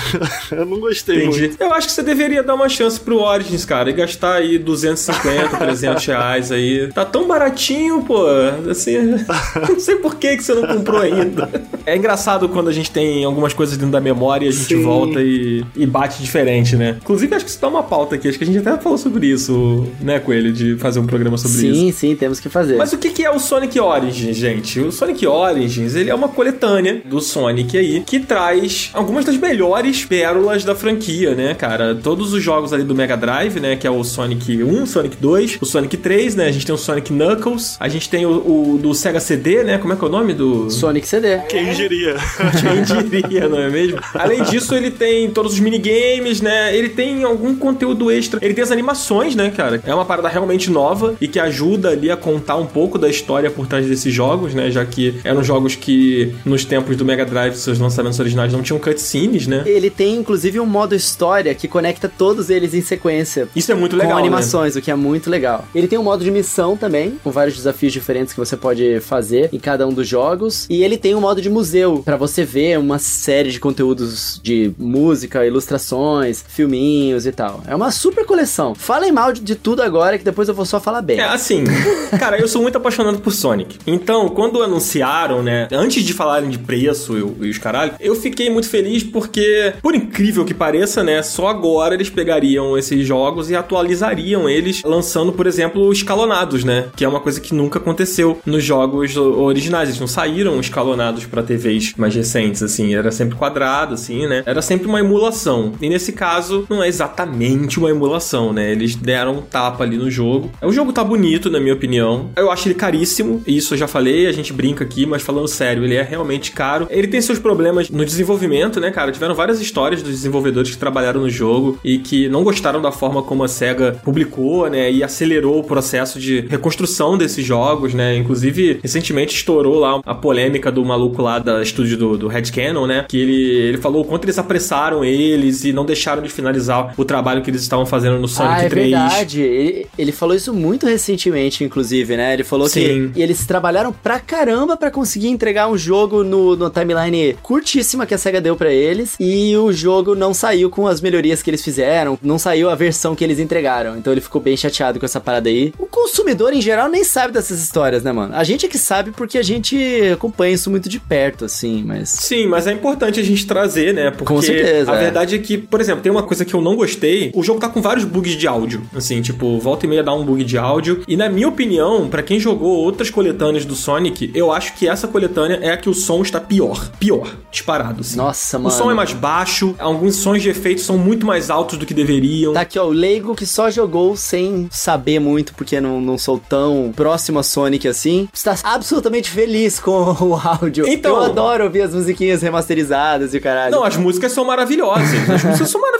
eu 0.50 0.66
não 0.66 0.78
gostei 0.80 1.26
muito. 1.26 1.36
Entendi. 1.38 1.56
Eu 1.60 1.72
acho 1.72 1.86
que 1.88 1.92
você 1.92 2.02
deveria 2.02 2.42
dar 2.42 2.54
uma 2.54 2.68
chance 2.68 2.98
pro 3.00 3.18
Origins, 3.20 3.64
cara, 3.64 3.90
e 3.90 3.92
gastar 3.92 4.34
aí 4.36 4.58
250, 4.58 5.56
300 5.56 6.04
reais 6.06 6.52
aí. 6.52 6.90
Tá 6.92 7.04
tão 7.04 7.26
baratinho, 7.26 8.02
pô. 8.02 8.24
Assim, 8.70 8.98
não 9.68 9.78
sei 9.80 9.96
por 9.96 10.16
que, 10.16 10.36
que 10.36 10.42
você 10.42 10.54
não 10.54 10.66
comprou 10.66 11.00
ainda. 11.00 11.48
É 11.86 11.96
engraçado 11.96 12.48
quando 12.48 12.68
a 12.68 12.72
gente 12.72 12.90
tem 12.90 13.24
algumas 13.24 13.52
coisas 13.52 13.76
dentro 13.76 13.92
da 13.92 14.00
memória 14.00 14.23
e 14.42 14.48
a 14.48 14.50
gente 14.50 14.76
Sim. 14.76 14.82
volta 14.82 15.20
e, 15.20 15.64
e 15.76 15.86
bate 15.86 16.22
diferente, 16.22 16.76
né? 16.76 16.96
Inclusive, 17.00 17.34
acho 17.34 17.44
que 17.44 17.50
isso 17.50 17.60
dá 17.60 17.68
uma 17.68 17.82
pauta 17.82 18.14
aqui. 18.14 18.28
Acho 18.28 18.38
que 18.38 18.44
a 18.44 18.46
gente 18.46 18.58
até 18.58 18.80
falou 18.80 18.98
sobre 18.98 19.26
isso, 19.26 19.86
né, 20.00 20.18
Coelho? 20.18 20.52
De 20.52 20.76
fazer 20.76 21.00
um 21.00 21.06
programa 21.06 21.36
sobre 21.36 21.68
isso. 21.68 21.80
Sim, 21.80 21.92
sim, 21.92 22.16
temos 22.16 22.40
que 22.40 22.48
fazer. 22.48 22.76
Mas 22.76 22.92
o 22.92 22.98
que, 22.98 23.10
que 23.10 23.24
é 23.24 23.30
o 23.30 23.38
Sonic 23.38 23.78
Origins, 23.78 24.36
gente? 24.36 24.80
O 24.80 24.92
Sonic 24.92 25.26
Origins, 25.26 25.94
ele 25.94 26.10
é 26.10 26.14
uma 26.14 26.28
coletânea 26.28 27.02
do 27.04 27.20
Sonic 27.20 27.76
aí, 27.76 28.00
que 28.00 28.20
traz 28.20 28.90
algumas 28.92 29.24
das 29.24 29.36
melhores 29.36 30.04
pérolas 30.04 30.64
da 30.64 30.74
franquia, 30.74 31.34
né, 31.34 31.54
cara? 31.54 31.94
Todos 31.94 32.32
os 32.32 32.42
jogos 32.42 32.72
ali 32.72 32.84
do 32.84 32.94
Mega 32.94 33.16
Drive, 33.16 33.60
né, 33.60 33.76
que 33.76 33.86
é 33.86 33.90
o 33.90 34.02
Sonic 34.04 34.62
1, 34.62 34.86
Sonic 34.86 35.16
2, 35.16 35.58
o 35.60 35.66
Sonic 35.66 35.96
3, 35.96 36.36
né? 36.36 36.46
A 36.46 36.52
gente 36.52 36.66
tem 36.66 36.74
o 36.74 36.78
Sonic 36.78 37.12
Knuckles, 37.12 37.76
a 37.80 37.88
gente 37.88 38.08
tem 38.08 38.26
o, 38.26 38.74
o 38.74 38.78
do 38.78 38.94
Sega 38.94 39.20
CD, 39.20 39.64
né? 39.64 39.78
Como 39.78 39.92
é 39.92 39.96
que 39.96 40.04
é 40.04 40.08
o 40.08 40.10
nome 40.10 40.34
do... 40.34 40.70
Sonic 40.70 41.06
CD. 41.06 41.38
Quem 41.48 41.72
diria? 41.72 42.16
Quem 42.60 42.82
diria, 42.82 43.48
não 43.48 43.58
é 43.58 43.70
mesmo? 43.70 43.98
Além 44.14 44.42
disso, 44.42 44.74
ele 44.74 44.90
tem 44.90 45.30
todos 45.30 45.54
os 45.54 45.60
minigames, 45.60 46.40
né? 46.40 46.76
Ele 46.76 46.88
tem 46.88 47.24
algum 47.24 47.54
conteúdo 47.54 48.10
extra. 48.10 48.38
Ele 48.42 48.54
tem 48.54 48.62
as 48.62 48.70
animações, 48.70 49.34
né, 49.34 49.50
cara? 49.50 49.80
É 49.84 49.94
uma 49.94 50.04
parada 50.04 50.28
realmente 50.28 50.70
nova 50.70 51.14
e 51.20 51.28
que 51.28 51.38
ajuda 51.38 51.90
ali 51.90 52.10
a 52.10 52.16
contar 52.16 52.56
um 52.56 52.66
pouco 52.66 52.98
da 52.98 53.08
história 53.08 53.50
por 53.50 53.66
trás 53.66 53.86
desses 53.86 54.12
jogos, 54.12 54.54
né? 54.54 54.70
Já 54.70 54.84
que 54.84 55.20
eram 55.24 55.42
jogos 55.42 55.74
que 55.74 56.34
nos 56.44 56.64
tempos 56.64 56.96
do 56.96 57.04
Mega 57.04 57.24
Drive, 57.24 57.54
seus 57.56 57.78
lançamentos 57.78 58.18
originais, 58.20 58.52
não 58.52 58.62
tinham 58.62 58.78
cutscenes, 58.78 59.46
né? 59.46 59.62
Ele 59.66 59.90
tem 59.90 60.16
inclusive 60.16 60.60
um 60.60 60.66
modo 60.66 60.94
história 60.94 61.54
que 61.54 61.68
conecta 61.68 62.08
todos 62.08 62.50
eles 62.50 62.74
em 62.74 62.82
sequência. 62.82 63.48
Isso 63.54 63.72
é 63.72 63.74
muito 63.74 63.96
com 63.96 64.02
legal, 64.02 64.16
né? 64.16 64.22
animações, 64.22 64.76
o 64.76 64.82
que 64.82 64.90
é 64.90 64.94
muito 64.94 65.30
legal. 65.30 65.66
Ele 65.74 65.88
tem 65.88 65.98
um 65.98 66.02
modo 66.02 66.24
de 66.24 66.30
missão 66.30 66.76
também, 66.76 67.18
com 67.22 67.30
vários 67.30 67.56
desafios 67.56 67.92
diferentes 67.92 68.32
que 68.32 68.38
você 68.38 68.56
pode 68.56 69.00
fazer 69.00 69.48
em 69.52 69.58
cada 69.58 69.86
um 69.86 69.92
dos 69.92 70.06
jogos. 70.06 70.66
E 70.68 70.82
ele 70.82 70.96
tem 70.96 71.14
um 71.14 71.20
modo 71.20 71.40
de 71.40 71.50
museu 71.50 72.02
para 72.04 72.16
você 72.16 72.44
ver 72.44 72.78
uma 72.78 72.98
série 72.98 73.50
de 73.50 73.60
conteúdos 73.60 74.03
de 74.42 74.72
música, 74.78 75.46
ilustrações, 75.46 76.44
filminhos 76.46 77.26
e 77.26 77.32
tal. 77.32 77.62
É 77.66 77.74
uma 77.74 77.90
super 77.90 78.24
coleção. 78.24 78.74
Falem 78.74 79.12
mal 79.12 79.32
de, 79.32 79.40
de 79.40 79.54
tudo 79.54 79.82
agora 79.82 80.18
que 80.18 80.24
depois 80.24 80.48
eu 80.48 80.54
vou 80.54 80.64
só 80.64 80.80
falar 80.80 81.02
bem. 81.02 81.18
É, 81.18 81.24
assim, 81.24 81.64
cara, 82.18 82.38
eu 82.38 82.48
sou 82.48 82.62
muito 82.62 82.76
apaixonado 82.76 83.18
por 83.18 83.32
Sonic. 83.32 83.78
Então, 83.86 84.28
quando 84.28 84.62
anunciaram, 84.62 85.42
né, 85.42 85.68
antes 85.72 86.02
de 86.02 86.12
falarem 86.12 86.50
de 86.50 86.58
preço 86.58 87.16
e 87.40 87.50
os 87.50 87.58
caralho, 87.58 87.94
eu 88.00 88.14
fiquei 88.14 88.50
muito 88.50 88.68
feliz 88.68 89.02
porque, 89.02 89.72
por 89.82 89.94
incrível 89.94 90.44
que 90.44 90.54
pareça, 90.54 91.02
né, 91.02 91.22
só 91.22 91.48
agora 91.48 91.94
eles 91.94 92.10
pegariam 92.10 92.76
esses 92.76 93.06
jogos 93.06 93.50
e 93.50 93.56
atualizariam 93.56 94.48
eles, 94.48 94.82
lançando, 94.84 95.32
por 95.32 95.46
exemplo, 95.46 95.92
escalonados, 95.92 96.64
né, 96.64 96.86
que 96.96 97.04
é 97.04 97.08
uma 97.08 97.20
coisa 97.20 97.40
que 97.40 97.54
nunca 97.54 97.78
aconteceu 97.78 98.38
nos 98.44 98.62
jogos 98.62 99.16
originais. 99.16 99.88
Eles 99.88 100.00
não 100.00 100.06
saíram 100.06 100.58
escalonados 100.60 101.26
para 101.26 101.42
TVs 101.42 101.94
mais 101.96 102.14
recentes, 102.14 102.62
assim, 102.62 102.94
era 102.94 103.10
sempre 103.10 103.36
quadrado, 103.36 103.93
assim, 103.94 104.26
né, 104.26 104.42
era 104.46 104.62
sempre 104.62 104.86
uma 104.86 105.00
emulação. 105.00 105.72
E 105.80 105.88
nesse 105.88 106.12
caso, 106.12 106.66
não 106.68 106.82
é 106.82 106.88
exatamente 106.88 107.78
uma 107.78 107.90
emulação, 107.90 108.52
né, 108.52 108.72
eles 108.72 108.94
deram 108.94 109.38
um 109.38 109.42
tapa 109.42 109.84
ali 109.84 109.96
no 109.96 110.10
jogo. 110.10 110.50
O 110.62 110.72
jogo 110.72 110.92
tá 110.92 111.02
bonito, 111.02 111.50
na 111.50 111.60
minha 111.60 111.74
opinião. 111.74 112.30
Eu 112.36 112.50
acho 112.50 112.68
ele 112.68 112.74
caríssimo, 112.74 113.42
isso 113.46 113.74
eu 113.74 113.78
já 113.78 113.88
falei, 113.88 114.26
a 114.26 114.32
gente 114.32 114.52
brinca 114.52 114.84
aqui, 114.84 115.06
mas 115.06 115.22
falando 115.22 115.48
sério, 115.48 115.84
ele 115.84 115.94
é 115.94 116.02
realmente 116.02 116.52
caro. 116.52 116.86
Ele 116.90 117.06
tem 117.06 117.20
seus 117.20 117.38
problemas 117.38 117.90
no 117.90 118.04
desenvolvimento, 118.04 118.80
né, 118.80 118.90
cara? 118.90 119.12
Tiveram 119.12 119.34
várias 119.34 119.60
histórias 119.60 120.02
dos 120.02 120.12
desenvolvedores 120.12 120.70
que 120.70 120.78
trabalharam 120.78 121.20
no 121.20 121.30
jogo 121.30 121.78
e 121.84 121.98
que 121.98 122.28
não 122.28 122.42
gostaram 122.42 122.80
da 122.80 122.92
forma 122.92 123.22
como 123.22 123.44
a 123.44 123.48
SEGA 123.48 124.00
publicou, 124.04 124.68
né, 124.68 124.90
e 124.90 125.02
acelerou 125.02 125.60
o 125.60 125.64
processo 125.64 126.18
de 126.18 126.40
reconstrução 126.40 127.16
desses 127.16 127.44
jogos, 127.44 127.94
né? 127.94 128.16
Inclusive, 128.16 128.80
recentemente 128.82 129.34
estourou 129.34 129.78
lá 129.78 130.00
a 130.04 130.14
polêmica 130.14 130.70
do 130.70 130.84
maluco 130.84 131.22
lá 131.22 131.38
da 131.38 131.62
estúdio 131.62 131.96
do, 131.96 132.18
do 132.18 132.28
Red 132.28 132.50
Cannon, 132.52 132.86
né? 132.86 133.06
Que 133.08 133.18
ele, 133.18 133.42
ele 133.42 133.78
falou 133.84 134.00
o 134.00 134.04
quanto 134.06 134.24
eles 134.24 134.38
apressaram 134.38 135.04
eles 135.04 135.62
e 135.62 135.70
não 135.70 135.84
deixaram 135.84 136.22
de 136.22 136.30
finalizar 136.30 136.94
o 136.96 137.04
trabalho 137.04 137.42
que 137.42 137.50
eles 137.50 137.60
estavam 137.60 137.84
fazendo 137.84 138.18
no 138.18 138.26
Sonic 138.26 138.62
ah, 138.62 138.64
é 138.64 138.68
3. 138.70 138.90
verdade. 138.90 139.42
Ele, 139.42 139.86
ele 139.98 140.10
falou 140.10 140.34
isso 140.34 140.54
muito 140.54 140.86
recentemente, 140.86 141.62
inclusive, 141.62 142.16
né? 142.16 142.32
Ele 142.32 142.44
falou 142.44 142.66
Sim. 142.66 143.10
que 143.12 143.20
eles 143.20 143.44
trabalharam 143.46 143.92
pra 143.92 144.18
caramba 144.18 144.74
pra 144.74 144.90
conseguir 144.90 145.28
entregar 145.28 145.68
um 145.68 145.76
jogo 145.76 146.24
no, 146.24 146.56
no 146.56 146.70
timeline 146.70 147.36
curtíssima 147.42 148.06
que 148.06 148.14
a 148.14 148.18
SEGA 148.18 148.40
deu 148.40 148.56
pra 148.56 148.72
eles 148.72 149.16
e 149.20 149.54
o 149.54 149.70
jogo 149.70 150.14
não 150.14 150.32
saiu 150.32 150.70
com 150.70 150.88
as 150.88 151.02
melhorias 151.02 151.42
que 151.42 151.50
eles 151.50 151.62
fizeram, 151.62 152.18
não 152.22 152.38
saiu 152.38 152.70
a 152.70 152.74
versão 152.74 153.14
que 153.14 153.22
eles 153.22 153.38
entregaram. 153.38 153.98
Então 153.98 154.14
ele 154.14 154.22
ficou 154.22 154.40
bem 154.40 154.56
chateado 154.56 154.98
com 154.98 155.04
essa 155.04 155.20
parada 155.20 155.50
aí. 155.50 155.74
O 155.78 155.84
consumidor 155.84 156.54
em 156.54 156.62
geral 156.62 156.88
nem 156.88 157.04
sabe 157.04 157.34
dessas 157.34 157.62
histórias, 157.62 158.02
né, 158.02 158.12
mano? 158.12 158.34
A 158.34 158.44
gente 158.44 158.64
é 158.64 158.68
que 158.68 158.78
sabe 158.78 159.10
porque 159.10 159.36
a 159.36 159.42
gente 159.42 159.76
acompanha 160.10 160.54
isso 160.54 160.70
muito 160.70 160.88
de 160.88 160.98
perto, 160.98 161.44
assim, 161.44 161.82
mas. 161.84 162.08
Sim, 162.08 162.46
mas 162.46 162.66
é 162.66 162.72
importante 162.72 163.20
a 163.20 163.22
gente 163.22 163.46
trazer, 163.46 163.63
né? 163.92 164.10
Porque 164.10 164.24
Com 164.32 164.40
certeza, 164.42 164.92
a 164.92 164.96
é. 164.96 164.98
verdade 165.00 165.34
é 165.34 165.38
que, 165.38 165.56
por 165.58 165.80
exemplo, 165.80 166.02
tem 166.02 166.10
uma 166.12 166.22
coisa 166.22 166.44
que 166.44 166.54
eu 166.54 166.60
não 166.60 166.76
gostei. 166.76 167.30
O 167.34 167.42
jogo 167.42 167.60
tá 167.60 167.68
com 167.68 167.80
vários 167.82 168.04
bugs 168.04 168.34
de 168.36 168.46
áudio. 168.46 168.82
Assim, 168.94 169.20
tipo, 169.22 169.58
volta 169.58 169.86
e 169.86 169.88
meia 169.88 170.02
dá 170.02 170.12
um 170.14 170.24
bug 170.24 170.44
de 170.44 170.58
áudio. 170.58 171.02
E 171.08 171.16
na 171.16 171.28
minha 171.28 171.48
opinião, 171.48 172.08
pra 172.08 172.22
quem 172.22 172.38
jogou 172.38 172.76
outras 172.76 173.10
coletâneas 173.10 173.64
do 173.64 173.74
Sonic, 173.74 174.30
eu 174.34 174.52
acho 174.52 174.74
que 174.74 174.88
essa 174.88 175.06
coletânea 175.08 175.58
é 175.62 175.70
a 175.72 175.76
que 175.76 175.88
o 175.88 175.94
som 175.94 176.22
está 176.22 176.40
pior. 176.40 176.90
Pior. 176.98 177.28
Disparado, 177.50 178.00
assim. 178.00 178.16
Nossa, 178.16 178.58
O 178.58 178.62
mano. 178.62 178.74
som 178.76 178.90
é 178.90 178.94
mais 178.94 179.12
baixo, 179.12 179.74
alguns 179.78 180.16
sons 180.16 180.42
de 180.42 180.48
efeito 180.50 180.80
são 180.80 180.98
muito 180.98 181.24
mais 181.26 181.50
altos 181.50 181.78
do 181.78 181.86
que 181.86 181.94
deveriam. 181.94 182.52
Tá 182.52 182.60
aqui, 182.62 182.78
ó, 182.78 182.84
o 182.86 182.90
leigo 182.90 183.34
que 183.34 183.46
só 183.46 183.70
jogou 183.70 184.16
sem 184.16 184.68
saber 184.70 185.18
muito, 185.18 185.54
porque 185.54 185.80
não, 185.80 186.00
não 186.00 186.18
sou 186.18 186.38
tão 186.38 186.92
próximo 186.94 187.38
a 187.38 187.42
Sonic 187.42 187.86
assim, 187.88 188.28
está 188.32 188.54
absolutamente 188.64 189.30
feliz 189.30 189.78
com 189.78 189.90
o 190.20 190.34
áudio. 190.34 190.86
Então- 190.88 191.16
Eu 191.16 191.22
adoro 191.22 191.64
ouvir 191.64 191.82
as 191.82 191.94
musiquinhas 191.94 192.42
remasterizadas 192.42 193.34
e 193.34 193.38
o 193.38 193.40
caralho. 193.54 193.74
Não, 193.74 193.84
as 193.84 193.96
músicas 193.96 194.32
são 194.32 194.44
maravilhosas. 194.44 195.30
As 195.30 195.44
músicas 195.44 195.70
são 195.70 195.80
maravilhosas. 195.80 195.93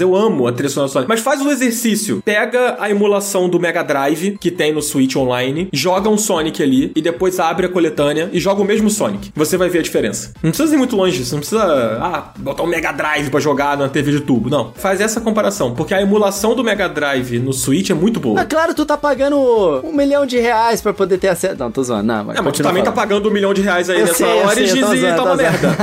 Eu 0.00 0.14
amo 0.16 0.46
a 0.46 0.52
trilha 0.52 0.68
sonora 0.68 0.88
do 0.88 0.92
Sonic. 0.92 1.08
Mas 1.08 1.20
faz 1.20 1.40
o 1.40 1.50
exercício. 1.50 2.22
Pega 2.24 2.76
a 2.78 2.90
emulação 2.90 3.48
do 3.48 3.58
Mega 3.58 3.82
Drive 3.82 4.36
que 4.38 4.50
tem 4.50 4.72
no 4.72 4.82
Switch 4.82 5.16
Online, 5.16 5.68
joga 5.72 6.08
um 6.08 6.18
Sonic 6.18 6.62
ali 6.62 6.92
e 6.94 7.00
depois 7.02 7.38
abre 7.40 7.66
a 7.66 7.68
coletânea 7.68 8.28
e 8.32 8.38
joga 8.40 8.60
o 8.62 8.64
mesmo 8.64 8.90
Sonic. 8.90 9.30
Você 9.34 9.56
vai 9.56 9.68
ver 9.68 9.80
a 9.80 9.82
diferença. 9.82 10.32
Não 10.42 10.50
precisa 10.50 10.74
ir 10.74 10.78
muito 10.78 10.96
longe. 10.96 11.24
Você 11.24 11.32
não 11.34 11.40
precisa 11.40 11.62
ah, 12.00 12.32
botar 12.38 12.62
um 12.62 12.66
Mega 12.66 12.92
Drive 12.92 13.30
pra 13.30 13.40
jogar 13.40 13.76
na 13.76 13.88
TV 13.88 14.12
de 14.12 14.20
tubo. 14.20 14.48
Não. 14.50 14.72
Faz 14.74 15.00
essa 15.00 15.20
comparação. 15.20 15.74
Porque 15.74 15.94
a 15.94 16.00
emulação 16.02 16.54
do 16.54 16.62
Mega 16.62 16.88
Drive 16.88 17.38
no 17.38 17.52
Switch 17.52 17.90
é 17.90 17.94
muito 17.94 18.20
boa. 18.20 18.40
Ah, 18.40 18.44
claro, 18.44 18.74
tu 18.74 18.84
tá 18.84 18.96
pagando 18.96 19.36
um 19.84 19.92
milhão 19.92 20.26
de 20.26 20.38
reais 20.38 20.80
pra 20.80 20.92
poder 20.92 21.18
ter 21.18 21.28
acesso. 21.28 21.56
Não, 21.58 21.70
tô 21.70 21.82
zoando. 21.82 22.04
Não, 22.04 22.24
mas 22.24 22.36
É, 22.38 22.40
mas 22.40 22.52
tu 22.52 22.62
também 22.62 22.82
tá 22.82 22.92
falando. 22.92 23.08
pagando 23.08 23.28
um 23.28 23.32
milhão 23.32 23.54
de 23.54 23.60
reais 23.62 23.88
aí 23.90 24.00
Eu 24.00 24.06
nessa 24.06 24.18
sei, 24.18 24.42
Origins 24.44 24.70
sei, 24.72 24.80
tô 24.82 24.94
e 24.94 24.98
zoando, 25.00 25.16
tá 25.16 25.22
uma 25.24 25.36
zoando. 25.36 25.42
merda. 25.42 25.76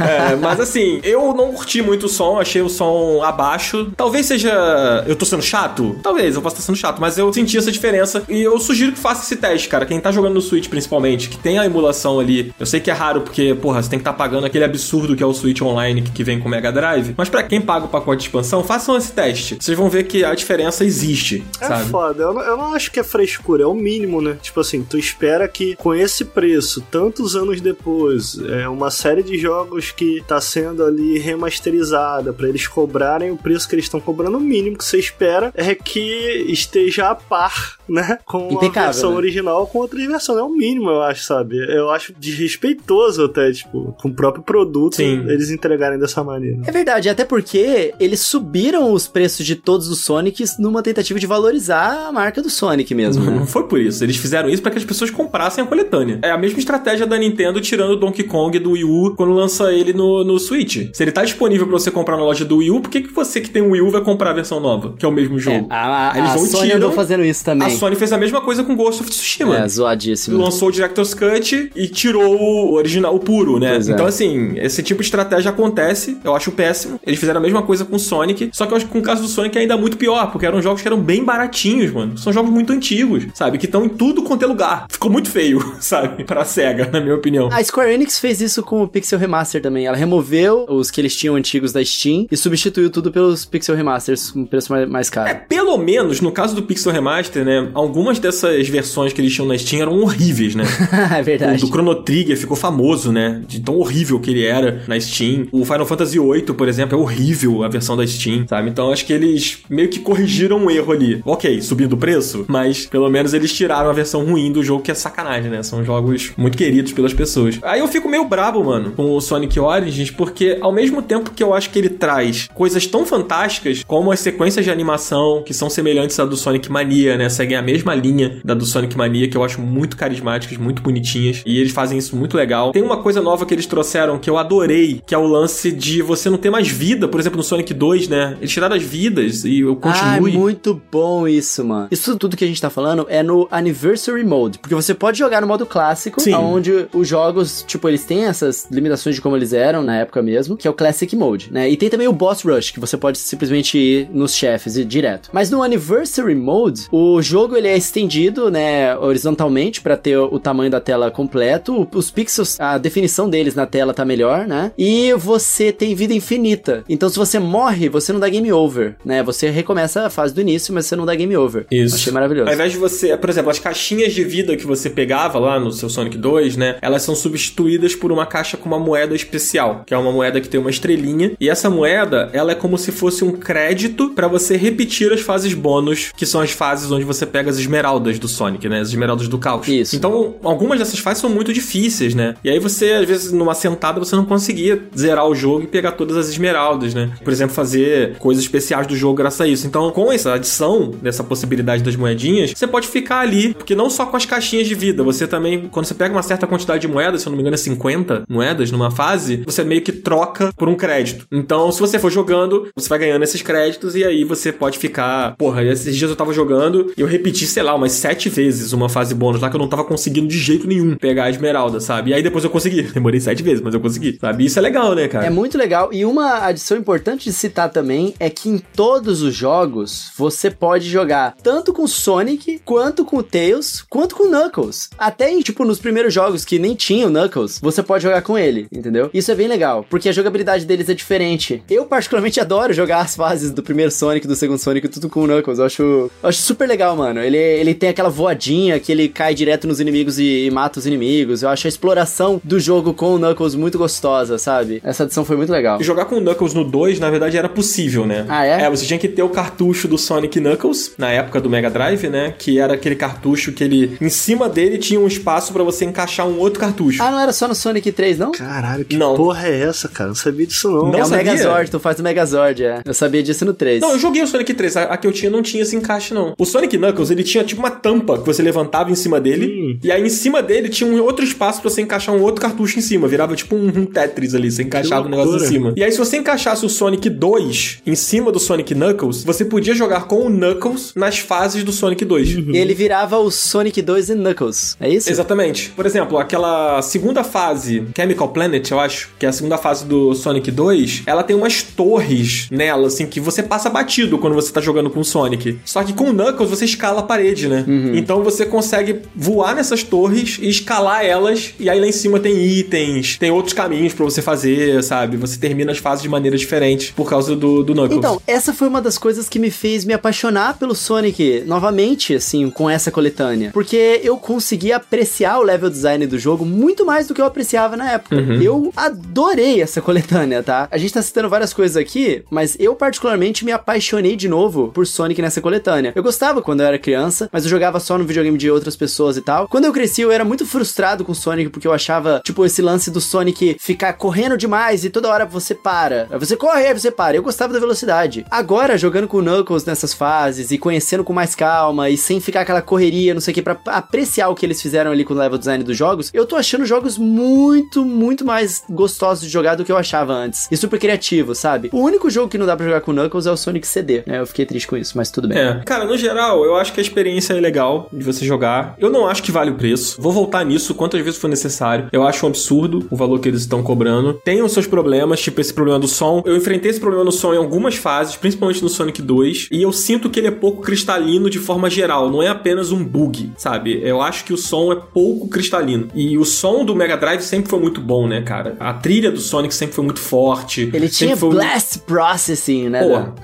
É, 0.00 0.36
mas 0.36 0.60
assim, 0.60 1.00
eu 1.02 1.34
não 1.34 1.52
curti 1.52 1.82
muito 1.82 2.06
o 2.06 2.08
som, 2.08 2.38
achei 2.38 2.62
o 2.62 2.68
som 2.68 2.89
abaixo. 3.22 3.92
Talvez 3.96 4.26
seja. 4.26 5.04
Eu 5.06 5.16
tô 5.16 5.24
sendo 5.24 5.42
chato? 5.42 5.96
Talvez, 6.02 6.34
eu 6.34 6.42
possa 6.42 6.56
estar 6.56 6.66
sendo 6.66 6.76
chato, 6.76 7.00
mas 7.00 7.18
eu 7.18 7.32
senti 7.32 7.56
essa 7.58 7.70
diferença. 7.72 8.22
E 8.28 8.42
eu 8.42 8.58
sugiro 8.58 8.92
que 8.92 8.98
faça 8.98 9.22
esse 9.24 9.36
teste, 9.36 9.68
cara. 9.68 9.86
Quem 9.86 10.00
tá 10.00 10.12
jogando 10.12 10.34
no 10.34 10.40
Switch, 10.40 10.68
principalmente, 10.68 11.28
que 11.28 11.38
tem 11.38 11.58
a 11.58 11.66
emulação 11.66 12.20
ali. 12.20 12.52
Eu 12.58 12.66
sei 12.66 12.80
que 12.80 12.90
é 12.90 12.94
raro, 12.94 13.22
porque, 13.22 13.54
porra, 13.54 13.82
você 13.82 13.90
tem 13.90 13.98
que 13.98 14.02
estar 14.02 14.12
tá 14.12 14.18
pagando 14.18 14.46
aquele 14.46 14.64
absurdo 14.64 15.16
que 15.16 15.22
é 15.22 15.26
o 15.26 15.32
Switch 15.32 15.60
Online 15.62 16.02
que, 16.02 16.24
vem 16.24 16.38
com 16.38 16.48
o 16.48 16.50
Mega 16.50 16.70
Drive. 16.70 17.14
Mas 17.16 17.28
pra 17.28 17.42
quem 17.42 17.60
paga 17.60 17.86
o 17.86 17.88
pacote 17.88 18.18
de 18.18 18.24
expansão, 18.28 18.62
façam 18.62 18.96
esse 18.96 19.12
teste. 19.12 19.56
Vocês 19.60 19.76
vão 19.76 19.88
ver 19.88 20.04
que 20.04 20.24
a 20.24 20.34
diferença 20.34 20.84
existe, 20.84 21.44
É 21.60 21.66
sabe? 21.66 21.90
foda, 21.90 22.22
eu 22.22 22.34
não, 22.34 22.42
eu 22.42 22.56
não 22.56 22.74
acho 22.74 22.90
que 22.90 23.00
é 23.00 23.04
frescura, 23.04 23.62
é 23.62 23.66
o 23.66 23.74
mínimo, 23.74 24.20
né? 24.20 24.36
Tipo 24.40 24.60
assim, 24.60 24.82
tu 24.82 24.98
espera 24.98 25.48
que 25.48 25.76
com 25.76 25.94
esse 25.94 26.24
preço, 26.24 26.82
tantos 26.90 27.34
anos 27.34 27.60
depois, 27.60 28.38
é 28.48 28.68
uma 28.68 28.90
série 28.90 29.22
de 29.22 29.38
jogos 29.38 29.90
que 29.90 30.22
tá 30.26 30.40
sendo 30.40 30.84
ali 30.84 31.18
remasterizada 31.18 32.32
pra 32.32 32.48
eles 32.48 32.66
cobrarem 32.80 33.30
o 33.30 33.36
preço 33.36 33.68
que 33.68 33.74
eles 33.74 33.84
estão 33.84 34.00
cobrando, 34.00 34.38
o 34.38 34.40
mínimo 34.40 34.78
que 34.78 34.84
você 34.84 34.98
espera 34.98 35.52
é 35.54 35.74
que 35.74 36.46
esteja 36.48 37.10
a 37.10 37.14
par, 37.14 37.76
né? 37.90 38.18
Com 38.24 38.48
Impecável, 38.50 38.82
a 38.82 38.84
versão 38.86 39.10
né? 39.10 39.16
original 39.16 39.66
com 39.66 39.78
outra 39.78 39.98
versão. 39.98 40.38
É 40.38 40.42
o 40.42 40.48
mínimo, 40.48 40.88
eu 40.90 41.02
acho, 41.02 41.24
sabe? 41.24 41.56
Eu 41.56 41.90
acho 41.90 42.12
desrespeitoso 42.18 43.24
até, 43.24 43.50
tipo, 43.52 43.94
com 44.00 44.08
o 44.08 44.14
próprio 44.14 44.42
produto 44.42 44.96
Sim. 44.96 45.24
eles 45.28 45.50
entregarem 45.50 45.98
dessa 45.98 46.22
maneira. 46.22 46.58
É 46.66 46.70
verdade, 46.70 47.08
até 47.08 47.24
porque 47.24 47.94
eles 47.98 48.20
subiram 48.20 48.92
os 48.92 49.06
preços 49.06 49.44
de 49.44 49.56
todos 49.56 49.88
os 49.88 50.00
Sonics 50.04 50.56
numa 50.58 50.82
tentativa 50.82 51.18
de 51.18 51.26
valorizar 51.26 52.08
a 52.08 52.12
marca 52.12 52.42
do 52.42 52.50
Sonic 52.50 52.94
mesmo, 52.94 53.24
né? 53.24 53.38
Não 53.38 53.46
foi 53.46 53.66
por 53.66 53.80
isso. 53.80 54.02
Eles 54.04 54.16
fizeram 54.16 54.48
isso 54.48 54.62
pra 54.62 54.70
que 54.70 54.78
as 54.78 54.84
pessoas 54.84 55.10
comprassem 55.10 55.62
a 55.62 55.66
coletânea. 55.66 56.18
É 56.22 56.30
a 56.30 56.38
mesma 56.38 56.58
estratégia 56.58 57.06
da 57.06 57.18
Nintendo 57.18 57.60
tirando 57.60 57.92
o 57.92 57.96
Donkey 57.96 58.24
Kong 58.24 58.58
do 58.58 58.72
Wii 58.72 58.84
U 58.84 59.14
quando 59.16 59.32
lança 59.32 59.72
ele 59.72 59.92
no, 59.92 60.24
no 60.24 60.38
Switch. 60.38 60.90
Se 60.92 61.02
ele 61.02 61.12
tá 61.12 61.24
disponível 61.24 61.66
pra 61.66 61.78
você 61.78 61.90
comprar 61.90 62.16
na 62.16 62.22
loja 62.24 62.44
do 62.44 62.58
Wii 62.58 62.70
U, 62.70 62.80
por 62.80 62.90
que, 62.90 63.02
que 63.02 63.12
você 63.12 63.40
que 63.40 63.50
tem 63.50 63.62
um 63.62 63.70
Wii 63.72 63.82
U 63.82 63.90
vai 63.90 64.02
comprar 64.02 64.30
a 64.30 64.34
versão 64.34 64.60
nova? 64.60 64.94
Que 64.98 65.04
é 65.04 65.08
o 65.08 65.12
mesmo 65.12 65.38
jogo. 65.38 65.66
É, 65.70 65.74
a, 65.74 65.86
a, 65.86 66.12
Aí 66.12 66.18
eles 66.20 66.30
a 66.30 66.34
vão 66.34 66.46
Sony 66.46 66.62
tiram. 66.64 66.76
andou 66.76 66.92
fazendo 66.92 67.24
isso 67.24 67.44
também. 67.44 67.66
A 67.66 67.70
Sony 67.80 67.96
fez 67.96 68.12
a 68.12 68.18
mesma 68.18 68.40
coisa 68.40 68.62
com 68.62 68.76
Ghost 68.76 69.00
of 69.02 69.10
Tsushima. 69.10 69.56
É, 69.58 69.66
zoadíssimo. 69.68 70.38
Lançou 70.38 70.68
o 70.68 70.72
Director's 70.72 71.14
Cut 71.14 71.72
e 71.74 71.88
tirou 71.88 72.38
o 72.38 72.74
original, 72.74 73.14
o 73.14 73.18
puro, 73.18 73.58
né? 73.58 73.72
Pois 73.74 73.88
é. 73.88 73.92
Então, 73.92 74.06
assim, 74.06 74.52
esse 74.56 74.82
tipo 74.82 75.00
de 75.00 75.06
estratégia 75.06 75.50
acontece, 75.50 76.18
eu 76.22 76.34
acho 76.34 76.52
péssimo. 76.52 77.00
Eles 77.06 77.18
fizeram 77.18 77.40
a 77.40 77.42
mesma 77.42 77.62
coisa 77.62 77.84
com 77.84 77.96
o 77.96 77.98
Sonic, 77.98 78.50
só 78.52 78.66
que 78.66 78.72
eu 78.72 78.76
acho 78.76 78.86
que 78.86 78.92
com 78.92 78.98
o 78.98 79.02
caso 79.02 79.22
do 79.22 79.28
Sonic 79.28 79.56
é 79.56 79.62
ainda 79.62 79.76
muito 79.76 79.96
pior, 79.96 80.30
porque 80.30 80.46
eram 80.46 80.60
jogos 80.60 80.82
que 80.82 80.88
eram 80.88 81.00
bem 81.00 81.24
baratinhos, 81.24 81.90
mano. 81.92 82.18
São 82.18 82.32
jogos 82.32 82.50
muito 82.50 82.72
antigos, 82.72 83.24
sabe? 83.34 83.56
Que 83.58 83.66
estão 83.66 83.84
em 83.84 83.88
tudo 83.88 84.22
quanto 84.22 84.44
é 84.44 84.46
lugar. 84.46 84.86
Ficou 84.90 85.10
muito 85.10 85.30
feio, 85.30 85.60
sabe? 85.80 86.24
Pra 86.24 86.44
SEGA, 86.44 86.88
na 86.92 87.00
minha 87.00 87.14
opinião. 87.14 87.48
A 87.52 87.62
Square 87.64 87.92
Enix 87.92 88.18
fez 88.18 88.40
isso 88.40 88.62
com 88.62 88.82
o 88.82 88.88
Pixel 88.88 89.18
Remaster 89.18 89.62
também. 89.62 89.86
Ela 89.86 89.96
removeu 89.96 90.66
os 90.68 90.90
que 90.90 91.00
eles 91.00 91.16
tinham 91.16 91.34
antigos 91.36 91.72
da 91.72 91.84
Steam 91.84 92.26
e 92.30 92.36
substituiu 92.36 92.90
tudo 92.90 93.10
pelos 93.10 93.44
Pixel 93.44 93.74
Remasters 93.76 94.30
com 94.30 94.44
preço 94.44 94.72
mais, 94.72 94.88
mais 94.88 95.08
É, 95.08 95.10
caro. 95.10 95.38
pelo 95.48 95.76
menos, 95.78 96.20
no 96.20 96.30
caso 96.32 96.54
do 96.54 96.62
Pixel 96.62 96.92
Remaster, 96.92 97.44
né? 97.44 97.69
Algumas 97.74 98.18
dessas 98.18 98.68
versões 98.68 99.12
que 99.12 99.20
eles 99.20 99.32
tinham 99.34 99.46
na 99.48 99.56
Steam 99.56 99.82
eram 99.82 100.00
horríveis, 100.00 100.54
né? 100.54 100.64
é 101.16 101.20
O 101.20 101.24
verdade. 101.24 101.60
do 101.60 101.66
Chrono 101.68 101.94
Trigger 101.94 102.36
ficou 102.36 102.56
famoso, 102.56 103.12
né? 103.12 103.42
De 103.46 103.60
tão 103.60 103.76
horrível 103.78 104.18
que 104.20 104.30
ele 104.30 104.44
era 104.44 104.82
na 104.86 104.98
Steam. 105.00 105.46
O 105.52 105.64
Final 105.64 105.86
Fantasy 105.86 106.18
VIII, 106.18 106.42
por 106.54 106.68
exemplo, 106.68 106.98
é 106.98 107.00
horrível 107.00 107.62
a 107.62 107.68
versão 107.68 107.96
da 107.96 108.06
Steam, 108.06 108.46
sabe? 108.48 108.70
Então 108.70 108.90
acho 108.92 109.04
que 109.06 109.12
eles 109.12 109.58
meio 109.68 109.88
que 109.88 110.00
corrigiram 110.00 110.58
um 110.58 110.70
erro 110.70 110.92
ali. 110.92 111.20
Ok, 111.24 111.60
subindo 111.62 111.94
o 111.94 111.96
preço, 111.96 112.44
mas 112.48 112.86
pelo 112.86 113.08
menos 113.08 113.34
eles 113.34 113.52
tiraram 113.52 113.90
a 113.90 113.92
versão 113.92 114.24
ruim 114.24 114.50
do 114.52 114.62
jogo, 114.62 114.82
que 114.82 114.90
é 114.90 114.94
sacanagem, 114.94 115.50
né? 115.50 115.62
São 115.62 115.84
jogos 115.84 116.32
muito 116.36 116.56
queridos 116.56 116.92
pelas 116.92 117.12
pessoas. 117.12 117.58
Aí 117.62 117.80
eu 117.80 117.88
fico 117.88 118.08
meio 118.08 118.24
brabo, 118.24 118.62
mano, 118.64 118.92
com 118.92 119.12
o 119.16 119.20
Sonic 119.20 119.58
Origins, 119.58 120.10
porque 120.10 120.58
ao 120.60 120.72
mesmo 120.72 121.02
tempo 121.02 121.30
que 121.30 121.42
eu 121.42 121.54
acho 121.54 121.70
que 121.70 121.78
ele 121.78 121.88
traz 121.88 122.48
coisas 122.54 122.86
tão 122.86 123.04
fantásticas 123.06 123.82
como 123.86 124.10
as 124.12 124.20
sequências 124.20 124.64
de 124.64 124.70
animação 124.70 125.42
que 125.44 125.54
são 125.54 125.70
semelhantes 125.70 126.18
à 126.18 126.24
do 126.24 126.36
Sonic 126.36 126.70
Mania, 126.70 127.16
né? 127.16 127.28
Seguem 127.28 127.56
a 127.60 127.62
mesma 127.62 127.94
linha 127.94 128.40
da 128.44 128.54
do 128.54 128.66
Sonic 128.66 128.96
Mania, 128.96 129.28
que 129.28 129.36
eu 129.36 129.44
acho 129.44 129.60
muito 129.60 129.96
carismáticas, 129.96 130.58
muito 130.58 130.82
bonitinhas. 130.82 131.42
E 131.46 131.58
eles 131.58 131.72
fazem 131.72 131.98
isso 131.98 132.16
muito 132.16 132.36
legal. 132.36 132.72
Tem 132.72 132.82
uma 132.82 132.98
coisa 132.98 133.20
nova 133.20 133.46
que 133.46 133.54
eles 133.54 133.66
trouxeram 133.66 134.18
que 134.18 134.28
eu 134.28 134.36
adorei, 134.36 135.00
que 135.06 135.14
é 135.14 135.18
o 135.18 135.26
lance 135.26 135.70
de 135.70 136.02
você 136.02 136.28
não 136.28 136.38
ter 136.38 136.50
mais 136.50 136.68
vida. 136.68 137.08
Por 137.08 137.20
exemplo, 137.20 137.36
no 137.36 137.42
Sonic 137.42 137.72
2, 137.72 138.08
né? 138.08 138.36
Eles 138.40 138.50
tiraram 138.50 138.76
as 138.76 138.82
vidas 138.82 139.44
e 139.44 139.60
eu 139.60 139.76
continue. 139.76 140.10
Ah, 140.10 140.16
é 140.16 140.20
muito 140.20 140.80
bom 140.90 141.26
isso, 141.26 141.64
mano. 141.64 141.88
Isso 141.90 142.16
tudo 142.16 142.36
que 142.36 142.44
a 142.44 142.48
gente 142.48 142.60
tá 142.60 142.70
falando 142.70 143.06
é 143.08 143.22
no 143.22 143.48
Anniversary 143.50 144.24
Mode. 144.24 144.58
Porque 144.58 144.74
você 144.74 144.94
pode 144.94 145.18
jogar 145.18 145.40
no 145.40 145.46
modo 145.46 145.64
clássico, 145.66 146.20
Sim. 146.20 146.34
onde 146.34 146.86
os 146.92 147.06
jogos, 147.06 147.64
tipo, 147.66 147.88
eles 147.88 148.04
têm 148.04 148.24
essas 148.24 148.66
limitações 148.70 149.14
de 149.16 149.20
como 149.20 149.36
eles 149.36 149.52
eram 149.52 149.82
na 149.82 149.96
época 149.96 150.22
mesmo, 150.22 150.56
que 150.56 150.66
é 150.66 150.70
o 150.70 150.74
Classic 150.74 151.14
Mode, 151.14 151.48
né? 151.52 151.68
E 151.68 151.76
tem 151.76 151.88
também 151.88 152.08
o 152.08 152.12
Boss 152.12 152.42
Rush, 152.42 152.70
que 152.70 152.80
você 152.80 152.96
pode 152.96 153.18
simplesmente 153.18 153.78
ir 153.78 154.08
nos 154.12 154.34
chefes 154.34 154.76
e 154.76 154.84
direto. 154.84 155.30
Mas 155.32 155.50
no 155.50 155.62
Anniversary 155.62 156.34
Mode, 156.34 156.86
o 156.90 157.20
jogo 157.22 157.39
ele 157.56 157.68
é 157.68 157.76
estendido, 157.76 158.50
né, 158.50 158.96
horizontalmente 158.96 159.80
para 159.80 159.96
ter 159.96 160.16
o 160.16 160.38
tamanho 160.38 160.70
da 160.70 160.80
tela 160.80 161.10
completo. 161.10 161.88
Os 161.94 162.10
pixels, 162.10 162.58
a 162.60 162.78
definição 162.78 163.28
deles 163.28 163.54
na 163.54 163.66
tela 163.66 163.94
tá 163.94 164.04
melhor, 164.04 164.46
né? 164.46 164.72
E 164.76 165.12
você 165.14 165.72
tem 165.72 165.94
vida 165.94 166.14
infinita. 166.14 166.84
Então 166.88 167.08
se 167.08 167.18
você 167.18 167.38
morre, 167.38 167.88
você 167.88 168.12
não 168.12 168.20
dá 168.20 168.28
game 168.28 168.52
over, 168.52 168.96
né? 169.04 169.22
Você 169.22 169.50
recomeça 169.50 170.06
a 170.06 170.10
fase 170.10 170.34
do 170.34 170.40
início, 170.40 170.72
mas 170.74 170.86
você 170.86 170.96
não 170.96 171.06
dá 171.06 171.14
game 171.14 171.36
over. 171.36 171.66
Isso. 171.70 171.96
Achei 171.96 172.12
maravilhoso. 172.12 172.48
Ao 172.48 172.54
invés 172.54 172.72
de 172.72 172.78
você, 172.78 173.16
por 173.16 173.30
exemplo, 173.30 173.50
as 173.50 173.58
caixinhas 173.58 174.12
de 174.12 174.24
vida 174.24 174.56
que 174.56 174.66
você 174.66 174.90
pegava 174.90 175.38
lá 175.38 175.58
no 175.58 175.72
seu 175.72 175.88
Sonic 175.88 176.16
2, 176.16 176.56
né? 176.56 176.76
Elas 176.82 177.02
são 177.02 177.14
substituídas 177.14 177.94
por 177.94 178.12
uma 178.12 178.26
caixa 178.26 178.56
com 178.56 178.66
uma 178.66 178.78
moeda 178.78 179.14
especial, 179.14 179.82
que 179.86 179.94
é 179.94 179.98
uma 179.98 180.12
moeda 180.12 180.40
que 180.40 180.48
tem 180.48 180.60
uma 180.60 180.70
estrelinha. 180.70 181.32
E 181.40 181.48
essa 181.48 181.70
moeda, 181.70 182.30
ela 182.32 182.52
é 182.52 182.54
como 182.54 182.78
se 182.78 182.92
fosse 182.92 183.24
um 183.24 183.32
crédito 183.32 184.10
para 184.10 184.28
você 184.28 184.56
repetir 184.56 185.12
as 185.12 185.20
fases 185.20 185.54
bônus, 185.54 186.12
que 186.16 186.26
são 186.26 186.40
as 186.40 186.50
fases 186.50 186.90
onde 186.90 187.04
você 187.04 187.26
pega 187.30 187.50
as 187.50 187.58
esmeraldas 187.58 188.18
do 188.18 188.28
Sonic, 188.28 188.68
né? 188.68 188.80
As 188.80 188.88
esmeraldas 188.88 189.28
do 189.28 189.38
caos. 189.38 189.66
Isso. 189.68 189.96
Então, 189.96 190.34
algumas 190.42 190.78
dessas 190.78 190.98
fases 190.98 191.20
são 191.20 191.30
muito 191.30 191.52
difíceis, 191.52 192.14
né? 192.14 192.34
E 192.44 192.50
aí 192.50 192.58
você, 192.58 192.92
às 192.92 193.06
vezes, 193.06 193.32
numa 193.32 193.54
sentada, 193.54 193.98
você 193.98 194.16
não 194.16 194.24
conseguia 194.24 194.82
zerar 194.96 195.26
o 195.26 195.34
jogo 195.34 195.64
e 195.64 195.66
pegar 195.66 195.92
todas 195.92 196.16
as 196.16 196.28
esmeraldas, 196.28 196.94
né? 196.94 197.10
Por 197.22 197.32
exemplo, 197.32 197.54
fazer 197.54 198.16
coisas 198.18 198.42
especiais 198.42 198.86
do 198.86 198.96
jogo 198.96 199.14
graças 199.14 199.40
a 199.40 199.48
isso. 199.48 199.66
Então, 199.66 199.90
com 199.90 200.12
essa 200.12 200.34
adição 200.34 200.92
dessa 201.02 201.22
possibilidade 201.22 201.82
das 201.82 201.96
moedinhas, 201.96 202.52
você 202.54 202.66
pode 202.66 202.88
ficar 202.88 203.20
ali, 203.20 203.54
porque 203.54 203.74
não 203.74 203.88
só 203.88 204.06
com 204.06 204.16
as 204.16 204.26
caixinhas 204.26 204.66
de 204.66 204.74
vida, 204.74 205.02
você 205.02 205.26
também, 205.26 205.68
quando 205.70 205.86
você 205.86 205.94
pega 205.94 206.14
uma 206.14 206.22
certa 206.22 206.46
quantidade 206.46 206.80
de 206.80 206.88
moedas, 206.88 207.22
se 207.22 207.28
eu 207.28 207.30
não 207.30 207.36
me 207.36 207.42
engano 207.42 207.54
é 207.54 207.58
50 207.58 208.24
moedas 208.28 208.70
numa 208.70 208.90
fase, 208.90 209.42
você 209.44 209.64
meio 209.64 209.82
que 209.82 209.92
troca 209.92 210.52
por 210.56 210.68
um 210.68 210.74
crédito. 210.74 211.26
Então, 211.30 211.70
se 211.70 211.80
você 211.80 211.98
for 211.98 212.10
jogando, 212.10 212.68
você 212.74 212.88
vai 212.88 212.98
ganhando 212.98 213.22
esses 213.22 213.42
créditos 213.42 213.94
e 213.94 214.04
aí 214.04 214.24
você 214.24 214.52
pode 214.52 214.78
ficar. 214.78 215.36
Porra, 215.36 215.64
esses 215.64 215.96
dias 215.96 216.10
eu 216.10 216.16
tava 216.16 216.32
jogando 216.32 216.92
e 216.96 217.00
eu 217.00 217.06
repeti, 217.20 217.46
sei 217.46 217.62
lá, 217.62 217.74
umas 217.74 217.92
sete 217.92 218.28
vezes 218.28 218.72
uma 218.72 218.88
fase 218.88 219.14
bônus 219.14 219.42
lá 219.42 219.50
que 219.50 219.56
eu 219.56 219.60
não 219.60 219.68
tava 219.68 219.84
conseguindo 219.84 220.26
de 220.26 220.38
jeito 220.38 220.66
nenhum 220.66 220.96
pegar 220.96 221.24
a 221.24 221.30
esmeralda, 221.30 221.80
sabe? 221.80 222.10
E 222.10 222.14
aí 222.14 222.22
depois 222.22 222.42
eu 222.42 222.50
consegui. 222.50 222.82
Demorei 222.92 223.20
sete 223.20 223.42
vezes, 223.42 223.60
mas 223.60 223.74
eu 223.74 223.80
consegui, 223.80 224.18
sabe? 224.20 224.46
Isso 224.46 224.58
é 224.58 224.62
legal, 224.62 224.94
né, 224.94 225.06
cara? 225.06 225.26
É 225.26 225.30
muito 225.30 225.58
legal. 225.58 225.90
E 225.92 226.04
uma 226.04 226.46
adição 226.46 226.76
importante 226.76 227.24
de 227.24 227.32
citar 227.32 227.70
também 227.70 228.14
é 228.18 228.30
que 228.30 228.48
em 228.48 228.58
todos 228.58 229.22
os 229.22 229.34
jogos 229.34 230.10
você 230.16 230.50
pode 230.50 230.88
jogar 230.88 231.36
tanto 231.42 231.72
com 231.72 231.86
Sonic, 231.86 232.60
quanto 232.64 233.04
com 233.04 233.22
Tails, 233.22 233.84
quanto 233.88 234.16
com 234.16 234.28
Knuckles. 234.28 234.88
Até 234.98 235.30
em, 235.30 235.40
tipo, 235.40 235.64
nos 235.64 235.78
primeiros 235.78 236.14
jogos 236.14 236.44
que 236.44 236.58
nem 236.58 236.74
tinha 236.74 237.06
o 237.06 237.10
Knuckles, 237.10 237.58
você 237.60 237.82
pode 237.82 238.02
jogar 238.02 238.22
com 238.22 238.38
ele, 238.38 238.66
entendeu? 238.72 239.10
Isso 239.12 239.30
é 239.30 239.34
bem 239.34 239.48
legal, 239.48 239.84
porque 239.88 240.08
a 240.08 240.12
jogabilidade 240.12 240.64
deles 240.64 240.88
é 240.88 240.94
diferente. 240.94 241.62
Eu, 241.68 241.84
particularmente, 241.84 242.40
adoro 242.40 242.72
jogar 242.72 243.00
as 243.00 243.14
fases 243.14 243.50
do 243.50 243.62
primeiro 243.62 243.90
Sonic, 243.90 244.26
do 244.26 244.36
segundo 244.36 244.58
Sonic, 244.58 244.88
tudo 244.88 245.08
com 245.08 245.24
o 245.24 245.26
Knuckles. 245.26 245.58
Eu 245.58 245.64
acho, 245.66 245.82
eu 245.82 246.10
acho 246.22 246.40
super 246.40 246.66
legal, 246.66 246.96
mano. 246.96 247.09
Ele, 247.18 247.36
ele 247.36 247.74
tem 247.74 247.88
aquela 247.88 248.08
voadinha 248.08 248.78
que 248.78 248.92
ele 248.92 249.08
cai 249.08 249.34
direto 249.34 249.66
nos 249.66 249.80
inimigos 249.80 250.18
e, 250.18 250.46
e 250.46 250.50
mata 250.50 250.78
os 250.78 250.86
inimigos. 250.86 251.42
Eu 251.42 251.48
acho 251.48 251.66
a 251.66 251.68
exploração 251.68 252.40
do 252.44 252.60
jogo 252.60 252.94
com 252.94 253.14
o 253.14 253.18
Knuckles 253.18 253.54
muito 253.54 253.78
gostosa, 253.78 254.38
sabe? 254.38 254.80
Essa 254.84 255.04
adição 255.04 255.24
foi 255.24 255.36
muito 255.36 255.50
legal. 255.50 255.80
E 255.80 255.84
jogar 255.84 256.04
com 256.04 256.16
o 256.16 256.20
Knuckles 256.20 256.54
no 256.54 256.64
2, 256.64 257.00
na 257.00 257.10
verdade, 257.10 257.36
era 257.36 257.48
possível, 257.48 258.06
né? 258.06 258.26
Ah, 258.28 258.46
é? 258.46 258.62
É, 258.62 258.70
você 258.70 258.84
tinha 258.84 258.98
que 258.98 259.08
ter 259.08 259.22
o 259.22 259.28
cartucho 259.28 259.88
do 259.88 259.96
Sonic 259.98 260.38
Knuckles, 260.40 260.92
na 260.98 261.10
época 261.10 261.40
do 261.40 261.48
Mega 261.50 261.70
Drive, 261.70 262.08
né? 262.08 262.34
Que 262.38 262.58
era 262.58 262.74
aquele 262.74 262.94
cartucho 262.94 263.52
que 263.52 263.64
ele. 263.64 263.96
Em 264.00 264.08
cima 264.08 264.48
dele 264.48 264.78
tinha 264.78 265.00
um 265.00 265.06
espaço 265.06 265.52
pra 265.52 265.62
você 265.62 265.84
encaixar 265.84 266.26
um 266.26 266.38
outro 266.38 266.60
cartucho. 266.60 267.02
Ah, 267.02 267.10
não 267.10 267.18
era 267.18 267.32
só 267.32 267.48
no 267.48 267.54
Sonic 267.54 267.90
3, 267.90 268.18
não? 268.18 268.32
Caralho, 268.32 268.84
que 268.84 268.96
Não. 268.96 269.14
porra 269.16 269.48
é 269.48 269.60
essa, 269.62 269.88
cara? 269.88 270.08
Não 270.08 270.14
sabia 270.14 270.46
disso 270.46 270.70
não. 270.70 270.90
Não 270.90 270.98
é 270.98 271.02
o 271.02 271.06
sabia? 271.06 271.32
Megazord, 271.32 271.70
tu 271.70 271.80
faz 271.80 271.98
o 271.98 272.02
Megazord, 272.02 272.62
é. 272.64 272.80
Eu 272.84 272.94
sabia 272.94 273.22
disso 273.22 273.44
no 273.44 273.54
3. 273.54 273.80
Não, 273.80 273.92
eu 273.92 273.98
joguei 273.98 274.22
o 274.22 274.26
Sonic 274.26 274.52
3. 274.52 274.76
A, 274.76 274.82
a 274.84 274.96
que 274.96 275.06
eu 275.06 275.12
tinha 275.12 275.30
não 275.30 275.42
tinha 275.42 275.62
esse 275.62 275.74
encaixe, 275.74 276.12
não. 276.12 276.34
O 276.38 276.44
Sonic 276.44 276.76
Knuckles, 276.76 276.99
ele 277.08 277.22
tinha 277.22 277.44
tipo 277.44 277.60
uma 277.60 277.70
tampa 277.70 278.18
que 278.18 278.26
você 278.26 278.42
levantava 278.42 278.90
em 278.90 278.96
cima 278.96 279.20
dele. 279.20 279.46
Hum. 279.46 279.78
E 279.82 279.92
aí 279.92 280.02
em 280.02 280.08
cima 280.08 280.42
dele 280.42 280.68
tinha 280.68 280.90
um 280.90 281.00
outro 281.02 281.24
espaço 281.24 281.60
pra 281.60 281.70
você 281.70 281.80
encaixar 281.80 282.14
um 282.14 282.22
outro 282.22 282.40
cartucho 282.42 282.78
em 282.78 282.82
cima. 282.82 283.06
Virava 283.06 283.36
tipo 283.36 283.54
um, 283.54 283.68
um 283.68 283.86
Tetris 283.86 284.34
ali. 284.34 284.50
Você 284.50 284.64
encaixava 284.64 285.02
o 285.02 285.04
Que 285.04 285.10
negócio 285.10 285.36
em 285.36 285.46
cima. 285.46 285.72
E 285.76 285.84
aí 285.84 285.92
se 285.92 285.98
você 285.98 286.16
encaixasse 286.16 286.66
o 286.66 286.68
Sonic 286.68 287.08
2 287.08 287.82
em 287.86 287.94
cima 287.94 288.32
do 288.32 288.40
Sonic 288.40 288.74
Knuckles, 288.74 289.22
você 289.22 289.44
podia 289.44 289.74
jogar 289.74 290.06
com 290.06 290.26
o 290.26 290.30
Knuckles 290.30 290.92
nas 290.96 291.18
fases 291.18 291.62
do 291.62 291.72
Sonic 291.72 292.04
2. 292.04 292.28
E 292.28 292.56
ele 292.56 292.74
virava 292.74 293.18
o 293.18 293.30
Sonic 293.30 293.80
2 293.80 294.10
e 294.10 294.14
Knuckles, 294.14 294.76
é 294.80 294.88
isso? 294.88 295.10
Exatamente. 295.10 295.70
Por 295.70 295.86
exemplo, 295.86 296.18
aquela 296.18 296.82
segunda 296.82 297.22
fase, 297.22 297.86
Chemical 297.94 298.28
Planet, 298.28 298.70
eu 298.70 298.80
acho, 298.80 299.10
que 299.18 299.26
é 299.26 299.28
a 299.28 299.32
segunda 299.32 299.58
fase 299.58 299.84
do 299.84 300.14
Sonic 300.14 300.50
2, 300.50 301.02
ela 301.06 301.22
tem 301.22 301.36
umas 301.36 301.62
torres 301.62 302.48
nela, 302.50 302.88
assim, 302.88 303.06
que 303.06 303.20
você 303.20 303.42
passa 303.42 303.70
batido 303.70 304.18
quando 304.18 304.34
você 304.34 304.52
tá 304.52 304.60
jogando 304.60 304.90
com 304.90 305.00
o 305.00 305.04
Sonic. 305.04 305.58
Só 305.64 305.84
que 305.84 305.92
com 305.92 306.10
o 306.10 306.12
Knuckles 306.12 306.50
você 306.50 306.64
escala 306.64 306.89
a 306.98 307.02
parede, 307.02 307.48
né? 307.48 307.64
Então 307.94 308.22
você 308.24 308.44
consegue 308.44 309.00
voar 309.14 309.54
nessas 309.54 309.82
torres 309.82 310.38
e 310.40 310.48
escalar 310.48 311.04
elas, 311.04 311.54
e 311.58 311.70
aí 311.70 311.80
lá 311.80 311.86
em 311.86 311.92
cima 311.92 312.18
tem 312.18 312.36
itens, 312.36 313.16
tem 313.18 313.30
outros 313.30 313.54
caminhos 313.54 313.94
pra 313.94 314.04
você 314.04 314.20
fazer, 314.20 314.82
sabe? 314.82 315.16
Você 315.16 315.38
termina 315.38 315.72
as 315.72 315.78
fases 315.78 316.02
de 316.02 316.08
maneira 316.08 316.36
diferente 316.36 316.92
por 316.94 317.08
causa 317.08 317.36
do, 317.36 317.62
do 317.62 317.74
Knuckles. 317.74 317.98
Então, 317.98 318.20
essa 318.26 318.52
foi 318.52 318.68
uma 318.68 318.80
das 318.80 318.98
coisas 318.98 319.28
que 319.28 319.38
me 319.38 319.50
fez 319.50 319.84
me 319.84 319.92
apaixonar 319.92 320.58
pelo 320.58 320.74
Sonic 320.74 321.44
novamente, 321.46 322.14
assim, 322.14 322.50
com 322.50 322.68
essa 322.68 322.90
coletânea. 322.90 323.50
Porque 323.52 324.00
eu 324.02 324.16
consegui 324.16 324.72
apreciar 324.72 325.38
o 325.38 325.42
level 325.42 325.70
design 325.70 326.06
do 326.06 326.18
jogo 326.18 326.44
muito 326.44 326.84
mais 326.84 327.06
do 327.06 327.14
que 327.14 327.20
eu 327.20 327.26
apreciava 327.26 327.76
na 327.76 327.92
época. 327.92 328.16
Eu 328.42 328.72
adorei 328.76 329.60
essa 329.62 329.80
coletânea, 329.80 330.42
tá? 330.42 330.68
A 330.70 330.78
gente 330.78 330.92
tá 330.92 331.02
citando 331.02 331.28
várias 331.28 331.52
coisas 331.52 331.76
aqui, 331.76 332.22
mas 332.30 332.56
eu 332.58 332.74
particularmente 332.74 333.44
me 333.44 333.52
apaixonei 333.52 334.16
de 334.16 334.28
novo 334.28 334.68
por 334.68 334.86
Sonic 334.86 335.20
nessa 335.20 335.40
coletânea. 335.40 335.92
Eu 335.94 336.02
gostava 336.02 336.42
quando 336.42 336.60
eu 336.60 336.66
era 336.66 336.78
criança, 336.80 337.28
mas 337.32 337.44
eu 337.44 337.50
jogava 337.50 337.78
só 337.78 337.96
no 337.96 338.04
videogame 338.04 338.36
de 338.38 338.50
outras 338.50 338.74
pessoas 338.76 339.16
e 339.16 339.20
tal. 339.22 339.46
Quando 339.48 339.64
eu 339.66 339.72
cresci, 339.72 340.02
eu 340.02 340.10
era 340.10 340.24
muito 340.24 340.44
frustrado 340.46 341.04
com 341.04 341.14
Sonic 341.14 341.50
porque 341.50 341.66
eu 341.66 341.72
achava, 341.72 342.20
tipo, 342.24 342.44
esse 342.44 342.60
lance 342.62 342.90
do 342.90 343.00
Sonic 343.00 343.56
ficar 343.60 343.92
correndo 343.94 344.36
demais 344.36 344.84
e 344.84 344.90
toda 344.90 345.08
hora 345.08 345.26
você 345.26 345.54
para. 345.54 346.08
Você 346.18 346.36
corre, 346.36 346.66
aí 346.66 346.74
você 346.74 346.90
para. 346.90 347.16
Eu 347.16 347.22
gostava 347.22 347.52
da 347.52 347.60
velocidade. 347.60 348.24
Agora, 348.30 348.76
jogando 348.78 349.06
com 349.06 349.18
o 349.18 349.22
Knuckles 349.22 349.64
nessas 349.64 349.92
fases 349.94 350.50
e 350.50 350.58
conhecendo 350.58 351.04
com 351.04 351.12
mais 351.12 351.34
calma 351.34 351.88
e 351.90 351.96
sem 351.96 352.20
ficar 352.20 352.40
aquela 352.42 352.62
correria, 352.62 353.14
não 353.14 353.20
sei 353.20 353.32
o 353.32 353.34
que, 353.34 353.42
pra 353.42 353.56
apreciar 353.66 354.28
o 354.28 354.34
que 354.34 354.46
eles 354.46 354.60
fizeram 354.62 354.90
ali 354.90 355.04
com 355.04 355.14
o 355.14 355.16
level 355.16 355.38
design 355.38 355.62
dos 355.62 355.76
jogos, 355.76 356.10
eu 356.12 356.26
tô 356.26 356.36
achando 356.36 356.64
jogos 356.64 356.96
muito, 356.98 357.84
muito 357.84 358.24
mais 358.24 358.62
gostosos 358.68 359.24
de 359.24 359.30
jogar 359.30 359.54
do 359.54 359.64
que 359.64 359.72
eu 359.72 359.76
achava 359.76 360.12
antes. 360.12 360.48
E 360.50 360.56
super 360.56 360.78
criativo, 360.78 361.34
sabe? 361.34 361.68
O 361.72 361.80
único 361.80 362.08
jogo 362.10 362.28
que 362.28 362.38
não 362.38 362.46
dá 362.46 362.56
pra 362.56 362.66
jogar 362.66 362.80
com 362.80 362.90
o 362.92 362.94
Knuckles 362.94 363.26
é 363.26 363.30
o 363.30 363.36
Sonic 363.36 363.66
CD. 363.66 364.02
né? 364.06 364.20
Eu 364.20 364.26
fiquei 364.26 364.46
triste 364.46 364.66
com 364.66 364.76
isso, 364.76 364.96
mas 364.96 365.10
tudo 365.10 365.28
bem. 365.28 365.38
É. 365.38 365.62
Cara, 365.64 365.84
no 365.84 365.96
geral, 365.96 366.44
eu 366.44 366.56
acho 366.56 366.69
que 366.72 366.80
a 366.80 366.82
experiência 366.82 367.34
é 367.34 367.40
legal 367.40 367.88
de 367.92 368.04
você 368.04 368.24
jogar. 368.24 368.74
Eu 368.78 368.90
não 368.90 369.06
acho 369.06 369.22
que 369.22 369.32
vale 369.32 369.50
o 369.50 369.54
preço. 369.54 370.00
Vou 370.00 370.12
voltar 370.12 370.44
nisso 370.44 370.74
quantas 370.74 371.00
vezes 371.02 371.18
for 371.18 371.28
necessário. 371.28 371.88
Eu 371.92 372.02
acho 372.06 372.24
um 372.24 372.28
absurdo 372.28 372.86
o 372.90 372.96
valor 372.96 373.18
que 373.20 373.28
eles 373.28 373.40
estão 373.42 373.62
cobrando. 373.62 374.14
Tem 374.24 374.42
os 374.42 374.52
seus 374.52 374.66
problemas, 374.66 375.20
tipo 375.20 375.40
esse 375.40 375.52
problema 375.52 375.78
do 375.78 375.88
som. 375.88 376.22
Eu 376.24 376.36
enfrentei 376.36 376.70
esse 376.70 376.80
problema 376.80 377.04
no 377.04 377.12
som 377.12 377.34
em 377.34 377.36
algumas 377.38 377.76
fases, 377.76 378.16
principalmente 378.16 378.62
no 378.62 378.68
Sonic 378.68 379.00
2, 379.02 379.48
e 379.50 379.62
eu 379.62 379.72
sinto 379.72 380.08
que 380.10 380.18
ele 380.20 380.28
é 380.28 380.32
pouco 380.32 380.62
cristalino 380.62 381.28
de 381.30 381.38
forma 381.38 381.68
geral, 381.70 382.10
não 382.10 382.22
é 382.22 382.28
apenas 382.28 382.72
um 382.72 382.82
bug, 382.84 383.32
sabe? 383.36 383.80
Eu 383.82 384.00
acho 384.02 384.24
que 384.24 384.32
o 384.32 384.36
som 384.36 384.72
é 384.72 384.76
pouco 384.76 385.28
cristalino. 385.28 385.88
E 385.94 386.16
o 386.18 386.24
som 386.24 386.64
do 386.64 386.74
Mega 386.74 386.96
Drive 386.96 387.22
sempre 387.22 387.50
foi 387.50 387.58
muito 387.58 387.80
bom, 387.80 388.06
né, 388.06 388.22
cara? 388.22 388.56
A 388.60 388.72
trilha 388.74 389.10
do 389.10 389.20
Sonic 389.20 389.54
sempre 389.54 389.74
foi 389.74 389.84
muito 389.84 390.00
forte. 390.00 390.70
Ele 390.72 390.88
tinha 390.88 391.16
foi- 391.16 391.30
Blast 391.30 391.78
Processing, 391.80 392.68
né? 392.68 392.82
Pô. 392.82 393.20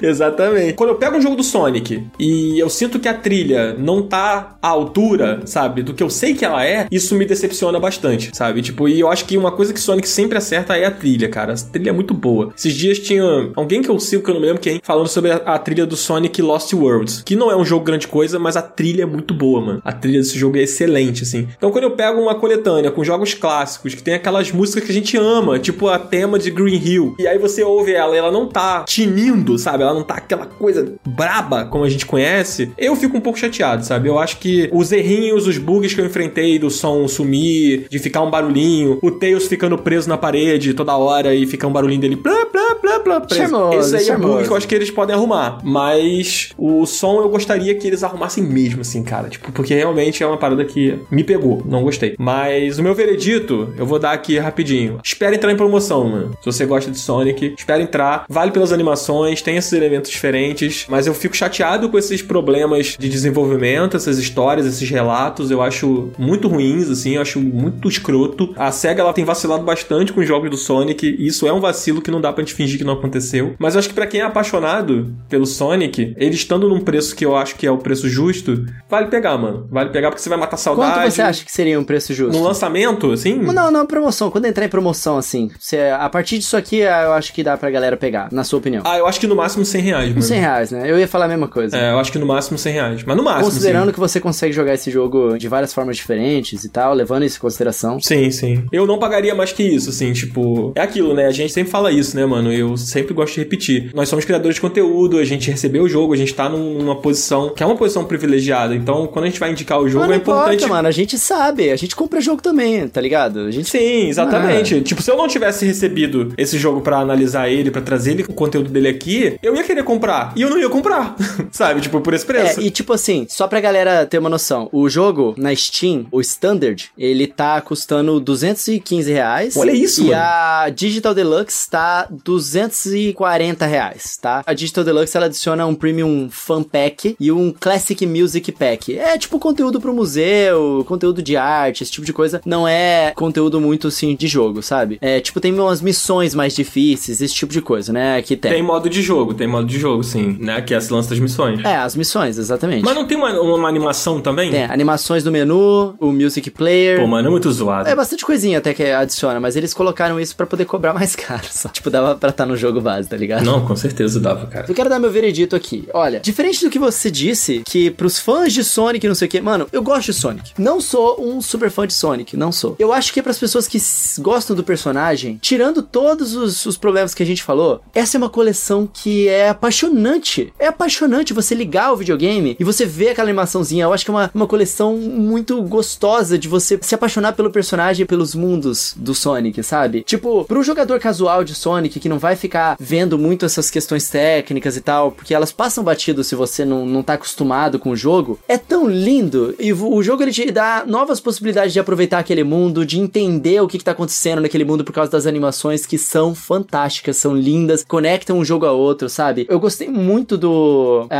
Exatamente. 0.00 0.74
Quando 0.74 0.90
eu 0.90 0.96
pego 0.96 1.16
um 1.16 1.20
jogo 1.20 1.36
do 1.36 1.42
Sonic 1.42 2.06
e 2.18 2.37
eu 2.58 2.68
sinto 2.68 2.98
que 2.98 3.08
a 3.08 3.14
trilha 3.14 3.74
não 3.78 4.02
tá 4.02 4.56
à 4.62 4.68
altura, 4.68 5.42
sabe, 5.44 5.82
do 5.82 5.94
que 5.94 6.02
eu 6.02 6.10
sei 6.10 6.34
que 6.34 6.44
ela 6.44 6.64
é, 6.64 6.86
isso 6.90 7.14
me 7.14 7.24
decepciona 7.24 7.78
bastante, 7.78 8.30
sabe? 8.34 8.62
Tipo, 8.62 8.88
e 8.88 9.00
eu 9.00 9.08
acho 9.08 9.24
que 9.24 9.36
uma 9.36 9.52
coisa 9.52 9.72
que 9.72 9.80
Sonic 9.80 10.08
sempre 10.08 10.38
acerta 10.38 10.76
é 10.76 10.84
a 10.84 10.90
trilha, 10.90 11.28
cara. 11.28 11.52
A 11.52 11.56
trilha 11.56 11.90
é 11.90 11.92
muito 11.92 12.14
boa. 12.14 12.52
Esses 12.56 12.74
dias 12.74 12.98
tinha 12.98 13.50
alguém 13.54 13.82
que 13.82 13.88
eu 13.88 13.98
sigo, 13.98 14.22
que 14.22 14.30
eu 14.30 14.34
não 14.34 14.40
me 14.40 14.46
lembro 14.46 14.62
quem, 14.62 14.80
falando 14.82 15.08
sobre 15.08 15.32
a, 15.32 15.36
a 15.36 15.58
trilha 15.58 15.86
do 15.86 15.96
Sonic 15.96 16.40
Lost 16.42 16.72
Worlds, 16.72 17.22
que 17.24 17.36
não 17.36 17.50
é 17.50 17.56
um 17.56 17.64
jogo 17.64 17.84
grande 17.84 18.08
coisa, 18.08 18.38
mas 18.38 18.56
a 18.56 18.62
trilha 18.62 19.02
é 19.02 19.06
muito 19.06 19.34
boa, 19.34 19.60
mano. 19.60 19.82
A 19.84 19.92
trilha 19.92 20.18
desse 20.18 20.38
jogo 20.38 20.56
é 20.56 20.62
excelente, 20.62 21.22
assim. 21.22 21.48
Então, 21.56 21.70
quando 21.70 21.84
eu 21.84 21.92
pego 21.92 22.20
uma 22.20 22.34
coletânea 22.34 22.90
com 22.90 23.04
jogos 23.04 23.34
clássicos, 23.34 23.94
que 23.94 24.02
tem 24.02 24.14
aquelas 24.14 24.50
músicas 24.52 24.84
que 24.84 24.90
a 24.90 24.94
gente 24.94 25.16
ama, 25.16 25.58
tipo 25.58 25.88
a 25.88 25.98
tema 25.98 26.38
de 26.38 26.50
Green 26.50 26.76
Hill, 26.76 27.14
e 27.18 27.26
aí 27.26 27.38
você 27.38 27.62
ouve 27.62 27.92
ela 27.92 28.14
e 28.14 28.18
ela 28.18 28.30
não 28.30 28.46
tá 28.46 28.84
tinindo, 28.84 29.58
sabe? 29.58 29.82
Ela 29.82 29.94
não 29.94 30.02
tá 30.02 30.14
aquela 30.14 30.46
coisa 30.46 30.94
braba 31.06 31.64
como 31.64 31.84
a 31.84 31.88
gente 31.88 32.06
conhece, 32.06 32.27
eu 32.76 32.94
fico 32.96 33.16
um 33.16 33.20
pouco 33.20 33.38
chateado, 33.38 33.84
sabe? 33.84 34.08
Eu 34.08 34.18
acho 34.18 34.38
que 34.38 34.68
os 34.72 34.92
errinhos, 34.92 35.46
os 35.46 35.58
bugs 35.58 35.94
que 35.94 36.00
eu 36.00 36.06
enfrentei 36.06 36.58
do 36.58 36.70
som 36.70 37.06
sumir, 37.08 37.86
de 37.88 37.98
ficar 37.98 38.22
um 38.22 38.30
barulhinho, 38.30 38.98
o 39.02 39.10
Tails 39.10 39.46
ficando 39.46 39.78
preso 39.78 40.08
na 40.08 40.16
parede 40.16 40.74
toda 40.74 40.96
hora 40.96 41.34
e 41.34 41.46
ficar 41.46 41.66
um 41.66 41.72
barulhinho 41.72 42.00
dele 42.00 42.16
plá, 42.16 42.46
plá, 42.46 42.74
plá, 42.74 43.00
plá, 43.00 43.20
preso. 43.20 43.42
Charmoso, 43.42 43.96
Esse 43.96 44.10
aí 44.10 44.16
é 44.16 44.18
bug 44.18 44.44
que 44.44 44.50
eu 44.50 44.56
acho 44.56 44.68
que 44.68 44.74
eles 44.74 44.90
podem 44.90 45.14
arrumar. 45.14 45.60
Mas 45.62 46.50
o 46.56 46.86
som 46.86 47.20
eu 47.20 47.28
gostaria 47.28 47.74
que 47.74 47.86
eles 47.86 48.02
arrumassem 48.02 48.42
mesmo, 48.44 48.80
assim, 48.80 49.02
cara. 49.02 49.28
Tipo, 49.28 49.52
porque 49.52 49.74
realmente 49.74 50.22
é 50.22 50.26
uma 50.26 50.36
parada 50.36 50.64
que 50.64 50.98
me 51.10 51.24
pegou. 51.24 51.62
Não 51.64 51.82
gostei. 51.82 52.14
Mas 52.18 52.78
o 52.78 52.82
meu 52.82 52.94
veredito, 52.94 53.72
eu 53.76 53.86
vou 53.86 53.98
dar 53.98 54.12
aqui 54.12 54.38
rapidinho. 54.38 54.98
Espera 55.02 55.34
entrar 55.34 55.52
em 55.52 55.56
promoção, 55.56 56.08
mano. 56.08 56.30
Se 56.40 56.46
você 56.46 56.66
gosta 56.66 56.90
de 56.90 56.98
Sonic, 56.98 57.54
espera 57.58 57.82
entrar. 57.82 58.24
Vale 58.28 58.50
pelas 58.50 58.72
animações, 58.72 59.42
tem 59.42 59.56
esses 59.56 59.72
elementos 59.72 60.10
diferentes. 60.10 60.86
Mas 60.88 61.06
eu 61.06 61.14
fico 61.14 61.36
chateado 61.36 61.88
com 61.88 61.98
esses 61.98 62.17
problemas 62.22 62.96
de 62.98 63.08
desenvolvimento, 63.08 63.96
essas 63.96 64.18
histórias, 64.18 64.66
esses 64.66 64.88
relatos. 64.88 65.50
Eu 65.50 65.62
acho 65.62 66.10
muito 66.18 66.48
ruins, 66.48 66.90
assim. 66.90 67.16
Eu 67.16 67.22
acho 67.22 67.40
muito 67.40 67.88
escroto. 67.88 68.52
A 68.56 68.70
SEGA, 68.70 69.02
ela 69.02 69.12
tem 69.12 69.24
vacilado 69.24 69.64
bastante 69.64 70.12
com 70.12 70.20
os 70.20 70.28
jogos 70.28 70.50
do 70.50 70.56
Sonic. 70.56 71.06
E 71.06 71.26
isso 71.26 71.46
é 71.46 71.52
um 71.52 71.60
vacilo 71.60 72.00
que 72.00 72.10
não 72.10 72.20
dá 72.20 72.32
pra 72.32 72.42
gente 72.42 72.54
fingir 72.54 72.78
que 72.78 72.84
não 72.84 72.94
aconteceu. 72.94 73.54
Mas 73.58 73.74
eu 73.74 73.80
acho 73.80 73.88
que 73.88 73.94
pra 73.94 74.06
quem 74.06 74.20
é 74.20 74.24
apaixonado 74.24 75.12
pelo 75.28 75.46
Sonic, 75.46 76.14
ele 76.16 76.34
estando 76.34 76.68
num 76.68 76.80
preço 76.80 77.14
que 77.14 77.24
eu 77.24 77.36
acho 77.36 77.56
que 77.56 77.66
é 77.66 77.70
o 77.70 77.78
preço 77.78 78.08
justo, 78.08 78.64
vale 78.88 79.06
pegar, 79.06 79.36
mano. 79.36 79.66
Vale 79.70 79.90
pegar 79.90 80.10
porque 80.10 80.22
você 80.22 80.28
vai 80.28 80.38
matar 80.38 80.56
saudade. 80.56 80.94
Quanto 80.94 81.10
você 81.12 81.22
acha 81.22 81.44
que 81.44 81.52
seria 81.52 81.78
um 81.78 81.84
preço 81.84 82.14
justo? 82.14 82.36
No 82.36 82.42
lançamento, 82.44 83.12
assim? 83.12 83.34
Não, 83.34 83.70
não, 83.70 83.86
promoção. 83.86 84.30
Quando 84.30 84.46
entrar 84.46 84.64
em 84.64 84.68
promoção, 84.68 85.16
assim, 85.16 85.50
você, 85.58 85.78
a 85.98 86.08
partir 86.08 86.38
disso 86.38 86.56
aqui, 86.56 86.78
eu 86.78 87.12
acho 87.12 87.32
que 87.32 87.42
dá 87.42 87.56
pra 87.56 87.70
galera 87.70 87.96
pegar, 87.96 88.28
na 88.32 88.44
sua 88.44 88.58
opinião. 88.58 88.82
Ah, 88.86 88.98
eu 88.98 89.06
acho 89.06 89.20
que 89.20 89.26
no 89.26 89.36
máximo 89.36 89.64
100 89.64 89.82
reais, 89.82 90.08
mano. 90.08 90.18
Uns 90.20 90.26
100 90.26 90.40
reais, 90.40 90.70
né? 90.70 90.90
Eu 90.90 90.98
ia 90.98 91.08
falar 91.08 91.26
a 91.26 91.28
mesma 91.28 91.48
coisa. 91.48 91.76
É, 91.76 91.92
eu 91.92 91.98
acho 91.98 92.07
que 92.12 92.18
no 92.18 92.26
máximo 92.26 92.58
100 92.58 92.72
reais. 92.72 93.02
Mas 93.04 93.16
no 93.16 93.22
máximo. 93.22 93.44
Considerando 93.46 93.92
que 93.92 93.98
você 94.00 94.20
consegue 94.20 94.52
jogar 94.52 94.74
esse 94.74 94.90
jogo 94.90 95.36
de 95.38 95.48
várias 95.48 95.72
formas 95.72 95.96
diferentes 95.96 96.64
e 96.64 96.68
tal, 96.68 96.94
levando 96.94 97.24
isso 97.24 97.36
em 97.36 97.40
consideração. 97.40 98.00
Sim, 98.00 98.30
sim. 98.30 98.64
Eu 98.72 98.86
não 98.86 98.98
pagaria 98.98 99.34
mais 99.34 99.52
que 99.52 99.62
isso, 99.62 99.90
assim, 99.90 100.12
tipo. 100.12 100.72
É 100.74 100.80
aquilo, 100.80 101.14
né? 101.14 101.26
A 101.26 101.30
gente 101.30 101.52
sempre 101.52 101.70
fala 101.70 101.90
isso, 101.92 102.16
né, 102.16 102.24
mano? 102.26 102.52
Eu 102.52 102.76
sempre 102.76 103.14
gosto 103.14 103.34
de 103.34 103.40
repetir. 103.40 103.90
Nós 103.94 104.08
somos 104.08 104.24
criadores 104.24 104.56
de 104.56 104.60
conteúdo, 104.60 105.18
a 105.18 105.24
gente 105.24 105.50
recebeu 105.50 105.82
o 105.84 105.88
jogo, 105.88 106.12
a 106.12 106.16
gente 106.16 106.34
tá 106.34 106.48
num- 106.48 106.78
numa 106.78 106.96
posição 106.96 107.50
que 107.54 107.62
é 107.62 107.66
uma 107.66 107.76
posição 107.76 108.04
privilegiada. 108.04 108.74
Então, 108.74 109.06
quando 109.06 109.24
a 109.24 109.28
gente 109.28 109.40
vai 109.40 109.50
indicar 109.50 109.78
o 109.80 109.88
jogo, 109.88 110.00
Mas 110.00 110.08
não 110.08 110.14
é 110.14 110.18
importante. 110.18 110.54
importa, 110.56 110.68
mano. 110.74 110.88
A 110.88 110.92
gente 110.92 111.18
sabe. 111.18 111.70
A 111.70 111.76
gente 111.76 111.94
compra 111.96 112.20
jogo 112.20 112.42
também, 112.42 112.86
tá 112.88 113.00
ligado? 113.00 113.40
A 113.40 113.50
gente 113.50 113.68
Sim, 113.68 114.08
exatamente. 114.08 114.76
Ah. 114.76 114.80
Tipo, 114.82 115.02
se 115.02 115.10
eu 115.10 115.16
não 115.16 115.28
tivesse 115.28 115.64
recebido 115.64 116.32
esse 116.36 116.58
jogo 116.58 116.80
pra 116.80 116.98
analisar 116.98 117.48
ele, 117.48 117.70
pra 117.70 117.80
trazer 117.82 118.12
ele, 118.12 118.22
o 118.28 118.32
conteúdo 118.32 118.70
dele 118.70 118.88
aqui, 118.88 119.36
eu 119.42 119.54
ia 119.54 119.62
querer 119.62 119.82
comprar. 119.84 120.32
E 120.36 120.42
eu 120.42 120.50
não 120.50 120.58
ia 120.58 120.68
comprar. 120.68 121.16
Sabe? 121.50 121.80
Tipo, 121.80 121.97
por 122.00 122.14
esse 122.14 122.24
preço. 122.26 122.60
É, 122.60 122.62
e 122.62 122.70
tipo 122.70 122.92
assim, 122.92 123.26
só 123.28 123.46
pra 123.46 123.60
galera 123.60 124.06
ter 124.06 124.18
uma 124.18 124.28
noção, 124.28 124.68
o 124.72 124.88
jogo 124.88 125.34
na 125.36 125.54
Steam, 125.54 126.06
o 126.10 126.20
Standard, 126.20 126.90
ele 126.96 127.26
tá 127.26 127.60
custando 127.60 128.18
215 128.20 129.10
reais. 129.12 129.56
Olha 129.56 129.72
isso, 129.72 130.02
E 130.02 130.10
mano. 130.10 130.16
a 130.22 130.68
Digital 130.74 131.14
Deluxe 131.14 131.68
tá 131.70 132.06
240 132.24 133.66
reais, 133.66 134.16
tá? 134.20 134.42
A 134.46 134.52
Digital 134.54 134.84
Deluxe, 134.84 135.16
ela 135.16 135.26
adiciona 135.26 135.66
um 135.66 135.74
Premium 135.74 136.28
Fan 136.30 136.62
Pack 136.62 137.16
e 137.18 137.30
um 137.32 137.52
Classic 137.52 138.06
Music 138.06 138.50
Pack. 138.52 138.96
É 138.98 139.16
tipo 139.18 139.38
conteúdo 139.38 139.80
pro 139.80 139.92
museu, 139.94 140.84
conteúdo 140.86 141.22
de 141.22 141.36
arte, 141.36 141.82
esse 141.82 141.92
tipo 141.92 142.06
de 142.06 142.12
coisa. 142.12 142.40
Não 142.44 142.66
é 142.66 143.12
conteúdo 143.16 143.60
muito, 143.60 143.88
assim, 143.88 144.14
de 144.14 144.26
jogo, 144.26 144.62
sabe? 144.62 144.98
É, 145.00 145.20
tipo, 145.20 145.40
tem 145.40 145.52
umas 145.52 145.80
missões 145.80 146.34
mais 146.34 146.54
difíceis, 146.54 147.20
esse 147.20 147.34
tipo 147.34 147.52
de 147.52 147.60
coisa, 147.60 147.92
né? 147.92 148.20
Que 148.22 148.36
tem. 148.36 148.52
Tem 148.52 148.62
modo 148.62 148.88
de 148.88 149.02
jogo, 149.02 149.34
tem 149.34 149.46
modo 149.46 149.66
de 149.66 149.78
jogo, 149.78 150.02
sim. 150.02 150.36
Né? 150.40 150.60
Que 150.60 150.74
é 150.74 150.78
esse 150.78 150.92
lance 150.92 151.08
das 151.10 151.18
missões. 151.18 151.60
É, 151.64 151.76
as 151.88 151.96
missões, 151.96 152.38
exatamente. 152.38 152.84
Mas 152.84 152.94
não 152.94 153.06
tem 153.06 153.16
uma, 153.16 153.32
uma 153.40 153.68
animação 153.68 154.20
também? 154.20 154.50
Tem 154.50 154.64
animações 154.64 155.24
do 155.24 155.32
menu, 155.32 155.94
o 155.98 156.12
Music 156.12 156.50
Player. 156.50 157.00
Pô, 157.00 157.06
mano, 157.06 157.28
é 157.28 157.30
muito 157.30 157.50
zoado. 157.50 157.88
É 157.88 157.94
bastante 157.96 158.24
coisinha 158.24 158.58
até 158.58 158.72
que 158.72 158.84
adiciona, 158.84 159.40
mas 159.40 159.56
eles 159.56 159.74
colocaram 159.74 160.20
isso 160.20 160.36
pra 160.36 160.46
poder 160.46 160.64
cobrar 160.64 160.92
mais 160.92 161.14
caro. 161.16 161.46
Só. 161.50 161.68
Tipo, 161.68 161.90
dava 161.90 162.14
pra 162.14 162.30
estar 162.30 162.46
no 162.46 162.56
jogo 162.56 162.80
base, 162.80 163.08
tá 163.08 163.16
ligado? 163.16 163.44
Não, 163.44 163.66
com 163.66 163.74
certeza 163.74 164.20
dava, 164.20 164.46
cara. 164.46 164.66
Eu 164.68 164.74
quero 164.74 164.88
dar 164.88 164.98
meu 164.98 165.10
veredito 165.10 165.56
aqui. 165.56 165.88
Olha, 165.92 166.20
diferente 166.20 166.64
do 166.64 166.70
que 166.70 166.78
você 166.78 167.10
disse, 167.10 167.62
que 167.66 167.90
pros 167.90 168.18
fãs 168.18 168.52
de 168.52 168.62
Sonic, 168.62 169.06
não 169.08 169.14
sei 169.14 169.26
o 169.26 169.30
que, 169.30 169.40
mano, 169.40 169.66
eu 169.72 169.82
gosto 169.82 170.06
de 170.06 170.14
Sonic. 170.14 170.52
Não 170.58 170.80
sou 170.80 171.16
um 171.24 171.40
super 171.40 171.70
fã 171.70 171.86
de 171.86 171.94
Sonic, 171.94 172.36
não 172.36 172.52
sou. 172.52 172.76
Eu 172.78 172.92
acho 172.92 173.12
que 173.12 173.22
pras 173.22 173.38
pessoas 173.38 173.66
que 173.66 173.78
gostam 174.20 174.54
do 174.54 174.62
personagem, 174.62 175.38
tirando 175.40 175.82
todos 175.82 176.34
os, 176.34 176.66
os 176.66 176.76
problemas 176.76 177.14
que 177.14 177.22
a 177.22 177.26
gente 177.26 177.42
falou, 177.42 177.80
essa 177.94 178.16
é 178.16 178.18
uma 178.18 178.28
coleção 178.28 178.88
que 178.92 179.28
é 179.28 179.48
apaixonante. 179.48 180.52
É 180.58 180.66
apaixonante 180.66 181.32
você 181.32 181.54
ligar 181.54 181.77
o 181.92 181.96
videogame 181.96 182.56
e 182.58 182.64
você 182.64 182.84
ver 182.84 183.10
aquela 183.10 183.28
animaçãozinha. 183.28 183.84
Eu 183.84 183.92
acho 183.92 184.04
que 184.04 184.10
é 184.10 184.14
uma, 184.14 184.30
uma 184.34 184.46
coleção 184.46 184.96
muito 184.96 185.62
gostosa 185.62 186.38
de 186.38 186.48
você 186.48 186.78
se 186.82 186.94
apaixonar 186.94 187.32
pelo 187.32 187.50
personagem 187.50 188.04
e 188.04 188.06
pelos 188.06 188.34
mundos 188.34 188.94
do 188.96 189.14
Sonic, 189.14 189.62
sabe? 189.62 190.02
Tipo, 190.02 190.44
pro 190.44 190.62
jogador 190.62 190.98
casual 190.98 191.44
de 191.44 191.54
Sonic 191.54 192.00
que 192.00 192.08
não 192.08 192.18
vai 192.18 192.36
ficar 192.36 192.76
vendo 192.78 193.18
muito 193.18 193.46
essas 193.46 193.70
questões 193.70 194.08
técnicas 194.08 194.76
e 194.76 194.80
tal, 194.80 195.12
porque 195.12 195.34
elas 195.34 195.52
passam 195.52 195.84
batido 195.84 196.24
se 196.24 196.34
você 196.34 196.64
não, 196.64 196.84
não 196.84 197.02
tá 197.02 197.14
acostumado 197.14 197.78
com 197.78 197.90
o 197.90 197.96
jogo, 197.96 198.38
é 198.48 198.58
tão 198.58 198.88
lindo. 198.88 199.54
E 199.58 199.72
o 199.72 200.02
jogo 200.02 200.22
ele 200.22 200.32
te 200.32 200.50
dá 200.50 200.84
novas 200.86 201.20
possibilidades 201.20 201.72
de 201.72 201.80
aproveitar 201.80 202.18
aquele 202.18 202.44
mundo, 202.44 202.84
de 202.84 202.98
entender 202.98 203.60
o 203.60 203.68
que, 203.68 203.78
que 203.78 203.84
tá 203.84 203.92
acontecendo 203.92 204.42
naquele 204.42 204.64
mundo 204.64 204.84
por 204.84 204.92
causa 204.92 205.10
das 205.10 205.26
animações 205.26 205.86
que 205.86 205.98
são 205.98 206.34
fantásticas, 206.34 207.16
são 207.16 207.36
lindas, 207.36 207.84
conectam 207.86 208.38
um 208.38 208.44
jogo 208.44 208.66
a 208.66 208.72
outro, 208.72 209.08
sabe? 209.08 209.46
Eu 209.48 209.60
gostei 209.60 209.88
muito 209.88 210.36
do 210.36 211.06
é, 211.10 211.18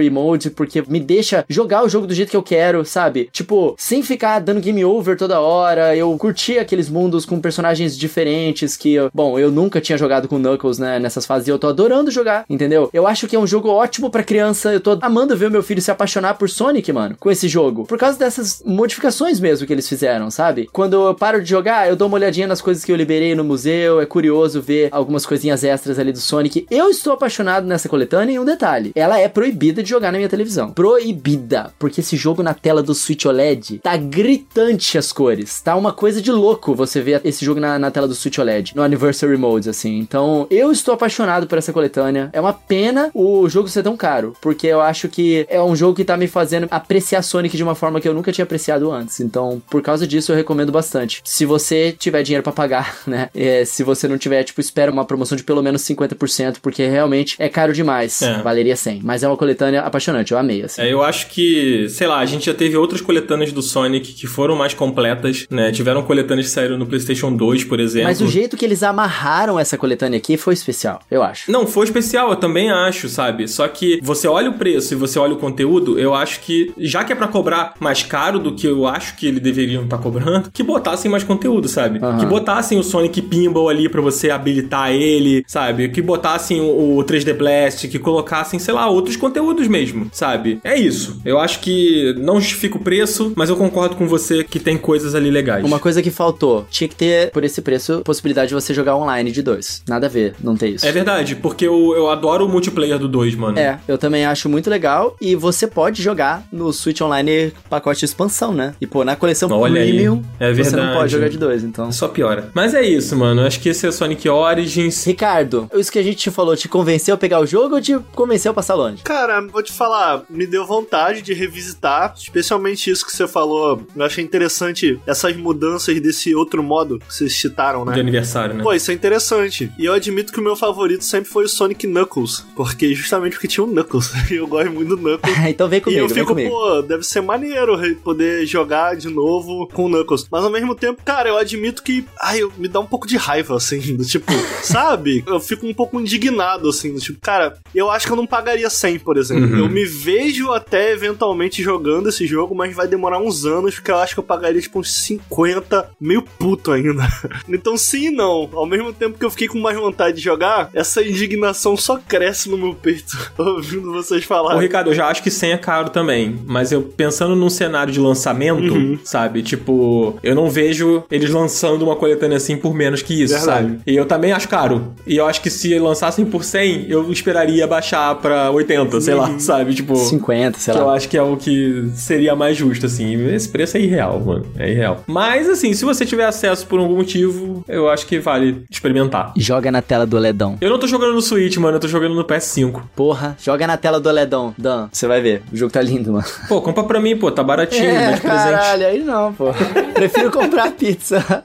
Anniversary 0.00 0.10
Mode 0.10 0.50
porque 0.50 0.82
me 0.88 0.98
deixa 0.98 1.44
jogar 1.48 1.84
o 1.84 1.88
jogo 1.88 2.06
do 2.06 2.14
jeito 2.14 2.30
que 2.30 2.36
eu 2.36 2.42
quero, 2.42 2.84
sabe? 2.84 3.28
Tipo, 3.32 3.74
sem 3.78 4.02
ficar 4.02 4.38
dando 4.40 4.60
game 4.60 4.84
over 4.84 5.16
toda 5.16 5.40
hora. 5.40 5.94
Eu 5.94 6.16
curti 6.16 6.58
aqueles 6.58 6.88
mundos 6.88 7.24
com 7.24 7.40
personagens 7.40 7.96
diferentes 7.96 8.76
que, 8.76 8.96
bom, 9.12 9.38
eu 9.38 9.50
nunca 9.50 9.80
tinha 9.80 9.98
jogado 9.98 10.26
com 10.26 10.38
Knuckles, 10.38 10.78
né, 10.78 10.98
nessas 10.98 11.26
fases 11.26 11.48
e 11.48 11.50
eu 11.50 11.58
tô 11.58 11.68
adorando 11.68 12.10
jogar, 12.10 12.44
entendeu? 12.48 12.88
Eu 12.92 13.06
acho 13.06 13.28
que 13.28 13.36
é 13.36 13.38
um 13.38 13.46
jogo 13.46 13.68
ótimo 13.68 14.10
pra 14.10 14.24
criança. 14.24 14.72
Eu 14.72 14.80
tô 14.80 14.98
amando 15.02 15.36
ver 15.36 15.46
o 15.46 15.50
meu 15.50 15.62
filho 15.62 15.82
se 15.82 15.90
apaixonar 15.90 16.34
por 16.34 16.48
Sonic, 16.48 16.92
mano, 16.92 17.16
com 17.18 17.30
esse 17.30 17.48
jogo. 17.48 17.84
Por 17.84 17.98
causa 17.98 18.18
dessas 18.18 18.62
modificações 18.64 19.38
mesmo 19.38 19.66
que 19.66 19.72
eles 19.72 19.88
fizeram, 19.88 20.30
sabe? 20.30 20.68
Quando 20.72 21.08
eu 21.08 21.14
paro 21.14 21.42
de 21.42 21.50
jogar, 21.50 21.88
eu 21.88 21.96
dou 21.96 22.08
uma 22.08 22.16
olhadinha 22.16 22.46
nas 22.46 22.60
coisas 22.60 22.84
que 22.84 22.92
eu 22.92 22.96
liberei 22.96 23.34
no 23.34 23.44
museu. 23.44 24.00
É 24.00 24.06
curioso 24.06 24.60
ver 24.60 24.88
algumas 24.90 25.26
coisinhas 25.26 25.64
extras 25.64 25.98
ali 25.98 26.12
do 26.12 26.18
Sonic. 26.18 26.66
Eu 26.70 26.88
estou 26.88 27.12
apaixonado 27.12 27.66
nessa 27.66 27.88
coletânea 27.88 28.34
e 28.34 28.38
um 28.38 28.44
detalhe: 28.44 28.92
ela 28.94 29.18
é 29.18 29.28
proibida 29.28 29.82
de 29.82 29.89
jogar 29.90 30.12
na 30.12 30.18
minha 30.18 30.28
televisão. 30.28 30.72
Proibida. 30.72 31.72
Porque 31.78 32.00
esse 32.00 32.16
jogo 32.16 32.42
na 32.42 32.54
tela 32.54 32.82
do 32.82 32.94
Switch 32.94 33.24
OLED 33.24 33.80
tá 33.82 33.96
gritante 33.96 34.96
as 34.96 35.12
cores. 35.12 35.60
Tá 35.60 35.76
uma 35.76 35.92
coisa 35.92 36.22
de 36.22 36.30
louco 36.30 36.74
você 36.74 37.00
ver 37.00 37.20
esse 37.24 37.44
jogo 37.44 37.60
na, 37.60 37.78
na 37.78 37.90
tela 37.90 38.08
do 38.08 38.14
Switch 38.14 38.38
OLED, 38.38 38.74
no 38.74 38.82
Anniversary 38.82 39.36
Modes, 39.36 39.68
assim. 39.68 39.98
Então, 39.98 40.46
eu 40.50 40.70
estou 40.72 40.94
apaixonado 40.94 41.46
por 41.46 41.58
essa 41.58 41.72
coletânea. 41.72 42.30
É 42.32 42.40
uma 42.40 42.52
pena 42.52 43.10
o 43.14 43.48
jogo 43.48 43.68
ser 43.68 43.82
tão 43.82 43.96
caro, 43.96 44.34
porque 44.40 44.66
eu 44.66 44.80
acho 44.80 45.08
que 45.08 45.46
é 45.48 45.62
um 45.62 45.76
jogo 45.76 45.94
que 45.94 46.04
tá 46.04 46.16
me 46.16 46.26
fazendo 46.26 46.68
apreciar 46.70 47.22
Sonic 47.22 47.56
de 47.56 47.62
uma 47.62 47.74
forma 47.74 48.00
que 48.00 48.08
eu 48.08 48.14
nunca 48.14 48.32
tinha 48.32 48.44
apreciado 48.44 48.90
antes. 48.90 49.20
Então, 49.20 49.62
por 49.70 49.82
causa 49.82 50.06
disso, 50.06 50.32
eu 50.32 50.36
recomendo 50.36 50.72
bastante. 50.72 51.20
Se 51.24 51.44
você 51.44 51.92
tiver 51.92 52.22
dinheiro 52.22 52.42
pra 52.42 52.52
pagar, 52.52 52.98
né? 53.06 53.28
É, 53.34 53.64
se 53.64 53.82
você 53.82 54.08
não 54.08 54.18
tiver, 54.18 54.42
tipo, 54.44 54.60
espera 54.60 54.90
uma 54.90 55.04
promoção 55.04 55.36
de 55.36 55.44
pelo 55.44 55.62
menos 55.62 55.82
50%, 55.82 56.56
porque 56.62 56.86
realmente 56.86 57.36
é 57.38 57.48
caro 57.48 57.72
demais. 57.72 58.22
É. 58.22 58.42
Valeria 58.42 58.76
100. 58.76 59.00
Mas 59.02 59.22
é 59.22 59.28
uma 59.28 59.36
coletânea 59.36 59.69
apaixonante, 59.78 60.32
eu 60.32 60.38
amei, 60.38 60.62
assim. 60.62 60.80
É, 60.82 60.92
eu 60.92 61.02
acho 61.02 61.28
que, 61.28 61.88
sei 61.88 62.06
lá, 62.06 62.18
a 62.18 62.26
gente 62.26 62.46
já 62.46 62.54
teve 62.54 62.76
outras 62.76 63.00
coletâneas 63.00 63.52
do 63.52 63.62
Sonic 63.62 64.12
que 64.12 64.26
foram 64.26 64.56
mais 64.56 64.74
completas, 64.74 65.46
né? 65.50 65.70
Tiveram 65.72 66.02
coletâneas 66.02 66.48
que 66.48 66.52
saíram 66.52 66.78
no 66.78 66.86
PlayStation 66.86 67.34
2, 67.34 67.64
por 67.64 67.80
exemplo. 67.80 68.08
Mas 68.08 68.20
o 68.20 68.26
jeito 68.26 68.56
que 68.56 68.64
eles 68.64 68.82
amarraram 68.82 69.58
essa 69.58 69.76
coletânea 69.76 70.18
aqui 70.18 70.36
foi 70.36 70.54
especial, 70.54 71.00
eu 71.10 71.22
acho. 71.22 71.50
Não, 71.50 71.66
foi 71.66 71.84
especial, 71.84 72.30
eu 72.30 72.36
também 72.36 72.70
acho, 72.70 73.08
sabe? 73.08 73.48
Só 73.48 73.66
que 73.68 74.00
você 74.02 74.28
olha 74.28 74.50
o 74.50 74.54
preço 74.54 74.94
e 74.94 74.96
você 74.96 75.18
olha 75.18 75.34
o 75.34 75.36
conteúdo, 75.38 75.98
eu 75.98 76.14
acho 76.14 76.40
que, 76.40 76.72
já 76.78 77.04
que 77.04 77.12
é 77.12 77.16
pra 77.16 77.28
cobrar 77.28 77.74
mais 77.78 78.02
caro 78.02 78.38
do 78.38 78.54
que 78.54 78.66
eu 78.66 78.86
acho 78.86 79.16
que 79.16 79.26
eles 79.26 79.40
deveriam 79.40 79.84
estar 79.84 79.98
cobrando, 79.98 80.50
que 80.50 80.62
botassem 80.62 81.10
mais 81.10 81.24
conteúdo, 81.24 81.68
sabe? 81.68 81.98
Aham. 81.98 82.18
Que 82.18 82.26
botassem 82.26 82.78
o 82.78 82.82
Sonic 82.82 83.22
Pinball 83.22 83.68
ali 83.68 83.88
pra 83.88 84.00
você 84.00 84.30
habilitar 84.30 84.90
ele, 84.90 85.44
sabe? 85.46 85.88
Que 85.88 86.02
botassem 86.02 86.60
o, 86.60 86.98
o 86.98 87.04
3D 87.04 87.34
Blast, 87.34 87.88
que 87.88 87.98
colocassem, 87.98 88.58
sei 88.58 88.74
lá, 88.74 88.88
outros 88.88 89.16
conteúdos 89.16 89.59
mesmo, 89.68 90.08
sabe? 90.12 90.60
É 90.64 90.78
isso. 90.78 91.20
Eu 91.24 91.38
acho 91.38 91.60
que 91.60 92.14
não 92.18 92.40
justifica 92.40 92.76
o 92.76 92.80
preço, 92.80 93.32
mas 93.36 93.48
eu 93.48 93.56
concordo 93.56 93.96
com 93.96 94.06
você 94.06 94.44
que 94.44 94.58
tem 94.58 94.76
coisas 94.76 95.14
ali 95.14 95.30
legais. 95.30 95.64
Uma 95.64 95.78
coisa 95.78 96.02
que 96.02 96.10
faltou, 96.10 96.66
tinha 96.70 96.88
que 96.88 96.96
ter, 96.96 97.30
por 97.30 97.44
esse 97.44 97.60
preço, 97.62 98.02
possibilidade 98.04 98.48
de 98.48 98.54
você 98.54 98.72
jogar 98.72 98.96
online 98.96 99.30
de 99.30 99.42
dois. 99.42 99.82
Nada 99.88 100.06
a 100.06 100.10
ver, 100.10 100.34
não 100.42 100.56
tem 100.56 100.74
isso. 100.74 100.86
É 100.86 100.92
verdade, 100.92 101.36
porque 101.36 101.66
eu, 101.66 101.94
eu 101.94 102.10
adoro 102.10 102.46
o 102.46 102.48
multiplayer 102.48 102.98
do 102.98 103.08
2, 103.08 103.34
mano. 103.34 103.58
É, 103.58 103.78
eu 103.86 103.98
também 103.98 104.24
acho 104.24 104.48
muito 104.48 104.70
legal 104.70 105.16
e 105.20 105.34
você 105.34 105.66
pode 105.66 106.02
jogar 106.02 106.44
no 106.52 106.72
Switch 106.72 107.00
Online 107.00 107.52
pacote 107.68 108.00
de 108.00 108.06
expansão, 108.06 108.52
né? 108.52 108.74
E 108.80 108.86
pô, 108.86 109.04
na 109.04 109.16
coleção 109.16 109.50
Olha 109.50 109.80
aí, 109.80 109.92
Premium, 109.92 110.22
é 110.38 110.52
você 110.52 110.76
não 110.76 110.94
pode 110.94 111.12
jogar 111.12 111.28
de 111.28 111.38
dois, 111.38 111.62
então. 111.64 111.90
Só 111.92 112.08
piora. 112.08 112.50
Mas 112.54 112.74
é 112.74 112.82
isso, 112.82 113.16
mano. 113.16 113.42
Acho 113.42 113.60
que 113.60 113.68
esse 113.68 113.84
é 113.84 113.88
o 113.88 113.92
Sonic 113.92 114.28
Origins. 114.28 115.04
Ricardo, 115.04 115.68
isso 115.74 115.90
que 115.90 115.98
a 115.98 116.02
gente 116.02 116.16
te 116.16 116.30
falou, 116.30 116.56
te 116.56 116.68
convenceu 116.68 117.14
a 117.14 117.18
pegar 117.18 117.40
o 117.40 117.46
jogo 117.46 117.76
ou 117.76 117.80
te 117.80 117.98
convenceu 118.12 118.52
a 118.52 118.54
passar 118.54 118.74
longe? 118.74 119.02
Cara, 119.02 119.46
vou 119.50 119.62
te 119.62 119.72
falar, 119.72 120.22
me 120.28 120.46
deu 120.46 120.64
vontade 120.66 121.22
de 121.22 121.32
revisitar, 121.32 122.14
especialmente 122.16 122.90
isso 122.90 123.04
que 123.04 123.12
você 123.14 123.26
falou. 123.26 123.82
Eu 123.94 124.04
achei 124.04 124.22
interessante 124.24 124.98
essas 125.06 125.36
mudanças 125.36 126.00
desse 126.00 126.34
outro 126.34 126.62
modo 126.62 126.98
que 126.98 127.14
vocês 127.14 127.36
citaram, 127.38 127.84
né? 127.84 127.92
De 127.94 128.00
aniversário, 128.00 128.54
né? 128.54 128.62
Pô, 128.62 128.72
isso 128.72 128.90
é 128.90 128.94
interessante. 128.94 129.70
E 129.78 129.84
eu 129.84 129.92
admito 129.92 130.32
que 130.32 130.40
o 130.40 130.42
meu 130.42 130.56
favorito 130.56 131.04
sempre 131.04 131.30
foi 131.30 131.44
o 131.44 131.48
Sonic 131.48 131.86
Knuckles, 131.86 132.44
porque 132.54 132.94
justamente 132.94 133.32
porque 133.32 133.48
tinha 133.48 133.64
o 133.64 133.66
Knuckles. 133.66 134.10
E 134.30 134.34
eu 134.36 134.46
gosto 134.46 134.70
muito 134.70 134.96
do 134.96 134.96
Knuckles. 134.96 135.36
então 135.48 135.68
vem 135.68 135.78
E 135.78 135.82
comigo, 135.82 136.00
eu 136.02 136.08
vem 136.08 136.14
fico, 136.16 136.28
comigo. 136.28 136.50
pô, 136.50 136.82
deve 136.82 137.02
ser 137.02 137.20
maneiro 137.20 137.78
poder 138.02 138.46
jogar 138.46 138.96
de 138.96 139.08
novo 139.08 139.66
com 139.68 139.86
o 139.86 139.88
Knuckles. 139.88 140.26
Mas 140.30 140.44
ao 140.44 140.50
mesmo 140.50 140.74
tempo, 140.74 141.02
cara, 141.04 141.28
eu 141.28 141.36
admito 141.36 141.82
que. 141.82 142.04
Ai, 142.20 142.42
eu, 142.42 142.52
me 142.56 142.68
dá 142.68 142.80
um 142.80 142.86
pouco 142.86 143.06
de 143.06 143.16
raiva, 143.16 143.56
assim, 143.56 143.96
do 143.96 144.04
tipo, 144.04 144.30
sabe? 144.62 145.24
Eu 145.26 145.40
fico 145.40 145.66
um 145.66 145.74
pouco 145.74 146.00
indignado, 146.00 146.68
assim, 146.68 146.92
do 146.92 147.00
tipo, 147.00 147.18
cara, 147.20 147.58
eu 147.74 147.90
acho 147.90 148.06
que 148.06 148.12
eu 148.12 148.16
não 148.16 148.26
pagaria 148.26 148.68
100, 148.70 148.98
por 149.00 149.16
exemplo. 149.16 149.39
Uhum. 149.40 149.58
Eu 149.58 149.68
me 149.68 149.84
vejo 149.84 150.50
até 150.52 150.92
eventualmente 150.92 151.62
jogando 151.62 152.08
esse 152.08 152.26
jogo, 152.26 152.54
mas 152.54 152.74
vai 152.74 152.86
demorar 152.86 153.18
uns 153.18 153.44
anos, 153.44 153.74
porque 153.74 153.90
eu 153.90 153.96
acho 153.96 154.14
que 154.14 154.20
eu 154.20 154.24
pagaria, 154.24 154.60
tipo, 154.60 154.78
uns 154.78 154.92
50, 154.94 155.90
meio 156.00 156.22
puto 156.22 156.72
ainda. 156.72 157.06
então, 157.48 157.76
sim 157.76 158.08
e 158.08 158.10
não. 158.10 158.48
Ao 158.52 158.66
mesmo 158.66 158.92
tempo 158.92 159.18
que 159.18 159.24
eu 159.24 159.30
fiquei 159.30 159.48
com 159.48 159.58
mais 159.58 159.76
vontade 159.76 160.16
de 160.16 160.22
jogar, 160.22 160.70
essa 160.74 161.02
indignação 161.02 161.76
só 161.76 161.98
cresce 161.98 162.48
no 162.48 162.56
meu 162.58 162.74
peito, 162.74 163.16
ouvindo 163.38 163.92
vocês 163.92 164.24
Ô, 164.24 164.26
falarem. 164.26 164.60
Ricardo, 164.60 164.90
eu 164.90 164.94
já 164.94 165.06
acho 165.08 165.22
que 165.22 165.30
100 165.30 165.52
é 165.52 165.58
caro 165.58 165.90
também. 165.90 166.38
Mas 166.46 166.72
eu 166.72 166.82
pensando 166.82 167.34
num 167.36 167.50
cenário 167.50 167.92
de 167.92 168.00
lançamento, 168.00 168.74
Uhum. 168.74 168.98
sabe? 169.04 169.42
Tipo, 169.42 170.18
eu 170.22 170.34
não 170.34 170.50
vejo 170.50 171.04
eles 171.10 171.30
lançando 171.30 171.82
uma 171.82 171.96
coletânea 171.96 172.36
assim 172.36 172.56
por 172.56 172.74
menos 172.74 173.02
que 173.02 173.22
isso, 173.22 173.34
Verdade. 173.34 173.68
sabe? 173.68 173.80
E 173.86 173.96
eu 173.96 174.06
também 174.06 174.32
acho 174.32 174.48
caro. 174.48 174.92
E 175.06 175.16
eu 175.16 175.26
acho 175.26 175.40
que 175.42 175.50
se 175.50 175.78
lançassem 175.78 176.24
por 176.24 176.44
100, 176.44 176.86
eu 176.88 177.10
esperaria 177.12 177.66
baixar 177.66 178.14
pra 178.16 178.50
80, 178.50 179.00
sei 179.00 179.14
Uhum. 179.14 179.20
Lá, 179.32 179.38
sabe? 179.40 179.74
Tipo. 179.74 179.96
50, 179.96 180.58
sei 180.58 180.74
Que 180.74 180.80
eu 180.80 180.86
lá. 180.86 180.94
acho 180.94 181.08
que 181.08 181.16
é 181.16 181.22
o 181.22 181.36
que 181.36 181.90
seria 181.94 182.34
mais 182.36 182.56
justo, 182.56 182.86
assim. 182.86 183.26
Esse 183.34 183.48
preço 183.48 183.76
é 183.76 183.80
irreal, 183.80 184.20
mano. 184.20 184.46
É 184.58 184.70
irreal. 184.70 185.02
Mas, 185.06 185.48
assim, 185.48 185.72
se 185.72 185.84
você 185.84 186.04
tiver 186.06 186.24
acesso 186.24 186.66
por 186.66 186.78
algum 186.78 186.96
motivo, 186.96 187.64
eu 187.68 187.88
acho 187.88 188.06
que 188.06 188.18
vale 188.18 188.64
experimentar. 188.70 189.32
Joga 189.36 189.70
na 189.70 189.82
tela 189.82 190.06
do 190.06 190.18
Ledão. 190.18 190.56
Eu 190.60 190.70
não 190.70 190.78
tô 190.78 190.86
jogando 190.86 191.14
no 191.14 191.20
Switch, 191.22 191.56
mano. 191.56 191.76
Eu 191.76 191.80
tô 191.80 191.88
jogando 191.88 192.14
no 192.14 192.24
PS5. 192.24 192.82
Porra, 192.94 193.36
joga 193.42 193.66
na 193.66 193.76
tela 193.76 194.00
do 194.00 194.10
Ledão. 194.10 194.54
Dan, 194.58 194.88
você 194.92 195.06
vai 195.06 195.20
ver. 195.20 195.42
O 195.52 195.56
jogo 195.56 195.72
tá 195.72 195.82
lindo, 195.82 196.12
mano. 196.12 196.24
Pô, 196.48 196.60
compra 196.60 196.84
pra 196.84 197.00
mim, 197.00 197.16
pô. 197.16 197.30
Tá 197.30 197.42
baratinho, 197.42 197.92
dá 197.94 198.12
de 198.12 198.20
presente. 198.20 198.22
caralho, 198.50 198.86
aí 198.86 199.02
não, 199.02 199.32
pô. 199.32 199.46
Prefiro 199.94 200.30
comprar 200.30 200.70
pizza. 200.72 201.44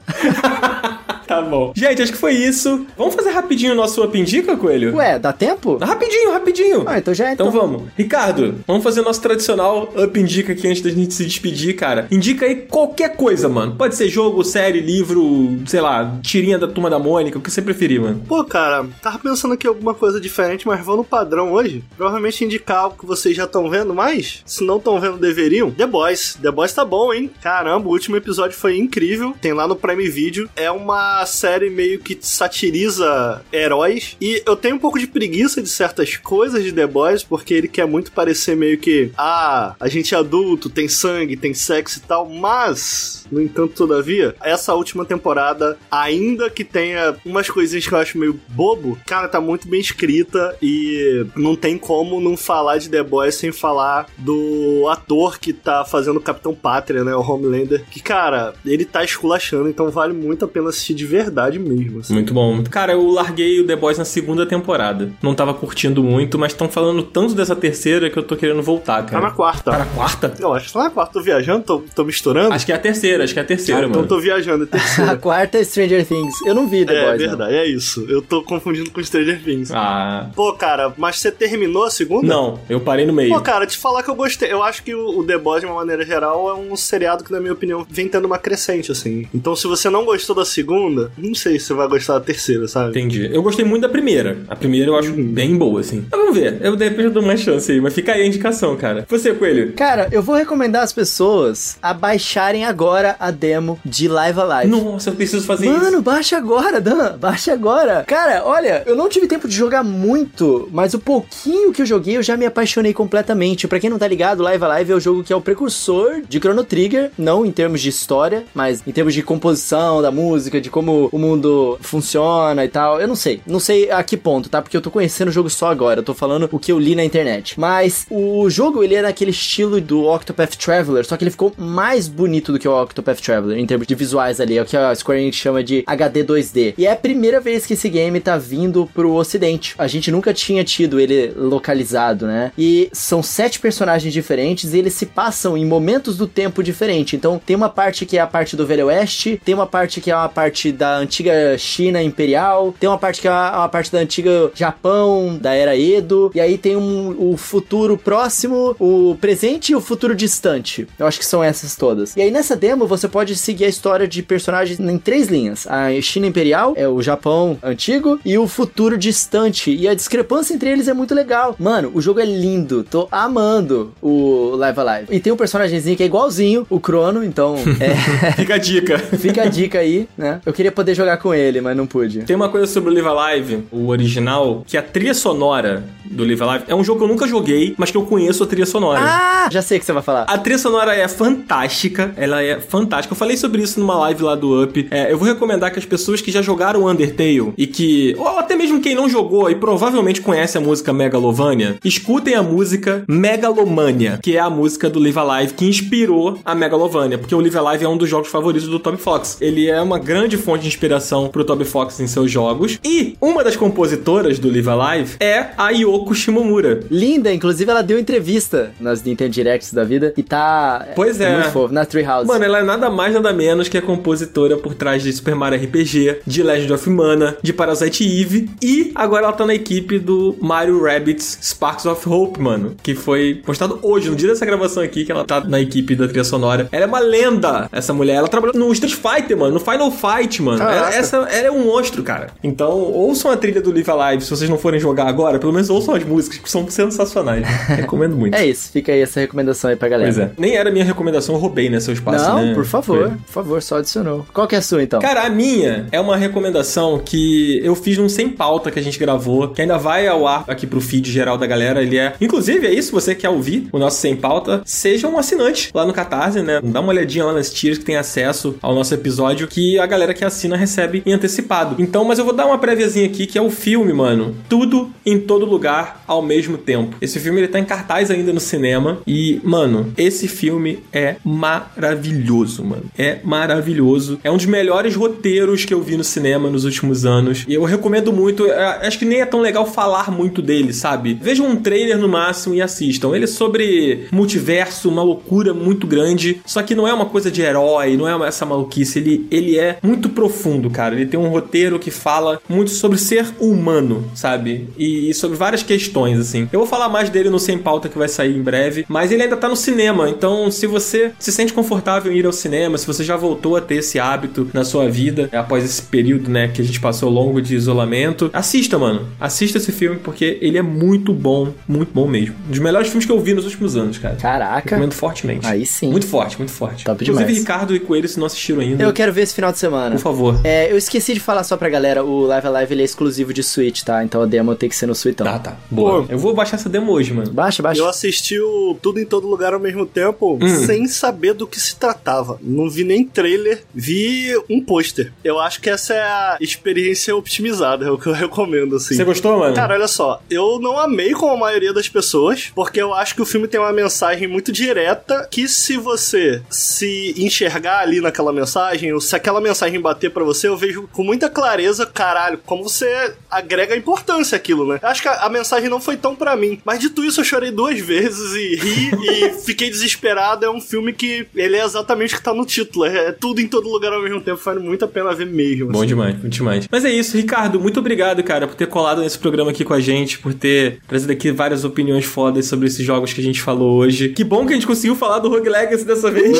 Tá 1.26 1.42
bom. 1.42 1.72
Gente, 1.74 2.00
acho 2.02 2.12
que 2.12 2.18
foi 2.18 2.34
isso. 2.34 2.86
Vamos 2.96 3.12
fazer 3.16 3.30
rapidinho 3.30 3.72
o 3.72 3.74
nosso 3.74 4.00
Up 4.04 4.16
Indica, 4.16 4.56
Coelho? 4.56 4.94
Ué, 4.94 5.18
dá 5.18 5.32
tempo? 5.32 5.76
Rapidinho, 5.76 6.30
rapidinho. 6.32 6.84
Ah, 6.86 6.98
então 6.98 7.12
já 7.12 7.30
é. 7.30 7.32
Então 7.32 7.50
vamos. 7.50 7.75
Ricardo, 7.96 8.56
vamos 8.66 8.82
fazer 8.82 9.02
nosso 9.02 9.20
tradicional 9.20 9.92
Up 9.96 10.18
Indica 10.18 10.52
aqui 10.52 10.66
antes 10.66 10.82
da 10.82 10.90
gente 10.90 11.14
se 11.14 11.24
despedir, 11.24 11.76
cara. 11.76 12.06
Indica 12.10 12.46
aí 12.46 12.56
qualquer 12.56 13.16
coisa, 13.16 13.48
mano. 13.48 13.76
Pode 13.76 13.96
ser 13.96 14.08
jogo, 14.08 14.44
série, 14.44 14.80
livro, 14.80 15.58
sei 15.66 15.80
lá, 15.80 16.18
tirinha 16.22 16.58
da 16.58 16.66
Turma 16.66 16.90
da 16.90 16.98
Mônica, 16.98 17.38
o 17.38 17.40
que 17.40 17.50
você 17.50 17.62
preferir, 17.62 18.00
mano. 18.00 18.22
Pô, 18.26 18.44
cara, 18.44 18.86
tava 19.02 19.18
pensando 19.18 19.54
aqui 19.54 19.66
alguma 19.66 19.94
coisa 19.94 20.20
diferente, 20.20 20.66
mas 20.66 20.84
vou 20.84 20.96
no 20.96 21.04
padrão 21.04 21.52
hoje. 21.52 21.84
Provavelmente 21.96 22.44
indicar 22.44 22.78
algo 22.78 22.98
que 22.98 23.06
vocês 23.06 23.36
já 23.36 23.44
estão 23.44 23.68
vendo, 23.68 23.94
mas 23.94 24.42
se 24.44 24.64
não 24.64 24.78
estão 24.78 25.00
vendo, 25.00 25.18
deveriam. 25.18 25.70
The 25.70 25.86
Boys. 25.86 26.38
The 26.40 26.50
Boys 26.50 26.72
tá 26.72 26.84
bom, 26.84 27.12
hein? 27.12 27.30
Caramba, 27.42 27.88
o 27.88 27.92
último 27.92 28.16
episódio 28.16 28.56
foi 28.56 28.78
incrível. 28.78 29.34
Tem 29.40 29.52
lá 29.52 29.66
no 29.66 29.76
Prime 29.76 30.08
Video. 30.08 30.48
É 30.56 30.70
uma 30.70 31.24
série 31.26 31.70
meio 31.70 31.98
que 32.00 32.16
satiriza 32.20 33.42
heróis. 33.52 34.16
E 34.20 34.42
eu 34.46 34.56
tenho 34.56 34.76
um 34.76 34.78
pouco 34.78 34.98
de 34.98 35.06
preguiça 35.06 35.62
de 35.62 35.68
certas 35.68 36.16
coisas 36.16 36.62
de 36.62 36.72
The 36.72 36.86
Boys, 36.86 37.22
porque 37.22 37.54
ele 37.54 37.65
quer 37.68 37.86
muito 37.86 38.12
parecer 38.12 38.56
meio 38.56 38.78
que, 38.78 39.10
ah, 39.16 39.74
a 39.78 39.88
gente 39.88 40.14
é 40.14 40.18
adulto, 40.18 40.70
tem 40.70 40.88
sangue, 40.88 41.36
tem 41.36 41.54
sexo 41.54 41.98
e 41.98 42.02
tal, 42.02 42.28
mas, 42.28 43.26
no 43.30 43.40
entanto, 43.40 43.74
todavia, 43.74 44.34
essa 44.42 44.74
última 44.74 45.04
temporada, 45.04 45.78
ainda 45.90 46.48
que 46.50 46.64
tenha 46.64 47.16
umas 47.24 47.48
coisinhas 47.50 47.86
que 47.86 47.92
eu 47.92 47.98
acho 47.98 48.18
meio 48.18 48.38
bobo, 48.48 48.98
cara, 49.06 49.28
tá 49.28 49.40
muito 49.40 49.68
bem 49.68 49.80
escrita 49.80 50.56
e 50.62 51.26
não 51.34 51.56
tem 51.56 51.78
como 51.78 52.20
não 52.20 52.36
falar 52.36 52.78
de 52.78 52.88
The 52.88 53.02
Boys 53.02 53.34
sem 53.34 53.52
falar 53.52 54.06
do 54.18 54.86
ator 54.88 55.38
que 55.38 55.52
tá 55.52 55.84
fazendo 55.84 56.16
o 56.16 56.22
Capitão 56.22 56.54
Pátria, 56.54 57.04
né, 57.04 57.14
o 57.14 57.20
Homelander, 57.20 57.84
que, 57.90 58.00
cara, 58.00 58.54
ele 58.64 58.84
tá 58.84 59.04
esculachando, 59.04 59.68
então 59.68 59.90
vale 59.90 60.12
muito 60.12 60.44
a 60.44 60.48
pena 60.48 60.68
assistir 60.68 60.94
de 60.94 61.06
verdade 61.06 61.58
mesmo, 61.58 62.00
assim. 62.00 62.14
Muito 62.14 62.32
bom. 62.32 62.62
Cara, 62.64 62.92
eu 62.92 63.06
larguei 63.08 63.60
o 63.60 63.66
The 63.66 63.76
Boys 63.76 63.98
na 63.98 64.04
segunda 64.04 64.46
temporada. 64.46 65.12
Não 65.22 65.34
tava 65.34 65.54
curtindo 65.54 66.02
muito, 66.02 66.38
mas 66.38 66.52
estão 66.52 66.68
falando 66.68 67.02
tanto 67.02 67.34
dessa 67.34 67.55
terceira 67.56 68.08
que 68.10 68.18
eu 68.18 68.22
tô 68.22 68.36
querendo 68.36 68.62
voltar, 68.62 69.02
Tá 69.02 69.10
cara. 69.10 69.24
na 69.24 69.30
quarta. 69.30 69.70
Tá 69.72 69.78
na 69.78 69.86
quarta? 69.86 70.34
Eu 70.38 70.52
acho 70.54 70.66
que 70.68 70.72
tá 70.72 70.84
na 70.84 70.90
quarta. 70.90 71.12
Tô 71.14 71.20
viajando? 71.22 71.64
Tô, 71.64 71.82
tô 71.94 72.04
misturando? 72.04 72.52
Acho 72.54 72.66
que 72.66 72.72
é 72.72 72.74
a 72.74 72.78
terceira, 72.78 73.24
acho 73.24 73.32
que 73.32 73.38
é 73.38 73.42
a 73.42 73.46
terceira, 73.46 73.80
Ah, 73.82 73.84
então 73.88 73.96
mano. 74.02 74.08
tô 74.08 74.18
viajando, 74.20 74.64
é 74.64 74.66
A 74.66 74.70
terceira. 74.70 75.16
quarta 75.16 75.58
é 75.58 75.64
Stranger 75.64 76.06
Things. 76.06 76.34
Eu 76.44 76.54
não 76.54 76.68
vi 76.68 76.84
The 76.84 76.94
é 76.94 77.06
Boys. 77.06 77.20
não. 77.22 77.28
verdade, 77.28 77.54
é 77.54 77.66
isso. 77.66 78.06
Eu 78.08 78.22
tô 78.22 78.42
confundindo 78.42 78.90
com 78.90 79.02
Stranger 79.02 79.42
Things. 79.42 79.70
Ah. 79.72 80.30
Pô, 80.34 80.52
cara, 80.52 80.92
mas 80.96 81.18
você 81.18 81.30
terminou 81.32 81.84
a 81.84 81.90
segunda? 81.90 82.26
Não, 82.26 82.58
eu 82.68 82.80
parei 82.80 83.06
no 83.06 83.12
meio. 83.12 83.30
Pô, 83.34 83.40
cara, 83.40 83.66
te 83.66 83.76
falar 83.78 84.02
que 84.02 84.10
eu 84.10 84.14
gostei. 84.14 84.52
Eu 84.52 84.62
acho 84.62 84.82
que 84.82 84.94
o, 84.94 85.24
The 85.24 85.38
Boys, 85.38 85.60
de 85.60 85.66
uma 85.66 85.76
maneira 85.76 86.04
geral, 86.04 86.48
é 86.50 86.54
um 86.54 86.76
seriado 86.76 87.24
que, 87.24 87.32
na 87.32 87.40
minha 87.40 87.52
opinião, 87.52 87.86
vem 87.88 88.08
tendo 88.08 88.24
uma 88.26 88.38
crescente, 88.38 88.92
assim. 88.92 89.26
Então, 89.34 89.54
se 89.56 89.66
você 89.66 89.88
não 89.90 90.04
gostou 90.04 90.34
da 90.36 90.44
segunda, 90.44 91.10
não 91.16 91.34
sei 91.34 91.58
se 91.58 91.66
você 91.66 91.74
vai 91.74 91.88
gostar 91.88 92.14
da 92.14 92.20
terceira, 92.20 92.66
sabe? 92.68 92.90
Entendi. 92.90 93.28
Eu 93.32 93.42
gostei 93.42 93.64
muito 93.64 93.82
da 93.82 93.88
primeira. 93.88 94.38
A 94.48 94.56
primeira 94.56 94.90
eu 94.90 94.96
acho 94.96 95.10
Uhum. 95.12 95.32
bem 95.32 95.56
boa, 95.56 95.80
assim. 95.80 96.04
Mas 96.10 96.20
vamos 96.20 96.36
ver. 96.36 96.58
Eu 96.60 96.76
de 96.76 96.84
repente 96.84 97.04
eu 97.04 97.10
dou 97.10 97.22
uma 97.36 97.42
chance 97.44 97.70
aí, 97.70 97.80
mas 97.80 97.94
fica 97.94 98.12
aí 98.12 98.22
a 98.22 98.26
indicação, 98.26 98.76
cara. 98.76 99.04
Você, 99.08 99.34
Coelho. 99.34 99.72
Cara, 99.74 100.08
eu 100.10 100.22
vou 100.22 100.34
recomendar 100.34 100.82
às 100.82 100.92
pessoas 100.92 101.76
a 101.82 101.92
baixarem 101.92 102.64
agora 102.64 103.14
a 103.20 103.30
demo 103.30 103.78
de 103.84 104.08
Live 104.08 104.40
Alive. 104.40 104.70
Nossa, 104.70 105.10
eu 105.10 105.14
preciso 105.14 105.44
fazer 105.46 105.68
Mano, 105.68 105.88
isso. 105.88 106.02
baixa 106.02 106.36
agora, 106.36 106.80
Dan. 106.80 107.16
Baixa 107.18 107.52
agora. 107.52 108.04
Cara, 108.06 108.42
olha, 108.44 108.82
eu 108.86 108.96
não 108.96 109.08
tive 109.08 109.26
tempo 109.26 109.46
de 109.46 109.54
jogar 109.54 109.82
muito, 109.84 110.68
mas 110.72 110.94
o 110.94 110.98
pouquinho 110.98 111.72
que 111.72 111.82
eu 111.82 111.86
joguei 111.86 112.16
eu 112.16 112.22
já 112.22 112.36
me 112.36 112.46
apaixonei 112.46 112.92
completamente. 112.94 113.68
Pra 113.68 113.78
quem 113.78 113.90
não 113.90 113.98
tá 113.98 114.08
ligado, 114.08 114.42
Live 114.42 114.64
Alive 114.64 114.92
é 114.92 114.94
o 114.94 115.00
jogo 115.00 115.22
que 115.22 115.32
é 115.32 115.36
o 115.36 115.40
precursor 115.40 116.22
de 116.28 116.38
Chrono 116.38 116.64
Trigger, 116.64 117.10
não 117.18 117.44
em 117.44 117.52
termos 117.52 117.80
de 117.80 117.88
história, 117.88 118.44
mas 118.54 118.82
em 118.86 118.92
termos 118.92 119.12
de 119.14 119.22
composição 119.22 120.00
da 120.00 120.10
música, 120.10 120.60
de 120.60 120.70
como 120.70 121.08
o 121.12 121.18
mundo 121.18 121.78
funciona 121.80 122.64
e 122.64 122.68
tal. 122.68 123.00
Eu 123.00 123.08
não 123.08 123.16
sei. 123.16 123.40
Não 123.46 123.60
sei 123.60 123.90
a 123.90 124.02
que 124.02 124.16
ponto, 124.16 124.48
tá? 124.48 124.62
Porque 124.62 124.76
eu 124.76 124.80
tô 124.80 124.90
conhecendo 124.90 125.28
o 125.28 125.32
jogo 125.32 125.50
só 125.50 125.70
agora. 125.70 126.00
Eu 126.00 126.04
tô 126.04 126.14
falando 126.14 126.48
o 126.52 126.58
que 126.58 126.72
eu 126.72 126.78
li 126.78 126.94
na 126.94 127.04
internet. 127.04 127.25
Mas 127.56 128.06
o 128.10 128.48
jogo, 128.48 128.82
ele 128.82 128.94
é 128.94 129.02
naquele 129.02 129.30
estilo 129.30 129.80
do 129.80 130.04
Octopath 130.04 130.56
Traveler, 130.56 131.04
só 131.04 131.16
que 131.16 131.24
ele 131.24 131.30
ficou 131.30 131.52
mais 131.56 132.08
bonito 132.08 132.52
do 132.52 132.58
que 132.58 132.68
o 132.68 132.82
Octopath 132.82 133.20
Traveler, 133.20 133.58
em 133.58 133.66
termos 133.66 133.86
de 133.86 133.94
visuais 133.94 134.40
ali. 134.40 134.58
É 134.58 134.62
o 134.62 134.64
que 134.64 134.76
a 134.76 134.94
Square 134.94 135.20
Enix 135.20 135.36
chama 135.36 135.62
de 135.62 135.84
HD 135.86 136.24
2D. 136.24 136.74
E 136.78 136.86
é 136.86 136.92
a 136.92 136.96
primeira 136.96 137.40
vez 137.40 137.66
que 137.66 137.74
esse 137.74 137.88
game 137.88 138.20
tá 138.20 138.36
vindo 138.36 138.88
pro 138.94 139.14
ocidente. 139.14 139.74
A 139.78 139.86
gente 139.86 140.10
nunca 140.10 140.32
tinha 140.32 140.64
tido 140.64 141.00
ele 141.00 141.32
localizado, 141.36 142.26
né? 142.26 142.52
E 142.56 142.88
são 142.92 143.22
sete 143.22 143.58
personagens 143.58 144.12
diferentes 144.12 144.72
e 144.72 144.78
eles 144.78 144.94
se 144.94 145.06
passam 145.06 145.56
em 145.56 145.64
momentos 145.64 146.16
do 146.16 146.26
tempo 146.26 146.62
diferente. 146.62 147.16
Então 147.16 147.40
tem 147.44 147.56
uma 147.56 147.68
parte 147.68 148.06
que 148.06 148.18
é 148.18 148.20
a 148.20 148.26
parte 148.26 148.56
do 148.56 148.66
Velho 148.66 148.86
Oeste, 148.86 149.40
tem 149.44 149.54
uma 149.54 149.66
parte 149.66 150.00
que 150.00 150.10
é 150.10 150.16
uma 150.16 150.28
parte 150.28 150.72
da 150.72 150.96
antiga 150.98 151.56
China 151.58 152.02
Imperial, 152.02 152.74
tem 152.78 152.88
uma 152.88 152.98
parte 152.98 153.20
que 153.20 153.28
é 153.28 153.30
uma, 153.30 153.58
uma 153.58 153.68
parte 153.68 153.90
da 153.92 153.98
antiga 153.98 154.50
Japão, 154.54 155.38
da 155.40 155.54
era 155.54 155.76
Edo, 155.76 156.30
e 156.34 156.40
aí 156.40 156.58
tem 156.58 156.76
um, 156.76 157.15
o 157.18 157.36
futuro 157.36 157.96
próximo, 157.96 158.74
o 158.78 159.16
presente 159.20 159.72
e 159.72 159.76
o 159.76 159.80
futuro 159.80 160.14
distante. 160.14 160.86
Eu 160.98 161.06
acho 161.06 161.18
que 161.18 161.24
são 161.26 161.42
essas 161.42 161.76
todas. 161.76 162.16
E 162.16 162.20
aí 162.22 162.30
nessa 162.30 162.56
demo 162.56 162.86
você 162.86 163.08
pode 163.08 163.36
seguir 163.36 163.64
a 163.64 163.68
história 163.68 164.06
de 164.06 164.22
personagens 164.22 164.78
em 164.78 164.98
três 164.98 165.28
linhas: 165.28 165.66
a 165.66 165.88
China 166.00 166.26
Imperial, 166.26 166.74
é 166.76 166.88
o 166.88 167.00
Japão 167.02 167.58
antigo, 167.62 168.18
e 168.24 168.36
o 168.38 168.46
futuro 168.46 168.96
distante. 168.96 169.74
E 169.74 169.88
a 169.88 169.94
discrepância 169.94 170.54
entre 170.54 170.70
eles 170.70 170.88
é 170.88 170.94
muito 170.94 171.14
legal. 171.14 171.56
Mano, 171.58 171.90
o 171.94 172.00
jogo 172.00 172.20
é 172.20 172.24
lindo, 172.24 172.84
tô 172.84 173.08
amando 173.10 173.92
o 174.02 174.54
Live 174.56 174.80
Alive. 174.80 175.06
E 175.10 175.20
tem 175.20 175.32
um 175.32 175.36
personagemzinho 175.36 175.96
que 175.96 176.02
é 176.02 176.06
igualzinho, 176.06 176.66
o 176.68 176.78
Crono, 176.80 177.24
então 177.24 177.56
é, 177.80 178.32
Fica 178.32 178.54
a 178.54 178.58
dica. 178.58 178.98
fica 178.98 179.42
a 179.42 179.46
dica 179.46 179.78
aí, 179.78 180.08
né? 180.16 180.40
Eu 180.44 180.52
queria 180.52 180.72
poder 180.72 180.94
jogar 180.94 181.16
com 181.18 181.34
ele, 181.34 181.60
mas 181.60 181.76
não 181.76 181.86
pude. 181.86 182.20
Tem 182.20 182.36
uma 182.36 182.48
coisa 182.48 182.66
sobre 182.66 182.90
o 182.90 182.92
Live 182.94 183.08
Alive, 183.08 183.64
o 183.70 183.88
original, 183.88 184.62
que 184.66 184.76
a 184.76 184.82
trilha 184.82 185.14
sonora 185.14 185.84
do 186.04 186.24
Live 186.24 186.42
Alive 186.42 186.64
é 186.68 186.74
um 186.74 186.84
jogo 186.84 187.05
eu 187.06 187.08
nunca 187.08 187.26
joguei, 187.26 187.74
mas 187.78 187.90
que 187.90 187.96
eu 187.96 188.02
conheço 188.02 188.42
a 188.42 188.46
trilha 188.46 188.66
sonora. 188.66 189.00
Ah, 189.00 189.48
já 189.50 189.62
sei 189.62 189.78
o 189.78 189.80
que 189.80 189.86
você 189.86 189.92
vai 189.92 190.02
falar. 190.02 190.22
A 190.22 190.36
trilha 190.38 190.58
sonora 190.58 190.94
é 190.94 191.06
fantástica, 191.08 192.12
ela 192.16 192.42
é 192.42 192.60
fantástica. 192.60 193.12
Eu 193.12 193.16
falei 193.16 193.36
sobre 193.36 193.62
isso 193.62 193.78
numa 193.78 193.96
live 193.98 194.22
lá 194.22 194.34
do 194.34 194.62
Up. 194.62 194.88
É, 194.90 195.12
eu 195.12 195.18
vou 195.18 195.26
recomendar 195.26 195.72
que 195.72 195.78
as 195.78 195.84
pessoas 195.84 196.20
que 196.20 196.30
já 196.30 196.42
jogaram 196.42 196.86
Undertale 196.86 197.52
e 197.56 197.66
que, 197.66 198.14
ou 198.18 198.38
até 198.38 198.56
mesmo 198.56 198.80
quem 198.80 198.94
não 198.94 199.08
jogou 199.08 199.48
e 199.50 199.54
provavelmente 199.54 200.20
conhece 200.20 200.58
a 200.58 200.60
música 200.60 200.92
Megalovania, 200.92 201.76
escutem 201.84 202.34
a 202.34 202.42
música 202.42 203.04
Megalomania, 203.08 204.18
que 204.22 204.36
é 204.36 204.40
a 204.40 204.50
música 204.50 204.90
do 204.90 204.98
Live 204.98 205.18
Alive 205.18 205.54
que 205.54 205.66
inspirou 205.66 206.38
a 206.44 206.54
Megalovania, 206.54 207.18
porque 207.18 207.34
o 207.34 207.40
Live 207.40 207.56
Alive 207.56 207.84
é 207.84 207.88
um 207.88 207.96
dos 207.96 208.08
jogos 208.08 208.28
favoritos 208.28 208.68
do 208.68 208.78
Toby 208.78 208.98
Fox. 208.98 209.38
ele 209.40 209.68
é 209.68 209.80
uma 209.80 209.98
grande 209.98 210.36
fonte 210.36 210.62
de 210.62 210.68
inspiração 210.68 211.28
pro 211.28 211.44
Toby 211.44 211.64
Fox 211.64 212.00
em 212.00 212.06
seus 212.06 212.30
jogos. 212.30 212.78
E 212.84 213.16
uma 213.20 213.44
das 213.44 213.56
compositoras 213.56 214.38
do 214.38 214.50
Live 214.50 214.68
Alive 214.68 215.16
é 215.20 215.46
a 215.56 215.70
Yoko 215.70 216.14
Shimomura. 216.14 216.80
Linda, 216.96 217.32
inclusive 217.32 217.70
ela 217.70 217.82
deu 217.82 217.98
entrevista 217.98 218.72
nas 218.80 219.02
Nintendo 219.02 219.30
Directs 219.30 219.72
da 219.72 219.84
vida 219.84 220.14
e 220.16 220.22
tá 220.22 220.86
Pois 220.94 221.20
é. 221.20 221.34
muito 221.34 221.50
fofo, 221.50 221.72
na 221.74 221.84
Treehouse. 221.84 222.26
Mano, 222.26 222.44
ela 222.44 222.60
é 222.60 222.62
nada 222.62 222.88
mais, 222.88 223.12
nada 223.12 223.32
menos 223.32 223.68
que 223.68 223.76
a 223.76 223.82
compositora 223.82 224.56
por 224.56 224.74
trás 224.74 225.02
de 225.02 225.12
Super 225.12 225.34
Mario 225.34 225.62
RPG, 225.62 226.22
de 226.26 226.42
Legend 226.42 226.72
of 226.72 226.88
Mana, 226.88 227.36
de 227.42 227.52
Parasite 227.52 228.04
Eve 228.04 228.48
e 228.62 228.92
agora 228.94 229.24
ela 229.24 229.32
tá 229.32 229.44
na 229.44 229.54
equipe 229.54 229.98
do 229.98 230.34
Mario 230.40 230.82
Rabbids 230.82 231.38
Sparks 231.42 231.84
of 231.84 232.08
Hope, 232.08 232.40
mano, 232.40 232.74
que 232.82 232.94
foi 232.94 233.42
postado 233.44 233.78
hoje, 233.82 234.08
no 234.08 234.16
dia 234.16 234.28
dessa 234.28 234.46
gravação 234.46 234.82
aqui, 234.82 235.04
que 235.04 235.12
ela 235.12 235.24
tá 235.24 235.40
na 235.40 235.60
equipe 235.60 235.94
da 235.94 236.06
trilha 236.08 236.24
sonora. 236.24 236.68
Ela 236.72 236.84
é 236.84 236.88
uma 236.88 236.98
lenda, 236.98 237.68
essa 237.72 237.92
mulher. 237.92 238.16
Ela 238.16 238.28
trabalhou 238.28 238.56
no 238.56 238.72
Street 238.72 238.94
Fighter, 238.94 239.36
mano, 239.36 239.54
no 239.54 239.60
Final 239.60 239.90
Fight, 239.90 240.42
mano. 240.42 240.62
Ela, 240.62 240.94
essa, 240.94 241.16
ela 241.16 241.48
é 241.48 241.50
um 241.50 241.66
monstro, 241.66 242.02
cara. 242.02 242.28
Então, 242.42 242.70
ouçam 242.70 243.30
a 243.30 243.36
trilha 243.36 243.60
do 243.60 243.72
Live 243.72 243.90
Alive, 243.90 244.24
se 244.24 244.30
vocês 244.30 244.48
não 244.48 244.58
forem 244.58 244.80
jogar 244.80 245.06
agora, 245.06 245.38
pelo 245.38 245.52
menos 245.52 245.68
ouçam 245.68 245.94
as 245.94 246.04
músicas, 246.04 246.38
que 246.38 246.50
são 246.50 246.66
sensacionais. 246.90 247.46
Recomendo 247.68 248.16
muito. 248.16 248.34
É 248.34 248.46
isso, 248.46 248.70
fica 248.70 248.92
aí 248.92 249.00
essa 249.00 249.20
recomendação 249.20 249.70
aí 249.70 249.76
pra 249.76 249.88
galera. 249.88 250.12
Pois 250.12 250.26
é. 250.26 250.30
Nem 250.38 250.56
era 250.56 250.70
minha 250.70 250.84
recomendação, 250.84 251.34
eu 251.34 251.40
roubei, 251.40 251.68
né, 251.68 251.80
seu 251.80 251.92
espaço, 251.94 252.24
Não, 252.28 252.42
né? 252.46 252.54
por 252.54 252.64
favor, 252.64 252.98
Foi. 252.98 253.08
por 253.10 253.32
favor, 253.32 253.62
só 253.62 253.78
adicionou. 253.78 254.26
Qual 254.32 254.46
que 254.46 254.54
é 254.54 254.58
a 254.58 254.62
sua 254.62 254.82
então? 254.82 255.00
Cara, 255.00 255.22
a 255.26 255.30
minha 255.30 255.86
é 255.92 256.00
uma 256.00 256.16
recomendação 256.16 256.98
que 257.04 257.60
eu 257.64 257.74
fiz 257.74 257.98
num 257.98 258.08
sem 258.08 258.28
pauta 258.28 258.70
que 258.70 258.78
a 258.78 258.82
gente 258.82 258.98
gravou, 258.98 259.48
que 259.48 259.62
ainda 259.62 259.78
vai 259.78 260.06
ao 260.06 260.26
ar 260.26 260.44
aqui 260.48 260.66
pro 260.66 260.80
feed 260.80 261.10
geral 261.10 261.36
da 261.38 261.46
galera. 261.46 261.82
Ele 261.82 261.96
é. 261.98 262.14
Inclusive, 262.20 262.66
é 262.66 262.72
isso, 262.72 262.92
você 262.92 263.14
quer 263.14 263.28
ouvir 263.28 263.68
o 263.72 263.78
nosso 263.78 264.00
sem 264.00 264.16
pauta, 264.16 264.62
seja 264.64 265.08
um 265.08 265.18
assinante 265.18 265.70
lá 265.74 265.84
no 265.84 265.92
Catarse, 265.92 266.42
né? 266.42 266.60
Dá 266.62 266.80
uma 266.80 266.90
olhadinha 266.90 267.24
lá 267.24 267.32
nas 267.32 267.52
tiras 267.52 267.78
que 267.78 267.84
tem 267.84 267.96
acesso 267.96 268.56
ao 268.62 268.74
nosso 268.74 268.92
episódio, 268.94 269.46
que 269.48 269.78
a 269.78 269.86
galera 269.86 270.12
que 270.14 270.24
assina 270.24 270.56
recebe 270.56 271.02
em 271.06 271.12
antecipado. 271.12 271.76
Então, 271.78 272.04
mas 272.04 272.18
eu 272.18 272.24
vou 272.24 272.34
dar 272.34 272.46
uma 272.46 272.58
préviazinha 272.58 273.06
aqui, 273.06 273.26
que 273.26 273.38
é 273.38 273.42
o 273.42 273.50
filme, 273.50 273.92
mano. 273.92 274.34
Tudo 274.48 274.90
em 275.04 275.18
todo 275.18 275.44
lugar 275.46 276.02
ao 276.06 276.22
mesmo 276.22 276.58
tempo. 276.58 276.75
Esse 277.00 277.18
filme 277.20 277.40
ele 277.40 277.48
tá 277.48 277.58
em 277.58 277.64
cartaz 277.64 278.10
ainda 278.10 278.32
no 278.32 278.40
cinema. 278.40 278.98
E, 279.06 279.40
mano, 279.44 279.92
esse 279.96 280.28
filme 280.28 280.80
é 280.92 281.16
maravilhoso, 281.24 282.64
mano. 282.64 282.84
É 282.96 283.18
maravilhoso. 283.24 284.18
É 284.24 284.30
um 284.30 284.36
dos 284.36 284.46
melhores 284.46 284.94
roteiros 284.94 285.64
que 285.64 285.74
eu 285.74 285.82
vi 285.82 285.96
no 285.96 286.04
cinema 286.04 286.50
nos 286.50 286.64
últimos 286.64 287.04
anos. 287.06 287.44
E 287.48 287.54
eu 287.54 287.64
recomendo 287.64 288.12
muito. 288.12 288.46
é, 288.46 288.86
Acho 288.86 288.98
que 288.98 289.04
nem 289.04 289.20
é 289.20 289.26
tão 289.26 289.40
legal 289.40 289.66
falar 289.66 290.10
muito 290.10 290.42
dele, 290.42 290.72
sabe? 290.72 291.18
Vejam 291.20 291.46
um 291.46 291.56
trailer 291.56 291.98
no 291.98 292.08
máximo 292.08 292.54
e 292.54 292.62
assistam. 292.62 293.14
Ele 293.14 293.24
é 293.24 293.28
sobre 293.28 294.06
multiverso, 294.10 294.88
uma 294.88 295.02
loucura 295.02 295.54
muito 295.54 295.86
grande. 295.86 296.40
Só 296.44 296.62
que 296.62 296.74
não 296.74 296.86
é 296.86 296.92
uma 296.92 297.06
coisa 297.06 297.30
de 297.30 297.42
herói, 297.42 297.96
não 297.96 298.08
é 298.08 298.28
essa 298.28 298.44
maluquice. 298.44 298.98
Ele, 298.98 299.26
ele 299.30 299.58
é 299.58 299.78
muito 299.82 300.08
profundo, 300.08 300.70
cara. 300.70 300.94
Ele 300.94 301.06
tem 301.06 301.18
um 301.18 301.28
roteiro 301.28 301.78
que 301.78 301.90
fala 301.90 302.40
muito 302.48 302.70
sobre 302.70 302.98
ser 302.98 303.26
humano, 303.38 304.04
sabe? 304.14 304.68
E, 304.76 305.10
e 305.10 305.14
sobre 305.14 305.36
várias 305.36 305.62
questões, 305.62 306.18
assim. 306.18 306.48
Eu 306.52 306.65
vou 306.66 306.68
falar 306.68 306.88
mais 306.88 307.08
dele 307.08 307.30
no 307.30 307.38
Sem 307.38 307.56
Pauta 307.58 307.88
que 307.88 307.96
vai 307.96 308.08
sair 308.08 308.36
em 308.36 308.42
breve. 308.42 308.84
Mas 308.88 309.12
ele 309.12 309.22
ainda 309.22 309.36
tá 309.36 309.48
no 309.48 309.56
cinema. 309.56 310.10
Então, 310.10 310.50
se 310.50 310.66
você 310.66 311.12
se 311.18 311.32
sente 311.32 311.52
confortável 311.52 312.12
em 312.12 312.16
ir 312.16 312.26
ao 312.26 312.32
cinema, 312.32 312.76
se 312.76 312.86
você 312.86 313.04
já 313.04 313.16
voltou 313.16 313.56
a 313.56 313.60
ter 313.60 313.76
esse 313.76 313.98
hábito 313.98 314.48
na 314.52 314.64
sua 314.64 314.88
vida, 314.88 315.28
é, 315.32 315.38
após 315.38 315.64
esse 315.64 315.82
período, 315.82 316.28
né, 316.30 316.48
que 316.48 316.60
a 316.60 316.64
gente 316.64 316.80
passou 316.80 317.08
longo 317.08 317.40
de 317.40 317.54
isolamento, 317.54 318.28
assista, 318.32 318.78
mano. 318.78 319.06
Assista 319.20 319.58
esse 319.58 319.70
filme 319.72 319.98
porque 320.02 320.38
ele 320.40 320.58
é 320.58 320.62
muito 320.62 321.12
bom, 321.12 321.52
muito 321.68 321.92
bom 321.92 322.06
mesmo. 322.06 322.34
Um 322.46 322.50
dos 322.50 322.58
melhores 322.58 322.88
filmes 322.88 323.06
que 323.06 323.12
eu 323.12 323.20
vi 323.20 323.32
nos 323.32 323.44
últimos 323.44 323.76
anos, 323.76 323.98
cara. 323.98 324.16
Caraca. 324.16 324.70
Recomendo 324.70 324.92
fortemente. 324.92 325.46
Aí 325.46 325.64
sim. 325.64 325.90
Muito 325.90 326.06
forte, 326.06 326.36
muito 326.38 326.52
forte. 326.52 326.84
Top 326.84 327.02
Inclusive, 327.02 327.24
demais. 327.26 327.38
Ricardo 327.38 327.76
e 327.76 327.80
Coelho, 327.80 328.08
se 328.08 328.18
não 328.18 328.26
assistiram 328.26 328.60
ainda, 328.60 328.82
Eu 328.82 328.92
quero 328.92 329.12
ver 329.12 329.22
esse 329.22 329.34
final 329.34 329.52
de 329.52 329.58
semana. 329.58 329.94
por 329.94 330.00
favor. 330.00 330.40
É, 330.42 330.70
eu 330.70 330.76
esqueci 330.76 331.14
de 331.14 331.20
falar 331.20 331.44
só 331.44 331.56
pra 331.56 331.68
galera, 331.68 332.04
o 332.04 332.26
Live 332.26 332.46
Alive 332.46 332.74
ele 332.74 332.82
é 332.82 332.84
exclusivo 332.84 333.32
de 333.32 333.42
Switch, 333.42 333.82
tá? 333.82 334.02
Então 334.04 334.22
a 334.22 334.26
demo 334.26 334.54
tem 334.54 334.68
que 334.68 334.74
ser 334.76 334.86
no 334.86 334.94
Switchão. 334.94 335.26
Tá, 335.26 335.38
tá. 335.38 335.56
Boa. 335.70 336.02
Pô. 336.04 336.12
Eu 336.12 336.18
vou 336.18 336.34
baixar 336.34 336.45
essa 336.54 336.68
demo 336.68 336.92
hoje, 336.92 337.12
mano. 337.12 337.30
Baixa, 337.32 337.62
baixa. 337.62 337.80
Eu 337.80 337.88
assisti 337.88 338.38
o 338.38 338.76
Tudo 338.80 339.00
em 339.00 339.04
Todo 339.04 339.26
Lugar 339.26 339.52
ao 339.54 339.60
mesmo 339.60 339.84
tempo, 339.86 340.38
Hum. 340.40 340.66
sem 340.66 340.86
saber 340.86 341.34
do 341.34 341.46
que 341.46 341.58
se 341.60 341.76
tratava. 341.76 342.38
Não 342.42 342.68
vi 342.70 342.84
nem 342.84 343.04
trailer, 343.04 343.64
vi 343.74 344.32
um 344.48 344.60
pôster. 344.60 345.12
Eu 345.24 345.38
acho 345.40 345.60
que 345.60 345.68
essa 345.70 345.94
é 345.94 346.02
a 346.02 346.36
experiência 346.40 347.14
optimizada, 347.16 347.86
é 347.86 347.90
o 347.90 347.98
que 347.98 348.06
eu 348.06 348.12
recomendo, 348.12 348.76
assim. 348.76 348.94
Você 348.94 349.04
gostou, 349.04 349.38
mano? 349.38 349.54
Cara, 349.54 349.74
olha 349.74 349.88
só, 349.88 350.20
eu 350.30 350.58
não 350.60 350.78
amei 350.78 351.12
como 351.12 351.32
a 351.32 351.36
maioria 351.36 351.72
das 351.72 351.88
pessoas, 351.88 352.50
porque 352.54 352.80
eu 352.80 352.94
acho 352.94 353.14
que 353.14 353.22
o 353.22 353.26
filme 353.26 353.48
tem 353.48 353.58
uma 353.60 353.72
mensagem 353.72 354.28
muito 354.28 354.52
direta 354.52 355.26
que 355.30 355.48
se 355.48 355.76
você 355.76 356.42
se 356.50 357.14
enxergar 357.16 357.80
ali 357.80 358.00
naquela 358.00 358.32
mensagem, 358.32 358.92
ou 358.92 359.00
se 359.00 359.14
aquela 359.16 359.40
mensagem 359.40 359.80
bater 359.80 360.10
pra 360.10 360.24
você, 360.24 360.48
eu 360.48 360.56
vejo 360.56 360.88
com 360.92 361.02
muita 361.02 361.28
clareza, 361.30 361.86
caralho, 361.86 362.38
como 362.44 362.62
você 362.62 363.14
agrega 363.30 363.76
importância 363.76 364.36
àquilo, 364.36 364.66
né? 364.66 364.78
Eu 364.82 364.88
acho 364.88 365.02
que 365.02 365.08
a, 365.08 365.24
a 365.24 365.28
mensagem 365.28 365.68
não 365.68 365.80
foi 365.80 365.96
tão 365.96 366.14
mim, 366.36 366.58
mas 366.64 366.78
dito 366.78 367.04
isso 367.04 367.20
eu 367.20 367.24
chorei 367.24 367.50
duas 367.50 367.78
vezes 367.78 368.32
e 368.34 368.56
ri 368.56 368.90
e 369.02 369.30
fiquei 369.44 369.70
desesperado. 369.70 370.44
É 370.44 370.50
um 370.50 370.60
filme 370.60 370.92
que 370.92 371.26
ele 371.34 371.56
é 371.56 371.64
exatamente 371.64 372.14
o 372.14 372.18
que 372.18 372.22
tá 372.22 372.34
no 372.34 372.44
título, 372.44 372.84
é 372.84 373.12
tudo 373.12 373.40
em 373.40 373.48
todo 373.48 373.68
lugar 373.68 373.92
ao 373.92 374.02
mesmo 374.02 374.20
tempo, 374.20 374.40
vale 374.42 374.60
muito 374.60 374.84
a 374.84 374.88
pena 374.88 375.14
ver 375.14 375.26
mesmo. 375.26 375.72
Bom 375.72 375.78
assim. 375.78 375.88
demais, 375.88 376.12
muito 376.18 376.32
demais. 376.32 376.68
Mas 376.70 376.84
é 376.84 376.92
isso, 376.92 377.16
Ricardo, 377.16 377.58
muito 377.60 377.80
obrigado, 377.80 378.22
cara, 378.22 378.46
por 378.46 378.54
ter 378.54 378.66
colado 378.66 379.00
nesse 379.00 379.18
programa 379.18 379.50
aqui 379.50 379.64
com 379.64 379.74
a 379.74 379.80
gente, 379.80 380.18
por 380.18 380.34
ter 380.34 380.78
trazido 380.86 381.12
aqui 381.12 381.30
várias 381.30 381.64
opiniões 381.64 382.04
fodas 382.04 382.46
sobre 382.46 382.66
esses 382.66 382.84
jogos 382.84 383.12
que 383.12 383.20
a 383.20 383.24
gente 383.24 383.40
falou 383.40 383.76
hoje. 383.76 384.10
Que 384.10 384.24
bom 384.24 384.46
que 384.46 384.52
a 384.52 384.56
gente 384.56 384.66
conseguiu 384.66 384.96
falar 384.96 385.18
do 385.18 385.28
Rogue 385.28 385.48
Legacy 385.48 385.84
dessa 385.84 386.10
vez. 386.10 386.38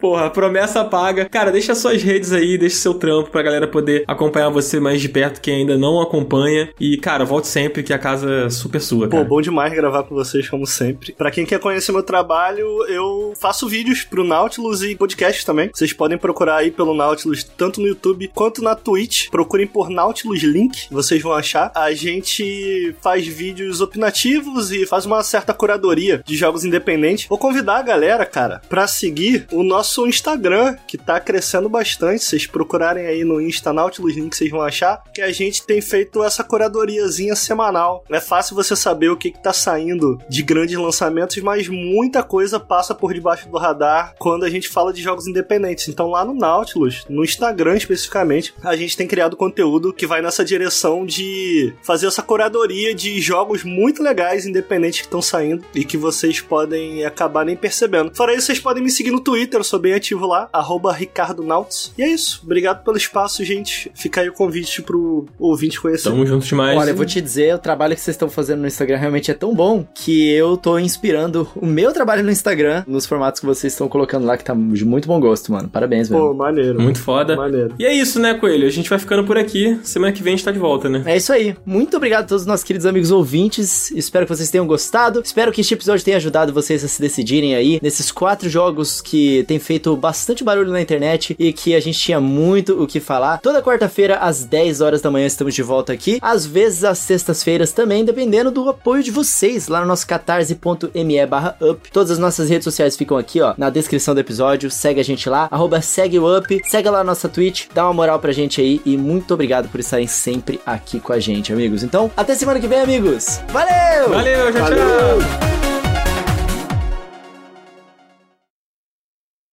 Porra, 0.00 0.30
promessa 0.30 0.84
paga. 0.84 1.24
Cara, 1.26 1.50
deixa 1.50 1.74
suas 1.74 2.02
redes 2.02 2.32
aí, 2.32 2.58
deixa 2.58 2.76
seu 2.76 2.94
trampo 2.94 3.30
pra 3.30 3.42
galera 3.42 3.66
poder 3.66 4.04
acompanhar 4.06 4.50
você 4.50 4.78
mais 4.78 5.00
de 5.00 5.08
perto, 5.08 5.40
quem 5.40 5.56
ainda 5.56 5.76
não 5.76 6.00
acompanha. 6.00 6.70
E, 6.78 6.96
cara, 6.96 7.24
volte 7.24 7.48
sempre, 7.48 7.82
que 7.82 7.92
a 7.92 7.98
casa 7.98 8.46
é 8.46 8.50
super 8.50 8.80
sua, 8.80 9.08
Pô, 9.08 9.21
cara. 9.22 9.28
bom 9.28 9.40
demais 9.40 9.72
gravar 9.72 10.02
com 10.04 10.14
vocês, 10.14 10.48
como 10.48 10.66
sempre. 10.66 11.12
Pra 11.12 11.30
quem 11.30 11.46
quer 11.46 11.58
conhecer 11.58 11.92
meu 11.92 12.02
trabalho, 12.02 12.84
eu 12.86 13.32
faço 13.40 13.68
vídeos 13.68 14.02
pro 14.02 14.24
Nautilus 14.24 14.82
e 14.82 14.94
podcast 14.94 15.44
também. 15.44 15.70
Vocês 15.72 15.92
podem 15.92 16.18
procurar 16.18 16.56
aí 16.56 16.70
pelo 16.70 16.94
Nautilus, 16.94 17.44
tanto 17.44 17.80
no 17.80 17.86
YouTube 17.86 18.30
quanto 18.34 18.62
na 18.62 18.74
Twitch. 18.74 19.28
Procurem 19.30 19.66
por 19.66 19.88
Nautilus 19.88 20.42
Link, 20.42 20.88
vocês 20.90 21.22
vão 21.22 21.32
achar. 21.32 21.70
A 21.74 21.92
gente 21.92 22.94
faz 23.00 23.26
vídeos 23.26 23.80
opinativos 23.80 24.72
e 24.72 24.86
faz 24.86 25.06
uma 25.06 25.22
certa 25.22 25.54
curadoria 25.54 26.22
de 26.24 26.36
jogos 26.36 26.64
independentes. 26.64 27.26
Vou 27.28 27.38
convidar 27.38 27.78
a 27.78 27.82
galera, 27.82 28.26
cara, 28.26 28.60
pra 28.68 28.86
seguir 28.86 29.46
o 29.52 29.62
nosso 29.62 30.06
Instagram, 30.06 30.76
que 30.86 30.98
tá 30.98 31.20
crescendo 31.20 31.68
bastante. 31.68 32.24
Vocês 32.24 32.46
procurarem 32.46 33.06
aí 33.06 33.24
no 33.24 33.40
Insta 33.40 33.72
Nautilus 33.72 34.14
Link, 34.14 34.36
vocês 34.36 34.50
vão 34.50 34.60
achar 34.60 35.02
que 35.14 35.22
a 35.22 35.32
gente 35.32 35.64
tem 35.64 35.80
feito 35.80 36.22
essa 36.22 36.44
curadoriazinha 36.44 37.36
semanal. 37.36 38.04
É 38.10 38.20
fácil 38.20 38.56
você 38.56 38.74
saber 38.74 39.11
o 39.12 39.16
que, 39.16 39.30
que 39.30 39.42
tá 39.42 39.52
saindo 39.52 40.18
de 40.28 40.42
grandes 40.42 40.76
lançamentos, 40.76 41.36
mas 41.38 41.68
muita 41.68 42.22
coisa 42.22 42.58
passa 42.58 42.94
por 42.94 43.12
debaixo 43.12 43.48
do 43.48 43.58
radar 43.58 44.14
quando 44.18 44.44
a 44.44 44.50
gente 44.50 44.68
fala 44.68 44.92
de 44.92 45.02
jogos 45.02 45.26
independentes. 45.26 45.88
Então 45.88 46.08
lá 46.08 46.24
no 46.24 46.34
Nautilus, 46.34 47.04
no 47.08 47.24
Instagram 47.24 47.76
especificamente, 47.76 48.54
a 48.62 48.76
gente 48.76 48.96
tem 48.96 49.06
criado 49.06 49.36
conteúdo 49.36 49.92
que 49.92 50.06
vai 50.06 50.22
nessa 50.22 50.44
direção 50.44 51.04
de 51.04 51.72
fazer 51.82 52.06
essa 52.06 52.22
curadoria 52.22 52.94
de 52.94 53.20
jogos 53.20 53.64
muito 53.64 54.02
legais 54.02 54.46
independentes 54.46 55.00
que 55.00 55.06
estão 55.06 55.22
saindo 55.22 55.64
e 55.74 55.84
que 55.84 55.96
vocês 55.96 56.40
podem 56.40 57.04
acabar 57.04 57.44
nem 57.44 57.56
percebendo. 57.56 58.14
Fora 58.14 58.34
isso, 58.34 58.46
vocês 58.46 58.60
podem 58.60 58.82
me 58.82 58.90
seguir 58.90 59.10
no 59.10 59.20
Twitter, 59.20 59.60
eu 59.60 59.64
sou 59.64 59.78
bem 59.78 59.94
ativo 59.94 60.26
lá, 60.26 60.48
arroba 60.52 60.92
Ricardo 60.92 61.42
Nauts. 61.42 61.92
E 61.96 62.02
é 62.02 62.08
isso. 62.08 62.40
Obrigado 62.44 62.84
pelo 62.84 62.96
espaço, 62.96 63.44
gente. 63.44 63.90
Fica 63.94 64.20
aí 64.20 64.28
o 64.28 64.32
convite 64.32 64.82
pro 64.82 65.26
ouvinte 65.38 65.80
conhecer. 65.80 66.10
Tamo 66.10 66.26
junto 66.26 66.46
demais. 66.46 66.78
Olha, 66.78 66.90
eu 66.90 66.96
vou 66.96 67.06
te 67.06 67.20
dizer, 67.20 67.54
o 67.54 67.58
trabalho 67.58 67.94
que 67.94 68.00
vocês 68.00 68.14
estão 68.14 68.28
fazendo 68.28 68.60
no 68.60 68.66
Instagram 68.66 68.98
realmente 69.02 69.30
é 69.30 69.34
tão 69.34 69.54
bom 69.54 69.84
que 69.94 70.30
eu 70.30 70.56
tô 70.56 70.78
inspirando 70.78 71.48
o 71.56 71.66
meu 71.66 71.92
trabalho 71.92 72.22
no 72.22 72.30
Instagram 72.30 72.84
nos 72.86 73.04
formatos 73.04 73.40
que 73.40 73.46
vocês 73.46 73.72
estão 73.72 73.88
colocando 73.88 74.24
lá, 74.26 74.36
que 74.36 74.44
tá 74.44 74.54
de 74.54 74.84
muito 74.84 75.08
bom 75.08 75.18
gosto, 75.20 75.52
mano. 75.52 75.68
Parabéns, 75.68 76.08
Pô, 76.08 76.14
mesmo. 76.14 76.34
maneiro. 76.34 76.80
Muito 76.80 77.00
foda. 77.00 77.36
Maneiro. 77.36 77.74
E 77.78 77.84
é 77.84 77.92
isso, 77.92 78.20
né, 78.20 78.34
Coelho? 78.34 78.66
A 78.66 78.70
gente 78.70 78.88
vai 78.88 78.98
ficando 78.98 79.24
por 79.24 79.36
aqui. 79.36 79.78
Semana 79.82 80.12
que 80.12 80.22
vem 80.22 80.34
a 80.34 80.36
gente 80.36 80.44
tá 80.44 80.52
de 80.52 80.58
volta, 80.58 80.88
né? 80.88 81.02
É 81.04 81.16
isso 81.16 81.32
aí. 81.32 81.56
Muito 81.66 81.96
obrigado 81.96 82.24
a 82.24 82.26
todos 82.28 82.42
os 82.42 82.46
nossos 82.46 82.64
queridos 82.64 82.86
amigos 82.86 83.10
ouvintes. 83.10 83.90
Espero 83.90 84.24
que 84.24 84.34
vocês 84.34 84.50
tenham 84.50 84.66
gostado. 84.66 85.20
Espero 85.24 85.50
que 85.50 85.60
este 85.60 85.74
episódio 85.74 86.04
tenha 86.04 86.16
ajudado 86.16 86.52
vocês 86.52 86.84
a 86.84 86.88
se 86.88 87.00
decidirem 87.00 87.54
aí 87.54 87.80
nesses 87.82 88.10
quatro 88.12 88.48
jogos 88.48 89.00
que 89.00 89.44
tem 89.48 89.58
feito 89.58 89.96
bastante 89.96 90.44
barulho 90.44 90.70
na 90.70 90.80
internet 90.80 91.34
e 91.38 91.52
que 91.52 91.74
a 91.74 91.80
gente 91.80 91.98
tinha 91.98 92.20
muito 92.20 92.80
o 92.82 92.86
que 92.86 93.00
falar. 93.00 93.38
Toda 93.40 93.62
quarta-feira, 93.62 94.18
às 94.18 94.44
10 94.44 94.80
horas 94.80 95.00
da 95.02 95.10
manhã, 95.10 95.26
estamos 95.26 95.54
de 95.54 95.62
volta 95.62 95.92
aqui. 95.92 96.18
Às 96.22 96.46
vezes, 96.46 96.84
às 96.84 96.98
sextas-feiras 96.98 97.72
também, 97.72 98.04
dependendo 98.04 98.50
do 98.50 98.68
apoio 98.68 98.91
de 99.00 99.12
vocês 99.12 99.68
lá 99.68 99.80
no 99.80 99.86
nosso 99.86 100.04
catarse.me 100.06 101.26
barra 101.26 101.56
up. 101.60 101.90
Todas 101.92 102.10
as 102.10 102.18
nossas 102.18 102.50
redes 102.50 102.64
sociais 102.64 102.96
ficam 102.96 103.16
aqui, 103.16 103.40
ó, 103.40 103.54
na 103.56 103.70
descrição 103.70 104.14
do 104.14 104.20
episódio. 104.20 104.70
Segue 104.70 105.00
a 105.00 105.04
gente 105.04 105.28
lá, 105.28 105.46
arroba 105.50 105.80
segue 105.80 106.18
o 106.18 106.36
up. 106.36 106.60
Segue 106.66 106.90
lá 106.90 107.00
a 107.00 107.04
nossa 107.04 107.28
Twitch, 107.28 107.68
dá 107.72 107.84
uma 107.84 107.94
moral 107.94 108.18
pra 108.18 108.32
gente 108.32 108.60
aí 108.60 108.80
e 108.84 108.96
muito 108.96 109.32
obrigado 109.32 109.68
por 109.68 109.78
estarem 109.78 110.06
sempre 110.06 110.60
aqui 110.66 110.98
com 110.98 111.12
a 111.12 111.20
gente, 111.20 111.52
amigos. 111.52 111.82
Então, 111.82 112.10
até 112.16 112.34
semana 112.34 112.58
que 112.58 112.66
vem, 112.66 112.80
amigos. 112.80 113.40
Valeu! 113.48 114.10
Valeu, 114.10 114.52
tchau, 114.52 114.66
tchau! 114.66 114.78
Valeu! 114.78 115.71